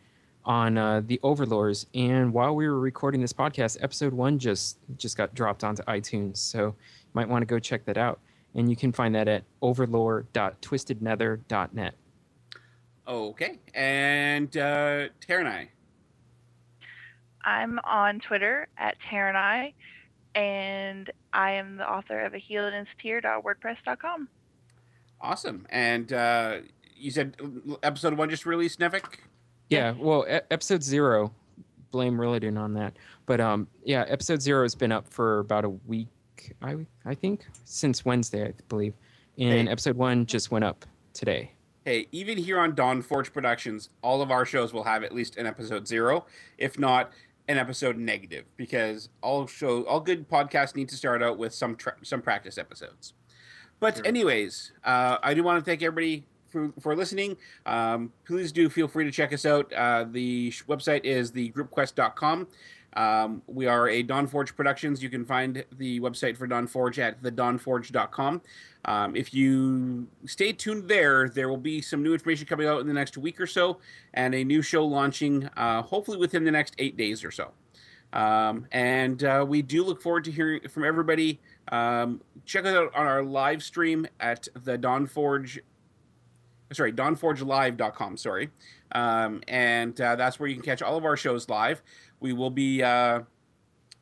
on 0.45 0.79
uh, 0.79 1.03
the 1.05 1.19
Overlords. 1.23 1.87
And 1.95 2.33
while 2.33 2.55
we 2.55 2.69
were 2.69 2.79
recording 2.79 3.21
this 3.21 3.33
podcast, 3.33 3.79
episode 3.81 4.12
one 4.12 4.39
just 4.39 4.79
just 4.97 5.16
got 5.16 5.35
dropped 5.35 5.65
onto 5.65 5.83
iTunes, 5.85 6.37
so 6.39 6.66
you 6.66 6.75
might 7.15 7.29
want 7.29 7.43
to 7.43 7.47
go 7.47 7.59
check 7.59 7.85
that 7.87 7.99
out. 7.99 8.21
And 8.55 8.71
you 8.71 8.77
can 8.77 8.93
find 8.93 9.12
that 9.15 9.27
at 9.27 9.45
overlore.twistednether.net. 9.62 11.95
Okay, 13.07 13.59
and 13.75 14.57
uh, 14.57 15.09
Taranai. 15.21 15.69
I'm 17.45 17.79
on 17.85 18.21
Twitter 18.21 18.69
at 18.79 18.97
Taranai, 19.11 19.35
and 19.35 19.37
I 19.37 19.75
and 20.35 21.11
I 21.33 21.53
am 21.53 21.77
the 21.77 21.89
author 21.89 22.25
of 22.25 22.35
a 22.35 22.39
healed 22.39 22.73
and 22.73 22.87
wordpress.com. 23.05 24.29
Awesome. 25.21 25.66
And 25.71 26.12
uh, 26.12 26.59
you 26.97 27.11
said 27.11 27.37
episode 27.83 28.15
one 28.15 28.31
just 28.31 28.47
released, 28.47 28.81
Nevik. 28.81 29.19
Yeah, 29.70 29.95
well, 29.99 30.24
e- 30.28 30.41
episode 30.51 30.82
zero, 30.82 31.32
blame 31.91 32.15
Rilladin 32.16 32.59
on 32.59 32.74
that. 32.74 32.97
But 33.27 33.41
um, 33.41 33.66
yeah, 33.85 34.05
episode 34.09 34.43
zero 34.43 34.62
has 34.62 34.74
been 34.74 34.93
up 34.93 35.09
for 35.09 35.39
about 35.41 35.65
a 35.65 35.70
week, 35.70 36.09
I 36.62 36.77
I 37.05 37.15
think, 37.15 37.47
since 37.65 38.05
Wednesday, 38.05 38.49
I 38.49 38.53
believe. 38.69 38.95
And 39.39 39.66
Hey. 39.69 39.73
episode 39.73 39.97
one 39.97 40.27
just 40.27 40.51
went 40.51 40.65
up 40.65 40.85
today. 41.12 41.53
Hey, 41.85 42.07
even 42.12 42.39
here 42.39 42.59
on 42.59 42.74
Dawn 42.74 43.03
Forge 43.03 43.32
Productions, 43.32 43.91
all 44.03 44.23
of 44.23 44.31
our 44.31 44.47
shows 44.47 44.73
will 44.73 44.85
have 44.85 45.03
at 45.03 45.12
least 45.15 45.36
an 45.36 45.47
episode 45.47 45.86
zero, 45.86 46.24
if 46.57 46.78
not 46.78 47.12
an 47.49 47.59
episode 47.59 47.99
negative, 47.99 48.45
because 48.57 49.11
all 49.23 49.47
show 49.47 49.82
all 49.85 50.01
good 50.01 50.28
podcasts 50.28 50.74
need 50.77 50.89
to 50.89 50.97
start 50.97 51.23
out 51.23 51.36
with 51.36 51.53
some 51.53 51.77
tra- 51.77 51.97
some 52.03 52.23
practice 52.23 52.57
episodes. 52.59 53.12
But 53.81 53.97
Sure. 53.97 54.07
anyways, 54.07 54.73
uh, 54.85 55.19
I 55.23 55.35
do 55.35 55.43
want 55.43 55.62
to 55.62 55.65
thank 55.69 55.82
everybody 55.82 56.27
for, 56.55 56.72
for 56.81 56.97
listening. 56.97 57.36
Um, 57.66 58.12
please 58.24 58.52
do 58.52 58.70
feel 58.70 58.86
free 58.86 59.05
to 59.05 59.10
check 59.10 59.32
us 59.32 59.44
out. 59.44 59.70
Uh, 59.72 60.06
the 60.09 60.52
website 60.68 61.05
is 61.05 61.32
thegroupquest.com. 61.32 62.47
Um, 62.97 63.43
we 63.48 63.66
are 63.66 63.89
a 63.89 64.05
Dawn 64.05 64.28
Forge 64.28 64.55
Productions. 64.55 65.02
You 65.02 65.10
can 65.10 65.24
find 65.24 65.64
the 65.76 65.98
website 65.98 66.36
for 66.36 66.47
Dawn 66.47 66.68
Forge 66.68 67.01
at 67.01 67.20
thedawnforge.com. 67.22 68.40
Um, 68.85 69.16
if 69.16 69.35
you 69.35 70.06
stay 70.26 70.52
tuned 70.52 70.89
there, 70.89 71.28
there 71.28 71.48
will 71.48 71.56
be 71.56 71.81
some 71.81 72.05
new 72.05 72.12
information 72.12 72.47
coming 72.47 72.68
out 72.68 72.81
in 72.81 72.86
the 72.86 72.93
next 72.93 73.18
week 73.18 73.40
or 73.40 73.48
so, 73.48 73.78
and 74.12 74.32
a 74.32 74.44
new 74.44 74.62
show 74.62 74.86
launching 74.86 75.48
uh, 75.56 75.82
hopefully 75.82 76.18
within 76.18 76.44
the 76.44 76.52
next 76.52 76.74
eight 76.78 76.97
days 76.97 77.24
or 77.24 77.32
so. 77.32 77.51
Um, 78.12 78.68
and 78.70 79.24
uh, 79.24 79.44
we 79.47 79.60
do 79.60 79.85
look 79.85 80.01
forward 80.01 80.22
to 80.24 80.31
hearing 80.31 80.60
from 80.68 80.85
everybody. 80.85 81.40
Um, 81.72 82.20
check 82.47 82.64
us 82.64 82.74
out 82.74 82.94
on 82.94 83.06
our 83.06 83.24
live 83.24 83.60
stream 83.62 84.06
at 84.20 84.47
the 84.62 84.78
Dawn 84.78 85.06
Forge. 85.06 85.60
Sorry, 86.74 86.92
dawnforgelive.com. 86.92 88.16
Sorry. 88.16 88.51
Um, 88.92 89.42
and 89.48 89.98
uh, 90.01 90.16
that's 90.16 90.38
where 90.38 90.48
you 90.48 90.55
can 90.55 90.64
catch 90.64 90.82
all 90.82 90.96
of 90.96 91.05
our 91.05 91.16
shows 91.16 91.48
live. 91.48 91.82
We 92.20 92.32
will 92.32 92.51
be 92.51 92.82
uh, 92.82 93.20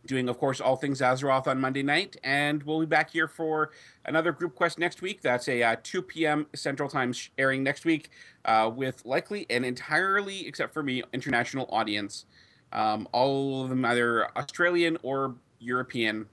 doing, 0.06 0.28
of 0.28 0.38
course, 0.38 0.60
all 0.60 0.76
things 0.76 1.00
Azeroth 1.00 1.46
on 1.46 1.60
Monday 1.60 1.82
night, 1.82 2.16
and 2.24 2.62
we'll 2.64 2.80
be 2.80 2.86
back 2.86 3.10
here 3.10 3.28
for 3.28 3.70
another 4.04 4.32
group 4.32 4.54
quest 4.54 4.78
next 4.78 5.02
week. 5.02 5.22
That's 5.22 5.48
a 5.48 5.62
uh, 5.62 5.76
2 5.82 6.02
p.m. 6.02 6.46
Central 6.54 6.88
Time 6.88 7.12
sh- 7.12 7.30
airing 7.38 7.62
next 7.62 7.84
week, 7.84 8.10
uh, 8.44 8.70
with 8.74 9.04
likely 9.04 9.46
an 9.50 9.64
entirely, 9.64 10.46
except 10.46 10.74
for 10.74 10.82
me, 10.82 11.02
international 11.12 11.66
audience. 11.70 12.26
Um, 12.72 13.06
all 13.12 13.62
of 13.62 13.68
them 13.68 13.84
either 13.84 14.26
Australian 14.36 14.98
or 15.02 15.36
European 15.58 16.26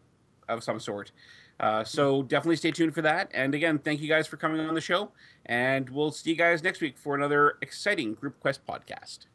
of 0.47 0.63
some 0.63 0.79
sort. 0.79 1.11
Uh, 1.59 1.83
so 1.83 2.23
definitely 2.23 2.55
stay 2.55 2.71
tuned 2.71 2.93
for 2.93 3.01
that. 3.01 3.29
And 3.33 3.53
again, 3.53 3.79
thank 3.79 3.99
you 3.99 4.07
guys 4.07 4.27
for 4.27 4.37
coming 4.37 4.61
on 4.61 4.73
the 4.73 4.81
show. 4.81 5.11
And 5.45 5.89
we'll 5.89 6.11
see 6.11 6.29
you 6.29 6.35
guys 6.35 6.63
next 6.63 6.79
week 6.81 6.97
for 6.97 7.15
another 7.15 7.57
exciting 7.61 8.13
Group 8.13 8.39
Quest 8.39 8.65
podcast. 8.65 9.25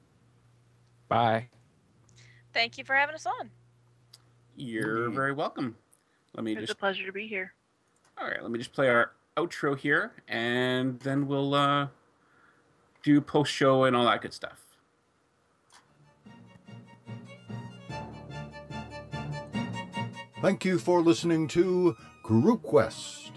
Bye. 1.08 1.48
Thank 2.54 2.78
you 2.78 2.84
for 2.84 2.94
having 2.94 3.14
us 3.14 3.26
on. 3.26 3.50
You're 4.56 5.10
very 5.10 5.32
welcome. 5.32 5.76
Let 6.34 6.44
me 6.44 6.52
It's 6.52 6.60
just 6.62 6.72
a 6.72 6.76
pleasure 6.76 7.04
to 7.04 7.12
be 7.12 7.26
here. 7.26 7.52
all 8.18 8.26
right. 8.26 8.40
Let 8.40 8.50
me 8.50 8.58
just 8.58 8.72
play 8.72 8.88
our 8.88 9.12
outro 9.36 9.76
here, 9.76 10.12
and 10.28 10.98
then 11.00 11.26
we'll 11.26 11.54
uh, 11.54 11.88
do 13.02 13.20
post 13.20 13.52
show 13.52 13.84
and 13.84 13.94
all 13.96 14.04
that 14.06 14.22
good 14.22 14.32
stuff. 14.32 14.60
Thank 20.40 20.64
you 20.64 20.78
for 20.78 21.00
listening 21.00 21.48
to 21.48 21.96
Group 22.24 22.62
Quest. 22.62 23.30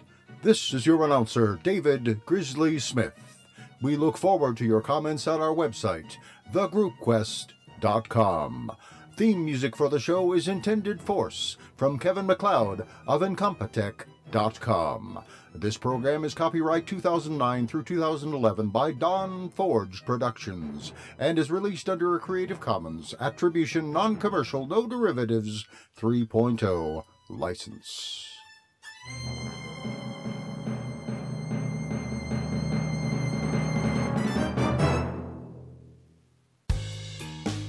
This 0.43 0.73
is 0.73 0.85
your 0.85 1.03
announcer, 1.03 1.59
David 1.61 2.21
Grizzly 2.25 2.79
Smith. 2.79 3.43
We 3.81 3.97
look 3.97 4.17
forward 4.17 4.55
to 4.57 4.65
your 4.65 4.79
comments 4.79 5.27
at 5.27 5.41
our 5.41 5.53
website, 5.53 6.15
thegroupquest.com. 6.53 8.71
Theme 9.17 9.43
music 9.43 9.75
for 9.75 9.89
the 9.89 9.99
show 9.99 10.31
is 10.31 10.47
Intended 10.47 11.01
Force 11.01 11.57
from 11.75 11.99
Kevin 11.99 12.27
MacLeod 12.27 12.87
of 13.05 13.21
Incompetech.com. 13.21 15.19
This 15.53 15.75
program 15.75 16.23
is 16.23 16.33
copyright 16.33 16.87
2009 16.87 17.67
through 17.67 17.83
2011 17.83 18.69
by 18.69 18.93
Dawn 18.93 19.49
Forge 19.49 20.05
Productions 20.05 20.93
and 21.19 21.37
is 21.37 21.51
released 21.51 21.89
under 21.89 22.15
a 22.15 22.21
Creative 22.21 22.61
Commons 22.61 23.13
Attribution 23.19 23.91
Non 23.91 24.15
Commercial 24.15 24.65
No 24.65 24.87
Derivatives 24.87 25.65
3.0 25.99 27.03
license. 27.27 28.36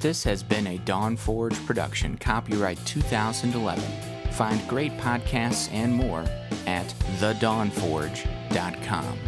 This 0.00 0.22
has 0.22 0.44
been 0.44 0.68
a 0.68 0.78
Dawn 0.78 1.16
Forge 1.16 1.56
production, 1.66 2.16
copyright 2.18 2.78
2011. 2.86 3.82
Find 4.30 4.68
great 4.68 4.96
podcasts 4.98 5.68
and 5.72 5.92
more 5.92 6.24
at 6.68 6.86
thedawnforge.com. 7.18 9.18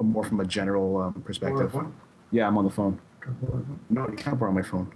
More 0.00 0.24
from 0.24 0.40
a 0.40 0.44
general 0.44 1.00
um, 1.00 1.22
perspective. 1.22 1.72
Yeah, 2.32 2.48
I'm 2.48 2.58
on 2.58 2.64
the 2.64 2.70
phone. 2.70 2.98
No, 3.88 4.08
you 4.08 4.16
can't 4.16 4.36
borrow 4.36 4.50
my 4.50 4.62
phone. 4.62 4.92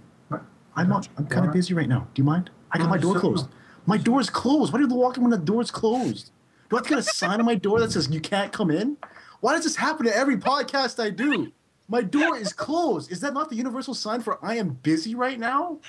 I'm 0.75 0.89
not. 0.89 1.07
I'm 1.17 1.27
kind 1.27 1.47
of 1.47 1.53
busy 1.53 1.73
right 1.73 1.87
now. 1.87 2.05
Do 2.13 2.21
you 2.21 2.25
mind? 2.25 2.49
I 2.73 2.79
got 2.79 2.89
my 2.89 2.97
door 2.97 3.17
closed. 3.17 3.47
My 3.85 3.97
door 3.97 4.19
is 4.19 4.29
closed. 4.29 4.73
Why 4.73 4.79
do 4.79 4.87
you 4.87 4.93
walk 4.93 5.15
in 5.15 5.23
when 5.23 5.31
the 5.31 5.37
door 5.37 5.61
is 5.61 5.71
closed? 5.71 6.31
Do 6.69 6.75
I 6.75 6.79
have 6.79 6.83
to 6.83 6.89
get 6.89 6.99
a 6.99 7.03
sign 7.03 7.39
on 7.39 7.45
my 7.45 7.55
door 7.55 7.79
that 7.79 7.93
says 7.93 8.09
you 8.09 8.19
can't 8.19 8.51
come 8.51 8.69
in? 8.69 8.97
Why 9.41 9.53
does 9.53 9.63
this 9.63 9.75
happen 9.75 10.05
to 10.05 10.15
every 10.15 10.37
podcast 10.37 11.01
I 11.01 11.09
do? 11.09 11.51
My 11.87 12.01
door 12.01 12.37
is 12.37 12.53
closed. 12.53 13.11
Is 13.11 13.21
that 13.21 13.33
not 13.33 13.49
the 13.49 13.55
universal 13.55 13.93
sign 13.93 14.21
for 14.21 14.37
I 14.45 14.55
am 14.57 14.69
busy 14.83 15.15
right 15.15 15.39
now? 15.39 15.79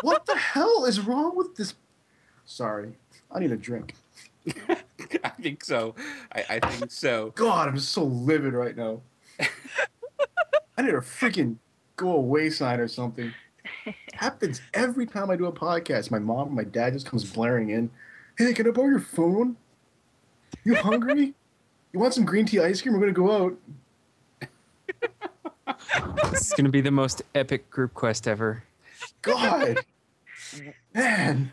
What 0.00 0.24
the 0.26 0.36
hell 0.36 0.84
is 0.86 1.00
wrong 1.00 1.36
with 1.36 1.56
this? 1.56 1.74
Sorry, 2.44 2.92
I 3.30 3.40
need 3.40 3.52
a 3.52 3.56
drink. 3.56 3.94
I 4.68 5.28
think 5.40 5.64
so. 5.64 5.94
I, 6.32 6.44
I 6.48 6.60
think 6.60 6.90
so. 6.90 7.32
God, 7.34 7.68
I'm 7.68 7.78
so 7.78 8.04
livid 8.04 8.54
right 8.54 8.76
now. 8.76 9.02
I 10.78 10.82
need 10.82 10.94
a 10.94 10.98
freaking 10.98 11.56
go 11.96 12.12
away 12.12 12.50
sign 12.50 12.78
or 12.78 12.88
something. 12.88 13.32
Happens 14.14 14.62
every 14.74 15.06
time 15.06 15.30
I 15.30 15.36
do 15.36 15.46
a 15.46 15.52
podcast. 15.52 16.10
My 16.10 16.18
mom, 16.18 16.54
my 16.54 16.64
dad 16.64 16.92
just 16.92 17.06
comes 17.06 17.24
blaring 17.24 17.70
in. 17.70 17.90
Hey, 18.38 18.52
can 18.52 18.66
I 18.66 18.70
borrow 18.70 18.88
your 18.88 19.00
phone? 19.00 19.56
You 20.64 20.76
hungry? 20.76 21.34
You 21.96 22.00
want 22.00 22.12
some 22.12 22.26
green 22.26 22.44
tea 22.44 22.60
ice 22.60 22.82
cream? 22.82 22.92
We're 22.92 23.00
gonna 23.00 23.12
go 23.12 23.32
out. 23.32 23.56
This 26.30 26.48
is 26.48 26.52
going 26.52 26.66
to 26.66 26.70
be 26.70 26.82
the 26.82 26.90
most 26.90 27.22
epic 27.34 27.70
group 27.70 27.94
quest 27.94 28.28
ever. 28.28 28.62
God, 29.22 29.78
man, 30.94 31.50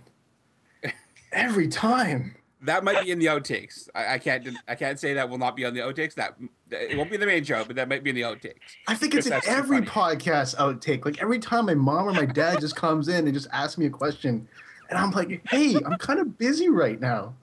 every 1.32 1.68
time. 1.68 2.36
That 2.62 2.84
might 2.84 3.04
be 3.04 3.12
in 3.12 3.20
the 3.20 3.26
outtakes. 3.26 3.90
I, 3.94 4.16
I 4.16 4.18
can't. 4.20 4.48
I 4.68 4.76
can't 4.76 5.00
say 5.00 5.14
that 5.16 5.30
will 5.30 5.38
not 5.38 5.56
be 5.56 5.66
on 5.66 5.74
the 5.74 5.82
outtakes. 5.82 6.14
That 6.16 6.38
it 6.72 6.98
won't 6.98 7.12
be 7.12 7.18
the 7.18 7.26
main 7.26 7.44
show, 7.44 7.64
but 7.66 7.76
that 7.76 7.90
might 7.90 8.04
be 8.04 8.10
in 8.10 8.16
the 8.16 8.22
outtakes. 8.22 8.56
I 8.88 8.96
think 8.96 9.16
it's 9.16 9.26
in 9.26 9.32
that's 9.32 9.48
every 9.48 9.86
funny. 9.86 10.20
podcast 10.22 10.56
outtake. 10.58 11.04
Like 11.06 11.22
every 11.22 11.40
time 11.40 11.66
my 11.66 11.74
mom 11.74 12.08
or 12.08 12.14
my 12.14 12.26
dad 12.26 12.62
just 12.62 12.76
comes 12.76 13.08
in 13.10 13.26
and 13.26 13.34
just 13.34 13.48
asks 13.52 13.78
me 13.78 13.86
a 13.86 13.90
question, 13.90 14.48
and 14.90 14.98
I'm 14.98 15.12
like, 15.12 15.42
"Hey, 15.50 15.76
I'm 15.76 15.98
kind 15.98 16.20
of 16.20 16.38
busy 16.38 16.70
right 16.70 17.00
now," 17.02 17.34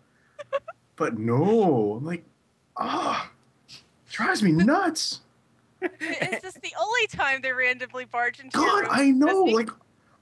but 0.96 1.18
no, 1.18 1.96
I'm 1.98 2.04
like, 2.06 2.24
ah, 2.80 3.30
drives 4.10 4.42
me 4.42 4.52
nuts. 4.52 5.20
Is 5.82 6.42
this 6.42 6.54
the 6.54 6.74
only 6.78 7.06
time 7.06 7.40
they 7.40 7.52
randomly 7.52 8.04
barge 8.04 8.40
into 8.40 8.58
your 8.58 8.82
God. 8.82 8.88
I 8.90 9.10
know. 9.10 9.44
Misty? 9.44 9.56
Like, 9.56 9.70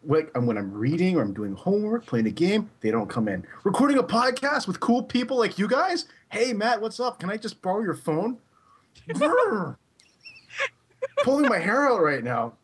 like, 0.04 0.30
and 0.34 0.46
when 0.46 0.56
I'm 0.56 0.72
reading 0.72 1.16
or 1.16 1.22
I'm 1.22 1.32
doing 1.32 1.54
homework, 1.54 2.06
playing 2.06 2.26
a 2.26 2.30
game, 2.30 2.70
they 2.80 2.90
don't 2.90 3.08
come 3.08 3.28
in. 3.28 3.44
Recording 3.64 3.98
a 3.98 4.02
podcast 4.02 4.66
with 4.68 4.78
cool 4.80 5.02
people 5.02 5.36
like 5.38 5.58
you 5.58 5.66
guys. 5.66 6.06
Hey, 6.30 6.52
Matt, 6.52 6.80
what's 6.80 7.00
up? 7.00 7.18
Can 7.18 7.30
I 7.30 7.36
just 7.36 7.60
borrow 7.62 7.82
your 7.82 7.94
phone? 7.94 8.38
Pulling 11.24 11.48
my 11.48 11.58
hair 11.58 11.88
out 11.88 12.02
right 12.02 12.22
now. 12.22 12.54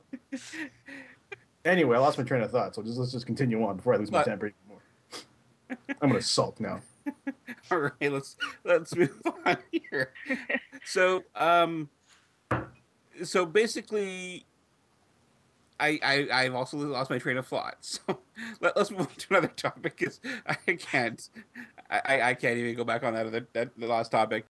Anyway, 1.65 1.97
I 1.97 2.01
lost 2.01 2.19
my 2.19 2.25
train 2.25 2.43
of 2.43 2.51
thought, 2.51 2.75
so 2.75 2.83
just 2.83 2.99
let's 2.99 3.12
just 3.12 3.27
continue 3.27 3.65
on 3.65 3.77
before 3.77 3.95
I 3.95 3.97
lose 3.97 4.11
my 4.11 4.23
temper 4.23 4.53
anymore. 4.69 4.83
I'm 6.01 6.11
gonna 6.11 6.21
sulk 6.21 6.61
now. 6.61 6.81
All 7.70 7.78
right, 7.78 8.12
let's 8.12 8.36
let's 8.64 8.94
move 8.97 9.20
on 9.47 9.56
here. 9.70 10.12
So, 10.85 11.24
um, 11.35 11.89
so 13.22 13.47
basically, 13.47 14.47
I, 15.81 15.98
I 16.02 16.28
I've 16.44 16.55
also 16.55 16.76
lost 16.78 17.10
my 17.10 17.18
train 17.18 17.36
of 17.36 17.47
thought. 17.47 17.76
So 18.06 18.20
let, 18.60 18.76
us 18.76 18.90
move 18.90 19.02
on 19.02 19.06
to 19.16 19.26
another 19.31 19.48
topic 19.48 19.97
because 19.97 20.20
I 20.47 20.55
can't 20.55 21.28
I, 21.90 22.20
I- 22.31 22.35
can't 22.35 22.59
even 22.59 22.74
go 22.76 22.85
back 22.85 23.02
on 23.05 23.14
that 23.14 23.26
other 23.26 23.47
that 23.52 23.70
the 23.76 23.86
last 23.86 24.10
topic. 24.10 24.43